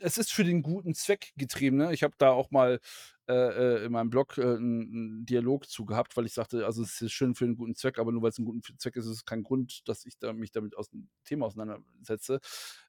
es 0.00 0.18
ist 0.18 0.32
für 0.32 0.44
den 0.44 0.62
guten 0.62 0.94
Zweck 0.94 1.32
getrieben“, 1.38 1.78
ne? 1.78 1.92
Ich 1.94 2.02
habe 2.04 2.14
da 2.18 2.30
auch 2.32 2.50
mal, 2.52 2.80
äh, 3.28 3.34
äh, 3.34 3.86
in 3.86 3.92
meinem 3.92 4.10
Blog, 4.10 4.38
äh, 4.38 4.42
'n 4.42 5.22
'n 5.22 5.26
Dialog 5.26 5.68
zu 5.70 5.84
gehabt, 5.86 6.16
weil 6.18 6.26
ich 6.26 6.34
sagte: 6.34 6.66
„Also, 6.66 6.82
es 6.84 7.00
ist 7.02 7.12
schön 7.12 7.34
für 7.36 7.46
'n 7.46 7.56
guten 7.56 7.74
Zweck, 7.76 7.98
aber 8.00 8.12
nur 8.12 8.22
weil's 8.22 8.38
'n 8.40 8.44
guten 8.46 8.60
f 8.60 8.72
Zweck 8.78 8.96
ist, 8.96 9.06
ist 9.06 9.12
es 9.12 9.24
kein 9.26 9.42
Grund, 9.44 9.88
dass 9.88 10.06
ich 10.06 10.18
da 10.20 10.32
mich 10.34 10.52
damit 10.52 10.76
aus 10.76 10.92
'n 10.94 11.10
Thema 11.24 11.46
auseinandersetze.“ 11.48 12.40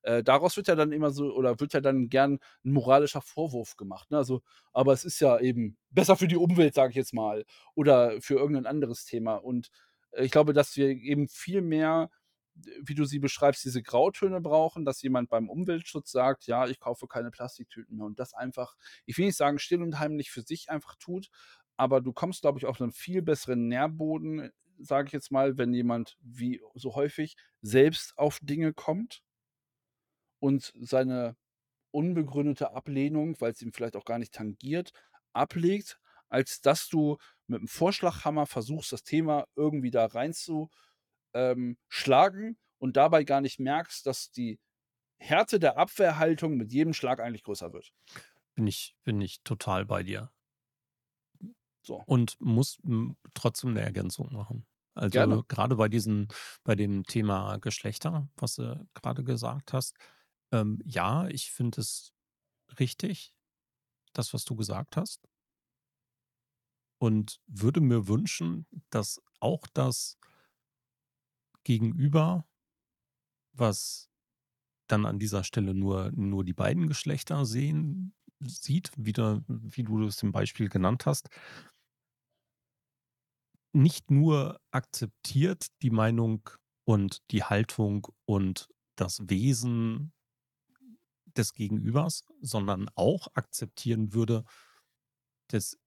Äh, 0.03 0.23
daraus 0.23 0.57
wird 0.57 0.67
ja 0.69 0.75
dann 0.75 0.91
immer 0.93 1.11
so 1.11 1.33
oder 1.35 1.59
wird 1.61 1.73
ja 1.73 1.81
dann 1.81 2.09
gern 2.09 2.39
'n 2.65 2.73
moralischer 2.73 3.21
Vorwurf 3.23 3.77
gemacht, 3.77 4.11
ne? 4.11 4.17
Also: 4.19 4.41
„Aber 4.73 4.93
es 4.93 5.05
ist 5.05 5.19
ja 5.21 5.39
eben 5.39 5.77
besser 5.91 6.17
für 6.17 6.27
die 6.29 6.37
Umwelt“, 6.37 6.75
sage 6.75 6.91
ich 6.91 6.97
jetzt 6.97 7.13
mal, 7.15 7.45
oder 7.75 8.21
für 8.21 8.35
irgend 8.35 8.55
'nen 8.57 8.67
anderes 8.67 9.05
Thema. 9.05 9.35
Und, 9.37 9.69
ich 10.17 10.31
glaube, 10.31 10.53
dass 10.53 10.75
wir 10.77 10.89
eben 10.89 11.27
viel 11.29 11.61
mehr, 11.61 12.09
wie 12.81 12.95
du 12.95 13.05
sie 13.05 13.19
beschreibst, 13.19 13.63
diese 13.65 13.81
Grautöne 13.83 14.41
brauchen, 14.41 14.85
dass 14.85 15.01
jemand 15.01 15.29
beim 15.29 15.49
Umweltschutz 15.49 16.11
sagt: 16.11 16.45
„Ja, 16.47 16.67
ich 16.67 16.79
kaufe 16.79 17.07
keine 17.07 17.31
Plastiktüten 17.31 17.97
mehr.“ 17.97 18.05
Und 18.05 18.19
das 18.19 18.33
einfach 18.33 18.75
ich 19.05 19.17
will 19.17 19.25
nicht 19.25 19.37
sagen, 19.37 19.59
still 19.59 19.81
und 19.81 19.99
heimlich 19.99 20.31
für 20.31 20.41
sich 20.41 20.69
einfach 20.69 20.95
tut, 20.97 21.29
aber 21.77 22.01
du 22.01 22.13
kommst, 22.13 22.41
glaube 22.41 22.59
ich, 22.59 22.65
auf 22.65 22.79
'nen 22.79 22.91
viel 22.91 23.21
besseren 23.21 23.67
Nährboden, 23.69 24.51
sage 24.79 25.07
ich 25.07 25.13
jetzt 25.13 25.31
mal, 25.31 25.57
wenn 25.57 25.73
jemand 25.73 26.17
wie 26.21 26.61
so 26.75 26.95
häufig 26.95 27.35
selbst 27.61 28.17
auf 28.17 28.39
Dinge 28.41 28.73
kommt 28.73 29.21
und 30.39 30.73
seine 30.81 31.35
unbegründete 31.91 32.73
Ablehnung, 32.73 33.39
weil's 33.41 33.61
ihm 33.61 33.73
vielleicht 33.73 33.95
auch 33.97 34.05
gar 34.05 34.19
nicht 34.19 34.33
tangiert, 34.33 34.93
ablegt, 35.33 35.99
als 36.29 36.61
dass 36.61 36.89
du 36.89 37.17
mit'm 37.51 37.67
Vorschlaghammer 37.69 38.47
versuchst, 38.47 38.91
das 38.93 39.03
Thema 39.03 39.47
irgendwie 39.55 39.91
da 39.91 40.05
rein 40.07 40.33
zu 40.33 40.69
ähm, 41.33 41.77
und 42.79 42.97
dabei 42.97 43.23
gar 43.25 43.41
nicht 43.41 43.59
merkst, 43.59 44.05
dass 44.05 44.31
die 44.31 44.59
Härte 45.19 45.59
der 45.59 45.77
Abwehrhaltung 45.77 46.57
mit 46.57 46.71
jedem 46.73 46.93
Schlag 46.93 47.19
eigentlich 47.21 47.43
größer 47.43 47.73
wird. 47.73 47.91
Bin 48.57 48.67
ich 48.67 48.95
bin 49.03 49.19
ich 49.21 49.41
total 49.43 49.85
bei 49.85 50.03
dir. 50.03 50.31
So. 51.83 52.05
Und 52.07 52.39
muss, 52.41 52.77
hm, 52.83 53.15
trotzdem 53.33 53.73
'ne 53.73 53.81
Ergänzung 53.81 54.33
machen. 54.33 54.65
Gerne. 55.11 55.41
Also, 55.41 55.43
grade 55.47 55.75
bei 55.77 55.87
diesen 55.87 56.27
bei 56.63 56.75
dem 56.75 57.03
Thema 57.05 57.57
Geschlechter, 57.57 58.29
was 58.35 58.55
du 58.55 58.87
grade 58.93 59.23
gesagt 59.23 59.71
hast. 59.73 59.95
Ähm, 60.51 60.79
ja, 60.85 61.27
ich 61.29 61.51
finde 61.51 61.81
es 61.81 62.11
richtig, 62.79 63.33
das, 64.13 64.33
was 64.33 64.45
du 64.45 64.55
gesagt 64.57 64.97
hast. 64.97 65.27
Und 67.01 67.41
würde 67.47 67.81
mir 67.81 68.07
wünschen, 68.07 68.67
dass 68.91 69.19
auch 69.39 69.65
das 69.73 70.19
Gegenüber 71.63 72.45
was 73.53 74.07
dann 74.87 75.07
an 75.07 75.17
dieser 75.17 75.43
Stelle 75.43 75.73
nur 75.73 76.11
nur 76.11 76.43
die 76.43 76.53
beiden 76.53 76.87
Geschlechter 76.87 77.45
sehen 77.45 78.13
sieht, 78.39 78.91
wieder 78.95 79.43
wie 79.47 79.83
du 79.83 80.05
es 80.05 80.21
im 80.21 80.31
Beispiel 80.31 80.69
genannt 80.69 81.07
hast 81.07 81.29
nicht 83.73 84.11
nur 84.11 84.59
akzeptiert 84.71 85.67
die 85.81 85.91
Meinung 85.91 86.49
und 86.83 87.21
die 87.31 87.43
Haltung 87.43 88.07
und 88.25 88.69
das 88.95 89.29
Wesen 89.29 90.13
des 91.25 91.53
Gegenübers, 91.53 92.25
sondern 92.41 92.89
auch 92.95 93.27
akzeptieren 93.33 94.13
würde 94.13 94.43
dass 95.47 95.77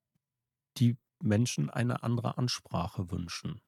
die 0.76 0.98
Menschen 1.22 1.70
eine 1.70 2.02
andere 2.02 2.38
Ansprache 2.38 3.10
wünschen. 3.10 3.60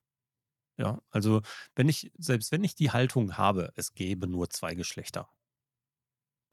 Ja, 0.79 1.03
also, 1.11 1.43
wenn 1.77 1.89
ich 1.89 2.13
selbst 2.19 2.53
wenn 2.53 2.65
ich 2.65 2.75
die 2.77 2.91
Haltung 2.93 3.39
habe, 3.39 3.73
es 3.77 3.95
gäbe 3.95 4.29
nur 4.29 4.51
2 4.51 4.75
Geschlechter 4.75 5.31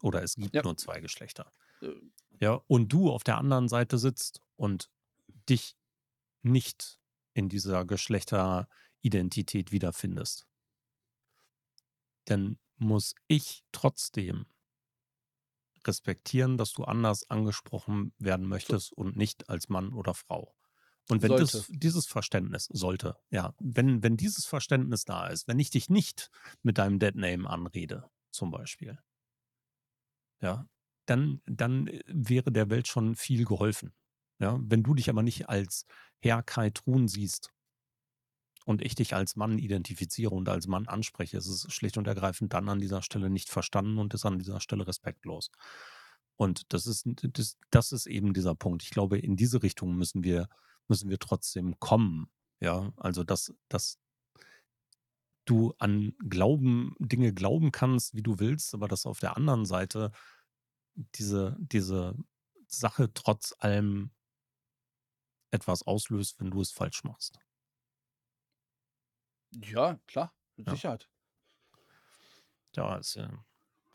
oder 0.01 0.23
es 0.23 0.37
gibt 0.37 0.53
Ja. 0.53 0.63
nur 0.63 0.77
2 0.77 0.99
Geschlechter. 1.01 1.51
Äh 1.81 2.13
Ja, 2.41 2.61
und 2.67 2.93
du 2.93 3.11
auf 3.11 3.23
der 3.23 3.37
anderen 3.37 3.69
Seite 3.69 3.97
sitzt 3.97 4.41
und 4.57 4.89
dich 5.49 5.77
nicht 6.43 6.99
in 7.33 7.49
dieser 7.49 7.85
Geschlechteridentität 7.85 9.71
wiederfindest 9.71 10.45
dann 12.27 12.57
muss 12.77 13.15
ich 13.27 13.63
trotzdem 13.71 14.45
respektieren, 15.87 16.57
dass 16.57 16.71
du 16.73 16.83
anders 16.85 17.29
angesprochen 17.29 18.13
werden 18.17 18.47
möchtest 18.47 18.93
und 18.93 19.15
nicht 19.17 19.49
als 19.49 19.69
Mann 19.69 19.91
oder 19.93 20.13
Frau. 20.13 20.53
Und 21.09 21.21
wenn 21.21 21.31
das 21.31 21.67
dieses 21.69 22.05
Verständnis 22.05 22.69
sollte, 22.71 23.17
ja, 23.29 23.53
wenn 23.59 24.03
wenn 24.03 24.15
dieses 24.15 24.45
Verständnis 24.45 25.03
da 25.03 25.27
ist, 25.27 25.47
wenn 25.47 25.59
ich 25.59 25.69
dich 25.69 25.89
nicht 25.89 26.31
mit 26.61 26.77
deinem 26.77 26.99
Deadname 26.99 27.49
anrede, 27.49 28.09
zum 28.31 28.51
Beispiel 28.51 28.97
ja, 30.43 30.67
dann 31.05 31.41
dann, 31.45 31.87
äh, 31.87 32.03
wäre 32.07 32.51
der 32.51 32.69
Welt 32.69 32.87
schon 32.87 33.15
viel 33.15 33.45
geholfen. 33.45 33.93
Ja, 34.39 34.59
wenn 34.61 34.83
du 34.83 34.93
dich 34.93 35.09
aber 35.09 35.23
nicht 35.23 35.49
als 35.49 35.85
Herr 36.21 36.43
Kai 36.43 36.69
Trun 36.69 37.07
siehst 37.07 37.51
und 38.65 38.81
ich 38.81 38.95
dich 38.95 39.15
als 39.15 39.35
Mann 39.35 39.57
identifiziere 39.57 40.31
und 40.31 40.49
als 40.49 40.67
Mann 40.67 40.87
anspreche, 40.87 41.37
ist 41.37 41.47
es 41.47 41.73
schlicht 41.73 41.97
und 41.97 42.07
ergreifend 42.07 42.53
dann 42.53 42.69
an 42.69 42.79
dieser 42.79 43.01
Stelle 43.01 43.29
nicht 43.29 43.49
verstanden 43.49 43.97
und 43.97 44.13
ist 44.13 44.25
an 44.25 44.39
dieser 44.39 44.59
Stelle 44.59 44.87
respektlos. 44.87 45.49
Und 46.35 46.73
das 46.73 46.87
ist 46.87 47.05
das 47.05 47.57
das 47.71 47.91
ist 47.91 48.05
eben 48.05 48.33
dieser 48.33 48.55
Punkt. 48.55 48.83
Ich 48.83 48.89
glaube, 48.89 49.19
in 49.19 49.35
diese 49.37 49.63
Richtung 49.63 49.95
müssen 49.95 50.23
wir 50.23 50.49
müssen 50.89 51.09
wir 51.09 51.19
trotzdem 51.19 51.79
kommen, 51.79 52.31
ja? 52.61 52.93
Also, 52.97 53.23
dass 53.23 53.53
dass 53.69 53.95
du 55.47 55.73
an 55.77 56.13
Glauben 56.29 56.95
Dinge 56.99 57.33
glauben 57.33 57.71
kannst, 57.71 58.13
wie 58.15 58.23
du 58.23 58.39
willst, 58.39 58.73
aber 58.73 58.87
dass 58.87 59.05
auf 59.05 59.19
der 59.19 59.35
anderen 59.35 59.65
Seite 59.65 60.11
diese 60.95 61.57
diese 61.59 62.15
Sache 62.67 63.13
trotz 63.13 63.55
allem 63.59 64.11
etwas 65.53 65.83
auslöst, 65.83 66.39
wenn 66.39 66.49
du 66.49 66.61
es 66.61 66.71
falsch 66.71 67.03
machst. 67.03 67.39
Ja, 69.61 69.99
klar, 70.07 70.33
mit 70.55 70.67
Ja. 70.67 70.69
Sicherheit. 70.69 71.07
Ja, 72.75 72.95
ist 72.97 73.15
ja 73.15 73.45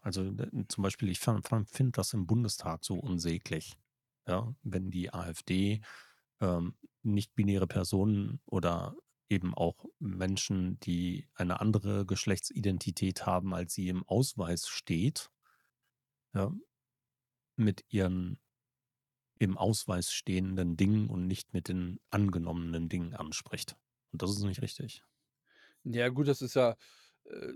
also, 0.02 0.32
zum 0.68 0.82
Beispiel, 0.82 1.10
ich 1.10 1.20
finde 1.20 1.90
das 1.92 2.14
im 2.14 2.26
Bundestag 2.26 2.84
so 2.84 2.94
unsäglich, 2.96 3.76
ja, 4.26 4.54
wenn 4.62 4.90
die 4.90 5.12
AfD, 5.12 5.82
ähm, 6.40 6.74
nicht-binäre 7.02 7.66
Personen 7.66 8.40
oder 8.46 8.94
eben 9.28 9.54
auch 9.54 9.84
Menschen, 9.98 10.80
die 10.80 11.28
eine 11.34 11.60
andere 11.60 12.06
Geschlechtsidentität 12.06 13.26
haben, 13.26 13.54
als 13.54 13.74
sie 13.74 13.88
im 13.88 14.06
Ausweis 14.06 14.68
steht 14.68 15.30
ja, 16.34 16.52
mit 17.56 17.84
ihren 17.88 18.38
im 19.38 19.56
Ausweis 19.56 20.12
stehenden 20.12 20.76
Dingen 20.76 21.08
und 21.08 21.26
nicht 21.26 21.54
mit 21.54 21.68
den 21.68 22.00
angenommenen 22.10 22.88
Dingen 22.88 23.14
anspricht. 23.14 23.76
Und 24.12 24.22
das 24.22 24.30
ist 24.30 24.42
nicht 24.42 24.62
richtig. 24.62 25.04
Ja 25.84 26.08
gut, 26.08 26.26
das 26.26 26.42
ist 26.42 26.54
ja, 26.54 26.76
äh, 27.24 27.52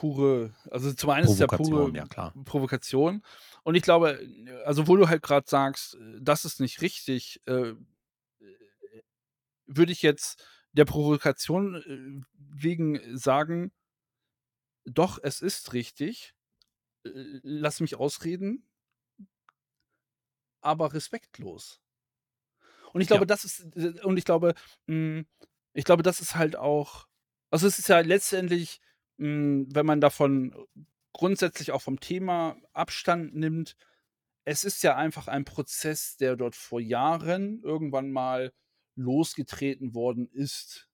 pure 0.00 0.54
also, 0.70 0.92
zum 0.92 1.10
einen 1.10 1.24
ist 1.24 1.32
es 1.32 1.38
ja 1.38 1.46
pure 1.48 1.90
Provokation, 1.90 1.94
ja. 1.94 2.08
Provokation. 2.44 3.22
Und 3.64 3.74
ich 3.74 3.82
glaube, 3.82 4.12
äh, 4.22 4.62
also, 4.64 4.86
wo 4.88 4.96
du 4.96 5.08
halt 5.08 5.22
grad 5.22 5.48
sagst, 5.48 5.94
äh, 5.94 6.18
das 6.20 6.44
ist 6.44 6.60
nicht 6.60 6.80
richtig, 6.82 7.40
äh, 7.46 7.70
äh, 7.70 7.76
würde 9.66 9.92
ich 9.92 10.02
jetzt 10.02 10.44
der 10.72 10.84
Provokation, 10.84 11.74
äh, 11.76 12.26
wegen 12.38 13.16
sagen 13.16 13.72
doch, 14.84 15.18
es 15.22 15.40
ist 15.40 15.72
richtig. 15.72 16.34
L 17.04 17.40
lass 17.44 17.80
mich 17.80 17.96
ausreden 17.96 18.64
aber 20.62 20.92
respektlos. 20.92 21.80
Und 22.94 23.00
ich 23.00 23.08
Ja. 23.08 23.16
glaube, 23.16 23.26
das 23.26 23.44
ist 23.44 23.66
und 24.04 24.16
ich 24.16 24.24
glaube 24.24 24.54
hm, 24.86 25.26
ich 25.74 25.84
glaube, 25.84 26.02
das 26.02 26.20
ist 26.20 26.34
halt 26.36 26.56
auch 26.56 27.06
also, 27.50 27.66
es 27.66 27.78
ist 27.78 27.88
ja 27.88 28.00
letztendlich, 28.00 28.78
wenn 29.18 29.86
man 29.86 30.00
davon 30.00 30.54
grundsätzlich 31.12 31.72
auch 31.72 31.82
vom 31.82 32.00
Thema 32.00 32.56
Abstand 32.72 33.34
nimmt 33.34 33.76
es 34.50 34.64
ist 34.64 34.82
ja 34.82 34.96
einfach 34.96 35.28
ein 35.28 35.44
Prozess, 35.44 36.16
der 36.16 36.34
dort 36.34 36.56
vor 36.56 36.80
Jahren 36.80 37.60
irgendwann 37.62 38.10
mal 38.10 38.50
losgetreten 38.94 39.94
worden 39.94 40.26
ist. 40.26 40.88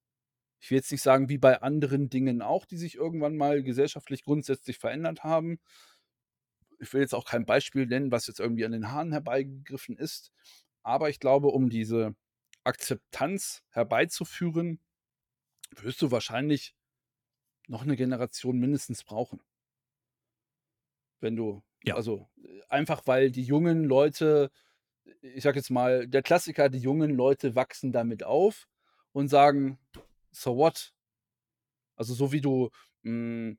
Ich 0.58 0.72
will 0.72 0.78
jetzt 0.78 0.90
nicht 0.90 1.02
sagen, 1.02 1.28
wie 1.28 1.38
bei 1.38 1.62
anderen 1.62 2.10
Dingen 2.10 2.42
auch, 2.42 2.66
die 2.66 2.76
sich 2.76 2.96
irgendwann 2.96 3.36
mal 3.36 3.62
gesellschaftlich 3.62 4.24
grundsätzlich 4.24 4.78
verändert 4.78 5.22
haben. 5.22 5.60
Ich 6.80 6.92
will 6.92 7.00
jetzt 7.00 7.14
auch 7.14 7.24
kein 7.24 7.46
Beispiel 7.46 7.86
nennen, 7.86 8.10
was 8.10 8.26
jetzt 8.26 8.40
irgendwie 8.40 8.64
an 8.64 8.72
den 8.72 8.90
Haaren 8.90 9.12
herbeigegriffen 9.12 9.96
ist. 9.98 10.32
Aber 10.82 11.08
ich 11.08 11.20
glaube, 11.20 11.46
um 11.46 11.70
diese 11.70 12.16
Akzeptanz 12.64 13.62
herbeizuführen, 13.70 14.80
wirst 15.76 16.02
du 16.02 16.10
wahrscheinlich 16.10 16.74
noch 17.68 17.84
'ne 17.84 17.96
Generation 17.96 18.58
mindestens 18.58 19.04
brauchen. 19.04 19.40
Wenn 21.22 21.36
du 21.36 21.62
Ja. 21.82 21.96
also, 21.96 22.28
äh, 22.42 22.60
einfach 22.68 23.02
weil 23.06 23.30
die 23.30 23.42
jungen 23.42 23.84
Leute 23.84 24.50
ich 25.22 25.42
sage 25.44 25.58
jetzt 25.58 25.70
mal, 25.70 26.08
der 26.08 26.22
Klassiker, 26.22 26.68
die 26.70 26.78
jungen 26.78 27.12
Leute 27.16 27.56
wachsen 27.56 27.92
damit 27.92 28.24
auf 28.24 28.68
und 29.12 29.28
sagen: 29.28 29.78
„So 30.32 30.56
what?“ 30.56 30.90
Also, 31.98 32.14
so 32.14 32.32
wie 32.32 32.40
du, 32.40 32.70
hm 33.02 33.58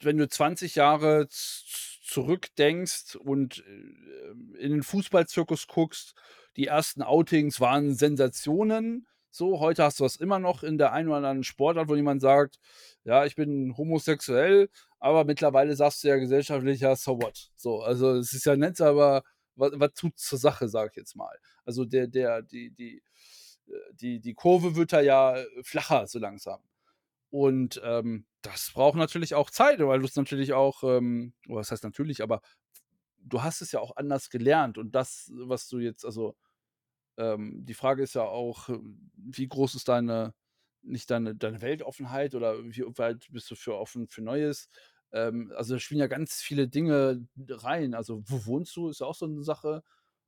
wenn 0.00 0.18
du 0.18 0.28
20 0.28 0.74
Jahre 0.76 1.26
zurückdenkst 1.30 3.16
und, 3.16 3.64
äh, 3.66 4.30
in 4.62 4.70
den 4.72 4.82
Fußballzirkus 4.82 5.66
guckst, 5.66 6.14
die 6.56 6.66
ersten 6.66 7.02
Outings 7.02 7.60
waren 7.60 7.94
Sensationen. 7.94 9.06
So, 9.34 9.60
heute 9.60 9.82
hast 9.84 10.00
du 10.00 10.04
das 10.04 10.16
immer 10.16 10.38
noch 10.38 10.62
in 10.62 10.78
der 10.78 10.92
einen 10.92 11.08
oder 11.08 11.18
anderen 11.18 11.44
Sportart, 11.44 11.88
wo 11.88 11.94
jemand 11.96 12.22
sagt: 12.22 12.58
„Ja, 13.04 13.26
ich 13.26 13.36
bin 13.36 13.76
homosexuell“, 13.76 14.70
aber 14.98 15.24
mittlerweile 15.24 15.76
sagst 15.76 16.02
du 16.04 16.08
ja 16.08 16.16
gesellschaftlich: 16.16 16.80
„Ja, 16.80 16.96
so 16.96 17.20
what?“ 17.20 17.50
So, 17.56 17.82
also, 17.82 18.14
es 18.16 18.32
ist 18.32 18.46
ja 18.46 18.56
nett, 18.56 18.80
aber 18.80 19.22
wa 19.54 19.70
was 19.74 19.92
tut's 19.94 20.26
zur 20.26 20.38
Sache, 20.38 20.68
sage 20.68 20.90
ich 20.92 20.96
jetzt 20.96 21.16
mal. 21.16 21.36
Also, 21.64 21.84
der 21.84 22.06
der 22.08 22.42
die 22.42 22.70
die 22.70 23.02
äh, 23.68 23.72
die 23.94 24.20
die 24.20 24.34
Kurve 24.34 24.74
wird 24.76 24.92
da 24.92 25.00
ja 25.00 25.36
flacher 25.62 26.06
so 26.06 26.18
langsam. 26.18 26.60
Und, 27.30 27.80
ähm, 27.84 28.26
das 28.42 28.72
braucht 28.74 28.96
natürlich 28.98 29.34
auch 29.34 29.50
Zeit, 29.50 29.80
weil 29.80 30.00
du's 30.00 30.16
natürlich 30.16 30.52
auch, 30.54 30.82
ähm 30.84 31.34
was 31.48 31.70
heißt 31.72 31.84
natürlich, 31.84 32.22
aber 32.22 32.42
du 33.18 33.42
hast 33.42 33.62
es 33.62 33.72
ja 33.72 33.80
auch 33.80 33.96
anders 33.96 34.30
gelernt 34.30 34.78
und 34.78 34.94
das, 34.94 35.30
was 35.34 35.68
du 35.68 35.78
jetzt 35.80 36.04
also 36.04 36.36
Ähm, 37.18 37.64
die 37.66 37.74
Frage 37.74 38.02
ist 38.02 38.14
ja 38.14 38.22
auch, 38.24 38.68
äh, 38.68 38.78
wie 39.16 39.48
groß 39.48 39.74
ist 39.76 39.88
deine 39.88 40.34
nicht 40.82 41.10
deine 41.10 41.34
deine 41.34 41.60
Weltoffenheit 41.62 42.34
oder 42.34 42.62
wie 42.64 42.82
weit 42.98 43.26
bist 43.32 43.50
du 43.50 43.56
für 43.56 43.76
offen 43.76 44.08
für 44.08 44.22
Neues? 44.22 44.68
Ähm, 45.12 45.52
also, 45.56 45.74
da 45.74 45.80
spielen 45.80 46.00
ja 46.00 46.06
ganz 46.08 46.42
viele 46.42 46.68
Dinge 46.68 47.26
rein. 47.48 47.94
Also, 47.94 48.22
wo 48.26 48.46
wohnst 48.46 48.76
du, 48.76 48.88
ist 48.90 49.00
ja 49.00 49.06
auch 49.06 49.14
so 49.16 49.26
'ne 49.26 49.42
Sache. 49.44 49.82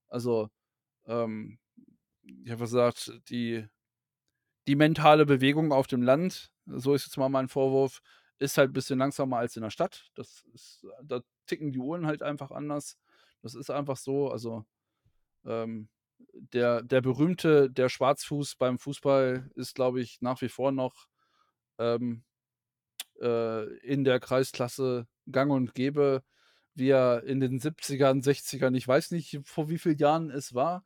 Also, 0.08 0.50
ähm, 1.06 1.58
ich 2.44 2.50
habe 2.52 2.60
gesagt, 2.62 3.12
die 3.30 3.68
die 4.66 4.76
mentale 4.76 5.26
Bewegung 5.26 5.72
auf 5.72 5.86
dem 5.86 6.02
Land, 6.02 6.52
so 6.66 6.94
ist 6.94 7.06
jetzt 7.06 7.16
mal 7.16 7.28
mein 7.28 7.48
Vorwurf, 7.48 8.00
ist 8.38 8.58
halt 8.58 8.72
bisschen 8.72 8.98
langsamer 8.98 9.38
als 9.38 9.56
in 9.56 9.62
der 9.62 9.70
Stadt. 9.70 10.10
Das 10.14 10.44
ist 10.54 10.84
da 11.02 11.20
ticken 11.46 11.72
die 11.72 11.78
Uhren 11.78 12.06
halt 12.06 12.22
einfach 12.22 12.50
anders. 12.50 12.96
Das 13.42 13.54
ist 13.54 13.70
einfach 13.70 13.96
so. 13.96 14.30
Also, 14.30 14.64
ähm, 15.46 15.88
der 16.34 16.82
der 16.82 17.00
berühmte 17.02 17.70
der 17.70 17.88
Schwarzfuß 17.90 18.56
beim 18.56 18.78
Fußball 18.78 19.50
ist, 19.56 19.74
glaube 19.74 20.00
ich, 20.02 20.20
nach 20.22 20.40
wie 20.42 20.48
vor 20.50 20.72
noch, 20.72 21.06
ähm, 21.78 22.24
äh, 23.22 23.64
in 23.80 24.04
der 24.04 24.20
Kreisklasse 24.20 25.08
gang 25.32 25.52
und 25.52 25.74
gäbe, 25.74 26.22
wie 26.76 26.90
er 26.90 27.24
in 27.24 27.40
den 27.40 27.60
70ern, 27.60 28.22
60ern 28.22 28.74
ich 28.76 28.88
weiß 28.88 29.12
nicht, 29.12 29.40
vor 29.46 29.70
wie 29.70 29.78
viel 29.78 30.00
Jahren 30.00 30.30
es 30.30 30.54
war. 30.54 30.84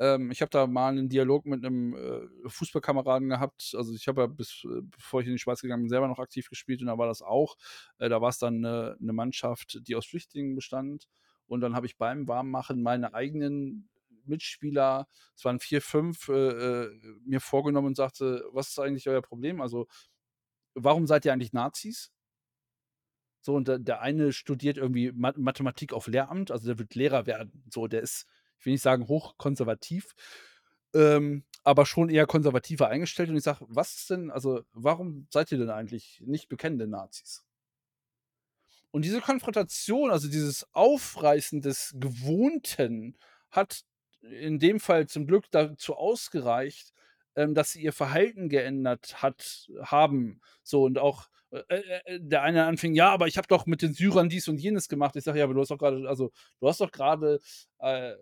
Ähm, 0.00 0.30
ich 0.32 0.42
habe 0.42 0.50
da 0.50 0.66
mal 0.68 0.94
'nen 0.94 1.08
Dialog 1.10 1.46
mit 1.46 1.62
'nem, 1.62 1.94
äh, 1.96 2.28
Fußballkameraden 2.50 3.28
gehabt. 3.30 3.74
Also, 3.78 3.94
ich 3.94 4.08
habe 4.08 4.22
ja 4.22 4.28
bis 4.28 4.64
äh, 4.66 4.82
bevor 4.84 5.22
ich 5.22 5.28
in 5.28 5.34
die 5.34 5.40
Schweiz 5.40 5.62
gegangen 5.62 5.84
bin, 5.84 5.90
selber 5.90 6.08
noch 6.08 6.20
aktiv 6.20 6.48
gespielt 6.50 6.82
und 6.82 6.88
da 6.88 6.98
war 6.98 7.08
das 7.08 7.22
auch. 7.22 7.56
Äh, 8.00 8.08
da 8.10 8.22
war's 8.22 8.38
dann 8.40 8.60
'ne 8.62 8.96
'ne 9.00 9.14
Mannschaft, 9.14 9.80
die 9.88 9.96
aus 9.96 10.06
Flüchtlingen 10.06 10.56
bestand. 10.56 11.06
Und 11.48 11.62
dann 11.62 11.76
habe 11.76 11.86
ich 11.88 11.98
beim 11.98 12.28
Warmmachen 12.28 12.82
meine 12.84 13.14
eigenen 13.14 13.89
Mitspieler, 14.26 15.06
es 15.36 15.44
waren 15.44 15.60
4, 15.60 15.82
5, 15.82 16.28
äh, 16.28 16.32
äh, 16.84 16.90
mir 17.24 17.40
vorgenommen 17.40 17.88
und 17.88 17.96
sagte: 17.96 18.44
„Was 18.52 18.68
ist 18.70 18.78
eigentlich 18.80 19.08
euer 19.08 19.22
Problem? 19.22 19.60
Also, 19.60 19.86
warum 20.74 21.06
seid 21.06 21.24
ihr 21.26 21.32
eigentlich 21.34 21.52
Nazis?“ 21.54 22.10
So, 23.42 23.54
und 23.56 23.68
der 23.68 23.78
der 23.78 24.00
eine 24.02 24.32
studiert 24.32 24.76
irgendwie 24.76 25.12
Ma 25.12 25.32
Mathematik 25.36 25.92
auf 25.92 26.06
Lehramt, 26.06 26.50
also 26.50 26.66
der 26.66 26.78
wird 26.78 26.94
Lehrer 26.94 27.26
werden. 27.26 27.64
So, 27.72 27.86
der 27.86 28.02
ist, 28.02 28.26
ich 28.58 28.66
will 28.66 28.72
nicht 28.74 28.82
sagen 28.82 29.08
hochkonservativ, 29.08 30.14
ähm, 30.94 31.44
aber 31.64 31.86
schon 31.86 32.10
eher 32.10 32.26
konservativer 32.26 32.88
eingestellt. 32.88 33.30
Und 33.30 33.36
ich 33.36 33.44
sage: 33.44 33.64
„Was 33.68 34.06
denn 34.06 34.30
also, 34.30 34.62
warum 34.72 35.26
seid 35.30 35.50
ihr 35.52 35.58
denn 35.58 35.70
eigentlich 35.70 36.22
nicht 36.26 36.48
bekennende 36.48 36.86
Nazis?“ 36.86 37.42
Und 38.94 39.04
diese 39.04 39.20
Konfrontation, 39.20 40.10
also 40.10 40.28
dieses 40.28 40.66
Aufreißen 40.74 41.60
des 41.62 41.94
Gewohnten, 41.98 43.16
hat 43.50 43.82
in 44.22 44.58
dem 44.58 44.80
Fall 44.80 45.06
zum 45.08 45.26
Glück 45.26 45.46
dazu 45.50 45.94
ausgereicht, 45.96 46.92
ähm, 47.36 47.54
dass 47.54 47.72
sie 47.72 47.82
ihr 47.82 47.92
Verhalten 47.92 48.48
geändert 48.48 49.22
hat 49.22 49.68
haben. 49.82 50.40
So 50.62 50.84
und 50.84 50.98
auch, 50.98 51.28
äh, 51.50 51.60
äh, 51.68 52.00
äh, 52.16 52.20
der 52.20 52.42
eine 52.42 52.64
anfing: 52.66 52.94
„Ja, 52.94 53.10
aber 53.10 53.26
ich 53.28 53.36
habe 53.38 53.48
doch 53.48 53.66
mit 53.66 53.82
den 53.82 53.94
Syrern 53.94 54.28
dies 54.28 54.48
und 54.48 54.58
jenes 54.60 54.88
gemacht.“ 54.88 55.16
Ich 55.16 55.24
sage: 55.24 55.38
„Ja, 55.38 55.44
aber 55.44 55.54
du 55.54 55.60
hast 55.60 55.70
doch 55.70 55.78
grade 55.78 56.08
also, 56.08 56.30
du 56.60 56.68
hast 56.68 56.80
doch 56.80 56.92
grade, 56.92 57.40
äh, 57.78 58.14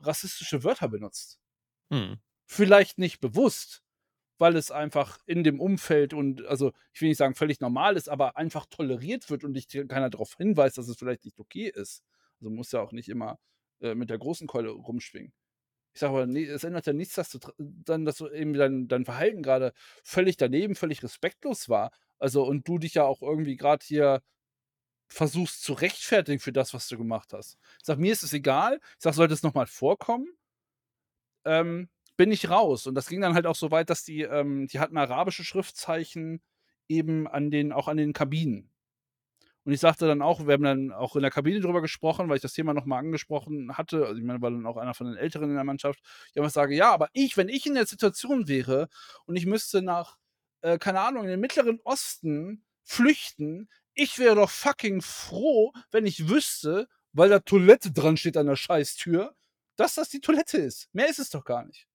rassistische 0.00 0.64
Wörter 0.64 0.88
benutzt.“ 0.88 1.40
Mhm. 1.90 2.14
Vielleicht 2.46 2.98
nicht 2.98 3.20
bewusst, 3.20 3.82
weil 4.38 4.56
es 4.56 4.70
einfach 4.70 5.20
in 5.26 5.44
dem 5.44 5.60
Umfeld 5.60 6.14
und 6.14 6.44
also, 6.46 6.72
ich 6.92 7.00
will 7.02 7.08
nicht 7.08 7.18
sagen, 7.18 7.34
völlig 7.36 7.60
normal 7.60 7.96
ist, 7.96 8.08
aber 8.08 8.36
einfach 8.36 8.66
toleriert 8.66 9.30
wird 9.30 9.44
und 9.44 9.54
dich 9.54 9.68
keiner 9.68 10.10
darauf 10.10 10.36
hinweist, 10.36 10.78
dass 10.78 10.88
es 10.88 10.96
vielleicht 10.98 11.24
nicht 11.24 11.40
okay 11.40 11.70
ist. 11.74 12.04
Also, 12.40 12.50
musst 12.50 12.72
ja 12.72 12.80
auch 12.82 12.92
nicht 12.92 13.08
immer, 13.08 13.38
äh, 13.84 13.94
mit 13.96 14.10
der 14.10 14.18
großen 14.18 14.46
Keule 14.48 14.70
rumschwingen. 14.70 15.32
Ich 15.94 16.00
sage 16.00 16.12
aber, 16.14 16.26
ne, 16.26 16.44
es 16.46 16.64
ändert 16.64 16.86
ja 16.86 16.92
nichts, 16.92 17.14
dass 17.16 17.30
du 17.30 17.38
dann 17.58 18.04
dass 18.04 18.18
du 18.18 18.28
eben 18.30 18.54
dein 18.54 18.88
dein 18.88 19.04
Verhalten 19.04 19.42
grade 19.42 19.72
völlig 20.04 20.36
daneben, 20.38 20.74
völlig 20.76 21.02
respektlos 21.02 21.68
war. 21.68 21.92
Also, 22.18 22.44
und 22.46 22.68
du 22.68 22.78
dich 22.78 22.94
ja 22.94 23.04
auch 23.04 23.22
irgendwie 23.22 23.56
grad 23.56 23.82
hier 23.84 24.22
versuchst 25.08 25.62
zu 25.62 25.74
rechtfertigen 25.74 26.40
für 26.40 26.52
das, 26.52 26.74
was 26.74 26.88
du 26.88 26.98
gemacht 26.98 27.32
hast. 27.32 27.58
Ich 27.80 27.86
sage: 27.86 28.00
„Mir 28.00 28.12
ist 28.12 28.22
es 28.24 28.32
egal.“ 28.34 28.80
Ich 28.98 29.02
sage: 29.04 29.16
„Sollte 29.16 29.34
es 29.34 29.42
noch 29.44 29.54
mal 29.54 29.66
vorkommen“ 29.66 30.28
ähm, 31.44 31.88
bin 32.16 32.30
ich 32.32 32.50
raus. 32.50 32.86
Und 32.86 32.94
das 32.94 33.08
ging 33.08 33.20
dann 33.20 33.34
halt 33.34 33.46
auch 33.46 33.56
so 33.56 33.70
weit, 33.70 33.90
dass 33.90 34.04
die 34.04 34.22
ähm, 34.22 34.66
die 34.68 34.78
hatten 34.80 34.96
arabische 34.96 35.44
Schriftzeichen 35.44 36.42
eben 36.88 37.26
an 37.28 37.50
den 37.50 37.72
auch 37.72 37.88
an 37.88 37.96
den 37.96 38.12
Kabinen. 38.12 38.70
Und 39.64 39.72
ich 39.72 39.80
sagte 39.80 40.06
dann 40.06 40.20
auch 40.22 40.46
wir 40.46 40.52
haben 40.54 40.62
dann 40.62 40.92
auch 40.92 41.16
in 41.16 41.22
der 41.22 41.30
Kabine 41.30 41.60
drüber 41.60 41.80
gesprochen, 41.80 42.28
weil 42.28 42.36
ich 42.36 42.42
das 42.42 42.52
Thema 42.52 42.74
noch 42.74 42.84
mal 42.84 42.98
angesprochen 42.98 43.76
hatte. 43.76 44.04
Also, 44.06 44.18
ich 44.18 44.24
meine, 44.24 44.42
war 44.42 44.50
dann 44.50 44.66
auch 44.66 44.76
einer 44.76 44.94
von 44.94 45.06
den 45.06 45.16
Älteren 45.16 45.48
in 45.50 45.54
der 45.56 45.64
Mannschaft. 45.64 46.00
Ich 46.32 46.38
einfach 46.38 46.50
sage: 46.52 46.74
„Ja, 46.74 46.92
aber 46.92 47.08
ich 47.14 47.36
wenn 47.36 47.48
ich 47.48 47.66
in 47.66 47.74
der 47.74 47.86
Situation 47.86 48.46
wäre 48.48 48.88
und 49.26 49.36
ich 49.36 49.46
müsste 49.46 49.80
nach, 49.82 50.16
äh, 50.62 50.78
keine 50.78 51.00
Ahnung, 51.00 51.24
in 51.24 51.30
den 51.30 51.40
Mittleren 51.40 51.80
Osten 51.84 52.64
flüchten, 52.84 53.68
ich 53.94 54.18
wäre 54.18 54.34
doch 54.36 54.50
fucking 54.50 55.00
froh, 55.02 55.72
wenn 55.90 56.04
ich 56.06 56.28
wüsste, 56.28 56.88
weil 57.12 57.30
da 57.30 57.38
Toilette 57.38 57.92
dran 57.92 58.16
steht 58.16 58.36
an 58.36 58.46
der 58.46 58.56
Scheißtür, 58.56 59.34
dass 59.76 59.94
das 59.94 60.08
die 60.10 60.20
Toilette 60.20 60.58
ist. 60.58 60.88
Mehr 60.92 61.08
ist 61.08 61.18
es 61.20 61.30
doch 61.30 61.44
gar 61.44 61.64
nicht.“ 61.64 61.86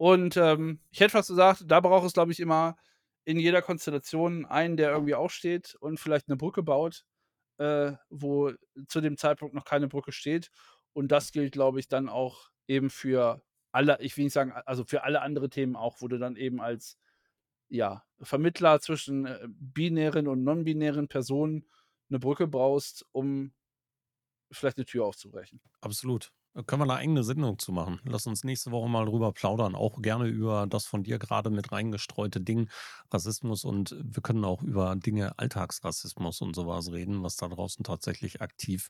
Und, 0.00 0.36
ähm, 0.36 0.80
ich 0.90 1.00
hätte 1.00 1.12
fast 1.12 1.28
gesagt, 1.28 1.64
da 1.66 1.80
braucht 1.80 2.06
es, 2.06 2.12
glaube 2.12 2.32
ich, 2.32 2.40
immer 2.40 2.76
in 3.26 3.38
jeder 3.40 3.62
Konstellation 3.62 4.46
einen, 4.46 4.78
der 4.78 4.92
irgendwie 4.92 5.16
aufsteht 5.16 5.76
und 5.80 6.00
vielleicht 6.00 6.28
'ne 6.30 6.36
Brücke 6.38 6.64
baut, 6.64 7.04
äh, 7.58 7.94
wo 8.10 8.52
zu 8.88 9.00
dem 9.02 9.18
Zeitpunkt 9.18 9.54
noch 9.56 9.64
keine 9.66 9.88
Brücke 9.88 10.12
steht. 10.12 10.50
Und 10.94 11.08
das 11.12 11.32
gilt, 11.32 11.52
glaube 11.52 11.80
ich, 11.80 11.88
dann 11.88 12.08
auch 12.10 12.50
eben 12.68 12.90
für 12.90 13.42
alle 13.72 13.98
ich 14.02 14.16
will 14.18 14.24
nicht 14.26 14.34
sagen 14.34 14.52
also, 14.66 14.84
für 14.86 15.04
alle 15.04 15.22
andere 15.22 15.50
Themen 15.50 15.76
auch, 15.76 16.00
wo 16.02 16.08
du 16.08 16.18
dann 16.18 16.36
eben 16.36 16.60
als, 16.62 16.98
ja, 17.70 18.04
Vermittler 18.22 18.80
zwischen, 18.80 19.26
äh, 19.26 19.46
binären 19.48 20.28
und 20.28 20.44
non-binären 20.44 21.08
Personen 21.08 21.66
'ne 22.10 22.18
Brücke 22.20 22.46
baust, 22.48 23.06
um 23.12 23.52
vielleicht 24.52 24.78
'ne 24.78 24.84
Tür 24.86 25.04
aufzubrechen. 25.06 25.60
Absolut. 25.80 26.30
Da 26.56 26.62
können 26.62 26.80
wir 26.80 26.86
'ne 26.86 26.94
eigene 26.94 27.22
Sendung 27.22 27.58
zu 27.58 27.70
machen. 27.70 28.00
Lass 28.04 28.26
uns 28.26 28.42
nächste 28.42 28.70
Woche 28.70 28.88
mal 28.88 29.04
drüber 29.04 29.30
plaudern, 29.32 29.74
auch 29.74 30.00
gerne 30.00 30.26
über 30.26 30.66
das 30.66 30.86
von 30.86 31.02
dir 31.02 31.18
grade 31.18 31.50
mit 31.50 31.70
reingestreute 31.70 32.40
Ding 32.40 32.70
Rassismus 33.12 33.62
und 33.62 33.94
wir 34.02 34.22
können 34.22 34.42
auch 34.42 34.62
über 34.62 34.96
Dinge 34.96 35.38
Alltagsrassismus 35.38 36.40
und 36.40 36.56
so 36.56 36.66
was 36.66 36.90
reden, 36.90 37.22
was 37.22 37.36
da 37.36 37.48
draußen 37.48 37.84
tatsächlich 37.84 38.40
aktiv 38.40 38.88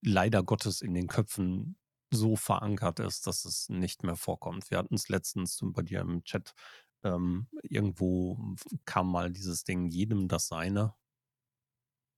leider 0.00 0.44
Gottes 0.44 0.80
in 0.80 0.94
den 0.94 1.08
Köpfen 1.08 1.76
so 2.12 2.36
verankert 2.36 3.00
ist, 3.00 3.26
dass 3.26 3.44
es 3.44 3.68
nicht 3.68 4.04
mehr 4.04 4.14
vorkommt. 4.16 4.70
Wir 4.70 4.78
hatten's 4.78 5.08
letztens 5.08 5.58
bei 5.64 5.82
dir 5.82 6.02
im 6.02 6.22
Chat, 6.22 6.54
ähm, 7.02 7.48
irgendwo 7.64 8.38
kam 8.84 9.10
mal 9.10 9.32
dieses 9.32 9.64
Ding: 9.64 9.88
„Jedem 9.88 10.28
das 10.28 10.46
Seine.“ 10.46 10.96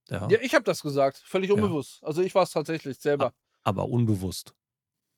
Ja. 0.09 0.31
Ja, 0.31 0.39
ich 0.41 0.53
habe 0.53 0.63
das 0.63 0.81
gesagt, 0.83 1.17
völlig 1.17 1.51
Ja. 1.55 1.69
unbewusst. 1.69 2.03
Also, 2.03 2.21
ich 2.21 2.35
war's 2.35 2.51
tatsächlich 2.51 2.99
A 3.19 3.27
selber. 3.27 3.33
aber 3.63 3.87
unbewusst. 3.89 4.55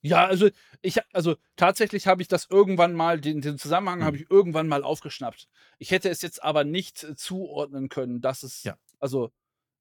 Ja, 0.03 0.26
also, 0.26 0.49
ich 0.82 0.98
also, 1.14 1.36
tatsächlich 1.56 2.07
habe 2.07 2.22
ich 2.23 2.28
das 2.28 2.48
irgendwann 2.49 2.94
mal 2.95 3.22
den 3.22 3.41
den 3.41 3.57
Zusammenhang 3.60 4.03
habe 4.03 4.18
Mhm. 4.18 4.23
ich 4.23 4.32
irgendwann 4.32 4.68
mal 4.68 4.84
aufgeschnappt. 4.84 5.48
Ich 5.78 5.91
hätte 5.91 6.10
es 6.10 6.22
jetzt 6.23 6.41
aber 6.44 6.64
nicht, 6.64 7.03
äh, 7.03 7.15
zuordnen 7.15 7.88
können, 7.90 8.19
dass 8.22 8.41
es 8.44 8.64
Ja. 8.64 8.78
also, 8.99 9.32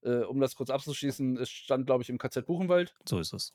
äh, 0.02 0.18
um 0.24 0.40
das 0.40 0.54
kurz 0.56 0.70
abzuschließen, 0.70 1.38
es 1.38 1.50
stand, 1.50 1.86
glaube 1.86 2.02
ich, 2.02 2.10
im 2.10 2.18
KZ 2.18 2.44
Buchenwald. 2.46 2.94
So 3.08 3.18
ist 3.18 3.32
es. 3.32 3.54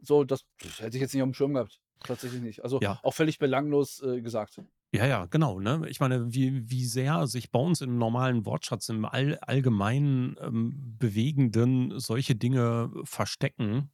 So, 0.00 0.22
das 0.24 0.42
pf, 0.62 0.80
hätte 0.80 0.96
ich 0.96 1.00
jetzt 1.00 1.14
nicht 1.14 1.22
aufm 1.22 1.34
Schirm 1.34 1.54
gehabt. 1.54 1.80
Tatsächlich 2.04 2.42
nicht. 2.42 2.62
Also, 2.62 2.78
Ja. 2.82 3.00
auch 3.02 3.14
völlig 3.14 3.38
belanglos, 3.38 4.00
äh, 4.02 4.20
gesagt. 4.22 4.60
Ja, 4.92 5.06
ja, 5.06 5.26
genau, 5.26 5.58
ne? 5.58 5.82
Ich 5.88 5.98
meine, 5.98 6.32
wie 6.32 6.70
wie 6.70 6.84
sehr 6.84 7.26
sich 7.26 7.50
bei 7.50 7.58
uns 7.58 7.80
im 7.80 7.98
normalen 7.98 8.46
Wortschatz 8.46 8.88
im 8.90 9.04
all 9.04 9.38
allgemeinen, 9.38 10.36
ähm, 10.40 10.94
Bewegenden 10.98 11.98
solche 11.98 12.36
Dinge 12.36 12.92
verstecken, 13.04 13.90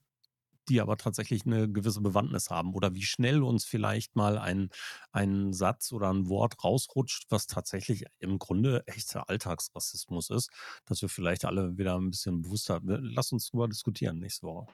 die 0.71 0.81
aber 0.81 0.97
tatsächlich 0.99 1.45
'ne 1.47 1.71
gewisse 1.71 2.01
Bewandtnis 2.03 2.51
haben 2.51 2.75
oder 2.75 2.95
wie 2.95 3.03
schnell 3.05 3.43
uns 3.45 3.65
vielleicht 3.67 4.17
mal 4.17 4.39
ein 4.39 4.71
ein 5.13 5.53
Satz 5.55 5.93
oder 5.93 6.11
'n 6.11 6.29
Wort 6.31 6.65
rausrutscht, 6.65 7.27
was 7.31 7.47
tatsächlich 7.49 8.07
im 8.21 8.39
Grunde 8.41 8.85
echter 8.89 9.29
Alltagsrassismus 9.31 10.31
ist, 10.31 10.51
dass 10.87 11.03
wir 11.03 11.11
vielleicht 11.11 11.45
alle 11.47 11.79
wieder 11.79 11.97
'n 11.97 12.11
bisschen 12.11 12.43
bewusster 12.43 12.81
lass 12.85 13.33
uns 13.33 13.51
drüber 13.51 13.69
diskutieren 13.69 14.19
nächste 14.21 14.47
Woche. 14.47 14.69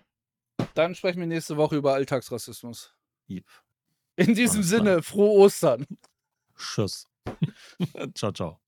Dann 0.77 0.95
sprechen 0.95 1.21
wir 1.21 1.27
nächste 1.27 1.57
Woche 1.57 1.77
über 1.77 1.95
Alltagsrassismus. 1.95 2.93
Jep. 3.29 3.47
In 4.19 4.35
diesem. 4.35 4.63
Sinne, 4.63 5.03
frohe 5.03 5.31
Ostern. 5.45 5.87
Tschüss. 6.57 7.07
Tschau, 8.15 8.33
tschau. 8.33 8.61